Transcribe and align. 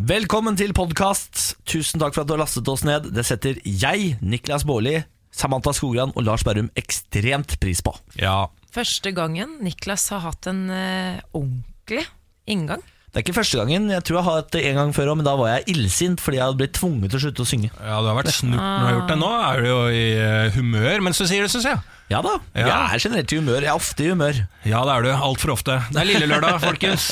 Velkommen 0.00 0.56
til 0.56 0.70
podkast. 0.72 1.58
Tusen 1.68 2.00
takk 2.00 2.14
for 2.14 2.22
at 2.22 2.28
du 2.30 2.32
har 2.32 2.40
lastet 2.40 2.68
oss 2.72 2.86
ned. 2.88 3.10
Det 3.12 3.20
setter 3.28 3.58
jeg, 3.68 4.14
Niklas 4.24 4.62
Baarli, 4.64 4.94
Samantha 5.28 5.74
Skogran 5.76 6.14
og 6.14 6.24
Lars 6.24 6.44
Berrum 6.46 6.70
ekstremt 6.78 7.58
pris 7.60 7.82
på. 7.84 7.92
Ja. 8.16 8.46
Første 8.72 9.12
gangen 9.12 9.58
Niklas 9.60 10.06
har 10.14 10.22
hatt 10.24 10.48
en 10.48 10.62
eh, 10.72 11.20
ordentlig 11.36 12.06
inngang. 12.48 12.80
Det 13.10 13.18
er 13.18 13.24
ikke 13.24 13.34
første 13.40 13.58
gangen. 13.58 13.88
Jeg 13.90 14.04
tror 14.06 14.20
jeg 14.20 14.24
har 14.28 14.36
hatt 14.38 14.50
det 14.54 14.60
en 14.70 14.76
gang 14.78 14.90
før 14.94 15.08
òg, 15.10 15.16
men 15.18 15.26
da 15.26 15.32
var 15.34 15.48
jeg 15.56 15.64
illsint 15.74 16.20
fordi 16.22 16.38
jeg 16.38 16.46
hadde 16.46 16.60
blitt 16.60 16.76
tvunget 16.78 17.10
til 17.10 17.18
å 17.18 17.22
slutte 17.26 17.42
å 17.42 17.48
synge. 17.50 17.70
ja, 17.74 17.96
du 18.00 18.06
har 18.06 18.14
vært 18.20 18.30
snurt 18.36 18.60
når 18.60 18.78
du 18.78 18.86
har 18.86 18.94
gjort 19.00 19.10
det. 19.10 19.16
Nå 19.18 19.30
er 19.50 19.62
du 19.64 19.66
jo 19.70 19.80
i 19.90 20.04
eh, 20.14 20.50
humør 20.54 21.02
mens 21.08 21.18
du 21.18 21.26
sier 21.26 21.42
det, 21.42 21.50
syns 21.50 21.66
jeg. 21.66 21.80
Ja 22.10 22.18
da, 22.26 22.32
Ja. 22.58 22.64
jeg 22.66 22.94
er 22.96 23.02
generelt 23.04 23.32
i 23.32 23.36
humør. 23.38 23.60
Jeg 23.62 23.70
er 23.70 23.76
ofte 23.78 24.02
i 24.02 24.08
humør. 24.10 24.38
Ja, 24.66 24.80
det 24.86 24.94
er 24.96 25.04
du. 25.06 25.10
Altfor 25.14 25.52
ofte. 25.54 25.76
Det 25.94 26.00
er 26.02 26.08
lille 26.08 26.26
lørdag, 26.26 26.56
folkens. 26.68 27.04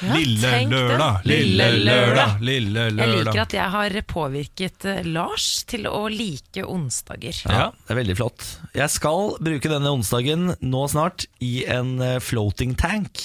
lille 0.00 0.52
lørdag, 0.72 1.26
lille 1.28 1.66
lørdag, 1.84 2.38
lille 2.40 2.86
lørdag. 2.92 3.02
Jeg 3.02 3.18
liker 3.26 3.42
at 3.42 3.56
jeg 3.58 3.68
har 3.74 3.96
påvirket 4.08 4.86
eh, 4.88 5.02
Lars 5.12 5.48
til 5.68 5.84
å 5.90 6.06
like 6.12 6.64
onsdager. 6.64 7.42
Ja. 7.44 7.68
Det 7.76 7.92
er 7.96 8.00
veldig 8.00 8.16
flott. 8.20 8.46
Jeg 8.76 8.88
skal 8.94 9.34
bruke 9.44 9.68
denne 9.72 9.92
onsdagen 9.92 10.54
nå 10.64 10.84
snart 10.92 11.26
i 11.44 11.62
en 11.68 11.96
eh, 12.00 12.16
floating 12.24 12.72
tank. 12.80 13.20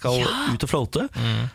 Skal 0.00 0.24
ut 0.24 0.66
og 0.66 0.70
floate. 0.70 1.06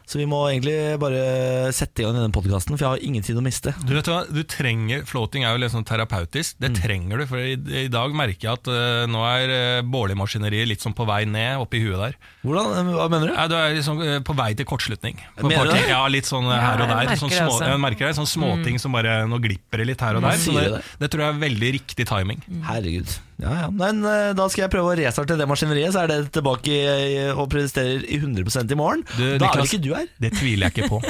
Så 0.06 0.22
vi 0.22 0.30
må 0.30 0.44
egentlig 0.52 0.78
bare 1.02 1.74
sette 1.76 2.04
i 2.04 2.06
gang 2.06 2.16
denne 2.18 2.34
podkasten, 2.34 2.76
for 2.78 2.86
jeg 2.86 2.92
har 2.94 3.06
ingen 3.06 3.26
tid 3.26 3.40
å 3.40 3.44
miste. 3.44 3.74
Du 3.86 3.96
vet 3.96 4.08
hva, 4.10 4.22
du 4.30 4.44
trenger, 4.48 5.04
Floating 5.10 5.46
er 5.46 5.56
jo 5.56 5.62
litt 5.64 5.74
sånn 5.74 5.86
terapeutisk. 5.88 6.60
Det 6.62 6.72
trenger 6.78 7.22
du, 7.22 7.26
for 7.30 7.42
i, 7.42 7.56
i 7.86 7.90
dag 7.92 8.14
merker 8.16 8.48
jeg 8.48 8.60
at 8.60 8.70
uh, 8.70 9.06
nå 9.10 9.24
er 9.28 9.54
uh, 9.54 9.86
Bårli-maskineriet 9.90 10.70
litt 10.70 10.86
sånn 10.86 10.96
på 10.98 11.08
vei 11.08 11.24
ned 11.30 11.62
oppi 11.62 11.82
huet 11.84 11.98
der. 12.00 12.18
Hvordan, 12.46 12.72
eh, 12.80 12.92
Hva 13.00 13.08
mener 13.12 13.32
du? 13.32 13.34
Ja, 13.34 13.48
du 13.52 13.56
er 13.58 13.76
liksom 13.78 14.02
uh, 14.02 14.18
på 14.26 14.36
vei 14.38 14.52
til 14.58 14.68
kortslutning. 14.70 15.20
På 15.40 15.50
Mener 15.50 15.72
du 15.72 15.76
det? 15.76 15.86
Ja, 15.92 16.02
litt 16.12 16.30
sånn 16.30 16.48
uh, 16.50 16.56
her 16.56 16.82
og 16.82 16.86
jeg 16.86 16.94
der. 16.94 17.02
merker 17.02 17.22
Sånn 17.26 17.34
små, 17.34 17.60
jeg 17.64 17.84
merker 17.86 18.10
det, 18.10 18.16
sånn 18.18 18.30
småting 18.30 18.82
som 18.82 18.96
bare 18.96 19.22
Nå 19.30 19.40
glipper 19.44 19.82
det 19.82 19.92
litt 19.94 20.04
her 20.04 20.20
og 20.20 20.26
der. 20.26 20.42
Så 20.42 20.56
det? 20.56 20.82
det 21.02 21.12
tror 21.14 21.28
jeg 21.28 21.36
er 21.36 21.42
veldig 21.46 21.72
riktig 21.80 22.10
timing. 22.10 22.44
Herregud. 22.68 23.16
Ja, 23.42 23.52
ja. 23.66 23.70
Men 23.74 24.00
eh, 24.08 24.30
da 24.38 24.46
skal 24.52 24.66
jeg 24.66 24.72
prøve 24.72 24.94
å 24.94 24.98
restarte 25.00 25.36
det 25.40 25.48
maskineriet, 25.50 25.92
så 25.96 26.06
er 26.06 26.12
det 26.14 26.20
tilbake 26.36 26.72
i, 26.72 27.18
og 27.34 27.50
presterer 27.52 28.06
i 28.08 28.20
100% 28.22 28.72
i 28.72 28.78
morgen. 28.80 29.04
Du, 29.18 29.26
da 29.42 29.50
er 29.50 29.60
vel 29.60 29.68
ikke 29.68 29.82
du 29.84 29.92
her? 29.96 30.08
Det 30.24 30.32
tviler 30.38 30.70
jeg 30.70 30.78
ikke 30.78 30.92
på. 30.94 31.02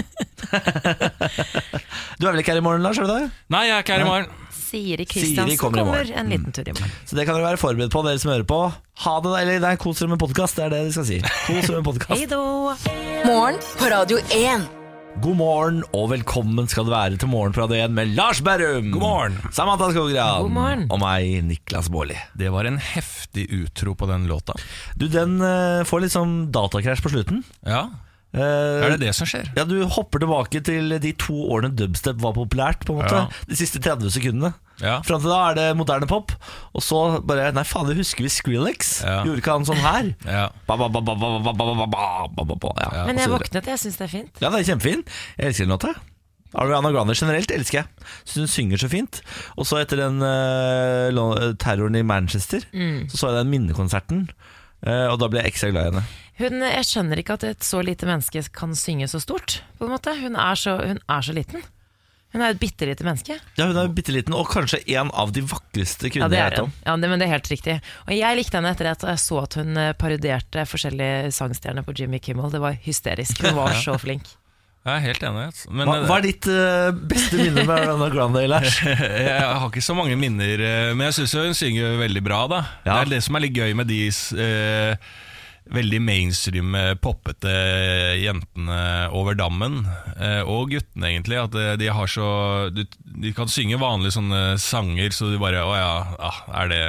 Du 2.15 2.27
er 2.27 2.31
vel 2.31 2.39
ikke 2.41 2.53
her 2.53 2.61
i 2.61 2.63
morgen, 2.63 2.83
Lars? 2.85 2.97
er 2.99 3.07
du 3.07 3.11
det? 3.11 3.29
Nei, 3.51 3.65
jeg 3.67 3.75
er 3.75 3.83
ikke 3.83 3.97
her 3.97 4.05
i 4.05 4.07
morgen. 4.07 4.29
Siri 4.55 4.85
Siri 4.95 5.05
Kristiansen 5.07 5.59
kommer 5.59 5.83
kommer, 5.83 6.11
en 6.19 6.31
liten 6.31 6.55
tur 6.55 6.67
i 6.67 6.73
morgen. 6.75 6.93
Så 7.07 7.17
det 7.17 7.25
kan 7.27 7.37
dere 7.37 7.49
være 7.51 7.59
forberedt 7.61 7.93
på, 7.93 8.05
dere 8.07 8.21
som 8.21 8.31
hører 8.33 8.47
på. 8.49 8.61
Ha 9.05 9.17
det, 9.19 9.33
da, 9.33 9.41
eller 9.43 9.61
nei, 9.67 9.75
kos 9.81 10.01
dere 10.01 10.13
med 10.15 10.23
podkast, 10.23 10.57
det 10.59 10.65
er 10.67 10.73
det 10.75 10.81
de 10.87 10.95
skal 10.95 11.07
si. 11.11 11.19
Kos 11.27 11.69
dere 11.69 11.83
med 11.83 11.83
Hei 11.83 11.91
podkast. 11.91 12.33
då! 12.33 12.41
Morgen 13.27 13.61
på 13.79 13.91
Radio 13.93 14.23
1. 14.31 14.84
God 15.23 15.37
morgen 15.39 15.77
og 15.95 16.09
velkommen 16.11 16.67
skal 16.69 16.85
det 16.87 16.91
være 16.93 17.17
til 17.21 17.29
Morgenpradio 17.31 17.77
1 17.85 17.93
med 17.95 18.11
Lars 18.17 18.41
Berrum. 18.45 18.89
God 18.93 19.01
morgen. 19.01 19.37
Samantha 19.55 19.87
Skogran. 19.93 20.43
God 20.43 20.53
morgen. 20.53 20.83
Og 20.91 20.99
meg, 21.01 21.29
Niklas 21.47 21.87
Baarli. 21.93 22.17
Det 22.37 22.51
var 22.53 22.67
en 22.67 22.77
heftig 22.83 23.47
utro 23.55 23.95
på 23.97 24.09
den 24.11 24.27
låta. 24.29 24.57
Du, 24.99 25.07
den 25.11 25.37
eh, 25.39 25.85
får 25.87 26.03
litt 26.03 26.13
sånn 26.15 26.35
datakrasj 26.53 27.03
på 27.05 27.13
slutten. 27.15 27.45
Ja, 27.65 27.87
er 28.33 28.95
det 28.95 29.05
det 29.05 29.13
som 29.15 29.27
skjer? 29.29 29.47
Ja, 29.55 29.63
Du 29.67 29.77
hopper 29.87 30.19
tilbake 30.19 30.59
til 30.65 30.95
de 30.99 31.11
to 31.19 31.35
årene 31.53 31.71
dubstep 31.75 32.19
var 32.23 32.33
populært. 32.35 32.85
på 32.85 32.95
en 32.95 33.03
måte 33.03 33.15
ja. 33.15 33.27
De 33.47 33.55
siste 33.55 33.79
30 33.79 34.11
sekundene. 34.11 34.53
Ja. 34.81 34.97
Fram 35.07 35.21
til 35.23 35.31
da 35.31 35.37
er 35.51 35.55
det 35.55 35.67
moderne 35.79 36.07
pop. 36.09 36.33
Og 36.75 36.83
så 36.83 37.21
bare 37.23 37.51
Nei, 37.55 37.63
faen, 37.63 37.87
det 37.87 37.95
husker 37.99 38.25
vi 38.25 38.31
Skrillex. 38.33 38.97
Ja. 39.05 39.21
Gjorde 39.27 39.43
ikke 39.43 39.55
han 39.55 39.67
sånn 39.67 39.79
her? 39.83 40.11
Men 43.07 43.21
jeg 43.21 43.31
våknet, 43.31 43.71
jeg 43.71 43.83
syns 43.85 44.01
det 44.01 44.07
er 44.09 44.13
fint. 44.17 44.43
Ja, 44.43 44.51
det 44.51 44.61
er 44.61 44.69
kjempefint. 44.73 45.15
Jeg 45.37 45.53
elsker 45.53 45.69
den 45.69 45.75
låta. 45.77 45.93
Ariana 46.55 46.91
Grande 46.93 47.15
generelt 47.17 47.51
elsker 47.51 47.81
jeg. 47.81 48.11
Syns 48.23 48.43
hun 48.43 48.51
synger 48.51 48.83
så 48.83 48.91
fint. 48.91 49.21
Og 49.55 49.67
så 49.67 49.79
etter 49.81 49.99
den 50.03 50.21
uh, 50.23 51.55
terroren 51.61 51.97
i 51.99 52.05
Manchester, 52.05 52.67
mm. 52.71 53.07
så 53.11 53.19
så 53.19 53.31
jeg 53.31 53.43
den 53.43 53.51
minnekonserten. 53.53 54.27
Uh, 54.85 55.07
og 55.11 55.19
da 55.21 55.31
ble 55.31 55.41
jeg 55.43 55.55
ekstra 55.55 55.71
glad 55.73 55.87
i 55.87 55.93
henne. 55.93 56.05
Hun, 56.39 56.59
jeg 56.67 56.87
skjønner 56.89 57.21
ikke 57.21 57.37
at 57.37 57.45
et 57.47 57.63
så 57.63 57.79
lite 57.85 58.07
menneske 58.09 58.41
kan 58.55 58.75
synge 58.75 59.07
så 59.07 59.21
stort. 59.23 59.61
På 59.79 59.87
en 59.87 59.93
måte. 59.95 60.11
Hun, 60.19 60.35
er 60.35 60.59
så, 60.59 60.75
hun 60.81 60.99
er 60.99 61.23
så 61.23 61.35
liten. 61.35 61.63
Hun 62.35 62.43
er 62.43 62.51
et 62.51 62.59
bitte 62.59 62.83
lite 62.89 63.05
menneske. 63.07 63.37
Ja, 63.55 63.69
Hun 63.69 63.77
er 63.79 63.91
bitte 63.95 64.11
liten, 64.11 64.35
og 64.35 64.49
kanskje 64.51 64.81
en 64.97 65.11
av 65.15 65.31
de 65.31 65.45
vakreste 65.47 66.09
kvinnene 66.11 66.35
ja, 66.35 66.49
jeg 66.49 66.51
vet 66.51 66.63
om. 66.65 66.73
Ja, 66.83 66.95
det, 66.99 67.09
men 67.11 67.21
det 67.21 67.29
er 67.29 67.37
helt 67.37 67.51
riktig. 67.53 67.77
Og 68.03 68.11
jeg 68.17 68.39
likte 68.41 68.59
henne 68.59 68.73
etter 68.75 68.89
at 68.91 69.05
jeg 69.07 69.21
så 69.23 69.39
at 69.45 69.55
hun 69.61 69.77
eh, 69.79 69.93
parodierte 69.95 70.65
forskjellige 70.67 71.31
sangstjerner 71.37 71.87
på 71.87 71.95
Jimmy 71.95 72.19
Kimmel. 72.19 72.51
Det 72.51 72.59
var 72.59 72.75
hysterisk. 72.83 73.39
Hun 73.45 73.55
var 73.61 73.77
så 73.85 73.95
flink. 74.01 74.27
Jeg 74.85 74.99
er 74.99 75.01
helt 75.07 75.23
enig. 75.25 75.45
altså. 75.49 75.71
Men 75.73 75.89
Hva, 75.89 75.93
eh, 75.95 76.03
hva 76.09 76.17
er 76.19 76.25
ditt 76.27 76.47
uh, 76.51 76.89
beste 77.15 77.39
minne 77.39 77.63
med 77.65 77.71
Ariana 77.79 78.09
Grande, 78.13 78.43
Lars? 78.51 78.75
jeg 79.29 79.39
har 79.39 79.63
ikke 79.71 79.81
så 79.81 79.95
mange 79.97 80.17
minner, 80.19 80.61
eh, 80.61 80.89
men 80.91 81.07
jeg 81.07 81.21
syns 81.21 81.37
hun 81.39 81.55
synger 81.57 81.95
veldig 82.03 82.25
bra. 82.27 82.41
da 82.51 82.59
Ja. 82.83 82.91
Det 82.91 82.99
er 82.99 83.13
det 83.15 83.21
som 83.25 83.39
er 83.39 83.45
litt 83.47 83.55
gøy 83.57 83.73
med 83.79 83.89
de 83.89 84.03
eh, 84.11 85.07
veldig 85.73 86.01
mainstream, 86.01 86.75
eh, 86.75 86.93
poppete 87.01 87.53
jentene 88.21 89.09
over 89.15 89.37
dammen. 89.37 89.81
Eh, 90.19 90.41
og 90.41 90.71
guttene, 90.73 91.09
egentlig. 91.09 91.39
At 91.41 91.55
eh, 91.55 91.73
de 91.81 91.89
har 91.91 92.07
så 92.11 92.69
De, 92.75 92.85
De 93.03 93.31
kan 93.33 93.49
synge 93.49 93.79
vanlige 93.81 94.17
sånne 94.17 94.57
sanger, 94.61 95.11
så 95.15 95.31
du 95.31 95.39
bare 95.41 95.63
Å 95.63 95.73
ja, 95.75 96.31
er 96.61 96.71
det 96.71 96.83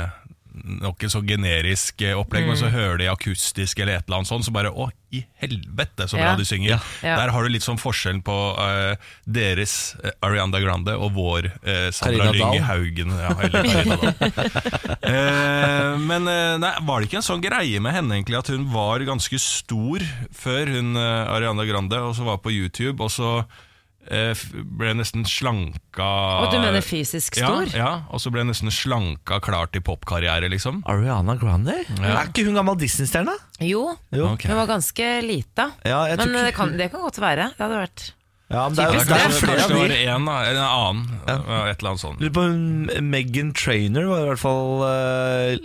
nok 0.65 1.05
et 1.05 1.13
så 1.13 1.21
generisk 1.27 2.01
opplegg, 2.01 2.17
opplegg, 2.23 2.47
men 2.49 2.57
så 2.61 2.71
hører 2.73 2.99
de 3.03 3.11
akustisk 3.13 3.79
eller 3.83 3.99
et 3.99 4.07
eller 4.09 4.23
annet 4.23 4.31
sånt, 4.31 4.47
så 4.47 4.53
bare 4.55 4.71
Å, 4.73 4.89
i 5.15 5.21
helvete, 5.41 6.09
så 6.11 6.17
bra 6.19 6.33
Ja. 6.33 6.37
de 6.37 6.45
synger. 6.49 6.71
Ja. 6.75 6.79
Ja. 7.03 7.17
Der 7.21 7.31
har 7.33 7.45
du 7.47 7.49
litt 7.53 7.63
sånn 7.65 7.79
forskjellen 7.79 8.23
på 8.27 8.35
uh, 8.59 8.97
deres 9.25 9.95
eh, 10.03 10.11
Arianda 10.27 10.59
Grande 10.61 10.97
og 10.99 11.13
vår 11.15 11.47
uh, 11.63 11.91
Sandra 11.95 12.33
Lyng 12.35 12.59
Haugen. 12.67 13.13
Ja, 13.15 13.31
Eh, 15.07 15.99
men 16.03 16.27
eh, 16.29 16.57
nei, 16.59 16.73
var 16.87 17.01
det 17.01 17.07
ikke 17.09 17.21
en 17.21 17.27
sånn 17.27 17.43
greie 17.45 17.79
med 17.83 17.95
henne 17.95 18.17
egentlig 18.17 18.39
at 18.41 18.49
hun 18.51 18.65
var 18.73 19.03
ganske 19.07 19.39
stor 19.41 20.03
før 20.35 20.73
hun 20.75 20.97
eh, 20.99 21.31
Arianda 21.37 21.67
Grande, 21.69 22.01
og 22.03 22.17
så 22.19 22.27
var 22.27 22.41
på 22.43 22.51
YouTube, 22.55 22.99
og 23.05 23.13
så 23.15 23.31
eh, 23.43 23.45
ble 24.07 24.93
nesten 24.99 25.25
slanka 25.29 26.07
Og 26.45 26.53
du 26.53 26.59
mener 26.63 26.85
fysisk 26.85 27.39
stor? 27.41 27.67
Ja, 27.73 27.79
ja, 27.81 27.93
og 28.11 28.23
så 28.23 28.31
ble 28.35 28.45
nesten 28.49 28.71
slanka 28.75 29.41
klar 29.45 29.71
til 29.75 29.83
popkarriere, 29.87 30.51
liksom. 30.53 30.83
Ariana 30.87 31.37
Grande? 31.41 31.79
Er 32.01 32.21
ikke 32.29 32.47
hun 32.49 32.59
gammel 32.59 32.79
Disney-stjerne? 32.81 33.35
Jo, 33.65 33.97
Jo. 34.15 34.33
Okay. 34.35 34.51
hun 34.53 34.61
var 34.63 34.69
ganske 34.77 35.09
lita. 35.27 35.71
Ja, 35.87 36.05
Men 36.17 36.35
eh, 36.35 36.45
det 36.51 36.55
kan, 36.59 36.77
det 36.79 36.91
kan 36.93 37.03
godt 37.07 37.19
være. 37.23 37.51
Det 37.57 37.65
hadde 37.67 37.83
vært 37.87 38.13
Ja, 38.47 38.69
men 38.69 38.77
det 38.79 38.85
er, 38.85 38.93
Typisk 38.95 39.09
det 39.09 39.17
er 39.17 39.19
det. 39.19 39.49
er, 39.51 39.57
det 39.67 39.77
var 39.77 39.93
en, 40.15 40.29
en 40.31 40.59
annen. 40.63 41.01
eh, 41.27 41.71
Et 41.73 41.81
eller 41.81 41.89
annet 41.91 42.03
sånt. 42.05 42.21
Lurer 42.23 42.35
på 42.37 42.45
hun 42.47 43.09
Megan 43.11 43.49
Trainer 43.59 44.07
var 44.07 44.23
i 44.23 44.29
hvert 44.29 44.39
fall 44.39 44.85
uh, 44.87 45.57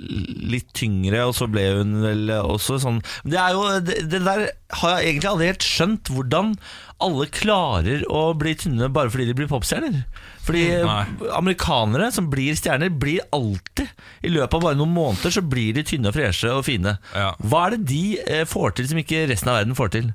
litt 0.50 0.72
tyngre, 0.74 1.28
og 1.30 1.36
så 1.38 1.46
ble 1.52 1.68
hun 1.78 1.94
vel 2.02 2.32
også 2.42 2.80
sånn 2.82 2.98
Det 3.22 3.38
er 3.38 3.54
jo 3.54 3.68
det, 3.86 4.00
det 4.10 4.24
der 4.26 4.48
har 4.82 4.96
jeg 4.98 5.12
egentlig 5.12 5.30
aldri 5.36 5.52
helt 5.52 5.68
skjønt 5.68 6.10
hvordan 6.16 6.56
alle 7.04 7.28
klarer 7.34 8.04
å 8.10 8.22
bli 8.38 8.54
tynne 8.58 8.90
bare 8.94 9.12
fordi 9.14 9.28
de 9.30 9.36
blir 9.38 9.50
popstjerner. 9.52 10.02
Fordi 10.46 10.64
Nei. 10.88 11.04
amerikanere 11.38 12.10
som 12.14 12.30
blir 12.32 12.58
stjerner, 12.58 12.90
blir 12.90 13.22
alltid 13.36 13.90
I 14.26 14.32
løpet 14.34 14.56
av 14.58 14.64
bare 14.66 14.80
noen 14.80 14.94
måneder 14.96 15.34
så 15.36 15.44
blir 15.46 15.76
de 15.78 15.84
tynne 15.86 16.10
og 16.10 16.18
freshe 16.18 16.50
og 16.54 16.66
fine. 16.66 16.96
Ja. 17.14 17.34
Hva 17.42 17.68
er 17.68 17.76
det 17.76 17.86
de 17.92 18.04
eh, 18.26 18.46
får 18.50 18.78
til 18.78 18.90
som 18.90 19.02
ikke 19.02 19.28
resten 19.30 19.52
av 19.52 19.60
verden 19.62 19.78
får 19.78 19.94
til? 19.98 20.12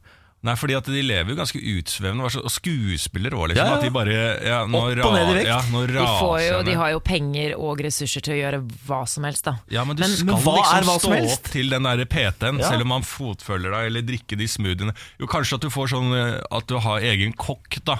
Nei, 0.46 0.54
fordi 0.58 0.76
at 0.78 0.86
de 0.86 1.00
lever 1.02 1.32
jo 1.32 1.36
ganske 1.40 1.58
utsvevende, 1.58 2.28
og 2.28 2.52
skuespiller 2.54 3.34
òg, 3.34 3.48
liksom. 3.50 3.60
Ja, 3.66 3.72
ja. 3.72 3.78
At 3.80 3.84
de 3.86 3.90
bare 3.94 4.16
ja, 4.46 4.60
nå 4.70 4.82
Opp 4.92 5.04
og 5.08 5.16
ned 5.16 5.30
i 5.32 5.36
vekt. 5.40 5.48
Ja, 5.50 5.58
nå 5.72 5.82
de, 5.90 6.04
får 6.20 6.36
jo, 6.44 6.60
de 6.68 6.76
har 6.78 6.92
jo 6.94 7.00
penger 7.10 7.54
og 7.58 7.82
ressurser 7.86 8.24
til 8.26 8.36
å 8.36 8.38
gjøre 8.38 8.60
hva 8.86 9.00
som 9.10 9.26
helst, 9.26 9.44
da. 9.48 9.56
Ja, 9.74 9.84
men 9.88 9.98
du 9.98 10.04
Men- 10.04 10.14
skal 10.14 10.30
men 10.30 10.42
hva 10.46 10.56
liksom 10.62 11.16
er 11.16 11.26
stå 11.26 11.36
opp 11.36 11.50
til 11.52 11.70
den 11.74 11.82
der 11.90 12.04
PT-en, 12.06 12.58
Ja. 12.62 12.68
selv 12.70 12.86
om 12.86 12.88
man 12.94 13.02
fotfølger 13.02 13.70
deg, 13.74 13.86
eller 13.90 14.02
drikker 14.02 14.38
de 14.38 14.46
smoothiene. 14.46 14.94
Jo, 15.18 15.26
kanskje 15.26 15.54
at 15.58 15.66
du 15.66 15.70
får 15.70 15.88
sånn 15.96 16.12
eh, 16.14 16.40
At 16.50 16.66
du 16.70 16.78
har 16.78 17.00
egen 17.00 17.32
kokk, 17.34 17.80
da. 17.84 17.98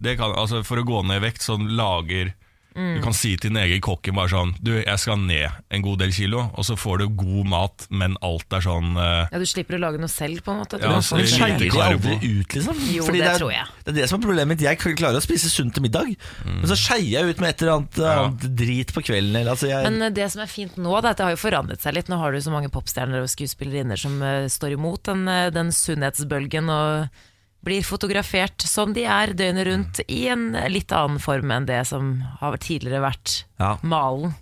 Det 0.00 0.16
kan, 0.18 0.32
altså 0.34 0.64
For 0.66 0.76
å 0.82 0.84
gå 0.84 1.04
ned 1.06 1.22
i 1.22 1.26
vekt, 1.30 1.42
sånn 1.46 1.68
lager 1.78 2.34
Mm. 2.74 2.96
Du 2.96 3.04
kan 3.04 3.14
si 3.14 3.36
til 3.38 3.52
din 3.52 3.60
egen 3.60 3.82
kokken 3.84 4.16
bare 4.18 4.32
sånn 4.32 4.50
Du, 4.58 4.72
jeg 4.74 4.98
skal 4.98 5.20
ned 5.22 5.46
en 5.70 5.82
god 5.84 6.00
del 6.02 6.10
kilo, 6.14 6.48
og 6.58 6.66
så 6.66 6.74
får 6.78 7.04
du 7.04 7.04
god 7.20 7.50
mat, 7.52 7.84
men 7.94 8.16
alt 8.24 8.56
er 8.56 8.64
sånn 8.64 8.96
uh, 8.98 9.30
Ja, 9.30 9.38
Du 9.38 9.46
slipper 9.46 9.78
å 9.78 9.82
lage 9.84 10.00
noe 10.02 10.10
selv, 10.10 10.42
på 10.42 10.50
en 10.50 10.58
måte. 10.62 10.80
Ja, 10.82 10.96
så 11.04 11.20
Men 11.20 11.28
skeier 11.30 11.60
de 11.60 11.68
aldri 11.70 12.16
ut, 12.18 12.56
liksom? 12.56 12.80
Jo, 12.90 13.06
Fordi 13.06 13.20
det 13.22 13.28
er, 13.30 13.38
tror 13.38 13.52
jeg. 13.54 13.68
Det 13.84 13.92
er 13.92 13.98
det 14.00 14.08
som 14.10 14.18
er 14.18 14.24
problemet 14.26 14.50
mitt. 14.54 14.64
Jeg 14.66 14.80
klarer 14.82 15.20
å 15.20 15.24
spise 15.24 15.50
sunt 15.52 15.74
til 15.76 15.84
middag, 15.86 16.14
men 16.46 16.66
så 16.70 16.78
skeier 16.78 17.10
jeg 17.12 17.34
ut 17.34 17.42
med 17.44 17.52
et 17.52 17.62
eller 17.62 17.76
annet, 17.76 18.00
annet 18.14 18.48
drit 18.58 18.94
på 18.94 19.04
kvelden. 19.06 19.36
Eller, 19.38 19.52
altså 19.54 19.70
jeg, 19.70 19.86
Men 19.86 20.08
eh, 20.08 20.14
det 20.14 20.26
som 20.34 20.42
er 20.42 20.50
fint 20.50 20.74
nå, 20.80 20.96
det 20.98 21.12
er 21.12 21.14
at 21.14 21.20
det 21.20 21.28
har 21.28 21.36
jo 21.36 21.42
forandret 21.44 21.84
seg 21.84 21.94
litt. 21.96 22.10
Nå 22.10 22.18
har 22.20 22.34
du 22.34 22.40
så 22.42 22.54
mange 22.54 22.72
popstjerner 22.74 23.22
og 23.22 23.30
skuespillerinner 23.30 24.00
som 24.00 24.18
uh, 24.22 24.48
står 24.50 24.74
imot 24.74 25.06
den, 25.10 25.24
uh, 25.30 25.46
den 25.54 25.70
sunnhetsbølgen 25.74 26.74
og 26.74 27.22
blir 27.64 27.82
fotografert 27.86 28.62
som 28.68 28.92
de 28.96 29.04
er 29.08 29.32
døgnet 29.36 29.66
rundt 29.68 30.00
i 30.08 30.26
en 30.32 30.50
litt 30.70 30.92
annen 30.94 31.18
form 31.22 31.50
enn 31.54 31.66
det 31.68 31.82
som 31.88 32.18
har 32.40 32.56
tidligere 32.62 33.02
vært 33.04 33.44
Ja. 33.60 33.76
malen. 33.82 34.34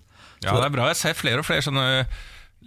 Ja, 0.42 0.56
det 0.58 0.64
er 0.66 0.74
bra. 0.74 0.86
Jeg 0.90 0.96
ser 0.98 1.14
flere 1.14 1.38
og 1.38 1.46
flere 1.46 1.62
sånne 1.62 2.06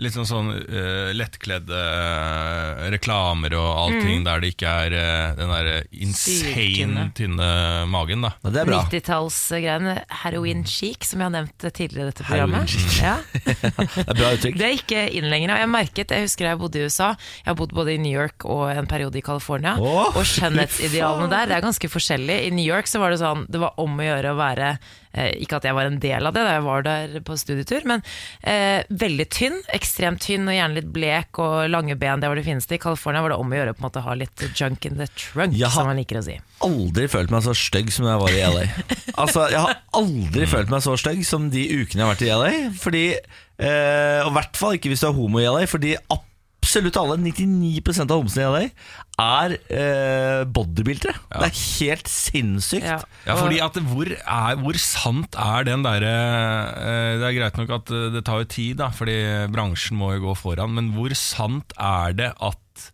Litt 0.02 0.16
sånn, 0.16 0.28
sånn 0.28 0.50
uh, 0.52 1.12
lettkledde 1.16 1.76
uh, 1.80 2.86
reklamer 2.92 3.54
og 3.56 3.68
allting 3.86 4.26
der 4.26 4.42
det 4.44 4.52
ikke 4.56 4.74
er 4.86 4.96
uh, 4.96 5.38
den 5.38 5.54
der 5.54 5.70
insane 5.92 7.06
tynne 7.16 7.50
magen. 7.92 8.26
da 8.26 8.34
Ja, 8.44 8.52
det 8.52 8.64
er 8.64 8.70
bra. 8.70 8.82
90-tallsgreiene. 8.90 9.96
Heroin 10.24 10.66
chic, 10.68 11.08
som 11.08 11.24
jeg 11.24 11.30
har 11.30 11.36
nevnt 11.38 11.68
tidligere 11.70 12.10
i 12.10 12.12
dette 12.12 12.28
programmet. 12.28 12.76
Ja. 13.00 13.16
Det 13.96 14.04
er 14.12 14.18
bra 14.18 14.30
uttrykk. 14.36 14.58
Det 14.60 14.66
er 14.66 14.76
ikke 14.76 15.02
inn 15.18 15.28
lenger. 15.32 15.54
Og 15.56 15.62
jeg 15.62 15.72
merket, 15.72 16.12
jeg 16.14 16.28
husker 16.28 16.50
jeg 16.50 16.60
bodde 16.60 16.80
i 16.80 16.90
USA. 16.90 17.10
Jeg 17.42 17.50
har 17.50 17.58
bodd 17.60 17.74
både 17.76 17.96
i 17.96 18.02
New 18.02 18.12
York 18.12 18.46
og 18.50 18.68
en 18.72 18.90
periode 18.90 19.20
i 19.20 19.24
California. 19.26 19.76
Oh, 19.80 20.12
og 20.12 20.28
skjønnhetsidealene 20.28 21.30
der 21.32 21.50
det 21.50 21.58
er 21.58 21.66
ganske 21.66 21.90
forskjellig. 21.92 22.38
I 22.50 22.54
New 22.56 22.66
York 22.66 22.90
så 22.92 23.02
var 23.02 23.14
det 23.14 23.22
sånn 23.24 23.46
Det 23.52 23.62
var 23.62 23.80
om 23.82 24.00
å 24.00 24.06
gjøre 24.06 24.36
å 24.36 24.40
være 24.40 24.76
Ikke 25.42 25.58
at 25.60 25.66
jeg 25.68 25.76
var 25.78 25.88
en 25.90 26.00
del 26.04 26.28
av 26.28 26.34
det 26.36 26.44
da 26.46 26.56
jeg 26.58 26.64
var 26.66 26.84
der 26.86 27.14
på 27.26 27.38
studietur, 27.40 27.86
men 27.88 28.04
eh, 28.44 28.84
veldig 28.90 29.28
tynn. 29.32 29.58
Ekstremt 29.76 30.22
tynn 30.26 30.48
og 30.52 30.56
gjerne 30.58 30.76
litt 30.80 30.90
blek 30.96 31.40
og 31.40 31.70
lange 31.72 31.96
ben. 32.00 32.20
Det 32.24 32.30
var 32.32 32.36
det 32.40 32.46
fineste. 32.48 32.76
I 32.76 32.82
California 32.84 33.22
var 33.24 33.32
det 33.36 33.40
om 33.40 33.54
å 33.54 33.60
gjøre 33.60 33.74
på 33.78 33.84
en 33.84 33.88
måte 33.88 34.04
ha 34.06 34.18
litt 34.20 34.46
junk 34.60 34.86
in 34.90 35.00
the 35.00 35.08
trunk, 35.16 35.56
jeg 35.56 35.72
som 35.72 35.88
man 35.88 35.98
liker 36.02 36.20
å 36.20 36.26
si. 36.26 36.36
aldri 36.66 37.08
følt 37.12 37.32
meg 37.32 37.46
så 37.46 37.56
stygg 37.56 37.92
som 37.96 38.10
jeg 38.10 38.22
var 38.26 38.36
i 38.36 38.44
LA. 38.44 38.68
Altså, 39.16 39.46
Jeg 39.48 39.62
har 39.64 39.78
aldri 39.96 40.44
følt 40.52 40.72
meg 40.74 40.82
så 40.84 40.98
stygg 41.00 41.22
som 41.24 41.46
de 41.54 41.62
ukene 41.72 42.02
jeg 42.02 42.04
har 42.04 42.10
vært 42.12 42.24
i 42.26 42.32
LA. 42.36 42.50
Fordi, 42.76 43.04
eh, 43.16 44.20
Og 44.26 44.32
i 44.34 44.36
hvert 44.36 44.58
fall 44.60 44.76
ikke 44.76 44.92
hvis 44.92 45.06
du 45.06 45.08
er 45.08 45.16
homo 45.16 45.40
i 45.40 45.46
LA, 45.48 45.64
fordi 45.72 45.94
absolutt 46.66 46.98
alle, 46.98 47.18
99 47.22 48.02
av 48.06 48.16
homsene 48.18 48.42
i 48.42 48.50
LA, 48.50 48.62
er 49.22 49.54
eh, 49.72 50.42
bodybuildere. 50.52 51.14
Det 51.30 51.48
er 51.48 51.60
helt 51.62 52.10
sinnssykt. 52.12 52.88
Ja. 52.90 52.98
Ja, 53.28 53.38
fordi 53.40 53.62
at 53.64 53.78
hvor, 53.86 54.10
er, 54.12 54.58
hvor 54.60 54.80
sant 54.82 55.38
er 55.40 55.68
den 55.70 55.86
derre 55.86 56.12
eh, 56.12 57.14
Det 57.22 57.30
er 57.30 57.38
greit 57.38 57.60
nok 57.62 57.76
at 57.78 57.94
eh, 57.94 58.10
det 58.16 58.26
tar 58.28 58.42
jo 58.44 58.50
tid, 58.58 58.82
da, 58.82 58.90
fordi 58.96 59.16
bransjen 59.54 60.00
må 60.00 60.16
jo 60.16 60.26
gå 60.28 60.36
foran, 60.42 60.74
men 60.76 60.92
hvor 60.98 61.16
sant 61.20 61.76
er 61.78 62.18
det 62.18 62.34
at 62.34 62.86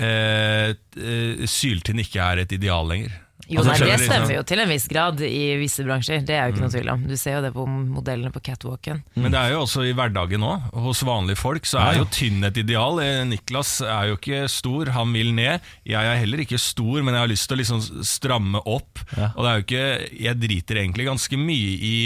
eh, 0.00 0.72
eh, 0.72 1.44
syltynn 1.50 2.02
ikke 2.04 2.22
er 2.24 2.44
et 2.44 2.56
ideal 2.56 2.88
lenger? 2.88 3.20
Jo, 3.48 3.60
Altså, 3.60 3.72
nei, 3.84 3.90
Det 3.90 3.98
stemmer 4.06 4.20
liksom? 4.24 4.34
jo 4.36 4.42
til 4.48 4.60
en 4.62 4.68
viss 4.72 4.86
grad 4.88 5.20
i 5.20 5.40
visse 5.60 5.84
bransjer. 5.84 6.22
Det 6.24 6.34
er 6.36 6.46
jo 6.48 6.54
ikke 6.54 6.62
noe 6.64 6.72
tvil 6.72 6.90
om. 6.94 7.02
Du 7.10 7.16
ser 7.20 7.34
jo 7.36 7.42
det 7.44 7.50
på 7.52 7.64
modellene 7.68 8.32
på 8.32 8.40
catwalken. 8.46 9.02
Men 9.20 9.34
det 9.34 9.40
er 9.40 9.52
jo 9.52 9.62
også 9.66 9.84
i 9.84 9.92
hverdagen 9.96 10.46
òg. 10.48 10.68
Hos 10.86 11.02
vanlige 11.04 11.36
folk 11.40 11.68
så 11.68 11.82
er 11.82 11.98
jo 12.00 12.06
tynn 12.14 12.44
et 12.48 12.56
ideal. 12.62 13.00
Eh, 13.04 13.24
Niklas 13.28 13.80
er 13.84 14.08
jo 14.12 14.16
ikke 14.16 14.44
stor, 14.48 14.92
han 14.96 15.12
vil 15.12 15.34
ned. 15.36 15.60
Jeg 15.84 16.08
er 16.14 16.16
heller 16.22 16.40
ikke 16.46 16.58
stor, 16.62 17.02
men 17.02 17.12
jeg 17.14 17.20
har 17.26 17.32
lyst 17.34 17.48
til 17.50 17.58
å 17.58 17.60
liksom 17.60 17.84
stramme 18.04 18.62
opp. 18.64 19.04
Ja. 19.16 19.32
Og 19.36 19.44
det 19.44 19.50
er 19.50 19.60
jo 19.60 19.66
ikke 19.68 19.84
Jeg 20.24 20.40
driter 20.40 20.80
egentlig 20.80 21.06
ganske 21.10 21.36
mye 21.36 21.76
i 21.84 21.96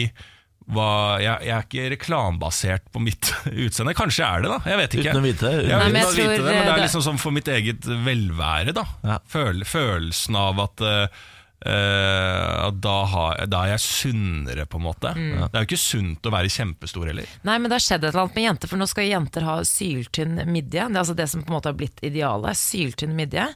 hva, 0.69 0.91
jeg, 1.23 1.47
jeg 1.49 1.55
er 1.55 1.65
ikke 1.65 1.87
reklamebasert 1.94 2.91
på 2.93 3.00
mitt 3.00 3.31
utseende. 3.65 3.97
Kanskje 3.97 4.23
jeg 4.25 4.29
er 4.29 4.44
det, 4.44 4.53
da. 4.53 4.59
Jeg 4.69 4.82
vet 4.82 4.99
ikke. 4.99 5.09
Uten 5.09 5.23
å 5.23 5.25
vite 5.25 5.49
det. 5.49 5.65
Jeg 5.65 5.73
Nei, 5.73 5.88
men 5.88 5.97
vite 5.97 6.12
tror 6.12 6.35
det, 6.35 6.53
men 6.53 6.69
det 6.69 6.76
er 6.76 6.85
liksom 6.85 7.05
sånn 7.09 7.20
for 7.23 7.37
mitt 7.37 7.49
eget 7.53 7.88
velvære, 7.88 8.76
da. 8.76 8.87
Ja. 9.06 9.19
Føl, 9.32 9.65
følelsen 9.69 10.38
av 10.38 10.65
at 10.69 10.85
uh, 10.85 11.26
Uh, 11.59 12.70
da, 12.70 12.93
har, 13.11 13.41
da 13.50 13.65
er 13.67 13.73
jeg 13.73 13.82
sunnere, 13.82 14.62
på 14.70 14.79
en 14.79 14.85
måte. 14.85 15.11
Mm. 15.11 15.41
Det 15.41 15.59
er 15.59 15.65
jo 15.65 15.67
ikke 15.67 15.81
sunt 15.82 16.29
å 16.29 16.31
være 16.31 16.53
kjempestor 16.55 17.11
heller. 17.11 17.32
Nei, 17.49 17.56
men 17.59 17.67
det 17.67 17.81
har 17.81 17.82
skjedd 17.82 18.05
et 18.05 18.12
eller 18.12 18.29
annet 18.29 18.38
med 18.38 18.47
jenter, 18.47 18.71
for 18.71 18.79
nå 18.79 18.87
skal 18.87 19.09
jenter 19.09 19.47
ha 19.49 19.56
syltynn 19.67 20.38
midje. 20.47 20.87
Det 20.87 20.94
er 20.94 21.03
altså 21.03 21.17
det 21.19 21.26
som 21.32 21.43
på 21.43 21.50
en 21.50 21.56
måte 21.59 21.73
har 21.73 21.81
blitt 21.81 21.99
idealet. 22.06 22.61
Syltynn 22.61 23.19
midje, 23.19 23.49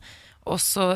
og 0.50 0.58
så 0.58 0.88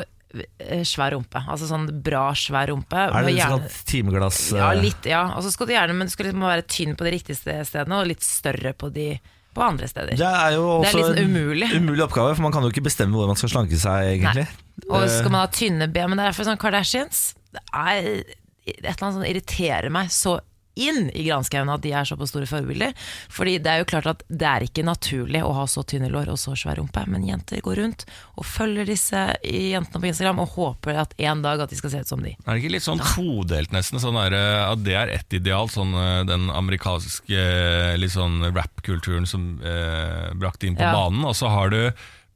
svær 0.87 1.13
rumpe. 1.15 1.39
Altså 1.47 1.69
sånn 1.69 1.87
bra, 2.03 2.25
svær 2.35 2.67
rumpe. 2.71 2.97
Er 3.07 3.25
det 3.25 3.37
gjerne- 3.37 3.63
sånn 3.69 3.87
timeglass 3.87 4.39
uh... 4.53 4.59
Ja, 4.59 4.69
litt, 4.75 5.07
ja. 5.07 5.23
Og 5.37 5.45
så 5.45 5.53
skal 5.53 5.69
du 5.69 5.73
gjerne, 5.73 5.95
men 5.97 6.09
du 6.09 6.13
skal 6.13 6.27
liksom 6.29 6.43
være 6.45 6.65
tynn 6.67 6.95
på 6.99 7.07
de 7.07 7.13
riktige 7.15 7.37
stedene, 7.39 8.01
og 8.01 8.09
litt 8.11 8.25
større 8.25 8.73
på 8.77 8.91
de 8.93 9.09
på 9.57 9.63
andre 9.65 9.87
steder. 9.89 10.13
Det 10.19 10.27
er 10.27 10.51
jo 10.53 10.65
Det 10.83 10.89
er 10.91 10.91
også 10.91 10.97
litt 10.99 11.07
sånn 11.07 11.21
en 11.23 11.31
umulig. 11.33 11.69
umulig 11.73 12.03
oppgave, 12.05 12.35
for 12.37 12.45
man 12.45 12.53
kan 12.53 12.61
jo 12.67 12.69
ikke 12.69 12.83
bestemme 12.85 13.17
hvor 13.17 13.29
man 13.31 13.39
skal 13.39 13.49
slanke 13.55 13.79
seg, 13.81 14.11
egentlig. 14.17 14.45
Og 14.91 15.07
skal 15.09 15.31
man 15.33 15.41
ha 15.41 15.47
tynne 15.49 15.87
ben, 15.89 16.11
men 16.11 16.19
det 16.19 16.27
er 16.27 16.29
derfor 16.29 16.45
sånn 16.45 16.59
Kardashians 16.61 17.21
Det 17.55 17.63
er 17.73 18.11
et 18.21 18.83
eller 18.83 19.07
annet 19.07 19.15
som 19.15 19.25
irriterer 19.25 19.89
meg 19.89 20.11
så 20.13 20.35
inn 20.77 21.09
i 21.17 21.25
granskauen 21.27 21.69
at 21.73 21.81
de 21.83 21.91
er 21.97 22.05
såpass 22.07 22.29
store 22.33 22.47
forbilder. 22.49 22.93
Fordi 23.33 23.57
det 23.63 23.71
er 23.73 23.81
jo 23.81 23.87
klart 23.89 24.07
at 24.13 24.23
det 24.29 24.47
er 24.47 24.65
ikke 24.67 24.85
naturlig 24.87 25.41
å 25.43 25.51
ha 25.57 25.65
så 25.69 25.83
tynne 25.87 26.09
lår 26.13 26.29
og 26.33 26.39
så 26.41 26.53
svær 26.57 26.77
rumpe, 26.81 27.03
men 27.09 27.25
jenter 27.27 27.61
går 27.65 27.81
rundt 27.81 28.05
og 28.37 28.45
følger 28.45 28.85
disse 28.87 29.21
jentene 29.43 30.01
på 30.03 30.09
Instagram 30.11 30.43
og 30.45 30.53
håper 30.55 31.01
at 31.03 31.15
en 31.17 31.41
dag 31.45 31.63
at 31.65 31.73
de 31.73 31.79
skal 31.79 31.93
se 31.95 32.03
ut 32.05 32.11
som 32.13 32.21
de. 32.23 32.35
Er 32.45 32.51
det 32.53 32.61
ikke 32.63 32.75
litt 32.77 32.85
sånn 32.85 33.01
todelt 33.15 33.73
nesten? 33.75 33.99
Sånn 34.03 34.19
der, 34.19 34.35
eh, 34.37 34.63
at 34.71 34.83
det 34.85 34.95
er 34.99 35.13
ett 35.17 35.33
ideal, 35.33 35.69
sånn 35.73 35.95
eh, 35.97 36.21
den 36.29 36.47
amerikanske 36.53 37.33
eh, 37.41 37.95
litt 37.99 38.13
sånn 38.13 38.39
rap-kulturen 38.53 39.25
som 39.29 39.57
eh, 39.65 40.29
brakte 40.37 40.69
inn 40.69 40.77
på 40.77 40.85
Ja. 40.85 40.93
banen, 40.93 41.25
og 41.25 41.35
så 41.35 41.49
har 41.51 41.69
du 41.73 41.81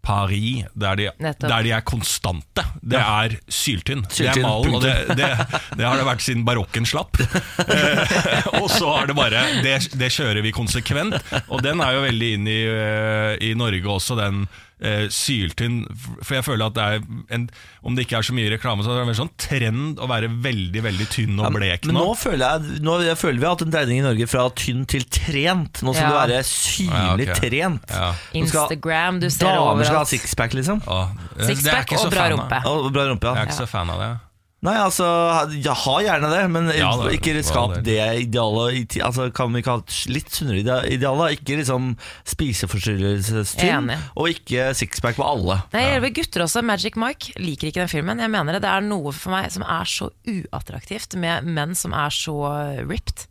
Paris, 0.01 0.65
der 0.73 0.97
de, 0.97 1.09
der 1.21 1.65
de 1.65 1.73
er 1.75 1.83
konstante. 1.85 2.63
Det 2.81 2.99
er 2.99 3.35
syltynn. 3.51 4.03
Det 4.09 4.31
er 4.31 4.41
malen, 4.41 4.75
og 4.77 4.81
det, 4.83 4.95
det, 5.19 5.29
det 5.77 5.85
har 5.85 5.99
det 5.99 6.07
vært 6.07 6.25
siden 6.25 6.45
barokken 6.47 6.87
slapp. 6.89 7.19
Eh, 7.21 8.49
og 8.61 8.67
så 8.71 8.95
er 9.01 9.11
det 9.11 9.17
bare 9.17 9.45
det, 9.65 9.77
det 9.99 10.11
kjører 10.13 10.41
vi 10.45 10.53
konsekvent, 10.55 11.19
og 11.47 11.61
den 11.65 11.83
er 11.85 11.97
jo 11.97 12.03
veldig 12.07 12.33
inn 12.39 12.49
i, 12.49 12.59
eh, 12.65 13.35
i 13.51 13.53
Norge 13.57 13.95
også, 13.99 14.17
den 14.19 14.45
eh, 14.81 15.05
syltynn. 15.13 15.83
For 16.23 16.35
jeg 16.37 16.45
føler 16.47 16.65
at 16.71 16.75
det 16.77 16.83
er 16.83 17.03
en, 17.37 17.49
Om 17.83 17.95
det 17.97 18.05
ikke 18.05 18.17
er 18.19 18.25
så 18.27 18.33
mye 18.37 18.49
reklame, 18.53 18.83
så 18.85 18.91
er 18.93 19.01
det 19.05 19.13
en 19.13 19.19
sånn 19.21 19.31
trend 19.41 20.01
å 20.01 20.07
være 20.09 20.29
veldig 20.43 20.83
veldig 20.85 21.07
tynn 21.13 21.39
og 21.41 21.53
blek 21.55 21.85
Men 21.85 21.95
nå. 21.97 22.03
nå 22.11 22.15
føler, 22.17 22.43
jeg, 22.45 22.81
nå 22.85 22.97
jeg 23.05 23.17
føler 23.17 23.39
vi 23.41 23.45
har 23.47 23.55
hatt 23.55 23.65
en 23.65 23.71
dreining 23.73 24.01
i 24.01 24.05
Norge 24.05 24.27
fra 24.29 24.47
tynn 24.57 24.85
til 24.89 25.05
trent. 25.09 25.81
Nå 25.85 25.93
skal 25.95 26.07
Ja. 26.07 26.09
du 26.11 26.33
være 26.33 26.41
synlig 26.49 27.27
Ja, 27.27 27.35
okay. 27.35 27.39
trent. 27.49 27.85
Ja. 27.89 28.09
Nå 28.11 28.47
skal- 28.47 28.67
Instagram, 28.71 29.19
du 29.21 29.29
ser 29.29 29.45
Damer 29.55 29.83
skal 29.85 30.01
ha 30.03 30.05
sixpack, 30.05 30.53
liksom. 30.57 30.81
Sixpack 31.41 31.93
og 31.97 32.11
bra 32.11 32.29
rumpe. 32.33 32.61
Og 32.65 32.91
bra 32.93 33.07
rumpe, 33.09 33.31
Jeg 33.35 33.37
er 33.47 33.49
ikke 33.49 33.61
så 33.63 33.67
fan 33.69 33.89
av 33.89 33.99
det. 34.05 34.11
Nei, 34.61 34.75
altså, 34.77 35.05
ja, 35.57 35.73
ha 35.73 35.93
gjerne 36.05 36.27
det, 36.29 36.41
men 36.53 36.67
Ja, 36.77 36.91
det 36.95 37.07
er- 37.07 37.15
ikke 37.17 37.43
skap 37.43 37.71
det 37.83 37.95
idealet. 38.27 38.93
Altså, 39.01 39.31
kan 39.33 39.51
vi 39.53 39.61
ikke 39.63 39.71
ha 39.73 39.77
et 39.81 39.95
litt 40.13 40.29
sunnere 40.29 40.59
ide- 40.61 40.91
ideal? 40.93 41.17
Ikke 41.33 41.57
liksom 41.57 41.95
spiseforstyrrelsestynn, 42.29 43.89
og 44.15 44.29
ikke 44.29 44.69
sixpack 44.77 45.15
på 45.17 45.25
alle. 45.25 45.63
Nei, 45.73 45.81
jeg 45.81 45.95
gjelder 46.01 46.13
gutter 46.19 46.45
også. 46.45 46.63
Magic 46.63 46.95
Mike 46.95 47.33
liker 47.41 47.67
ikke 47.71 47.81
den 47.81 47.91
filmen. 47.91 48.19
Jeg 48.21 48.29
mener 48.29 48.53
det, 48.53 48.61
det 48.61 48.69
er 48.71 48.81
noe 48.85 49.11
for 49.11 49.31
meg 49.33 49.49
som 49.51 49.63
er 49.63 49.83
så 49.89 50.11
uattraktivt 50.29 51.15
med 51.17 51.43
menn 51.45 51.75
som 51.75 51.93
er 51.93 52.09
så 52.13 52.37
ripped. 52.87 53.25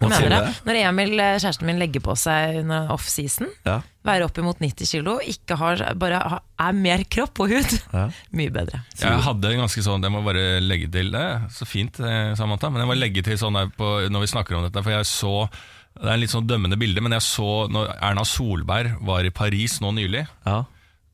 Når 0.00 0.76
Emil, 0.76 1.14
eh, 1.20 1.38
kjæresten 1.40 1.64
min, 1.64 1.78
legger 1.80 2.02
på 2.04 2.12
seg 2.20 2.58
under 2.60 2.90
off-season, 2.92 3.48
Ja. 3.64 3.78
veier 4.04 4.24
opp 4.26 4.36
imot 4.38 4.58
90 4.60 4.86
kilo, 4.90 5.14
ikke 5.24 5.56
har, 5.56 5.80
bare 5.96 6.40
er 6.60 6.72
mer 6.72 7.04
kropp 7.04 7.40
og 7.40 7.48
hud, 7.54 7.72
Ja. 7.92 8.10
mye 8.36 8.50
bedre. 8.52 8.82
Jeg 9.00 9.22
hadde 9.24 9.52
en 9.54 9.62
ganske 9.64 9.82
sånn 9.82 10.02
Jeg 10.04 10.12
må 10.12 10.22
bare 10.24 10.60
legge 10.60 10.90
til 10.92 11.10
det. 11.10 11.24
Så 11.50 11.64
fint, 11.66 11.98
eh, 12.00 12.34
Samantha. 12.36 12.68
Men 12.70 12.84
jeg 12.84 12.90
må 12.92 12.98
legge 13.00 13.24
til 13.24 13.38
sånn 13.40 13.54
der 13.56 13.66
på, 13.72 14.08
når 14.10 14.20
vi 14.20 14.26
snakker 14.34 14.56
om 14.58 14.64
dette, 14.68 14.82
for 14.84 14.90
jeg 14.92 15.04
så 15.08 15.48
Det 15.96 16.04
er 16.10 16.12
en 16.12 16.20
litt 16.20 16.28
sånn 16.34 16.46
dømmende 16.46 16.76
bilde, 16.76 17.00
men 17.00 17.12
jeg 17.16 17.22
så 17.24 17.70
når 17.72 17.94
Erna 18.02 18.20
Solberg 18.28 18.98
var 19.00 19.24
i 19.24 19.30
Paris 19.32 19.78
nå 19.80 19.94
nylig. 19.96 20.26
Ja. 20.44 20.64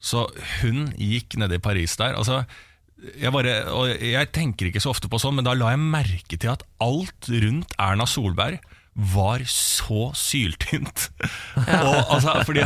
Så 0.03 0.25
hun 0.61 0.89
gikk 0.99 1.37
nede 1.39 1.55
i 1.55 1.63
Paris 1.63 1.95
der. 2.01 2.17
Altså, 2.19 2.41
jeg, 3.15 3.31
bare, 3.31 3.53
og 3.71 3.87
jeg 4.03 4.33
tenker 4.35 4.67
ikke 4.67 4.83
så 4.83 4.91
ofte 4.91 5.07
på 5.09 5.21
sånn, 5.23 5.37
men 5.39 5.45
da 5.47 5.55
la 5.55 5.71
jeg 5.71 5.79
merke 5.79 6.35
til 6.37 6.51
at 6.51 6.65
alt 6.83 7.31
rundt 7.31 7.77
Erna 7.79 8.07
Solberg 8.11 8.59
var 8.93 9.41
så 9.49 10.11
syltynt. 10.17 11.07
og, 11.57 12.13
altså, 12.13 12.35
fordi 12.45 12.65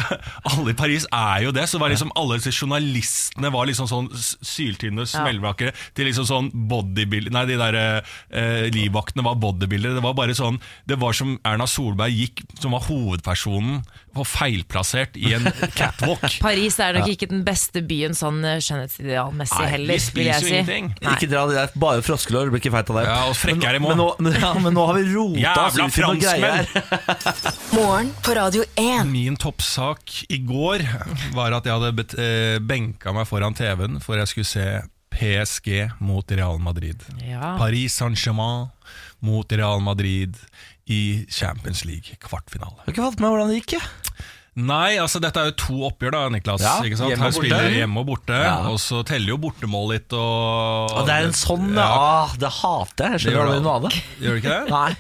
alle 0.50 0.72
i 0.72 0.76
Paris 0.78 1.06
er 1.14 1.44
jo 1.46 1.52
det. 1.54 1.68
Så 1.70 1.78
var 1.78 1.92
liksom 1.92 2.10
alle 2.18 2.40
disse 2.40 2.54
journalistene 2.54 3.52
var 3.54 3.68
liksom 3.70 3.86
sånn 3.90 4.08
syltynne 4.16 5.06
smellvrakere. 5.06 5.74
Til 5.94 6.10
liksom 6.10 6.26
sånn 6.28 6.50
bodybuilder 6.70 7.34
Nei, 7.36 7.44
de 7.48 7.58
der 7.60 7.78
eh, 7.78 8.66
livvaktene 8.74 9.26
var 9.26 9.38
bodybuildere. 9.42 9.98
Det 9.98 10.04
var 10.04 10.16
bare 10.18 10.34
sånn 10.36 10.58
Det 10.88 10.98
var 11.00 11.14
som 11.16 11.36
Erna 11.46 11.68
Solberg 11.70 12.14
gikk, 12.14 12.42
som 12.58 12.74
var 12.74 12.86
hovedpersonen, 12.88 13.84
og 14.20 14.26
feilplassert 14.28 15.16
i 15.20 15.32
en 15.36 15.46
catwalk. 15.78 16.38
Paris 16.42 16.78
er 16.82 16.98
nok 16.98 17.10
ikke 17.12 17.28
den 17.30 17.42
beste 17.46 17.82
byen 17.86 18.16
sånn 18.16 18.42
eh, 18.46 18.58
skjønnhetsidealmessig 18.64 19.60
Nei, 19.62 19.70
heller, 19.74 19.92
vi 19.92 20.04
spiser 20.04 20.30
jeg 20.30 20.40
spiser 20.40 20.46
si. 20.46 20.54
jo 20.54 20.60
ingenting. 20.62 20.90
Nei. 21.02 21.14
Ikke 21.16 21.30
dra 21.32 21.44
det 21.50 21.58
der, 21.58 21.76
bare 21.86 22.04
froskelår, 22.06 22.52
blir 22.54 22.64
ikke 22.64 22.74
feit 22.74 22.92
av 22.92 23.00
det. 23.00 23.04
Ja, 23.08 23.18
og 23.30 23.36
frekkere 23.38 23.80
men, 23.80 23.86
må. 23.86 23.92
men, 23.92 24.02
nå, 24.02 24.08
men, 24.26 24.40
ja, 24.42 24.52
men 24.66 24.76
nå 24.76 24.86
har 24.90 24.98
vi 24.98 25.06
rota 25.12 25.54
oss 25.66 25.78
ut 25.78 26.00
i 26.00 26.04
noen 26.06 26.24
greier. 26.24 26.72
Morgen 27.76 28.12
på 28.24 28.36
Radio 28.38 28.66
1. 28.74 29.08
Min 29.12 29.38
toppsak 29.40 30.18
i 30.32 30.40
går 30.46 30.84
var 31.36 31.56
at 31.56 31.68
jeg 31.68 31.76
hadde 31.76 31.94
bet, 32.00 32.16
eh, 32.20 32.58
benka 32.62 33.14
meg 33.16 33.28
foran 33.28 33.56
TV-en 33.56 34.00
for 34.04 34.20
jeg 34.20 34.32
skulle 34.32 34.50
se 34.50 34.68
PSG 35.16 35.86
mot 36.04 36.32
Real 36.32 36.58
Madrid. 36.60 37.04
Ja. 37.24 37.54
Paris 37.58 37.96
Saint-Germain 37.96 38.68
mot 39.24 39.52
Real 39.52 39.80
Madrid 39.80 40.36
i 40.88 41.26
Champions 41.32 41.84
League 41.84 42.16
kvartfinale. 42.22 42.76
Jeg 42.78 42.86
har 42.86 42.92
ikke 42.94 43.06
fått 43.10 43.20
med 43.24 43.30
hvordan 43.32 43.48
det 43.52 43.60
gikk. 43.62 43.76
jeg. 43.78 44.26
Nei, 44.56 44.96
altså 44.96 45.20
dette 45.20 45.36
er 45.42 45.50
jo 45.50 45.56
to 45.60 45.74
oppgjør, 45.90 46.14
da, 46.14 46.20
Niklas. 46.32 46.62
Ja, 46.64 46.78
ikke 46.86 46.96
sant? 46.96 47.18
Her 47.20 47.30
spiller 47.36 47.66
hjemme 47.74 48.00
og 48.00 48.06
borte, 48.08 48.32
Ja. 48.32 48.54
og 48.70 48.78
så 48.80 49.02
teller 49.04 49.34
jo 49.34 49.36
bortemål 49.42 49.90
litt. 49.92 50.12
Og, 50.16 50.94
Og 50.96 51.06
det 51.06 51.12
er 51.18 51.26
en 51.28 51.36
sånn 51.36 51.74
ja. 51.76 51.84
ah, 51.84 52.32
Det 52.40 52.48
hater 52.62 53.04
jeg. 53.04 53.12
Jeg 53.12 53.20
skjønner 53.26 53.42
aldri 53.44 53.58
det. 53.58 53.64
noe 53.66 53.74
av 53.74 53.82
det. 53.84 53.92
Gjør 54.22 54.32
du 54.32 54.40
ikke 54.40 54.54
det? 54.54 54.70
Nei 54.78 54.94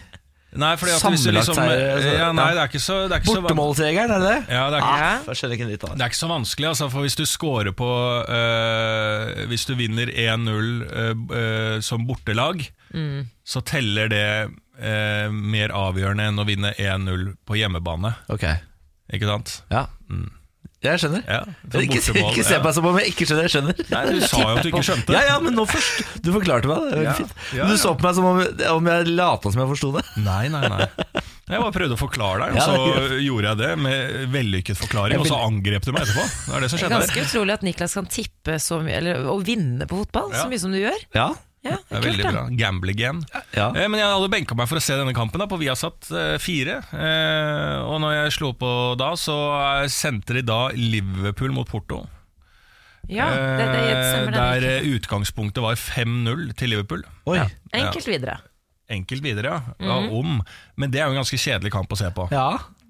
Nei, 0.56 0.70
fordi 0.80 0.92
at 0.94 1.02
hvis 1.12 1.20
du 1.20 1.26
Sammenlagt 1.26 1.48
liksom, 1.50 1.58
altså, 1.60 2.12
ja, 2.16 2.28
nei, 2.32 2.44
det 2.56 2.60
er 2.62 2.68
ikke 2.70 2.80
så, 2.80 2.94
det 3.10 3.12
er 3.12 3.20
ikke 3.20 3.28
så 3.28 3.40
van- 3.44 3.50
er 3.76 4.08
det 4.08 4.20
det? 4.24 4.36
Ja, 4.56 4.60
det 4.72 4.76
er 4.78 4.84
ikke, 4.86 4.92
Ah, 4.96 5.18
jeg 5.26 5.36
skjønner 5.36 5.52
ikke 5.56 5.64
en 5.66 5.72
av 5.72 5.76
Det 5.76 5.90
det. 5.90 6.00
er 6.00 6.08
ikke 6.12 6.16
så 6.22 6.28
vanskelig, 6.30 6.68
altså, 6.70 6.86
for 6.94 7.00
hvis 7.04 7.16
du 7.18 7.24
scorer 7.28 7.72
på 7.76 7.88
øh, 8.40 9.46
Hvis 9.50 9.66
du 9.68 9.74
vinner 9.76 10.06
1-0 10.06 10.48
øh, 10.86 11.14
øh, 11.40 11.82
som 11.84 12.06
bortelag, 12.08 12.64
så 13.44 13.60
teller 13.68 14.08
det 14.08 14.24
øh, 14.80 15.32
mer 15.32 15.74
avgjørende 15.74 16.28
enn 16.30 16.38
å 16.42 16.46
vinne 16.48 16.72
1-0 16.76 17.28
på 17.46 17.56
hjemmebane. 17.60 18.14
Ok, 18.32 18.44
Ikke 19.12 19.26
sant? 19.30 19.60
ja 19.70 19.86
Jeg 20.86 21.00
skjønner. 21.02 21.22
Ja, 21.26 21.40
Ikke, 21.80 21.96
bortemål, 21.98 22.32
ikke 22.36 22.44
se 22.46 22.58
på 22.60 22.66
meg 22.68 22.74
som 22.76 22.86
om 22.86 22.98
jeg 23.00 23.08
ikke 23.10 23.26
skjønner. 23.26 23.46
Jeg 23.48 23.52
skjønner. 23.56 23.78
Nei, 23.90 24.02
Du 24.12 24.20
sa 24.22 24.40
jo 24.42 24.50
at 24.54 24.62
du 24.62 24.68
ikke 24.70 24.82
skjønte. 24.86 25.14
Ja, 25.16 25.22
ja, 25.32 25.36
men 25.42 25.56
nå 25.56 25.64
først. 25.66 26.02
Du 26.22 26.28
forklarte 26.34 26.68
meg 26.70 26.84
det. 26.84 26.90
det. 26.92 27.04
Ja, 27.08 27.14
fint. 27.18 27.32
ja, 27.56 27.64
Men 27.64 27.72
du 27.74 27.80
så 27.80 27.94
på 27.98 28.06
meg 28.06 28.14
som 28.18 28.28
om, 28.28 28.42
om 28.76 28.90
jeg 28.92 29.08
lata 29.16 29.50
som 29.54 29.62
jeg 29.64 29.70
forsto 29.72 29.90
det. 29.96 30.04
Nei, 30.22 30.44
nei, 30.52 30.62
nei. 30.70 30.86
Jeg 31.46 31.62
bare 31.62 31.72
prøvde 31.74 31.94
å 31.94 31.98
forklare 32.00 32.46
deg, 32.50 32.56
og 32.58 32.62
så 32.66 33.18
gjorde 33.22 33.50
jeg 33.52 33.58
det 33.62 33.72
med 33.78 34.14
vellykket 34.34 34.78
forklaring. 34.82 35.20
Og 35.22 35.28
så 35.30 35.36
angrep 35.46 35.84
du 35.86 35.92
meg 35.94 36.02
etterpå. 36.02 36.24
Det 36.26 36.54
er 36.58 36.64
det 36.66 36.70
som 36.70 36.78
Det 36.78 36.84
er 36.84 36.90
skjedde. 36.90 37.00
ganske 37.00 37.24
utrolig 37.30 37.54
at 37.56 37.66
Niklas 37.66 37.94
kan 37.98 38.08
tippe 38.10 38.56
så 38.62 38.80
mye, 38.82 38.96
eller 39.00 39.28
å 39.30 39.36
vinne 39.46 39.86
på 39.90 40.00
fotball 40.04 40.32
Ja. 40.34 40.42
så 40.44 40.50
mye 40.50 40.58
som 40.62 40.74
du 40.74 40.80
gjør. 40.82 41.04
Ja, 41.14 41.28
Ja, 41.66 41.76
Det 41.90 41.98
er 41.98 42.04
veldig 42.06 42.26
bra. 42.32 42.42
Gamble 42.60 42.94
again. 42.94 43.22
ja. 43.56 43.68
Eh, 43.74 43.86
Men 43.88 43.98
jeg 44.00 44.08
hadde 44.12 44.30
benka 44.32 44.54
meg 44.58 44.68
for 44.70 44.78
å 44.80 44.84
se 44.84 44.96
denne 44.98 45.14
kampen 45.16 45.42
da 45.42 45.46
på 45.50 45.58
Viasat 45.60 46.10
eh, 46.14 46.36
4. 46.42 46.76
Eh, 46.92 47.78
og 47.86 48.00
når 48.04 48.14
jeg 48.20 48.34
slo 48.38 48.52
på 48.58 48.70
da, 49.00 49.12
så 49.18 49.36
eh, 49.82 49.88
sendte 49.92 50.38
de 50.38 50.44
da 50.46 50.60
Liverpool 50.76 51.52
mot 51.56 51.68
Porto. 51.70 52.04
Ja, 53.08 53.28
det, 53.30 53.66
det 53.70 53.82
Eh, 53.86 54.04
stemmer 54.10 54.32
det. 54.34 54.44
der 54.62 54.68
eh, 54.80 54.86
utgangspunktet 54.96 55.62
var 55.62 55.76
5-0 55.78 56.48
til 56.58 56.72
Liverpool. 56.74 57.04
Oi. 57.30 57.36
Ja, 57.38 57.46
enkelt 57.84 58.08
videre. 58.10 58.38
Enkelt 58.90 59.22
videre, 59.22 59.50
ja. 59.50 59.76
ja. 59.82 59.98
Om. 60.14 60.40
Men 60.78 60.90
det 60.90 61.00
er 61.00 61.06
jo 61.08 61.14
en 61.14 61.20
ganske 61.22 61.38
kjedelig 61.38 61.72
kamp 61.74 61.90
å 61.94 61.98
se 61.98 62.10
på. 62.14 62.26
Ja. 62.34 62.48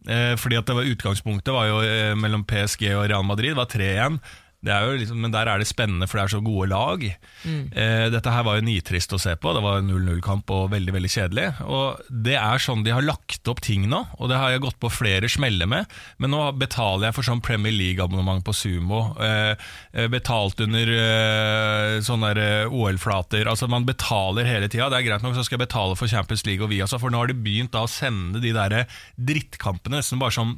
Eh, 0.09 0.35
fordi 0.41 0.57
at 0.61 0.69
det 0.69 0.77
var 0.79 0.89
Utgangspunktet 0.89 1.53
var 1.57 1.67
jo 1.69 1.79
eh, 1.85 2.15
mellom 2.17 2.45
PSG 2.49 2.91
og 2.95 3.07
Real 3.11 3.25
Madrid, 3.29 3.57
var 3.59 3.69
3-1. 3.73 4.19
Det 4.65 4.73
er 4.73 4.87
jo 4.89 4.95
liksom, 4.99 5.19
men 5.23 5.31
der 5.35 5.47
er 5.53 5.61
det 5.61 5.67
spennende, 5.69 6.09
for 6.09 6.19
det 6.19 6.25
er 6.25 6.33
så 6.33 6.41
gode 6.43 6.67
lag. 6.73 7.03
Eh, 7.47 8.07
dette 8.11 8.33
her 8.33 8.43
var 8.47 8.57
jo 8.59 8.65
nitrist 8.67 9.13
å 9.15 9.21
se 9.21 9.35
på. 9.39 9.53
Det 9.55 9.63
var 9.63 9.85
0-0-kamp 9.85 10.51
og 10.57 10.71
veldig 10.73 10.95
veldig 10.97 11.11
kjedelig. 11.13 11.45
Og 11.69 12.01
Det 12.11 12.35
er 12.41 12.63
sånn 12.63 12.83
de 12.87 12.95
har 12.97 13.05
lagt 13.07 13.47
opp 13.53 13.61
ting 13.63 13.85
nå, 13.91 14.01
og 14.19 14.31
det 14.33 14.41
har 14.41 14.55
jeg 14.55 14.65
gått 14.65 14.79
på 14.83 14.91
flere 14.91 15.31
smeller 15.31 15.69
med. 15.71 15.93
Men 16.19 16.35
nå 16.35 16.41
betaler 16.59 17.09
jeg 17.11 17.19
for 17.19 17.29
sånn 17.29 17.45
Premier 17.45 17.75
League-abonnement 17.77 18.43
på 18.47 18.55
Sumo. 18.57 19.03
Eh, 19.23 19.55
eh, 19.93 20.09
betalt 20.11 20.61
under 20.65 20.91
eh, 20.97 21.97
sånne 22.07 22.33
eh, 22.41 22.73
OL-flater. 22.73 23.47
Altså 23.53 23.69
Man 23.71 23.87
betaler 23.87 24.49
hele 24.49 24.71
tida. 24.73 24.89
Det 24.91 25.03
er 25.03 25.09
greit 25.11 25.27
nok, 25.27 25.37
så 25.37 25.45
skal 25.47 25.61
jeg 25.61 25.67
betale 25.69 25.99
for 26.01 26.11
Champions 26.11 26.47
League 26.49 26.65
og 26.65 26.73
Viasa, 26.73 26.99
for 27.03 27.13
nå 27.13 27.23
har 27.23 27.31
de 27.31 27.39
begynt 27.39 27.75
da 27.77 27.85
å 27.87 27.91
sende 27.91 28.43
de 28.43 28.55
der 28.57 28.83
drittkampene 29.21 30.01
nesten 30.01 30.19
bare 30.19 30.35
som 30.35 30.57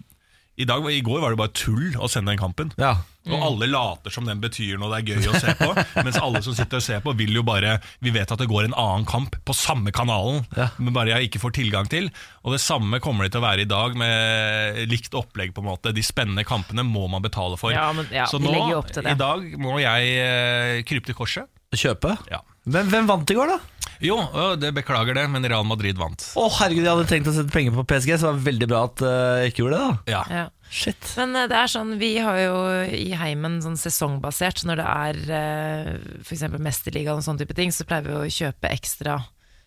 i, 0.58 0.64
dag, 0.66 0.82
I 0.90 1.04
går 1.06 1.20
var 1.22 1.30
det 1.30 1.38
bare 1.38 1.54
tull 1.54 1.92
å 2.02 2.08
sende 2.10 2.32
den 2.32 2.40
kampen. 2.40 2.72
ja. 2.80 2.96
Og 3.28 3.42
alle 3.44 3.66
later 3.70 4.10
som 4.14 4.24
den 4.28 4.40
betyr 4.40 4.78
noe 4.80 4.90
det 4.94 4.98
er 5.14 5.18
gøy 5.20 5.28
å 5.32 5.40
se 5.40 5.54
på. 5.58 5.68
mens 6.06 6.16
alle 6.22 6.40
som 6.42 6.54
sitter 6.56 6.80
og 6.80 6.84
ser 6.86 7.00
på, 7.04 7.14
vil 7.18 7.34
jo 7.38 7.42
bare 7.46 7.78
Vi 8.04 8.10
vet 8.14 8.30
at 8.32 8.38
det 8.40 8.48
går 8.48 8.68
en 8.68 8.74
annen 8.78 9.04
kamp 9.08 9.36
på 9.44 9.54
samme 9.56 9.92
kanalen, 9.92 10.44
Ja. 10.56 10.68
men 10.78 10.92
bare 10.96 11.14
jeg 11.16 11.28
ikke 11.30 11.42
får 11.44 11.56
tilgang 11.60 11.88
til. 11.92 12.10
Og 12.44 12.52
det 12.56 12.60
samme 12.64 13.00
kommer 13.04 13.24
det 13.26 13.32
til 13.34 13.42
å 13.42 13.46
være 13.48 13.64
i 13.66 13.68
dag, 13.68 13.96
med 13.98 14.88
likt 14.90 15.14
opplegg. 15.18 15.52
på 15.54 15.60
en 15.64 15.68
måte 15.70 15.92
De 15.94 16.02
spennende 16.02 16.44
kampene 16.48 16.84
må 16.86 17.08
man 17.10 17.22
betale 17.22 17.56
for. 17.60 17.72
Ja, 17.72 17.92
men- 17.92 18.08
ja, 18.12 18.26
Så 18.26 18.38
nå, 18.40 18.52
i 18.52 19.14
dag, 19.14 19.48
må 19.58 19.78
jeg 19.80 20.14
eh, 20.18 20.82
krype 20.88 21.06
til 21.06 21.14
korset. 21.14 21.46
Kjøpe. 21.74 22.16
Ja. 22.30 22.40
Hvem, 22.68 22.88
hvem 22.88 23.06
vant 23.06 23.30
i 23.30 23.34
går, 23.36 23.46
da? 23.48 23.58
Jo, 24.00 24.16
det 24.56 24.70
beklager 24.76 25.14
det, 25.14 25.24
men 25.28 25.42
Real 25.42 25.64
Madrid 25.66 25.96
vant. 25.98 26.22
Å 26.38 26.44
herregud, 26.60 26.84
jeg 26.86 26.92
hadde 26.94 27.08
tenkt 27.10 27.26
å 27.26 27.34
sette 27.34 27.50
penger 27.50 27.72
på 27.74 27.82
PSG, 27.90 28.12
så 28.14 28.28
det 28.28 28.30
var 28.30 28.44
veldig 28.52 28.68
bra 28.70 28.82
at 28.86 29.02
eh, 29.02 29.42
jeg 29.42 29.52
ikke 29.52 29.62
gjorde 29.64 29.78
det. 29.78 29.88
da 30.06 30.12
Ja. 30.12 30.22
Ja. 30.30 30.44
Shit. 30.70 31.14
Men 31.16 31.34
eh, 31.36 31.48
det 31.50 31.56
er 31.58 31.72
sånn, 31.72 31.96
vi 32.00 32.12
har 32.22 32.38
jo 32.42 32.58
i 32.92 33.10
heimen 33.16 33.60
sånn 33.64 33.78
sesongbasert, 33.80 34.64
når 34.68 34.82
det 34.82 34.88
er 34.92 35.20
f.eks. 35.24 36.22
for 36.28 36.36
eksempel 36.38 36.64
Mesterligaen 36.64 37.20
og 37.22 37.26
sånne 37.26 37.44
type 37.44 37.56
ting, 37.58 37.74
så 37.74 37.86
pleier 37.88 38.06
vi 38.08 38.16
å 38.18 38.24
kjøpe 38.38 38.72
ekstra 38.74 39.18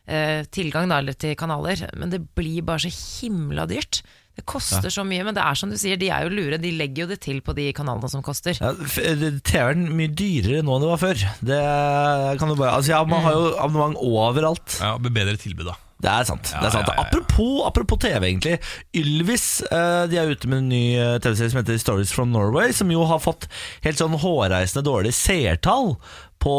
eh, 0.08 0.42
tilgang 0.54 0.90
da, 0.92 1.02
eller 1.02 1.18
til 1.18 1.38
kanaler, 1.40 1.88
men 1.98 2.14
det 2.14 2.24
blir 2.38 2.66
bare 2.68 2.86
så 2.86 2.92
himla 3.26 3.68
dyrt. 3.70 4.04
Det 4.32 4.46
koster 4.48 4.88
så 4.94 5.04
mye, 5.04 5.26
men 5.28 5.36
det 5.36 5.44
er 5.44 5.58
som 5.60 5.70
du 5.70 5.76
sier, 5.76 5.98
de 6.00 6.08
er 6.08 6.24
jo 6.24 6.32
lure, 6.32 6.60
de 6.62 6.70
legger 6.72 7.04
jo 7.04 7.10
det 7.12 7.18
til 7.26 7.42
på 7.44 7.52
de 7.58 7.66
kanalene 7.76 8.08
som 8.10 8.24
koster. 8.24 8.56
Ja, 8.56 8.72
TV-en 8.80 9.90
er 9.90 9.98
mye 9.98 10.14
dyrere 10.16 10.62
nå 10.64 10.78
enn 10.78 10.86
det 10.86 10.92
var 10.94 11.02
før. 11.02 11.26
Det 11.52 11.60
kan 12.40 12.54
du 12.54 12.56
bare 12.56 12.78
Altså 12.78 12.94
ja, 12.94 13.02
Man 13.04 13.26
har 13.26 13.36
jo 13.36 13.50
abonnement 13.60 14.00
overalt. 14.00 14.78
ja, 14.80 14.94
med 15.04 15.12
Bedre 15.18 15.36
tilbud, 15.36 15.68
da. 15.68 15.76
Det 16.02 16.10
er 16.10 16.26
sant. 16.26 16.50
Det 16.50 16.66
er 16.66 16.74
sant. 16.74 16.90
Apropos, 16.98 17.62
apropos 17.68 18.02
TV, 18.02 18.26
egentlig. 18.32 18.58
Ylvis 18.98 19.46
eh, 19.70 20.04
de 20.10 20.18
er 20.18 20.34
ute 20.34 20.50
med 20.50 20.64
en 20.64 20.72
ny 20.72 20.84
eh, 20.98 21.18
TV-serie 21.22 21.54
som 21.54 21.62
heter 21.62 21.80
Stories 21.82 22.14
from 22.16 22.34
Norway, 22.34 22.74
som 22.76 22.92
jo 22.94 23.06
har 23.10 23.22
fått 23.22 23.48
helt 23.86 24.02
sånn 24.02 24.18
hårreisende 24.22 24.86
dårlige 24.88 25.18
seertall 25.18 25.96
på 26.42 26.56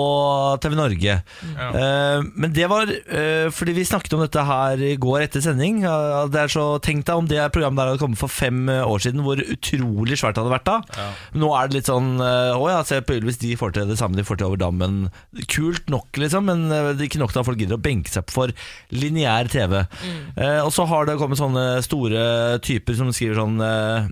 TV 0.63 0.77
Norge. 0.79 1.17
Eh, 1.43 2.25
men 2.35 2.55
det 2.55 2.69
var 2.71 2.91
uh, 2.91 3.49
fordi 3.55 3.75
vi 3.77 3.87
snakket 3.87 4.15
om 4.17 4.23
dette 4.23 4.45
her 4.47 4.83
i 4.83 4.95
går 5.01 5.27
etter 5.27 5.43
sending. 5.45 5.83
Uh, 5.85 6.25
det 6.31 6.45
er 6.45 6.53
så 6.53 6.67
Tenk 6.83 7.05
deg 7.07 7.19
om 7.19 7.29
det 7.31 7.41
programmet 7.55 7.83
der 7.83 7.93
hadde 7.93 8.03
kommet 8.03 8.21
for 8.21 8.33
fem 8.33 8.65
eh, 8.71 8.83
år 8.87 9.03
siden, 9.03 9.23
hvor 9.27 9.39
utrolig 9.39 10.19
svært 10.19 10.37
det 10.37 10.43
hadde 10.43 10.55
vært 10.55 10.69
da. 10.69 11.09
Nå 11.39 11.51
er 11.57 11.69
det 11.69 11.79
litt 11.79 11.91
sånn 11.91 12.15
Å 12.23 12.65
ja, 12.71 12.81
se 12.87 13.01
på 13.05 13.17
Ylvis, 13.19 13.39
de 13.43 13.55
får 13.59 13.75
til 13.77 13.91
det 13.91 13.99
samme, 14.01 14.19
de 14.19 14.25
får 14.27 14.41
til 14.41 14.51
over 14.51 14.61
dammen. 14.61 15.05
Kult 15.53 15.91
nok, 15.93 16.11
liksom, 16.19 16.49
men 16.49 16.65
det 16.71 16.97
er 16.97 17.05
ikke 17.07 17.21
nok 17.23 17.35
til 17.35 17.43
at 17.43 17.49
folk 17.49 17.61
gidder 17.61 17.79
å 17.79 17.83
benke 17.83 18.13
seg 18.13 18.33
for 18.33 18.53
lineær 18.95 19.51
TV. 19.53 19.79
Eh, 19.83 20.61
og 20.63 20.73
så 20.75 20.87
har 20.91 21.09
det 21.09 21.19
kommet 21.21 21.41
sånne 21.41 21.67
store 21.85 22.25
typer 22.65 22.99
som 22.99 23.13
skriver 23.15 23.41
sånn 23.43 24.11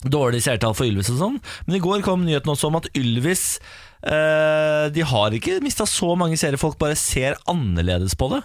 dårlig 0.00 0.42
seertall 0.44 0.74
for 0.76 0.88
Ylvis 0.88 1.12
og 1.12 1.20
sånn. 1.20 1.38
Men 1.66 1.76
i 1.76 1.84
går 1.84 2.04
kom 2.06 2.24
nyheten 2.24 2.52
også 2.52 2.70
om 2.70 2.80
at 2.80 2.88
Ylvis 2.96 3.58
De 4.00 5.04
har 5.04 5.34
ikke 5.36 5.58
mista 5.64 5.84
så 5.88 6.14
mange 6.18 6.38
seere, 6.40 6.60
folk 6.60 6.78
bare 6.80 6.96
ser 6.98 7.36
annerledes 7.50 8.16
på 8.18 8.30
det. 8.32 8.40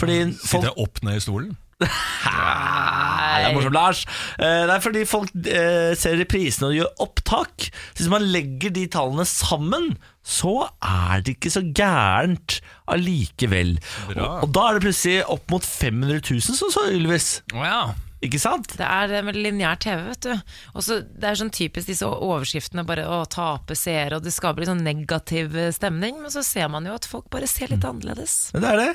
Fordi 0.00 0.18
folk 0.32 0.48
Sitter 0.48 0.70
jeg 0.70 0.86
opp 0.86 1.02
ned 1.04 1.20
i 1.20 1.24
stolen? 1.26 1.52
Nei, 1.84 3.40
det 3.42 3.48
er 3.48 3.54
morsomt, 3.56 3.76
Lars. 3.76 4.02
Eh, 4.38 4.62
det 4.68 4.74
er 4.76 4.82
fordi 4.84 5.04
folk 5.08 5.32
eh, 5.34 5.92
ser 5.98 6.18
reprisene 6.20 6.70
og 6.70 6.76
gjør 6.78 7.02
opptak. 7.04 7.68
Så 7.92 8.04
hvis 8.04 8.12
man 8.12 8.26
legger 8.34 8.74
de 8.74 8.86
tallene 8.92 9.26
sammen, 9.28 9.94
så 10.24 10.68
er 10.78 11.24
det 11.24 11.36
ikke 11.36 11.52
så 11.52 11.64
gærent 11.76 12.58
allikevel. 12.90 13.76
Og, 14.14 14.22
og 14.46 14.48
da 14.54 14.68
er 14.68 14.78
det 14.78 14.86
plutselig 14.86 15.20
opp 15.34 15.50
mot 15.52 15.66
500 15.66 16.22
000 16.22 16.58
som 16.60 16.72
så 16.72 16.86
Ylvis. 16.94 17.28
Oh, 17.52 17.64
ja. 17.66 17.82
Ikke 18.24 18.40
sant? 18.40 18.76
Det 18.78 18.86
er 18.86 19.24
med 19.26 19.36
lineær 19.36 19.78
TV, 19.82 20.00
vet 20.08 20.24
du. 20.24 20.32
Og 20.74 20.84
så 20.86 21.00
Det 21.04 21.28
er 21.28 21.38
sånn 21.38 21.52
typisk 21.54 21.90
disse 21.90 22.06
overskriftene 22.08 22.84
bare 22.86 23.04
å 23.08 23.22
tape 23.30 23.76
seere, 23.78 24.18
og 24.18 24.24
det 24.24 24.32
skaper 24.34 24.64
litt 24.64 24.70
sånn 24.70 24.84
negativ 24.86 25.56
eh, 25.58 25.72
stemning, 25.74 26.20
men 26.22 26.32
så 26.32 26.44
ser 26.46 26.70
man 26.72 26.86
jo 26.88 26.94
at 26.96 27.08
folk 27.08 27.28
bare 27.32 27.48
ser 27.50 27.72
litt 27.72 27.84
annerledes. 27.84 28.36
Men 28.54 28.64
det 28.64 28.70
er 28.70 28.80
det. 28.80 28.88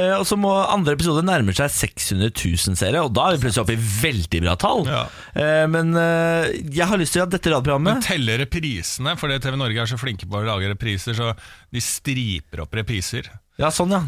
Eh, 0.00 0.12
og 0.18 0.26
så 0.28 0.38
må 0.40 0.52
andre 0.62 0.96
episode 0.98 1.24
nærme 1.26 1.54
seg 1.56 1.72
600 1.72 2.32
000 2.34 2.78
seere, 2.80 3.04
og 3.04 3.14
da 3.16 3.28
er 3.28 3.36
vi 3.36 3.46
plutselig 3.46 3.64
oppe 3.64 3.76
i 3.78 3.88
veldig 4.04 4.42
bra 4.44 4.56
tall. 4.60 4.84
Ja. 4.90 5.04
Eh, 5.32 5.64
men 5.70 5.94
eh, 6.00 6.50
jeg 6.74 6.90
har 6.90 7.00
lyst 7.00 7.16
til 7.16 7.24
at 7.24 7.32
dette 7.32 7.48
Men 7.50 7.58
radioprogrammet 7.58 8.04
teller 8.08 8.42
reprisene, 8.44 9.16
fordi 9.20 9.40
TV 9.44 9.58
Norge 9.60 9.84
er 9.84 9.90
så 9.94 10.00
flinke 10.00 10.28
på 10.28 10.40
å 10.40 10.46
lage 10.46 10.70
repriser, 10.74 11.16
så 11.16 11.32
de 11.72 11.82
striper 11.82 12.64
opp 12.64 12.76
repriser. 12.76 13.30
Ja, 13.60 13.68
sånn 13.70 13.92
ja. 13.94 14.00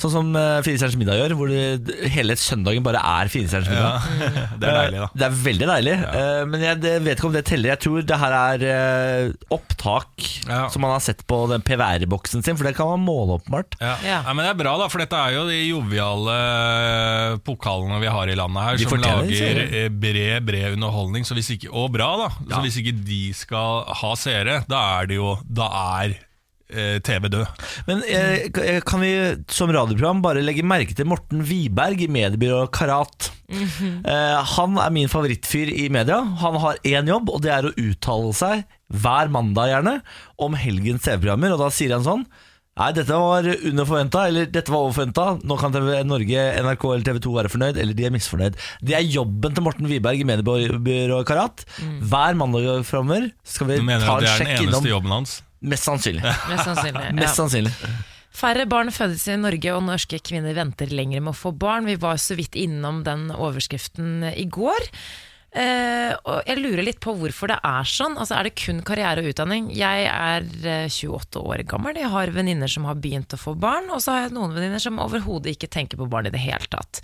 Sånn 0.00 0.12
som 0.12 0.28
uh, 0.32 0.62
Finestjerners 0.64 0.94
middag 0.96 1.18
gjør, 1.18 1.32
hvor 1.36 1.50
det, 1.50 1.96
hele 2.14 2.32
søndagen 2.40 2.84
bare 2.86 3.00
er 3.04 3.28
Fire 3.28 3.60
middag. 3.60 4.06
middag. 4.16 4.46
Det 4.62 4.68
er 4.70 4.76
deilig, 4.78 5.00
da. 5.02 5.08
Eh, 5.10 5.16
Det 5.20 5.26
er 5.26 5.34
veldig 5.42 5.66
deilig, 5.68 5.96
eh, 6.06 6.38
men 6.48 6.62
jeg 6.64 6.78
det, 6.80 6.92
vet 7.04 7.18
ikke 7.18 7.28
om 7.28 7.34
det 7.34 7.42
teller. 7.44 7.72
Jeg 7.74 7.82
tror 7.84 8.06
det 8.08 8.18
her 8.22 8.36
er 8.38 8.64
uh, 8.64 9.34
opptak 9.52 10.24
Ja. 10.48 10.62
som 10.72 10.80
man 10.86 10.94
har 10.94 11.02
sett 11.04 11.20
på 11.28 11.42
den 11.50 11.64
PVR-boksen 11.66 12.46
sin, 12.46 12.56
for 12.56 12.64
det 12.70 12.72
kan 12.78 12.88
man 12.94 13.04
måle 13.04 13.36
åpenbart. 13.36 13.76
Ja. 13.82 13.96
Ja. 14.06 14.20
Ja, 14.24 14.32
men 14.32 14.46
det 14.46 14.54
er 14.54 14.60
bra, 14.62 14.76
da, 14.80 14.88
for 14.92 15.02
dette 15.04 15.18
er 15.26 15.34
jo 15.36 15.44
de 15.50 15.58
joviale 15.66 16.36
eh, 16.40 17.36
pokalene 17.44 18.00
vi 18.00 18.08
har 18.16 18.32
i 18.32 18.38
landet 18.38 18.64
her, 18.70 18.80
De 18.80 18.88
som 18.88 19.02
lager 19.02 19.60
eh, 19.66 19.88
bred, 19.92 20.46
bred 20.48 20.78
underholdning. 20.78 21.26
Så 21.28 21.36
hvis 21.36 21.52
ikke, 21.58 21.68
og 21.74 21.90
bra, 21.98 22.14
da. 22.24 22.30
Så 22.54 22.62
hvis 22.64 22.80
ikke 22.80 22.96
de 23.04 23.20
skal 23.36 23.84
ha 24.00 24.14
seere, 24.16 24.62
da 24.70 24.80
er 25.02 25.10
det 25.12 25.20
jo 25.20 25.34
Da 25.44 25.68
er 25.98 26.14
eh, 26.16 26.22
TV 27.06 27.28
død. 27.30 27.46
Men 27.86 28.02
eh, 28.10 28.80
kan 28.86 29.00
vi 29.04 29.12
som 29.52 29.70
radioprogram 29.70 30.22
bare 30.24 30.42
legge 30.42 30.64
merke 30.66 30.96
til 30.98 31.06
Morten 31.06 31.44
Wiberg 31.46 32.02
i 32.02 32.08
mediebyrået 32.10 32.72
Karat? 32.74 33.30
eh, 33.46 34.40
han 34.56 34.78
er 34.82 34.90
min 34.94 35.08
favorittfyr 35.12 35.70
i 35.70 35.86
media. 35.94 36.18
Han 36.42 36.58
har 36.62 36.80
én 36.82 37.06
jobb, 37.12 37.30
og 37.30 37.44
det 37.44 37.52
er 37.54 37.68
å 37.70 37.74
uttale 37.76 38.34
seg 38.34 38.66
hver 38.92 39.30
mandag 39.34 39.70
gjerne 39.72 39.96
om 40.42 40.54
helgens 40.58 41.06
TV-programmer. 41.06 41.54
Og 41.54 41.62
da 41.66 41.70
sier 41.74 41.94
han 41.98 42.06
sånn 42.06 42.26
Nei, 42.76 42.90
dette 42.92 43.16
var 43.16 43.46
under 43.48 43.86
forventa, 43.88 44.26
eller 44.28 44.50
dette 44.52 44.68
var 44.68 44.82
over 44.84 44.92
forventa. 44.92 45.22
Nå 45.48 45.56
kan 45.56 45.72
TV 45.72 45.94
Norge, 46.04 46.42
NRK 46.60 46.82
eller 46.90 47.06
TV 47.06 47.20
2 47.24 47.30
være 47.38 47.48
fornøyd, 47.54 47.78
eller 47.80 47.96
de 47.96 48.04
er 48.04 48.12
misfornøyd. 48.12 48.58
Det 48.84 48.92
er 48.98 49.06
jobben 49.14 49.54
til 49.56 49.64
Morten 49.64 49.88
Wiberg 49.88 50.20
i 50.20 50.26
mediebyrået 50.28 51.24
Karat. 51.30 51.64
Hver 52.04 52.36
mandag 52.36 52.82
framover 52.84 53.30
skal 53.48 53.70
vi 53.70 53.78
Du 53.80 53.86
mener 53.88 54.04
ta 54.04 54.18
at 54.18 54.20
en 54.20 54.26
det 54.26 54.34
er 54.34 54.44
den 54.44 54.52
eneste 54.58 54.68
innom. 54.68 54.90
jobben 54.92 55.14
hans? 55.16 55.38
Mest 55.66 55.88
sannsynlig. 55.88 56.22
Mest 56.50 56.68
sannsynlig. 56.68 57.04
ja. 57.08 57.14
Mest 57.16 57.40
sannsynlig. 57.40 57.74
Færre 58.36 58.66
barn 58.68 58.92
fødes 58.92 59.24
i 59.32 59.38
Norge, 59.40 59.72
og 59.72 59.86
norske 59.86 60.20
kvinner 60.20 60.56
venter 60.56 60.90
lenger 60.92 61.22
med 61.24 61.32
å 61.32 61.38
få 61.38 61.54
barn. 61.56 61.88
Vi 61.88 61.96
var 62.00 62.18
så 62.20 62.36
vidt 62.36 62.58
innom 62.60 63.00
den 63.06 63.30
overskriften 63.32 64.26
i 64.34 64.44
går. 64.52 64.90
Eh, 65.56 66.12
og 66.28 66.42
jeg 66.44 66.60
lurer 66.60 66.84
litt 66.84 66.98
på 67.00 67.14
hvorfor 67.16 67.48
det 67.48 67.56
er 67.64 67.88
sånn. 67.88 68.18
Altså, 68.20 68.36
er 68.36 68.48
det 68.48 68.58
kun 68.60 68.82
karriere 68.84 69.22
og 69.24 69.30
utdanning? 69.30 69.70
Jeg 69.72 70.04
er 70.10 70.44
eh, 70.68 70.84
28 70.92 71.40
år 71.40 71.64
gammel. 71.70 71.96
Jeg 71.96 72.12
har 72.12 72.34
venninner 72.34 72.68
som 72.68 72.84
har 72.88 73.00
begynt 73.00 73.32
å 73.32 73.40
få 73.40 73.56
barn, 73.56 73.88
og 73.88 74.04
så 74.04 74.12
har 74.12 74.26
jeg 74.26 74.36
noen 74.36 74.52
venninner 74.52 74.82
som 74.84 75.00
overhodet 75.00 75.56
ikke 75.56 75.72
tenker 75.72 75.96
på 76.00 76.10
barn 76.12 76.28
i 76.28 76.34
det 76.34 76.44
hele 76.44 76.68
tatt. 76.68 77.00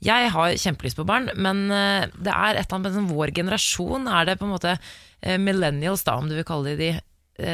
Jeg 0.00 0.32
har 0.32 0.56
kjempelyst 0.56 0.96
på 0.96 1.04
barn, 1.04 1.28
men 1.36 1.66
eh, 1.76 2.08
det 2.16 2.32
er 2.32 2.56
et 2.56 2.64
eller 2.64 2.78
annet 2.78 3.02
med 3.02 3.12
vår 3.12 3.34
generasjon 3.36 4.08
er 4.08 4.30
det 4.30 4.38
på 4.40 4.48
en 4.48 4.54
måte 4.54 4.72
eh, 4.78 5.36
millennials, 5.36 6.06
da, 6.08 6.16
om 6.16 6.30
du 6.30 6.38
vil 6.38 6.48
kalle 6.48 6.72
de 6.80 6.94
eh, 6.94 7.04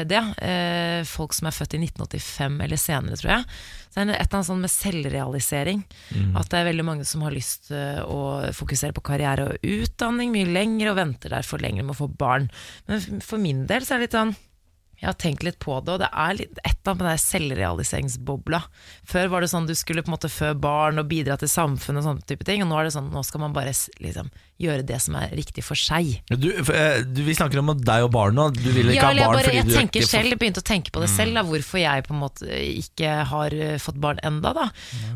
det. 0.09 0.21
Eh, 0.43 1.01
folk 1.07 1.35
som 1.37 1.49
er 1.49 1.55
født 1.55 1.77
i 1.77 1.81
1985 1.85 2.61
eller 2.65 2.81
senere, 2.81 3.19
tror 3.19 3.33
jeg. 3.35 3.45
Så 3.87 3.97
det 3.97 4.03
er 4.03 4.17
et 4.17 4.27
eller 4.27 4.39
annet 4.39 4.49
sånn 4.49 4.63
med 4.63 4.73
selvrealisering. 4.73 5.83
At 6.37 6.51
det 6.51 6.59
er 6.59 6.67
veldig 6.69 6.85
mange 6.85 7.05
som 7.09 7.23
har 7.25 7.35
lyst 7.35 7.71
eh, 7.73 8.01
å 8.03 8.51
fokusere 8.53 8.93
på 8.93 9.05
karriere 9.09 9.47
og 9.47 9.71
utdanning 9.77 10.33
mye 10.33 10.49
lenger, 10.51 10.91
og 10.91 10.99
venter 10.99 11.33
derfor 11.33 11.63
lenger 11.63 11.87
med 11.87 11.95
å 11.95 12.01
få 12.03 12.11
barn. 12.11 12.49
Men 12.89 13.23
for 13.25 13.41
min 13.41 13.65
del 13.69 13.87
så 13.87 13.95
er 13.95 14.03
det 14.03 14.09
litt 14.09 14.19
sånn 14.19 14.35
jeg 14.97 15.05
har 15.11 15.17
tenkt 15.21 15.43
litt 15.45 15.59
på 15.61 15.75
det, 15.85 15.93
og 15.93 16.01
det 16.01 16.07
er 16.09 16.37
litt 16.39 16.59
et 16.65 16.89
av 16.89 16.97
den 16.97 17.05
der 17.05 17.19
selvrealiseringsbobla. 17.21 18.63
Før 19.05 19.27
var 19.29 19.43
det 19.43 19.51
sånn 19.51 19.67
du 19.69 19.75
skulle 19.77 20.01
på 20.01 20.09
en 20.09 20.15
måte 20.15 20.31
fø 20.31 20.53
barn 20.57 20.97
og 20.97 21.09
bidra 21.11 21.37
til 21.37 21.51
samfunnet 21.51 22.01
og 22.01 22.07
sånne 22.07 22.25
type 22.29 22.47
ting, 22.47 22.63
og 22.65 22.71
nå 22.71 22.79
er 22.79 22.87
det 22.87 22.95
sånn 22.95 23.11
nå 23.13 23.21
skal 23.27 23.43
man 23.43 23.53
bare 23.53 23.75
liksom 24.01 24.31
gjøre 24.57 24.81
det 24.89 24.97
som 25.03 25.13
er 25.19 25.35
riktig 25.37 25.61
for 25.61 25.77
seg. 25.77 26.15
Du, 26.33 26.47
eh, 26.49 27.03
du, 27.05 27.21
vi 27.27 27.35
snakker 27.37 27.61
om 27.61 27.69
deg 27.77 28.07
og 28.07 28.09
barn 28.15 28.33
nå. 28.39 28.47
Du 28.55 28.71
vil 28.71 28.89
ikke 28.89 28.95
Ja, 28.97 29.03
ha 29.05 29.11
eller 29.11 29.21
jeg, 29.21 29.27
barn 29.27 29.37
bare, 29.37 29.45
fordi 29.45 29.59
jeg 29.59 29.67
du 29.67 29.75
tenker 29.75 30.01
ikke 30.01 30.09
selv, 30.09 30.31
jeg 30.33 30.41
begynte 30.41 30.63
å 30.63 30.67
tenke 30.71 30.93
på 30.95 31.03
det 31.03 31.11
selv, 31.13 31.37
da, 31.37 31.43
hvorfor 31.45 31.81
jeg 31.83 32.07
på 32.07 32.15
en 32.15 32.23
måte 32.23 32.61
ikke 32.71 33.11
har 33.33 33.53
eh, 33.53 33.75
fått 33.83 34.01
barn 34.01 34.23
enda 34.25 34.55
da. 34.57 34.65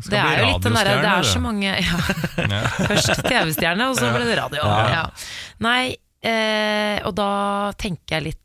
Det 0.06 0.20
er 0.20 0.44
jo 0.44 0.52
litt 0.52 0.68
den 0.68 0.78
derre, 0.78 0.94
det 1.02 1.10
er 1.16 1.26
så 1.32 1.42
mange 1.42 1.74
ja. 1.88 1.98
Ja. 2.38 2.62
Først 2.86 3.26
TV-stjerne, 3.26 3.90
og 3.90 3.98
så 3.98 4.14
ble 4.14 4.30
det 4.30 4.38
radio. 4.38 4.62
Ja. 4.62 5.02
Nei, 5.66 5.96
eh, 6.22 7.02
og 7.02 7.16
da 7.18 7.32
tenker 7.82 8.20
jeg 8.20 8.28
litt 8.30 8.41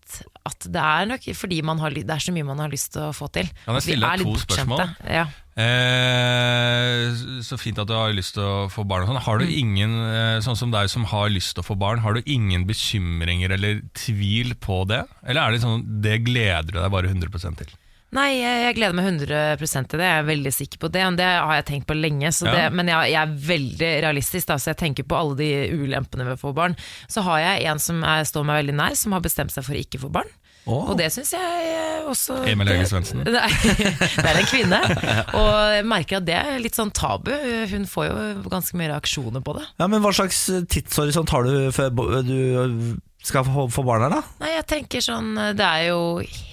at 0.48 0.70
det 0.72 0.84
er 0.84 1.10
nok 1.14 1.28
fordi 1.38 1.60
man 1.66 1.82
har, 1.84 1.96
det 1.96 2.08
er 2.08 2.24
så 2.24 2.34
mye 2.36 2.48
man 2.48 2.64
har 2.64 2.72
lyst 2.72 2.94
til 2.96 3.10
å 3.10 3.12
få 3.16 3.30
til. 3.36 3.50
Kan 3.66 3.78
jeg 3.80 3.90
stille 3.90 4.14
deg 4.16 4.26
to 4.26 4.36
spørsmål? 4.44 4.84
Ja. 5.06 5.28
Eh, 5.58 7.16
så 7.42 7.58
fint 7.58 7.80
at 7.82 7.90
du 7.90 7.96
har 7.98 8.14
lyst 8.14 8.36
til 8.38 8.46
å 8.46 8.68
få 8.70 8.86
barn. 8.88 9.08
sånn. 9.10 9.22
Har 9.26 9.42
du 9.42 9.48
ingen, 9.50 9.96
eh, 10.06 10.38
sånn 10.46 10.60
som 10.60 10.74
deg 10.74 10.90
som 10.90 11.08
har 11.10 11.32
lyst 11.34 11.56
til 11.56 11.64
å 11.64 11.70
få 11.72 11.78
barn, 11.80 12.04
har 12.06 12.14
du 12.14 12.22
ingen 12.26 12.68
bekymringer 12.70 13.56
eller 13.58 13.82
tvil 13.98 14.54
på 14.62 14.86
det? 14.88 15.04
Eller 15.26 15.42
er 15.42 15.52
det 15.52 15.66
sånn 15.66 16.02
det 16.02 16.24
gleder 16.26 16.72
du 16.72 16.80
deg 16.80 16.92
bare 16.94 17.10
100 17.10 17.58
til? 17.58 17.74
Nei, 18.16 18.38
jeg, 18.40 18.76
gleder 18.78 18.96
meg 18.96 19.10
100 19.10 19.58
til 19.60 20.00
det, 20.00 20.06
jeg 20.08 20.22
er 20.22 20.28
veldig 20.30 20.52
sikker 20.56 20.80
på 20.80 20.90
det. 20.94 21.04
og 21.04 21.18
Det 21.20 21.28
har 21.28 21.56
jeg 21.58 21.66
tenkt 21.68 21.88
på 21.90 21.98
lenge, 21.98 22.32
så 22.32 22.48
Ja. 22.48 22.54
det, 22.56 22.66
men 22.80 22.88
jeg, 22.88 23.12
jeg 23.12 23.22
er 23.22 23.36
veldig 23.50 23.92
realistisk, 24.08 24.48
da, 24.48 24.56
så 24.56 24.72
jeg 24.72 24.80
tenker 24.80 25.04
på 25.04 25.18
alle 25.20 25.36
de 25.36 25.50
ulempene 25.76 26.24
ved 26.24 26.38
å 26.38 26.40
få 26.40 26.54
barn. 26.56 26.78
Så 27.12 27.22
har 27.28 27.40
jeg 27.44 27.68
en 27.68 27.80
som 27.84 28.04
er, 28.04 28.24
står 28.24 28.48
meg 28.48 28.62
veldig 28.64 28.78
nær, 28.80 28.96
som 28.96 29.12
har 29.12 29.20
bestemt 29.26 29.52
seg 29.52 29.66
for 29.68 29.76
å 29.76 29.82
ikke 29.84 30.00
få 30.00 30.12
barn. 30.12 30.32
Oh. 30.68 30.92
Og 30.92 30.98
det 31.00 31.08
syns 31.16 31.32
jeg 31.32 31.68
eh, 31.72 32.08
også 32.12 32.42
Emil 32.48 32.68
Hege 32.68 32.88
Svendsen. 32.90 33.22
Det 33.28 33.32
det 33.36 34.24
er 34.28 34.40
en 34.40 34.50
kvinne, 34.50 34.80
og 35.40 35.52
jeg 35.78 35.86
merker 35.88 36.20
at 36.20 36.28
det 36.28 36.36
er 36.36 36.60
litt 36.64 36.76
sånn 36.76 36.92
tabu. 36.96 37.32
Hun 37.72 37.88
får 37.88 38.08
jo 38.10 38.16
ganske 38.52 38.80
mye 38.80 38.92
reaksjoner 38.92 39.44
på 39.44 39.56
det. 39.60 39.64
Ja, 39.80 39.88
men 39.92 40.04
Hva 40.04 40.12
slags 40.16 40.42
tidshorisont 40.72 41.32
har 41.32 41.48
du 41.48 41.72
før 41.76 41.92
du 42.28 42.98
skal 43.28 43.46
få, 43.48 43.68
få 43.74 43.84
barn 43.88 44.08
her, 44.08 44.16
da? 44.18 44.22
Nei, 44.44 44.54
jeg 44.56 44.66
tenker 44.72 45.04
sånn 45.04 45.34
Det 45.58 45.68
er 45.68 45.90
jo 45.92 46.00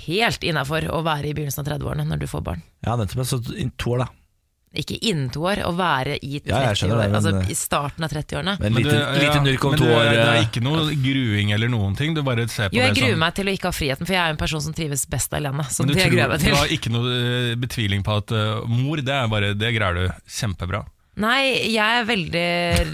helt 0.04 0.45
innafor 0.45 0.88
å 0.90 1.00
være 1.07 1.31
i 1.31 1.37
begynnelsen 1.37 1.64
av 1.64 1.73
30-årene 1.73 2.04
når 2.11 2.25
du 2.25 2.28
får 2.31 2.45
barn. 2.50 2.62
Ja, 2.85 2.99
nettopp. 3.00 3.25
Så 3.28 3.40
i 3.57 3.71
to 3.81 3.95
år, 3.97 4.04
da. 4.04 4.11
Ikke 4.75 4.97
innen 5.07 5.28
to 5.31 5.45
år, 5.47 5.61
å 5.62 5.71
være 5.78 6.16
i 6.19 6.40
30 6.43 6.50
Ja, 6.50 6.61
jeg 6.66 6.78
skjønner 6.81 6.99
år. 6.99 7.02
men- 7.07 7.14
Altså 7.14 7.50
i 7.50 7.54
starten 7.54 8.04
av 8.04 8.11
30-årene. 8.11 8.54
Men 8.59 8.73
Men 8.73 8.83
lite, 8.83 8.97
ja, 8.99 9.12
lite 9.23 9.43
nurk 9.45 9.64
om 9.64 9.71
men 9.71 9.78
to 9.78 9.87
år. 9.87 10.02
Det 10.11 10.19
er 10.19 10.35
eh, 10.35 10.47
ikke 10.49 10.62
noe 10.66 10.95
gruing 11.04 11.52
eller 11.54 11.69
noen 11.69 11.97
ting, 11.97 12.14
du 12.14 12.23
bare 12.23 12.49
ser 12.49 12.69
på 12.71 12.75
Jo, 12.75 12.83
jeg 12.83 12.95
det 12.95 13.02
gruer 13.02 13.16
meg 13.23 13.35
til 13.35 13.47
å 13.47 13.54
ikke 13.54 13.71
ha 13.71 13.71
friheten, 13.71 14.04
for 14.04 14.12
jeg 14.12 14.23
er 14.26 14.31
en 14.35 14.37
person 14.37 14.61
som 14.61 14.75
trives 14.75 15.07
best 15.07 15.33
alene. 15.33 15.62
Så 15.71 15.87
Men 15.87 15.88
du, 15.88 15.95
det 15.95 16.11
gruer 16.11 16.19
jeg 16.19 16.26
tror, 16.26 16.43
meg 16.43 16.50
du 16.50 16.57
har 16.57 16.75
ikke 16.75 16.90
noe 16.90 17.14
eh, 17.14 17.54
betviling 17.54 18.02
på 18.02 18.16
at 18.19 18.33
uh, 18.35 18.66
mor, 18.66 18.97
det, 18.97 19.14
er 19.14 19.28
bare, 19.31 19.54
det 19.54 19.71
greier 19.78 19.95
du 19.95 20.12
kjempebra. 20.26 20.83
Nei, 21.23 21.71
jeg 21.71 21.78
er 22.00 22.06
veldig 22.09 22.44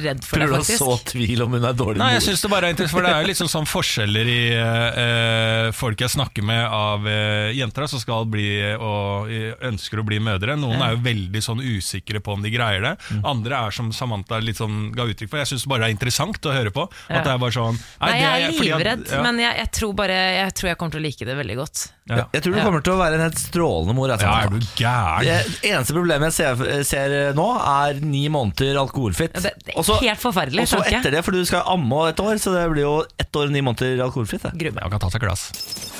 redd 0.03 0.19
for 0.27 0.37
Tror 0.37 0.43
det, 0.43 0.49
du 0.51 0.55
har 0.59 0.65
faktisk. 0.65 0.83
så 0.83 0.97
tvil 1.09 1.41
om 1.47 1.55
hun 1.57 1.65
er 1.65 1.77
dårlig 1.79 2.01
Nei, 2.03 2.11
jeg 2.13 2.21
mor? 2.21 2.27
synes 2.27 2.43
det 2.45 2.51
bare 2.53 2.69
er 2.69 2.75
interessant, 2.75 2.93
for 2.99 3.07
det 3.07 3.13
er 3.15 3.23
jo 3.25 3.31
liksom 3.31 3.49
sånn 3.49 3.69
forskjeller 3.71 4.29
i 4.29 4.41
uh, 4.61 5.71
folk 5.77 6.03
jeg 6.05 6.13
snakker 6.13 6.45
med 6.45 6.61
av 6.67 7.07
uh, 7.09 7.49
jenter 7.57 7.89
som 7.91 8.03
skal 8.03 8.27
bli 8.31 8.49
og 8.77 9.31
ønsker 9.71 10.03
å 10.03 10.05
bli 10.07 10.19
mødre. 10.23 10.57
Noen 10.61 10.83
er 10.85 10.95
jo 10.95 11.01
veldig 11.05 11.43
sånn 11.45 11.63
usikre 11.65 12.21
på 12.25 12.35
om 12.37 12.45
de 12.45 12.53
greier 12.53 12.85
det. 12.85 12.93
Mm. 13.11 13.23
Andre 13.33 13.63
er 13.67 13.75
som 13.75 13.89
Samantha 13.95 14.39
litt 14.43 14.61
sånn 14.61 14.91
ga 14.97 15.07
uttrykk 15.09 15.31
for. 15.33 15.41
Jeg 15.43 15.51
synes 15.53 15.65
det 15.65 15.73
bare 15.73 15.89
er 15.89 15.95
interessant 15.95 16.49
å 16.51 16.55
høre 16.55 16.73
på. 16.75 16.85
Ja. 17.09 17.21
At 17.21 17.27
det 17.29 17.33
er 17.35 17.41
bare 17.43 17.57
sånn 17.57 17.79
Nei, 17.81 18.11
det 18.13 18.21
jeg 18.21 18.45
er 18.51 18.57
livredd, 18.61 19.07
at- 19.07 19.15
ja. 19.17 19.23
men 19.25 19.41
jeg, 19.43 19.57
jeg, 19.63 19.73
tror 19.81 19.97
bare, 19.99 20.19
jeg 20.37 20.55
tror 20.61 20.73
jeg 20.73 20.81
kommer 20.81 20.97
til 20.97 21.03
å 21.03 21.07
like 21.09 21.29
det 21.31 21.37
veldig 21.41 21.57
godt. 21.61 21.87
ja. 22.11 22.25
Jeg 22.35 22.45
tror 22.45 22.55
du 22.57 22.61
kommer 22.65 22.85
til 22.85 22.95
å 22.97 23.01
være 23.01 23.19
en 23.19 23.25
helt 23.27 23.41
strålende 23.41 23.97
mor. 23.97 24.13
Jeg, 24.13 24.21
ja, 24.27 24.37
er 24.45 24.53
du 24.53 24.59
gæren? 24.79 25.27
Det 25.61 25.73
eneste 25.73 25.97
problemet 25.97 26.31
jeg 26.31 26.37
ser, 26.37 26.85
ser 26.85 27.17
nå, 27.39 27.49
er 27.61 28.01
ni 28.11 28.27
måneder 28.29 28.77
alkoholfritt. 28.83 29.35
Ja, 29.35 29.41
det- 29.41 29.55
det 29.65 29.75
er 29.75 29.79
Og 29.79 29.85
så- 29.87 30.01
helt 30.01 30.21
forferdelig 30.21 30.63
Og 30.63 30.69
så 30.69 30.83
tanke. 30.83 30.99
etter 31.01 31.11
det, 31.17 31.25
for 31.25 31.33
du 31.33 31.45
skal 31.45 31.63
amme 31.67 32.09
et 32.11 32.21
år, 32.21 32.35
så 32.43 32.53
det 32.57 32.67
blir 32.73 32.83
jo 32.83 33.05
ett 33.19 33.33
år 33.33 33.45
og 33.49 33.51
ni 33.53 33.61
måneder 33.63 34.03
alkoholfritt. 34.05 34.43
det. 34.43 34.53
Gruer 34.59 34.73
meg. 34.75 34.91
Kan 34.91 35.01
ta 35.01 35.09
seg 35.11 35.21
glass. 35.21 35.51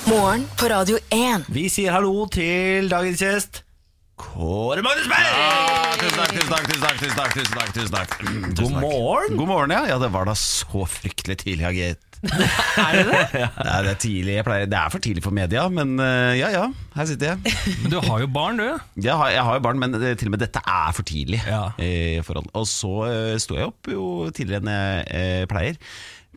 Morgen 0.07 0.45
på 0.57 0.69
Radio 0.69 0.97
1. 1.11 1.45
Vi 1.49 1.67
sier 1.69 1.91
hallo 1.91 2.25
til 2.27 2.89
dagens 2.89 3.19
gjest, 3.21 3.61
Kåre 4.21 4.83
Magnus 4.83 5.07
Berg! 5.09 5.97
Tusen 5.97 6.17
takk, 6.19 6.31
tusen 6.35 6.49
takk, 6.51 6.65
tusen 6.67 6.81
takk, 6.81 6.97
tusen 6.99 7.17
takk, 7.17 7.33
tusen 7.33 7.55
takk, 7.55 7.73
tusen 7.73 7.91
takk. 7.91 8.55
God 8.59 8.71
morgen. 8.81 9.37
God 9.37 9.47
morgen, 9.47 9.69
ja. 9.71 9.85
ja. 9.87 9.97
Det 9.97 10.11
var 10.13 10.25
da 10.25 10.33
så 10.37 10.85
fryktelig 10.85 11.37
tidlig, 11.41 11.61
ja, 11.65 11.71
gitt. 11.71 12.10
Er 12.81 12.97
det 12.99 13.05
det? 13.09 13.41
Nei, 13.65 13.77
det 13.85 13.91
er 13.95 13.99
tidlig, 14.03 14.35
jeg 14.37 14.45
pleier, 14.47 14.69
det 14.69 14.77
er 14.77 14.93
for 14.93 15.03
tidlig 15.03 15.23
for 15.25 15.35
media, 15.35 15.65
men 15.73 15.95
eh, 16.03 16.37
ja 16.39 16.51
ja, 16.53 16.67
her 16.95 17.09
sitter 17.09 17.33
jeg. 17.33 17.55
Men 17.81 17.95
du 17.95 17.99
har 18.05 18.21
jo 18.23 18.29
barn, 18.31 18.61
du. 18.61 18.67
Jeg 19.01 19.17
har, 19.17 19.33
jeg 19.33 19.43
har 19.47 19.57
jo 19.59 19.65
barn, 19.65 19.81
men 19.81 19.97
det, 19.97 20.15
til 20.21 20.29
og 20.31 20.35
med 20.37 20.43
dette 20.45 20.61
er 20.61 20.95
for 20.97 21.07
tidlig. 21.07 21.41
Ja. 21.49 21.65
eh, 21.81 22.21
forhold. 22.25 22.49
Og 22.57 22.65
så 22.69 22.93
uh, 23.09 23.35
sto 23.41 23.57
jeg 23.57 23.69
opp 23.71 23.89
jo 23.91 24.07
tidligere 24.35 24.61
enn 24.63 24.71
jeg 24.75 25.05
eh, 25.21 25.45
pleier. 25.51 25.79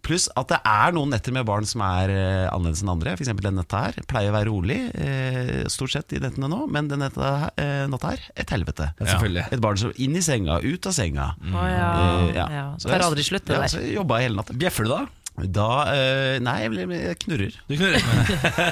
Pluss 0.04 0.26
at 0.36 0.50
det 0.50 0.58
er 0.68 0.92
noen 0.92 1.14
netter 1.14 1.32
med 1.32 1.46
barn 1.48 1.64
som 1.64 1.80
er 1.86 2.10
eh, 2.12 2.42
annerledes 2.52 2.82
enn 2.84 2.90
andre. 2.92 3.14
F.eks. 3.16 3.30
den 3.40 3.56
netta 3.56 3.78
her. 3.86 3.96
Pleier 4.10 4.28
å 4.28 4.36
være 4.36 4.50
rolig, 4.50 4.76
eh, 5.00 5.62
stort 5.72 5.94
sett 5.94 6.12
i 6.12 6.20
nettene 6.20 6.50
nå, 6.52 6.58
men 6.68 6.90
den 6.90 7.00
natta, 7.00 7.30
eh, 7.60 7.86
natta 7.88 8.10
her, 8.12 8.26
et 8.36 8.52
helvete. 8.52 8.90
Ja, 9.00 9.06
selvfølgelig. 9.14 9.46
Et 9.56 9.62
barn 9.64 9.80
som 9.80 9.94
inn 9.96 10.18
i 10.20 10.24
senga, 10.26 10.58
ut 10.60 10.90
av 10.90 10.96
senga. 10.96 11.30
Å 11.40 11.64
ja. 11.72 11.88
Eh, 12.28 12.36
ja. 12.36 12.46
Så 12.76 12.90
Tar 12.90 12.98
jeg- 12.98 13.08
aldri 13.08 13.24
slutt, 13.30 13.46
det 13.48 13.56
ja, 13.56 13.62
der. 13.64 13.72
Så 13.72 13.80
jeg 13.80 13.96
jobba 13.96 14.20
hele 14.20 14.36
natta. 14.42 14.56
Bjeffer 14.60 14.84
du 14.84 14.92
da? 14.92 15.00
Da 15.34 15.68
eh, 15.90 16.36
Nei, 16.38 16.60
jeg, 16.62 17.16
knurrer. 17.24 17.54
Du 17.66 17.74
knurrer. 17.74 18.04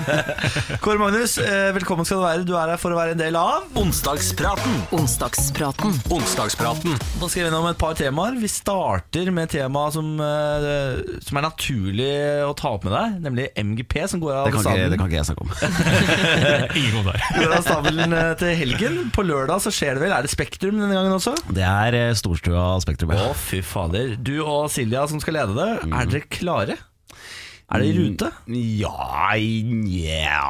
Kåre 0.84 1.00
Magnus, 1.00 1.34
eh, 1.42 1.72
velkommen 1.74 2.06
skal 2.06 2.20
du 2.20 2.22
være. 2.22 2.44
Du 2.46 2.52
er 2.54 2.70
her 2.70 2.78
for 2.78 2.94
å 2.94 2.98
være 3.00 3.16
en 3.16 3.18
del 3.18 3.34
av 3.34 3.66
Onsdagspraten. 3.80 4.76
Onsdagspraten. 4.94 5.96
Onsdagspraten. 6.14 6.94
Nå 7.18 7.26
skal 7.26 7.40
vi 7.40 7.44
gjennom 7.48 7.66
et 7.66 7.80
par 7.80 7.96
temaer. 7.98 8.38
Vi 8.38 8.50
starter 8.50 9.32
med 9.34 9.48
et 9.48 9.56
tema 9.58 9.88
som, 9.90 10.12
eh, 10.22 11.18
som 11.26 11.40
er 11.40 11.46
naturlig 11.48 12.12
å 12.46 12.54
ta 12.54 12.70
opp 12.76 12.86
med 12.86 12.94
deg, 12.94 13.18
nemlig 13.26 13.48
MGP, 13.58 13.98
som 14.14 14.22
går 14.22 14.32
av 14.38 14.46
Det 14.46 14.54
kan, 14.54 14.62
ikke, 14.62 14.70
stabelen. 14.70 14.94
det 14.94 15.00
kan 15.02 15.10
ikke 15.10 15.18
jeg 15.18 15.28
snakke 15.32 15.42
om. 15.42 15.50
Ingen 16.84 17.10
der. 17.10 17.26
Går 17.42 17.56
av 17.58 17.66
stabelen 17.66 18.16
til 18.38 18.54
helgen. 18.62 19.00
På 19.18 19.26
lørdag 19.26 19.64
så 19.66 19.74
skjer 19.74 19.98
det 19.98 20.06
vel. 20.06 20.14
Er 20.14 20.22
det 20.22 20.30
Spektrum 20.30 20.78
denne 20.78 20.94
gangen 20.94 21.18
også? 21.18 21.34
Det 21.50 21.66
er 21.66 21.98
Storstua 22.22 22.70
Spektrum. 22.86 23.16
Å, 23.18 23.34
fy 23.50 23.64
fader. 23.66 24.14
Du 24.14 24.36
og 24.46 24.70
Silja 24.70 25.08
som 25.10 25.18
skal 25.18 25.40
lede 25.40 25.58
det, 25.58 25.70
er 25.90 26.14
dere 26.14 26.24
klare? 26.30 26.51
Er 27.72 27.80
det 27.80 27.88
i 27.88 27.94
rute? 27.96 28.28
Ja, 28.52 29.32
ja 29.88 30.48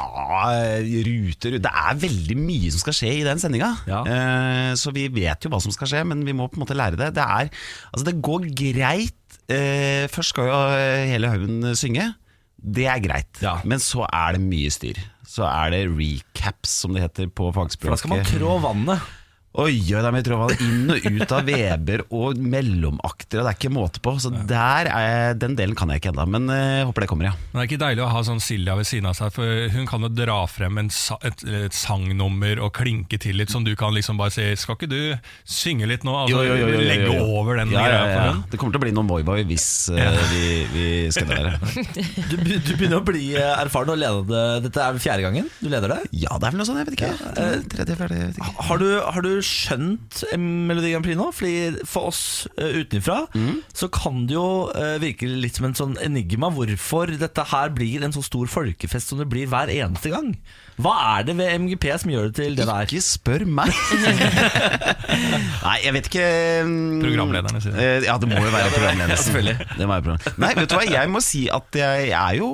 rute 1.07 1.53
Det 1.55 1.71
er 1.71 1.99
veldig 2.01 2.35
mye 2.35 2.71
som 2.73 2.81
skal 2.81 2.97
skje 2.97 3.11
i 3.21 3.23
den 3.23 3.39
sendinga. 3.39 3.69
Ja. 3.87 4.01
Eh, 4.03 4.71
så 4.79 4.91
vi 4.95 5.05
vet 5.13 5.45
jo 5.45 5.53
hva 5.53 5.61
som 5.63 5.71
skal 5.71 5.91
skje, 5.91 6.03
men 6.09 6.25
vi 6.27 6.35
må 6.35 6.49
på 6.51 6.59
en 6.59 6.65
måte 6.65 6.75
lære 6.75 6.99
det. 6.99 7.13
Det, 7.15 7.23
er, 7.23 7.53
altså 7.93 8.09
det 8.09 8.17
går 8.27 8.49
greit. 8.51 9.39
Eh, 9.47 10.03
først 10.11 10.35
skal 10.35 10.51
jo 10.51 10.59
hele 11.13 11.31
haugen 11.31 11.71
synge. 11.79 12.11
Det 12.63 12.87
er 12.91 12.99
greit. 13.03 13.31
Ja. 13.43 13.57
Men 13.67 13.79
så 13.83 14.03
er 14.09 14.35
det 14.35 14.43
mye 14.43 14.71
styr. 14.71 14.99
Så 15.27 15.47
er 15.47 15.71
det 15.73 15.83
recaps, 15.95 16.75
som 16.83 16.95
det 16.95 17.05
heter 17.05 17.31
på 17.31 17.49
fagspråket. 17.55 17.87
For 17.87 17.95
da 17.95 18.01
skal 18.03 18.17
man 18.17 18.27
trå 18.27 18.57
vannet. 18.67 19.11
Oi, 19.53 19.75
oi, 19.93 19.99
da 20.01 20.09
tror 20.25 20.49
jeg 20.49 20.55
er 20.55 20.61
inn 20.65 20.89
og 20.89 21.03
ut 21.05 21.33
av 21.37 21.45
Weber 21.45 22.01
og 22.09 22.39
mellomakter, 22.41 23.37
og 23.37 23.45
det 23.45 23.51
er 23.51 23.57
ikke 23.59 23.69
måte 23.69 23.99
på. 24.01 24.15
Så 24.17 24.31
der 24.49 24.87
er 24.89 25.03
jeg, 25.05 25.35
den 25.43 25.53
delen 25.59 25.77
kan 25.77 25.91
jeg 25.93 26.01
ikke 26.01 26.09
ennå, 26.09 26.23
men 26.33 26.47
eh, 26.49 26.61
jeg 26.79 26.87
håper 26.89 27.05
det 27.05 27.09
kommer, 27.11 27.27
ja. 27.29 27.33
Men 27.51 27.59
det 27.59 27.61
er 27.61 27.67
ikke 27.69 27.81
deilig 27.83 28.01
å 28.01 28.07
ha 28.09 28.23
sånn 28.25 28.41
Silja 28.41 28.73
ved 28.79 28.89
siden 28.89 29.11
av 29.11 29.13
seg, 29.19 29.29
for 29.35 29.75
hun 29.75 29.85
kan 29.91 30.07
jo 30.07 30.09
dra 30.09 30.39
frem 30.49 30.81
en, 30.81 30.89
sa- 30.89 31.19
et, 31.21 31.43
et 31.45 31.77
sangnummer 31.77 32.63
og 32.65 32.71
klinke 32.79 33.19
til 33.21 33.37
litt, 33.37 33.53
som 33.53 33.61
du 33.67 33.75
kan 33.77 33.93
liksom 33.93 34.17
bare 34.17 34.33
si 34.33 34.47
Skal 34.57 34.73
ikke 34.79 34.89
du 34.89 34.97
synge 35.45 35.85
litt 35.91 36.01
nå? 36.07 36.15
Altså, 36.23 36.41
Legge 36.81 37.13
over 37.21 37.61
den 37.61 37.75
ja, 37.75 37.85
ja, 37.85 37.85
greia 37.85 38.01
ja. 38.01 38.09
for 38.09 38.33
hun. 38.33 38.41
Det 38.49 38.61
kommer 38.63 38.73
til 38.73 38.81
å 38.81 38.85
bli 38.87 38.95
noen 38.97 39.13
Voi-Voi 39.13 39.45
hvis 39.51 39.67
uh, 39.93 40.01
vi, 40.31 40.49
vi 40.73 40.87
skal 41.13 41.29
der. 41.29 41.51
Du, 42.33 42.39
du 42.41 42.73
begynner 42.73 42.97
å 42.97 43.05
bli 43.05 43.35
eh, 43.37 43.53
erfaren 43.61 43.93
og 43.93 44.01
lede 44.01 44.25
det. 44.33 44.43
Dette 44.65 44.81
er 44.89 44.97
fjerde 45.03 45.27
gangen 45.27 45.53
du 45.61 45.69
leder 45.69 45.93
det. 45.93 46.01
Ja, 46.23 46.33
det 46.41 46.49
er 46.49 46.55
vel 46.55 46.63
noe 46.63 46.67
sånt, 46.71 46.81
jeg 46.81 46.89
vet 46.89 46.97
ikke. 46.97 47.13
Tredje, 47.69 47.97
fjerde, 47.99 48.17
jeg 48.17 48.31
vet 48.31 48.41
ikke. 48.41 48.67
Har 48.71 48.81
du, 48.81 48.89
har 49.03 49.25
du 49.25 49.42
skjønt 49.45 50.23
eh, 50.31 50.39
Melodi 50.39 50.91
Grand 50.93 51.05
Prix 51.05 51.17
nå? 51.19 51.27
Fordi 51.35 51.83
For 51.89 52.09
oss 52.11 52.21
uh, 52.57 52.79
utenfra 52.81 53.19
så 53.75 53.89
kan 53.93 54.23
det 54.29 54.35
jo 54.37 54.45
uh, 54.73 54.95
virke 55.01 55.27
litt 55.29 55.57
som 55.59 55.67
en 55.69 55.75
sånn 55.77 55.93
enigma 56.03 56.49
hvorfor 56.53 57.11
dette 57.19 57.45
her 57.51 57.71
blir 57.75 58.03
en 58.07 58.13
så 58.15 58.23
stor 58.25 58.49
folkefest 58.51 59.11
som 59.13 59.19
det 59.21 59.27
blir 59.31 59.49
hver 59.51 59.71
eneste 59.73 60.11
gang. 60.13 60.31
Hva 60.81 60.93
er 61.17 61.27
det 61.27 61.35
ved 61.37 61.53
MGP 61.65 61.89
som 62.01 62.11
gjør 62.13 62.29
det 62.31 62.35
til 62.41 62.55
det 62.57 62.65
der? 62.69 62.87
Ikke 62.89 63.03
spør 63.05 63.45
meg! 63.59 63.73
Nei, 65.63 65.77
jeg 65.85 65.93
vet 65.97 66.09
ikke 66.09 66.27
um, 66.65 66.73
Programlederne 67.03 67.61
sier 67.63 67.75
det. 67.77 67.89
Ja, 68.07 68.15
det 68.21 68.29
må 68.31 68.39
jo 68.41 68.53
være 68.53 68.71
programlederen. 68.73 69.19
selvfølgelig. 69.19 69.67
Det 69.77 69.85
må 69.87 69.93
være 69.97 70.07
program- 70.07 70.39
Nei, 70.45 70.53
vet 70.59 70.71
du 70.71 70.77
hva, 70.79 70.87
jeg 70.97 71.11
må 71.13 71.21
si 71.23 71.43
at 71.53 71.77
jeg 71.83 72.09
er 72.13 72.39
jo 72.39 72.49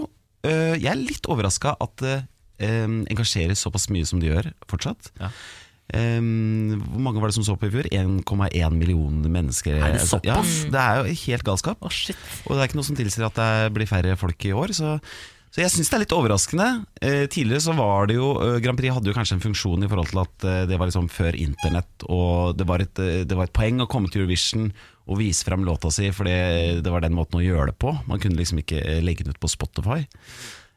Jeg 0.47 0.91
er 0.93 0.99
litt 0.99 1.27
overraska 1.29 1.75
at 1.83 1.95
det 2.03 2.17
engasjerer 2.59 3.55
såpass 3.55 3.85
mye 3.91 4.03
som 4.07 4.19
det 4.19 4.27
gjør 4.33 4.49
fortsatt. 4.67 5.11
Ja. 5.19 5.29
Um, 5.89 6.77
hvor 6.85 7.01
mange 7.01 7.21
var 7.21 7.31
det 7.31 7.37
som 7.39 7.45
så 7.47 7.55
på 7.57 7.65
i 7.65 7.73
fjor? 7.73 7.87
1,1 7.89 8.75
millioner 8.77 9.31
mennesker. 9.33 9.79
Er 9.79 9.97
det 9.97 10.05
såpass? 10.05 10.53
Ja, 10.67 10.69
det 10.75 10.83
er 10.83 11.01
jo 11.01 11.17
helt 11.23 11.45
galskap. 11.47 11.81
Oh, 11.81 11.89
shit. 11.93 12.19
Og 12.45 12.53
det 12.53 12.61
er 12.61 12.69
ikke 12.69 12.77
noe 12.77 12.89
som 12.91 12.99
tilsier 12.99 13.25
at 13.25 13.39
det 13.39 13.73
blir 13.73 13.89
færre 13.89 14.13
folk 14.19 14.45
i 14.45 14.53
år. 14.53 14.75
Så, 14.77 14.99
så 15.49 15.63
jeg 15.63 15.73
syns 15.73 15.89
det 15.89 15.97
er 15.97 16.03
litt 16.03 16.13
overraskende. 16.13 16.69
Eh, 17.01 17.25
tidligere 17.33 17.65
så 17.65 17.73
var 17.77 18.11
det 18.11 18.19
jo 18.19 18.35
eh, 18.37 18.59
Grand 18.61 18.77
Prix 18.77 18.93
hadde 18.93 19.09
jo 19.09 19.17
kanskje 19.17 19.39
en 19.39 19.43
funksjon 19.47 19.87
i 19.87 19.89
forhold 19.89 20.13
til 20.13 20.21
at 20.21 20.47
eh, 20.51 20.61
det 20.69 20.77
var 20.77 20.91
liksom 20.91 21.09
før 21.09 21.39
internett, 21.41 22.05
og 22.05 22.53
det 22.59 22.69
var, 22.69 22.85
et, 22.85 23.01
eh, 23.01 23.25
det 23.25 23.39
var 23.41 23.49
et 23.49 23.57
poeng 23.57 23.81
å 23.81 23.89
komme 23.89 24.13
til 24.13 24.27
Eurovision 24.27 24.69
og 25.09 25.17
vise 25.23 25.41
frem 25.41 25.65
låta 25.65 25.89
si, 25.89 26.11
for 26.13 26.29
det, 26.29 26.85
det 26.85 26.93
var 26.93 27.01
den 27.01 27.17
måten 27.17 27.41
å 27.41 27.43
gjøre 27.43 27.71
det 27.71 27.79
på. 27.81 27.97
Man 28.05 28.21
kunne 28.21 28.37
liksom 28.37 28.61
ikke 28.61 29.01
legge 29.01 29.25
den 29.25 29.33
ut 29.33 29.41
på 29.41 29.49
Spotify. 29.49 30.03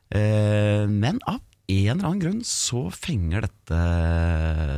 Eh, 0.09 0.89
men 0.89 1.21
av 1.29 1.43
en 1.89 1.97
eller 1.99 2.09
annen 2.09 2.21
grunn 2.23 2.41
så 2.47 2.85
fenger 2.95 3.45
dette, 3.47 3.79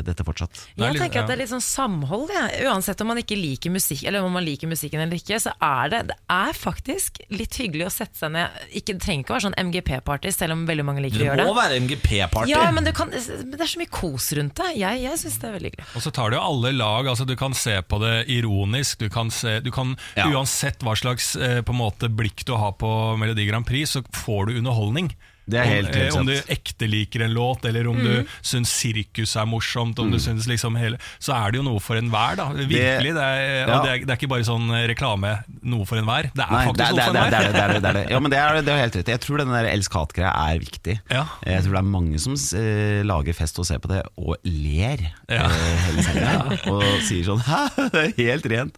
dette 0.07 0.24
fortsatt. 0.26 0.61
Jeg 0.78 0.96
tenker 0.98 1.22
at 1.22 1.28
det 1.30 1.35
er 1.37 1.40
litt 1.42 1.50
sånn 1.52 1.62
samhold, 1.64 2.30
ja. 2.35 2.44
Uansett 2.70 3.00
om 3.04 3.11
man 3.12 3.20
ikke 3.20 3.37
liker 3.38 3.72
musikk 3.74 4.04
Eller 4.09 4.24
om 4.24 4.33
man 4.35 4.44
liker 4.46 4.68
musikken 4.70 5.00
eller 5.02 5.18
ikke, 5.18 5.38
så 5.42 5.52
er 5.62 5.90
det 5.92 6.00
Det 6.11 6.16
er 6.33 6.57
faktisk 6.57 7.18
litt 7.35 7.57
hyggelig 7.61 7.87
å 7.88 7.92
sette 7.94 8.18
seg 8.20 8.33
ned 8.35 8.59
ikke, 8.76 8.94
Det 8.96 9.02
trenger 9.04 9.24
ikke 9.24 9.35
å 9.35 9.37
være 9.38 9.46
sånn 9.48 9.59
MGP-party, 9.68 10.33
selv 10.35 10.57
om 10.57 10.64
veldig 10.68 10.87
mange 10.87 11.04
liker 11.04 11.18
Det 11.20 11.24
å 11.24 11.28
gjøre 11.30 11.40
det. 11.40 11.44
det. 11.44 11.52
må 11.52 11.59
være 11.61 11.80
MGP-party. 11.85 12.50
Ja, 12.52 12.64
men 12.74 12.87
det, 12.88 12.94
kan, 12.96 13.12
det 13.14 13.61
er 13.61 13.70
så 13.74 13.80
mye 13.83 13.92
kos 13.94 14.30
rundt 14.38 14.57
det. 14.61 14.70
Jeg, 14.80 15.02
jeg 15.04 15.20
syns 15.24 15.38
det 15.42 15.48
er 15.50 15.57
veldig 15.59 15.72
hyggelig. 15.72 15.88
Og 15.98 16.07
så 16.07 16.14
tar 16.14 16.33
det 16.35 16.38
jo 16.40 16.44
alle 16.48 16.72
lag, 16.76 17.11
altså 17.12 17.26
du 17.28 17.35
kan 17.40 17.54
se 17.59 17.76
på 17.88 18.00
det 18.02 18.14
ironisk, 18.35 18.98
du 19.04 19.09
kan 19.12 19.30
se, 19.35 19.59
du 19.64 19.70
kan, 19.74 19.94
Ja. 20.18 20.28
uansett 20.30 20.83
hva 20.85 20.94
slags 20.98 21.35
eh, 21.37 21.61
på 21.66 21.74
en 21.74 21.80
måte 21.80 22.09
blikk 22.12 22.44
du 22.48 22.54
har 22.59 22.72
på 22.78 22.90
Melodi 23.20 23.46
Grand 23.48 23.66
Prix, 23.66 23.96
så 23.96 24.04
får 24.24 24.50
du 24.50 24.59
underholdning. 24.61 25.12
Det 25.46 25.59
er 25.61 25.66
helt- 25.68 25.90
om, 25.92 26.00
eh, 26.00 26.20
om 26.20 26.26
du 26.26 26.33
ekte 26.54 26.87
liker 26.88 27.22
en 27.26 27.35
låt, 27.37 27.64
eller 27.68 27.87
om 27.90 27.98
du 28.00 28.24
syns 28.40 28.70
sirkus 28.72 29.35
er 29.37 29.44
morsomt, 29.46 29.98
om 30.00 30.11
du 30.11 30.16
syns 30.18 30.46
liksom 30.48 30.78
hele 30.80 30.96
Så 31.20 31.35
er 31.37 31.52
det 31.52 31.59
jo 31.61 31.64
noe 31.66 31.80
for 31.85 31.96
enhver, 32.00 32.37
da. 32.40 32.46
Virkelig. 32.54 33.12
Det 33.14 33.24
er, 33.24 33.66
ja. 33.68 33.83
Det 33.85 33.90
er, 33.90 33.98
det 34.07 34.11
er 34.14 34.16
ikke 34.16 34.30
bare 34.33 34.46
sånn 34.48 34.70
eh, 34.72 34.87
reklame, 34.88 35.35
noe 35.62 35.85
for 35.85 36.00
enhver. 36.00 36.30
Det 36.35 36.44
er 36.46 36.50
Nei, 36.54 36.62
faktisk 36.64 36.78
det, 36.78 36.87
er- 36.87 36.94
noe 36.94 37.04
for 37.04 37.12
det, 37.12 37.22
enhver. 37.24 37.52
det, 37.52 37.61
er 37.61 37.72
det, 37.74 37.83
det 37.85 37.92
det. 37.98 38.04
Ja, 38.14 38.18
men 38.24 38.30
det 38.33 38.38
er, 38.40 38.61
det 38.64 38.72
er 38.74 38.80
helt 38.87 38.96
rett. 38.96 39.12
Jeg 39.14 39.20
tror 39.20 39.38
den 39.44 39.52
der 39.52 39.68
elsk-hat-greia 39.74 40.33
er 40.54 40.59
viktig. 40.64 40.96
Ja. 41.12 41.24
Jeg 41.44 41.62
tror 41.66 41.76
det 41.76 41.83
er 41.85 41.90
mange 41.92 42.18
som 42.24 42.35
eh, 42.59 43.02
lager 43.04 43.37
fest 43.37 43.59
og 43.61 43.66
ser 43.68 43.78
på 43.85 43.88
det, 43.92 44.00
og 44.16 44.37
ler 44.48 45.04
Ja. 45.28 45.44
eh, 45.44 45.76
hele 45.88 46.02
sendinga. 46.09 46.59
Og 46.74 46.83
sier 47.04 47.24
sånn 47.28 47.44
Hæ, 47.50 47.90
det 47.92 48.00
er 48.00 48.12
helt 48.33 48.46
rent. 48.50 48.76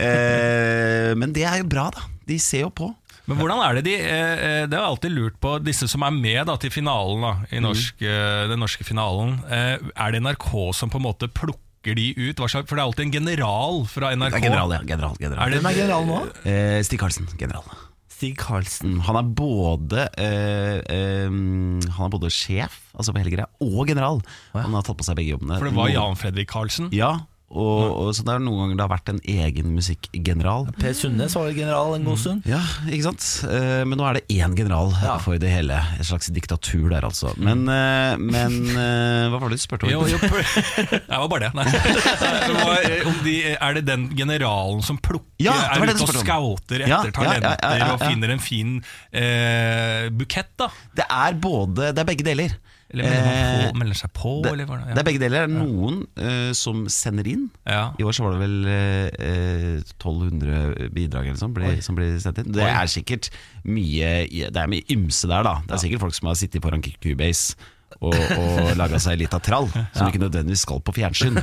Eh, 0.00 1.14
men 1.14 1.32
det 1.36 1.44
er 1.46 1.60
jo 1.62 1.68
bra, 1.70 1.90
da. 1.94 2.02
De 2.26 2.38
ser 2.42 2.66
jo 2.66 2.70
på. 2.74 2.90
Men 3.30 3.38
hvordan 3.38 3.60
er 3.62 3.78
det 3.78 3.84
de 3.86 3.94
eh, 3.94 4.44
eh, 4.44 4.62
Det 4.66 4.74
har 4.76 4.84
jeg 4.84 4.90
alltid 4.96 5.12
lurt 5.14 5.36
på, 5.42 5.54
disse 5.62 5.86
som 5.90 6.02
er 6.06 6.14
med 6.16 6.40
da, 6.50 6.56
til 6.60 6.72
finalen, 6.74 7.22
da, 7.22 7.32
i 7.54 7.62
norsk, 7.62 8.02
eh, 8.02 8.46
den 8.50 8.58
norske 8.62 8.86
finalen. 8.86 9.36
Eh, 9.46 9.76
er 9.94 10.16
det 10.16 10.22
NRK 10.24 10.48
som 10.76 10.90
på 10.92 10.98
en 10.98 11.06
måte 11.06 11.30
plukker 11.30 11.94
de 11.96 12.10
ut? 12.18 12.40
Hva 12.42 12.48
slags, 12.50 12.66
for 12.68 12.74
det 12.76 12.82
er 12.82 12.88
alltid 12.90 13.06
en 13.08 13.14
general 13.20 13.84
fra 13.88 14.10
NRK. 14.16 14.34
Det 14.34 14.42
er 14.42 14.48
general, 14.50 14.74
ja. 14.74 14.82
General, 14.90 15.14
general. 15.22 15.46
Er 15.46 15.54
det, 15.54 15.62
Hvem 15.62 15.70
er 15.70 15.78
general 15.78 16.10
nå? 16.10 16.18
Eh, 16.44 16.80
Stig 16.88 17.00
Karlsen, 17.00 17.30
general. 17.40 17.70
Stig 18.10 18.34
Karlsen. 18.36 18.98
Mm, 18.98 19.00
Han 19.06 19.16
er 19.16 19.28
både 19.32 20.02
eh, 20.20 20.82
eh, 20.92 21.30
Han 21.30 22.02
er 22.04 22.10
både 22.12 22.28
sjef, 22.34 22.74
altså 22.92 23.14
på 23.14 23.22
hele 23.22 23.32
greia, 23.32 23.46
og 23.64 23.88
general. 23.88 24.20
Han 24.52 24.74
har 24.76 24.84
tatt 24.84 24.98
på 25.00 25.06
seg 25.06 25.16
begge 25.22 25.38
jobbene. 25.38 25.56
for 25.56 25.70
det 25.70 25.76
var 25.78 25.88
Jan 25.94 26.18
Fredrik 26.20 26.50
Karlsen? 26.52 26.90
Ja, 26.92 27.14
og, 27.50 27.80
og 28.06 28.10
så 28.14 28.22
det 28.22 28.30
er 28.36 28.42
noen 28.44 28.60
ganger 28.62 28.76
det 28.78 28.84
har 28.84 28.90
vært 28.92 29.10
en 29.10 29.20
egen 29.26 29.72
musikkgeneral. 29.74 30.68
Per 30.78 30.92
Sundnes 30.94 31.34
var 31.34 31.48
general 31.56 31.96
en 31.96 32.04
god 32.06 32.20
stund. 32.22 32.44
Ja, 32.46 32.60
ikke 32.86 33.08
sant? 33.08 33.26
Eh, 33.50 33.82
Men 33.90 33.98
nå 33.98 34.06
er 34.06 34.20
det 34.20 34.24
én 34.36 34.54
general 34.54 34.92
Ja. 35.02 35.16
for 35.18 35.34
det 35.42 35.50
hele. 35.50 35.80
Et 35.98 36.06
slags 36.06 36.30
diktatur 36.30 36.88
der, 36.92 37.02
altså. 37.08 37.32
Men, 37.42 37.64
eh, 37.66 38.14
men 38.22 38.54
eh, 38.70 39.26
hva 39.32 39.40
var 39.42 39.50
det 39.50 39.58
du 39.58 39.64
spurte 39.64 39.88
om? 39.88 39.90
Jo, 39.96 40.04
jo, 40.06 40.20
det 40.94 41.02
var 41.10 41.26
bare 41.32 41.50
det. 41.50 41.66
Det 41.66 42.54
var, 42.54 42.86
de, 43.26 43.36
er 43.56 43.78
det 43.80 43.84
den 43.88 44.08
generalen 44.14 44.82
som 44.86 44.98
plukker 45.02 45.26
Ja, 45.42 45.56
er 45.74 45.88
ute 45.90 46.04
og 46.06 46.14
scouter 46.20 46.82
Ja, 46.86 47.00
etter 47.02 47.10
ja, 47.10 47.34
ja, 47.34 47.40
talenter 47.40 47.56
ja, 47.66 47.76
ja, 47.82 47.92
og 47.96 48.02
finner 48.04 48.34
en 48.34 48.42
fin 48.42 48.76
eh, 49.10 50.06
bukett? 50.14 50.52
da? 50.60 50.70
Det 50.94 51.06
er 51.10 51.34
både 51.40 51.90
Det 51.96 52.02
er 52.02 52.08
begge 52.14 52.26
deler. 52.26 52.54
Eller 52.90 53.06
melder, 53.06 53.30
Eh, 53.30 53.70
på, 53.70 53.78
melder 53.78 53.98
seg 54.00 54.12
på? 54.16 54.32
det, 54.44 54.52
eller 54.52 54.70
ja. 54.70 54.94
det 54.94 55.02
er 55.02 55.06
begge 55.06 55.22
deler. 55.22 55.46
Det 55.46 55.46
er 55.46 55.52
noen 55.54 56.00
uh, 56.18 56.52
som 56.58 56.84
sender 56.90 57.28
inn. 57.30 57.48
Ja. 57.68 57.82
I 57.98 58.06
år 58.06 58.16
så 58.16 58.26
var 58.26 58.36
det 58.36 58.42
vel 58.42 58.56
uh, 58.66 59.82
1200 59.94 60.90
bidrag 60.94 61.30
eller 61.30 61.40
sånt, 61.40 61.54
ble, 61.56 61.76
som 61.86 61.98
ble 61.98 62.12
sendt 62.22 62.42
inn. 62.42 62.52
Det 62.56 62.66
er 62.66 62.90
sikkert 62.90 63.30
mye 63.68 64.14
Det 64.26 64.56
er 64.56 64.70
mye 64.70 64.86
ymse 64.94 65.30
der, 65.30 65.46
da. 65.46 65.60
Det 65.66 65.76
er 65.76 65.84
sikkert 65.84 66.04
folk 66.08 66.16
som 66.18 66.30
har 66.32 66.40
sittet 66.40 66.64
foran 66.64 66.82
Cubase 66.82 67.56
og, 67.98 68.14
og 68.14 68.70
laga 68.78 69.00
seg 69.02 69.18
litt 69.20 69.34
av 69.36 69.42
trall, 69.44 69.66
som 69.92 70.06
ikke 70.08 70.20
nødvendigvis 70.22 70.62
skal 70.64 70.78
på 70.86 70.94
fjernsyn. 70.96 71.36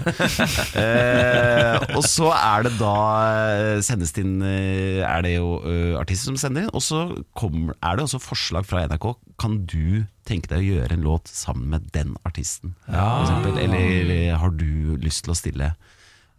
eh, 0.80 1.78
og 1.98 2.04
så 2.08 2.30
er 2.34 2.66
det 2.68 2.74
da 2.80 2.94
eh, 3.28 3.80
sendes 3.86 4.14
det 4.16 4.24
inn 4.26 4.38
eh, 4.46 5.02
Er 5.06 5.26
det 5.26 5.34
jo 5.36 5.50
eh, 5.68 5.94
artister 6.00 6.32
som 6.32 6.40
sender 6.42 6.66
inn, 6.66 6.72
og 6.74 6.84
så 6.86 7.04
kommer- 7.38 7.76
er 7.84 7.98
det 8.00 8.08
også 8.08 8.22
forslag 8.24 8.66
fra 8.70 8.86
NRK. 8.88 9.10
Kan 9.42 9.60
du 9.70 10.06
tenke 10.28 10.50
deg 10.52 10.64
å 10.64 10.70
gjøre 10.80 10.98
en 10.98 11.06
låt 11.06 11.30
sammen 11.32 11.70
med 11.76 11.92
den 11.96 12.16
artisten? 12.28 12.76
Ja. 12.90 13.10
eller, 13.54 13.76
eller 14.02 14.38
har 14.42 14.50
du 14.56 14.96
lyst 15.04 15.26
til 15.28 15.34
å 15.36 15.38
stille? 15.38 15.74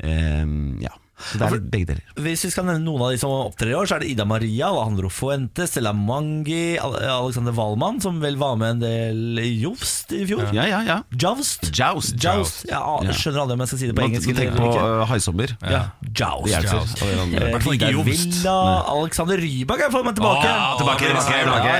Eh, 0.02 0.44
ja. 0.84 0.94
Så 1.18 1.38
det 1.40 1.46
er 1.48 1.62
begge 1.72 1.88
deler. 1.90 2.02
Hvis 2.22 2.44
vi 2.46 2.50
skal 2.52 2.66
nevne 2.68 2.84
noen 2.84 3.02
av 3.06 3.12
de 3.12 3.20
som 3.20 3.32
opptrer 3.34 3.72
i 3.72 3.76
år, 3.78 3.88
så 3.90 3.96
er 3.96 4.04
det 4.04 4.10
Ida 4.12 4.26
Maria, 4.28 4.68
Alejandro 4.70 5.10
Fuente, 5.12 5.66
Stella 5.68 5.92
Mangi, 5.96 6.78
Alexander 6.78 7.54
Wallmann, 7.56 8.00
som 8.04 8.20
vel 8.22 8.38
var 8.40 8.58
med 8.60 8.76
en 8.76 8.82
del 8.84 9.42
i 9.42 9.48
Joust 9.64 10.14
i 10.14 10.22
fjor. 10.28 10.46
Ja, 10.54 10.66
ja, 10.70 10.80
ja. 10.86 10.98
Joust. 11.18 11.70
Joust. 11.74 12.16
Joust. 12.22 12.64
Ja, 12.70 12.82
jeg 13.06 13.16
skjønner 13.18 13.44
aldri 13.44 13.58
om 13.58 13.64
jeg 13.64 13.72
skal 13.72 13.82
si 13.82 13.90
det 13.90 13.96
på 13.96 14.04
Man 14.04 14.12
engelsk. 14.12 14.34
Tenk 14.38 14.54
på 14.58 14.70
uh, 14.76 15.04
haisommer. 15.10 15.54
Ja, 15.66 15.82
Joust. 16.06 16.70
Joust. 16.70 17.02
Eh, 17.02 17.58
Vidar 17.66 17.94
Joust. 17.96 18.08
Villa, 18.08 18.58
Alexander 18.94 19.42
Rybak 19.42 19.84
jeg 19.84 19.94
fått 19.94 20.12
tilbake. 20.14 20.48
Åh, 20.48 20.78
tilbake, 20.80 21.12
tilbake. 21.12 21.76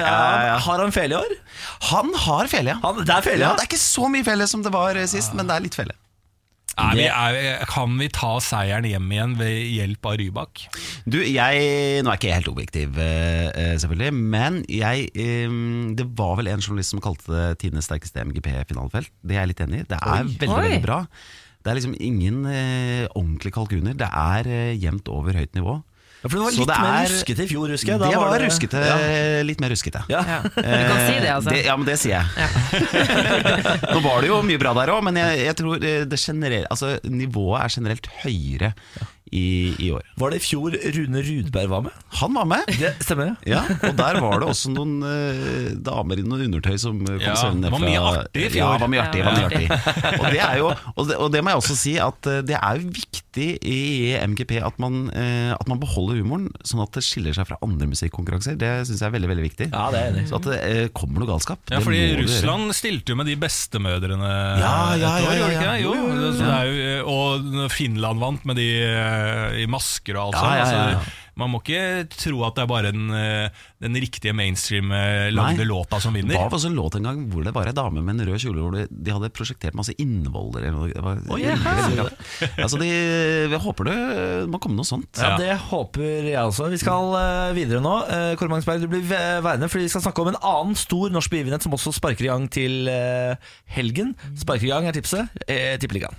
Har 0.68 0.85
han 0.85 0.94
fele 0.94 1.14
i 1.14 1.18
år? 1.22 1.38
Han 1.92 2.12
har 2.27 2.51
fele, 2.51 2.74
ja. 2.74 2.79
Han, 2.83 3.03
det 3.05 3.14
er 3.14 3.24
fele, 3.24 3.42
ja. 3.44 3.55
Det 3.57 3.64
er 3.64 3.70
ikke 3.70 3.81
så 3.81 4.11
mye 4.12 4.27
fele 4.27 4.46
som 4.51 4.62
det 4.66 4.72
var 4.74 4.98
eh, 4.98 5.09
sist, 5.11 5.35
men 5.38 5.48
det 5.48 5.57
er 5.57 5.66
litt 5.68 5.79
fele. 5.79 5.94
Er 6.78 6.94
vi, 6.94 7.06
er, 7.10 7.64
kan 7.66 7.96
vi 7.98 8.06
ta 8.14 8.36
seieren 8.42 8.86
hjem 8.86 9.08
igjen 9.10 9.34
ved 9.38 9.56
hjelp 9.74 10.08
av 10.08 10.16
Rybak? 10.20 10.62
Du, 11.10 11.18
jeg 11.18 12.04
Nå 12.04 12.12
er 12.12 12.20
ikke 12.20 12.30
jeg 12.30 12.38
helt 12.38 12.50
objektiv, 12.52 13.00
eh, 13.02 13.48
eh, 13.50 13.74
selvfølgelig, 13.82 14.12
men 14.14 14.60
jeg 14.70 15.08
eh, 15.10 15.58
Det 15.98 16.06
var 16.18 16.38
vel 16.38 16.52
en 16.52 16.62
journalist 16.62 16.94
som 16.94 17.02
kalte 17.02 17.34
det 17.34 17.48
tidenes 17.64 17.90
sterkeste 17.90 18.22
MGP-finalefelt. 18.28 19.10
Det 19.22 19.36
er 19.36 19.42
jeg 19.42 19.52
litt 19.52 19.66
enig 19.66 19.82
i. 19.82 19.88
Det 19.90 19.98
er 19.98 20.22
veldig, 20.22 20.48
Oi. 20.48 20.62
veldig 20.68 20.82
bra. 20.86 21.02
Det 21.58 21.72
er 21.72 21.80
liksom 21.80 21.98
ingen 21.98 22.44
ordentlige 22.46 23.52
kalkuner. 23.52 23.96
Det 23.98 24.08
er 24.08 24.48
jevnt 24.78 25.10
over 25.12 25.36
høyt 25.36 25.58
nivå. 25.58 25.80
Ja, 26.18 26.26
for 26.28 26.35
det 26.35 26.42
var 26.42 26.54
litt 26.57 26.68
det 26.68 26.78
mer 26.83 26.96
er- 26.98 27.12
ruskete 27.12 27.44
i 27.44 27.48
fjor, 27.52 27.68
husker 27.74 27.92
jeg. 27.94 28.00
Da 28.02 28.09
det 28.11 28.18
var 28.18 28.38
det- 28.38 28.48
ruskete, 28.48 28.81
Ja. 28.88 29.42
litt 29.46 29.61
mer 29.62 29.70
ruskete. 29.70 30.02
Ja. 30.11 30.22
Ja. 30.26 30.38
Du 30.42 30.62
kan 30.62 30.98
si 31.07 31.14
det, 31.22 31.31
altså. 31.31 31.50
Det, 31.50 31.64
ja, 31.64 31.76
men 31.76 31.87
det 31.87 31.98
sier 31.98 32.18
jeg. 32.18 32.26
Nå 33.92 34.00
var 34.04 34.20
det 34.24 34.33
jo 34.33 34.40
mye 34.46 34.59
bra 34.61 34.74
der 34.81 34.94
òg, 34.96 35.04
men 35.09 35.20
jeg, 35.20 35.44
jeg 35.46 35.59
tror 35.62 35.78
eh, 35.85 36.02
det 36.09 36.18
generell, 36.22 36.66
altså, 36.72 36.96
nivået 37.07 37.62
er 37.62 37.76
generelt 37.78 38.11
høyere 38.24 38.72
i, 39.28 39.74
i 39.85 39.90
år. 39.92 40.07
Var 40.16 40.33
det 40.33 40.38
i 40.40 40.40
fjor 40.40 40.72
Rune 40.72 41.20
Rudberg 41.20 41.68
var 41.68 41.83
med? 41.85 41.96
Han 42.16 42.33
var 42.33 42.46
med. 42.48 42.70
Det 42.81 42.94
stemmer, 43.04 43.35
ja. 43.44 43.59
Ja, 43.68 43.74
og 43.90 43.96
der 43.98 44.20
var 44.24 44.38
det 44.40 44.46
også 44.48 44.70
noen 44.72 44.94
uh, 45.04 45.66
damer 45.85 46.16
i 46.16 46.24
noen 46.24 46.46
undertøy 46.46 46.78
som 46.81 46.96
eh, 47.04 47.18
kom 47.18 47.26
Ja, 47.26 47.35
svømmende 47.37 47.68
det 47.68 47.74
var 47.74 47.83
fra 47.83 47.90
mye 47.90 48.00
artig 48.09 48.46
i 48.46 48.48
fjor. 48.54 48.62
Ja, 48.62 48.70
var 48.81 48.88
mye 48.94 49.02
artig, 49.04 49.20
Ja, 49.20 49.24
det 49.28 49.28
var 49.28 49.37
mye 49.37 49.50
artig. 49.50 50.16
Og, 50.22 50.24
det 50.33 50.46
jo, 50.62 50.70
og, 50.94 51.02
det, 51.11 51.18
og 51.26 51.28
det 51.35 51.42
må 51.44 51.52
jeg 51.52 51.61
også 51.61 51.76
si 51.76 51.94
at 52.00 52.31
eh, 52.33 52.40
det 52.48 52.57
er 52.57 52.81
viktig 52.88 53.48
i 53.68 53.78
MGP 54.33 54.57
at 54.64 54.81
man, 54.81 54.96
uh, 55.12 55.52
at 55.59 55.68
man 55.68 55.85
beholder 55.85 56.08
humoren, 56.16 56.49
sånn 56.64 56.81
at 56.85 56.92
det 56.97 57.03
skiller 57.05 57.37
seg 57.37 57.47
fra 57.51 57.59
andre 57.62 57.87
musikkonkurranser. 57.90 58.57
Det 58.57 58.71
syns 58.88 59.03
jeg 59.03 59.09
er 59.11 59.14
veldig 59.16 59.29
veldig 59.33 59.44
viktig. 59.44 59.68
Ja, 59.73 59.85
det 59.92 60.01
er 60.07 60.16
det. 60.16 60.25
Så 60.31 60.38
at 60.40 60.49
det 60.49 60.59
eh, 60.64 60.88
kommer 60.97 61.21
noe 61.21 61.29
galskap. 61.29 61.61
Ja, 61.71 61.81
fordi. 61.85 62.01
Russland 62.23 62.73
stilte 62.79 63.12
jo 63.12 63.18
med 63.21 63.29
de 63.29 63.37
bestemødrene 63.42 64.33
Ja, 64.62 64.75
ja, 64.97 65.12
et 65.18 65.29
år, 65.29 65.33
ja, 65.33 65.37
gjorde 65.38 65.53
de 65.53 65.57
ikke 65.59 65.71
det? 65.71 65.79
Jo, 65.85 65.94
Jo, 65.94 66.09
jo, 66.09 66.18
jo, 66.25 66.33
så 66.33 66.44
det 66.49 66.57
er 66.57 66.66
jo, 66.68 66.83
eh, 66.88 67.12
og 67.12 67.71
Finland 67.75 68.21
vant 68.25 68.44
med 68.49 68.57
de 68.61 68.68
eh, 68.88 69.62
i 69.62 69.66
masker 69.71 70.16
og 70.18 70.31
alt 70.31 70.38
Ja, 70.38 70.40
sånt. 70.40 70.59
ja, 70.59 70.68
ja, 70.68 70.90
ja. 70.92 70.99
Altså, 70.99 71.16
man 71.38 71.53
må 71.53 71.61
ikke 71.62 72.09
tro 72.12 72.42
at 72.46 72.59
det 72.59 72.64
er 72.64 72.70
bare 72.70 72.92
den, 72.94 73.09
eh, 73.14 73.64
den 73.83 73.98
riktige 73.98 74.35
mainstream 74.37 74.92
eh, 74.94 75.29
lagde 75.35 75.66
låta 75.68 76.01
som 76.03 76.16
vinner. 76.16 76.35
Det 76.35 76.40
var 76.40 76.57
også 76.59 76.70
en 76.72 76.79
låt 76.79 76.98
en 76.98 77.09
gang 77.09 77.24
hvor 77.33 77.46
det 77.46 77.55
var 77.57 77.70
ei 77.70 77.77
dame 77.77 78.03
med 78.03 78.16
en 78.16 78.31
rød 78.31 78.42
kjole 78.42 78.64
hvor 78.64 78.77
de, 78.77 78.87
de 78.90 79.14
hadde 79.14 79.33
prosjektert 79.35 79.79
masse 79.79 79.94
innvoller 80.03 80.66
eller 80.66 80.77
noe. 80.77 80.90
Det 80.92 81.05
var 81.05 81.22
veldig, 81.29 81.55
veldig. 81.64 82.51
Altså 82.66 82.81
de, 82.83 82.90
jeg 82.90 83.62
håper 83.64 83.90
det 83.90 83.98
må 84.51 84.61
komme 84.62 84.79
noe 84.79 84.88
sånt. 84.88 85.11
Ja, 85.20 85.37
Det 85.40 85.55
håper 85.68 86.29
jeg 86.29 86.40
også. 86.42 86.68
Vi 86.72 86.81
skal 86.81 87.14
eh, 87.20 87.55
videre 87.59 87.83
nå. 87.85 87.94
Kåre 88.38 88.53
Magnusberg, 88.53 88.83
du 88.83 88.90
blir 88.90 89.07
værende, 89.09 89.70
fordi 89.70 89.87
vi 89.87 89.92
skal 89.92 90.05
snakke 90.09 90.24
om 90.24 90.33
en 90.33 90.40
annen 90.42 90.79
stor 90.79 91.12
norsk 91.14 91.33
begivenhet 91.33 91.64
som 91.64 91.74
også 91.77 91.94
sparker 91.96 92.27
i 92.27 92.33
gang 92.33 92.48
til 92.53 92.90
eh, 92.90 93.53
helgen. 93.79 94.14
Sparker 94.38 94.68
i 94.68 94.72
gang 94.72 94.88
er 94.88 94.96
tipset. 94.96 95.38
Uh, 95.48 95.77
Tippeligaen. 95.81 96.16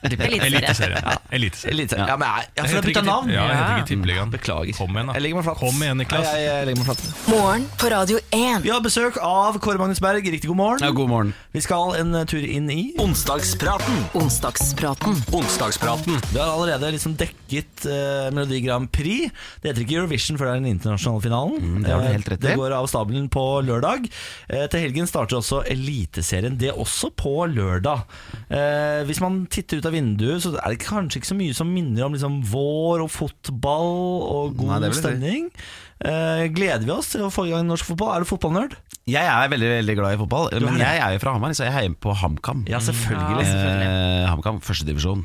Eliteserie. 0.06 0.46
Eliteserien. 0.46 1.02
Ja. 1.02 1.16
Eliteserien. 1.30 1.74
Elite. 1.76 1.98
Ja, 2.00 2.16
men 2.16 2.28
jeg, 2.28 2.48
jeg, 2.56 2.72
jeg 2.74 2.84
bytta 2.86 3.02
navn. 3.06 3.30
Ja, 3.30 3.44
jeg 3.46 3.58
heter 3.58 3.76
ikke 3.76 3.90
Tippeligaen. 3.92 4.32
Beklager. 4.32 4.78
Kom 4.78 4.96
igjen, 4.96 5.10
da. 5.10 5.16
Jeg 5.16 5.24
legger 5.26 5.38
meg 5.40 5.46
flatt. 5.48 5.60
Kom 5.60 5.82
igjen, 5.84 6.00
Niklas. 6.02 6.26
Jeg, 6.26 6.42
jeg, 6.42 6.54
jeg 6.54 6.68
legger 6.70 6.80
meg 6.80 6.88
flatt. 6.90 7.04
Morgen 7.28 7.66
på 7.82 7.90
Radio 7.92 8.22
1. 8.40 8.64
Vi 8.64 8.72
har 8.72 8.82
besøk 8.84 9.20
av 9.22 9.60
Kåre 9.62 9.82
Magnus 9.82 10.02
Berg. 10.04 10.30
Riktig 10.36 10.50
god 10.50 10.60
morgen. 10.62 10.86
Ja, 10.86 10.92
god 10.96 11.12
morgen. 11.12 11.34
Vi 11.54 11.64
skal 11.64 11.96
en 12.00 12.16
tur 12.30 12.44
inn 12.46 12.70
i 12.72 12.80
Onsdagspraten. 13.02 14.02
Onsdagspraten. 14.18 15.20
Onsdagspraten. 15.36 16.20
Du 16.32 16.40
har 16.40 16.54
allerede 16.54 16.92
liksom 16.96 17.16
dekket 17.20 17.86
uh, 17.90 18.28
Melodi 18.34 18.62
Grand 18.64 18.90
Prix. 18.92 19.32
Det 19.62 19.72
heter 19.72 19.84
ikke 19.84 20.00
Eurovision 20.00 20.40
før 20.40 20.50
det 20.50 20.54
er 20.56 20.62
den 20.62 20.72
internasjonale 20.74 21.24
finalen. 21.26 21.60
Mm, 21.60 21.78
det 21.84 21.92
har 21.92 22.02
du 22.02 22.06
Eh, 22.06 22.12
helt 22.12 22.28
rett 22.28 22.44
i. 22.44 22.46
Det 22.46 22.56
går 22.56 22.74
av 22.76 22.86
stabelen 22.90 23.28
på 23.32 23.44
lørdag. 23.66 24.06
Uh, 24.52 24.64
til 24.70 24.84
helgen 24.86 25.08
starter 25.10 25.38
også 25.40 25.62
Eliteserien. 25.72 26.56
Det 26.58 26.70
er 26.70 26.80
også 26.80 27.10
på 27.16 27.34
lørdag. 27.50 28.04
Uh, 28.50 29.02
hvis 29.08 29.20
man 29.22 29.44
titter 29.50 29.80
ut 29.80 29.85
av 29.88 29.94
vinduet, 29.96 30.42
så 30.44 30.54
er 30.58 30.74
det 30.74 30.82
kanskje 30.84 31.20
ikke 31.20 31.30
så 31.32 31.38
mye 31.38 31.56
som 31.56 31.70
minner 31.72 32.06
om 32.06 32.16
liksom, 32.16 32.40
vår 32.50 33.04
og 33.06 33.10
fotball 33.14 33.92
og 34.26 34.56
god 34.60 34.80
Nei, 34.86 34.92
stemning. 34.96 35.50
si. 35.54 35.66
Eh, 36.04 36.44
gleder 36.52 36.84
vi 36.84 36.92
oss 36.92 37.08
til 37.14 37.22
å 37.24 37.30
få 37.32 37.46
i 37.48 37.54
gang 37.54 37.64
norsk 37.68 37.86
fotball? 37.88 38.12
Er 38.18 38.24
du 38.24 38.28
fotballnerd? 38.28 38.74
Jeg 39.06 39.22
er 39.22 39.48
veldig 39.48 39.68
veldig 39.70 39.94
glad 40.00 40.16
i 40.16 40.18
fotball, 40.18 40.48
men 40.64 40.80
jeg 40.82 40.98
er 40.98 41.12
jo 41.14 41.20
fra 41.22 41.32
Hamar, 41.36 41.52
så 41.54 41.62
jeg 41.62 41.72
heier 41.76 41.92
på 42.02 42.10
HamKam. 42.10 42.64
Ja, 42.66 42.80
selvfølgelig. 42.82 43.36
Ja, 43.38 43.44
selvfølgelig. 43.46 43.86
Eh, 43.86 44.24
HamKam, 44.32 44.56
førstedivisjon, 44.66 45.20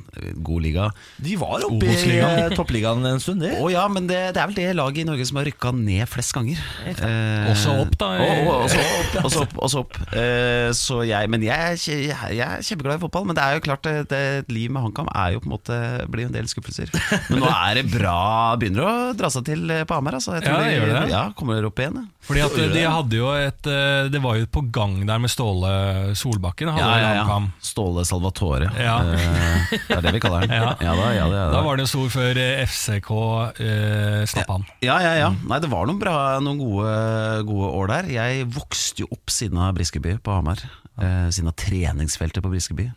god 0.45 0.61
liga. 0.61 0.83
De 1.25 1.33
var 1.41 1.65
oppe 1.65 1.89
i 1.89 2.19
eh, 2.19 2.53
toppligaen 2.53 3.01
en 3.09 3.17
stund, 3.23 3.41
de. 3.41 3.49
Å 3.57 3.71
ja, 3.73 3.87
men 3.89 4.05
det, 4.05 4.19
det 4.37 4.43
er 4.43 4.51
vel 4.51 4.59
det 4.59 4.67
laget 4.77 5.01
i 5.01 5.07
Norge 5.09 5.25
som 5.25 5.39
har 5.41 5.49
rykka 5.49 5.73
ned 5.79 6.05
flest 6.11 6.35
ganger. 6.37 6.61
Eh, 6.85 7.49
Også 7.55 7.73
opp, 7.81 7.97
da. 7.97 8.11
Og, 8.21 8.43
og, 8.43 8.51
også 8.67 8.85
opp, 8.85 9.17
også 9.25 9.41
opp, 9.47 9.57
også 9.65 9.81
opp. 9.81 9.97
Eh, 10.13 10.69
så 10.77 11.01
jeg, 11.09 11.33
men 11.33 11.47
jeg, 11.49 11.57
er 11.57 11.81
jeg, 11.81 12.13
jeg 12.37 12.45
er 12.45 12.61
kjempeglad 12.69 13.01
i 13.01 13.03
fotball. 13.07 13.25
Men 13.31 13.39
det 13.41 13.47
er 13.47 13.57
jo 13.57 13.65
klart 13.65 13.89
det, 13.89 13.95
det, 14.13 14.21
et 14.43 14.53
liv 14.53 14.69
med 14.77 14.85
HamKam 14.85 15.09
er 15.09 15.33
jo 15.35 15.41
på 15.41 15.49
en 15.49 15.55
måte 15.57 15.81
blir 16.13 16.29
en 16.29 16.37
del 16.37 16.45
skuffelser. 16.53 16.93
Men 17.33 17.41
nå 17.41 17.49
er 17.49 17.81
det 17.81 17.87
bra. 17.97 18.15
Begynner 18.61 18.85
å 18.85 18.95
dra 19.17 19.33
seg 19.33 19.49
til 19.49 19.65
eh, 19.73 19.83
på 19.89 19.97
Hamar. 19.97 20.21
Altså. 20.21 20.37
Jeg 20.37 20.45
tror 20.45 20.53
Ja, 20.53 20.60
det 20.60 20.60
de- 20.65 20.73
gjør 20.77 20.91
det. 20.93 21.03
Ja, 21.11 21.21
kommer 21.37 21.57
dere 21.57 21.69
opp 21.71 21.79
igjen? 21.81 21.95
ja. 22.01 22.07
Fordi 22.21 22.41
at 22.45 22.55
de 22.75 22.81
hadde 22.85 23.17
jo 23.17 23.29
et 23.33 23.65
eh, 23.67 24.07
Det 24.13 24.19
var 24.21 24.35
jo 24.37 24.45
på 24.45 24.61
gang 24.71 24.99
der 25.09 25.17
med 25.19 25.31
Ståle 25.33 25.71
Solbakken. 26.15 26.69
Ja, 26.77 26.91
ja, 27.01 27.13
ja. 27.17 27.37
Ståle 27.65 28.03
Salvatore. 28.05 28.69
Ja. 28.77 28.99
Eh, 29.01 29.73
det 29.87 29.97
er 29.97 30.01
det 30.05 30.13
vi 30.13 30.21
kaller 30.23 30.45
den. 30.45 30.53
Ja. 30.61 30.75
Ja, 30.79 30.93
da, 30.99 31.07
ja, 31.17 31.25
det, 31.31 31.39
ja, 31.39 31.47
Da 31.55 31.63
var 31.65 31.79
det 31.79 31.87
jo 31.87 31.91
stor 31.95 32.11
før 32.13 32.37
eh, 32.37 32.61
FCK 32.67 33.09
uh, 33.11 34.21
snappa 34.29 34.59
han. 34.59 34.67
Ja, 34.85 34.99
ja, 35.01 35.13
ja. 35.17 35.31
Nei, 35.49 35.59
det 35.63 35.71
var 35.71 35.89
noen, 35.89 35.99
bra, 36.01 36.15
noen 36.43 36.61
gode, 36.61 36.93
gode 37.49 37.71
år 37.81 37.91
der. 37.95 38.11
Jeg 38.13 38.45
vokste 38.53 39.03
jo 39.05 39.09
opp 39.17 39.33
siden 39.33 39.57
av 39.57 39.73
Briskeby 39.79 40.19
på 40.21 40.37
Hamar. 40.37 40.61
Eh, 41.01 41.29
siden 41.33 41.49
av 41.49 41.57
treningsfeltet 41.57 42.43
på 42.45 42.51
Briskeby. 42.53 42.91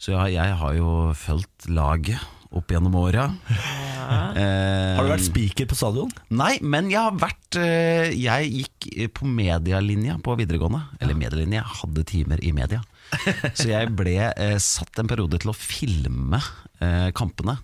Så 0.00 0.12
jeg, 0.14 0.36
jeg 0.36 0.54
har 0.60 0.76
jo 0.76 0.92
fulgt 1.16 1.68
laget 1.72 2.20
opp 2.56 2.72
gjennom 2.72 2.96
åra. 2.98 3.28
Eh, 3.50 4.96
Har 4.96 5.06
du 5.06 5.12
vært 5.12 5.26
speaker 5.26 5.68
på 5.70 5.76
stadion? 5.78 6.10
Nei, 6.34 6.56
men 6.66 6.88
jeg 6.90 6.98
har 6.98 7.14
vært 7.20 7.58
eh, 7.60 8.10
Jeg 8.16 8.48
gikk 8.50 8.88
eh, 8.96 9.10
på 9.14 9.28
medialinja 9.28 10.16
på 10.24 10.34
videregående. 10.40 10.82
Eller 11.00 11.18
medielinja, 11.18 11.60
jeg 11.62 11.78
hadde 11.82 12.06
timer 12.10 12.42
i 12.42 12.50
media. 12.56 12.82
Så 13.58 13.68
jeg 13.70 13.92
ble 13.98 14.16
eh, 14.30 14.56
satt 14.62 14.98
en 15.02 15.10
periode 15.10 15.38
til 15.42 15.52
å 15.52 15.56
filme 15.56 16.40
eh, 16.82 17.10
kampene 17.16 17.58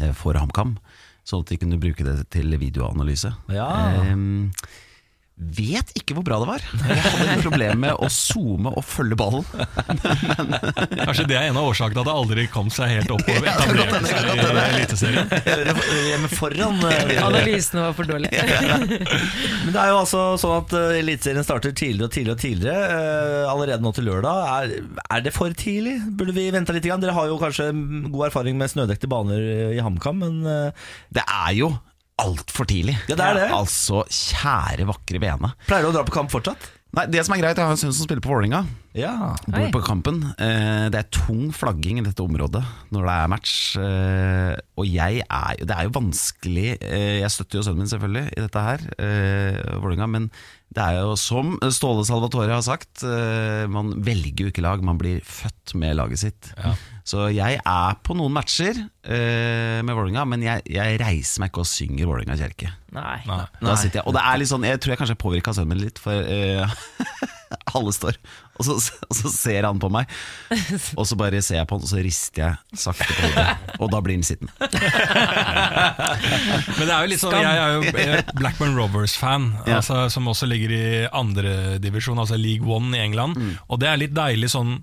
eh, 0.00 0.12
for 0.16 0.38
HamKam. 0.40 0.76
Sånn 1.28 1.44
at 1.44 1.52
de 1.52 1.60
kunne 1.60 1.78
bruke 1.82 2.02
det 2.06 2.16
til 2.34 2.56
videoanalyse. 2.58 3.30
Ja. 3.54 3.68
Ehm, 4.02 4.50
vet 5.36 5.88
ikke 5.98 6.14
hvor 6.14 6.22
bra 6.26 6.36
det 6.42 6.46
var. 6.46 6.62
Jeg 6.86 7.02
hadde 7.02 7.24
et 7.32 7.42
problem 7.42 7.80
med 7.82 7.96
å 8.04 8.08
zoome 8.12 8.70
og 8.78 8.84
følge 8.86 9.16
ballen. 9.18 9.46
Kanskje 11.02 11.24
det 11.30 11.36
er 11.38 11.48
en 11.48 11.58
av 11.58 11.66
årsakene 11.70 11.96
til 11.96 12.02
at 12.02 12.08
det 12.10 12.14
aldri 12.14 12.44
kom 12.52 12.68
seg 12.72 12.92
helt 12.92 13.10
opp 13.14 13.24
og 13.26 13.48
etablerte 13.50 14.02
seg 14.06 14.28
i 14.28 14.46
Eliteserien. 14.76 15.32
Hjemme 16.12 16.30
foran. 16.32 16.78
eh, 16.90 17.22
Analysene 17.24 17.86
var 17.88 17.96
for 17.98 18.08
dårlige. 18.12 18.44
Men 19.64 19.72
det 19.74 19.80
er 19.82 19.92
jo 19.92 20.00
altså 20.02 20.22
sånn 20.42 20.56
at 20.60 20.74
uh, 20.78 20.98
Eliteserien 21.00 21.46
starter 21.46 21.74
tidligere 21.74 22.10
og 22.10 22.14
tidligere 22.14 22.36
og 22.38 22.42
tidligere. 22.44 22.82
eh, 22.96 23.52
allerede 23.52 23.82
nå 23.86 23.92
til 23.96 24.06
lørdag. 24.10 24.42
Er, 24.52 25.00
er 25.18 25.24
det 25.26 25.34
for 25.34 25.54
tidlig? 25.58 25.96
Burde 26.18 26.36
vi 26.36 26.48
vente 26.54 26.76
litt? 26.76 26.86
Grann? 26.86 27.02
Dere 27.02 27.16
har 27.16 27.30
jo 27.30 27.40
kanskje 27.40 27.70
god 28.12 28.28
erfaring 28.28 28.60
med 28.60 28.70
snødekte 28.72 29.10
baner 29.10 29.42
i 29.72 29.80
HamKam, 29.82 30.22
men 30.22 30.42
eh, 30.46 30.90
Det 31.18 31.24
er 31.26 31.56
jo 31.58 31.72
altfor 32.22 32.68
tidlig. 32.70 32.94
Ja, 33.10 33.16
det 33.18 33.26
er 33.30 33.40
det. 33.40 33.48
Altså, 33.56 34.04
kjære, 34.08 34.86
vakre 34.88 35.20
vene. 35.22 35.52
pleier 35.66 35.82
du 35.86 35.92
å 35.92 35.96
dra 35.98 36.06
på 36.08 36.14
kamp 36.14 36.30
fortsatt? 36.32 36.70
Nei, 36.92 37.06
Det 37.08 37.22
som 37.24 37.32
er 37.32 37.40
greit, 37.40 37.56
jeg 37.56 37.64
har 37.64 37.72
en 37.72 37.78
sønn 37.80 37.92
som 37.96 38.04
spiller 38.04 38.20
på 38.20 38.28
Vålerenga. 38.28 38.66
Ja. 38.92 39.12
Bor 39.48 39.70
på 39.72 39.80
kampen. 39.86 40.18
Eh, 40.36 40.90
Det 40.92 40.98
er 41.00 41.06
tung 41.08 41.46
flagging 41.56 42.02
i 42.02 42.04
dette 42.04 42.20
området 42.20 42.60
når 42.92 43.06
det 43.08 43.14
er 43.14 43.30
match. 43.32 43.54
Eh, 43.80 44.56
Og 44.76 44.84
jeg 44.84 45.22
er 45.24 45.54
jo 45.58 45.64
Det 45.64 45.76
er 45.78 45.84
jo 45.88 45.94
vanskelig 45.96 46.66
eh, 46.82 47.20
Jeg 47.22 47.30
støtter 47.32 47.58
jo 47.58 47.62
sønnen 47.64 47.78
min 47.86 47.88
selvfølgelig 47.88 48.26
i 48.36 48.40
dette 48.44 48.60
her, 48.66 48.84
eh, 48.98 49.78
Vålerenga, 49.80 50.06
men 50.06 50.30
det 50.72 50.82
er 50.82 51.00
jo 51.02 51.16
som 51.20 51.56
Ståle 51.74 52.04
Salvatore 52.08 52.54
har 52.54 52.64
sagt, 52.64 53.02
eh, 53.04 53.64
man 53.70 53.92
velger 54.04 54.46
jo 54.46 54.52
ikke 54.52 54.64
lag, 54.64 54.82
man 54.84 55.00
blir 55.00 55.20
født 55.26 55.74
med 55.78 55.98
laget 55.98 56.22
sitt. 56.22 56.52
Så 57.04 57.26
jeg 57.34 57.58
er 57.58 57.98
på 58.06 58.14
noen 58.16 58.32
matcher 58.32 58.78
eh, 58.78 59.80
med 59.82 59.92
Vålerenga, 59.92 60.24
men 60.30 60.44
jeg, 60.46 60.64
jeg 60.70 61.00
reiser 61.02 61.42
meg 61.42 61.52
ikke 61.52 61.64
og 61.64 61.68
synger 61.68 62.08
Vålerenga 62.08 62.38
kirke. 62.40 62.72
Nei. 62.94 63.18
Nei. 63.28 63.44
Da 63.60 63.76
sitter 63.80 64.00
jeg, 64.00 64.06
og 64.08 64.16
det 64.16 64.22
er 64.28 64.40
litt 64.40 64.50
sånn 64.50 64.66
Jeg 64.68 64.80
tror 64.84 64.92
jeg 64.92 65.00
kanskje 65.00 65.16
påvirka 65.22 65.54
sønnen 65.56 65.74
min 65.74 65.84
litt, 65.86 66.00
for 66.02 66.24
eh, 66.24 66.76
alle 67.76 67.92
står 67.94 68.18
og 68.60 68.66
så, 68.68 68.74
og 69.08 69.16
så 69.16 69.30
ser 69.32 69.64
han 69.66 69.78
på 69.80 69.88
meg, 69.90 70.10
og 71.00 71.06
så 71.08 71.16
bare 71.18 71.40
ser 71.42 71.56
jeg 71.56 71.66
på 71.70 71.78
han, 71.78 71.86
og 71.86 71.88
så 71.90 72.02
rister 72.04 72.42
jeg 72.42 72.78
sakte 72.78 73.06
på 73.08 73.14
hodet. 73.24 73.46
Og 73.80 73.88
da 73.90 74.00
blir 74.04 74.18
han 74.18 74.26
sittende. 74.28 74.52
Men 76.76 76.84
det 76.86 76.92
er 76.92 77.00
jo 77.06 77.10
litt 77.10 77.22
sånn, 77.22 77.36
jeg 77.40 77.62
er 77.62 77.72
jo 77.72 77.80
Blackburn 78.38 78.76
Rovers-fan, 78.78 79.48
Ja. 79.66 79.78
altså, 79.80 80.04
som 80.12 80.28
også 80.30 80.46
ligger 80.50 80.74
i 80.76 80.84
andredivisjon, 81.08 82.20
altså 82.22 82.36
League 82.38 82.68
One 82.68 82.92
i 82.96 83.02
England. 83.02 83.40
Mm. 83.40 83.54
Og 83.68 83.80
det 83.82 83.88
er 83.90 84.02
litt 84.04 84.14
deilig 84.16 84.52
sånn 84.52 84.76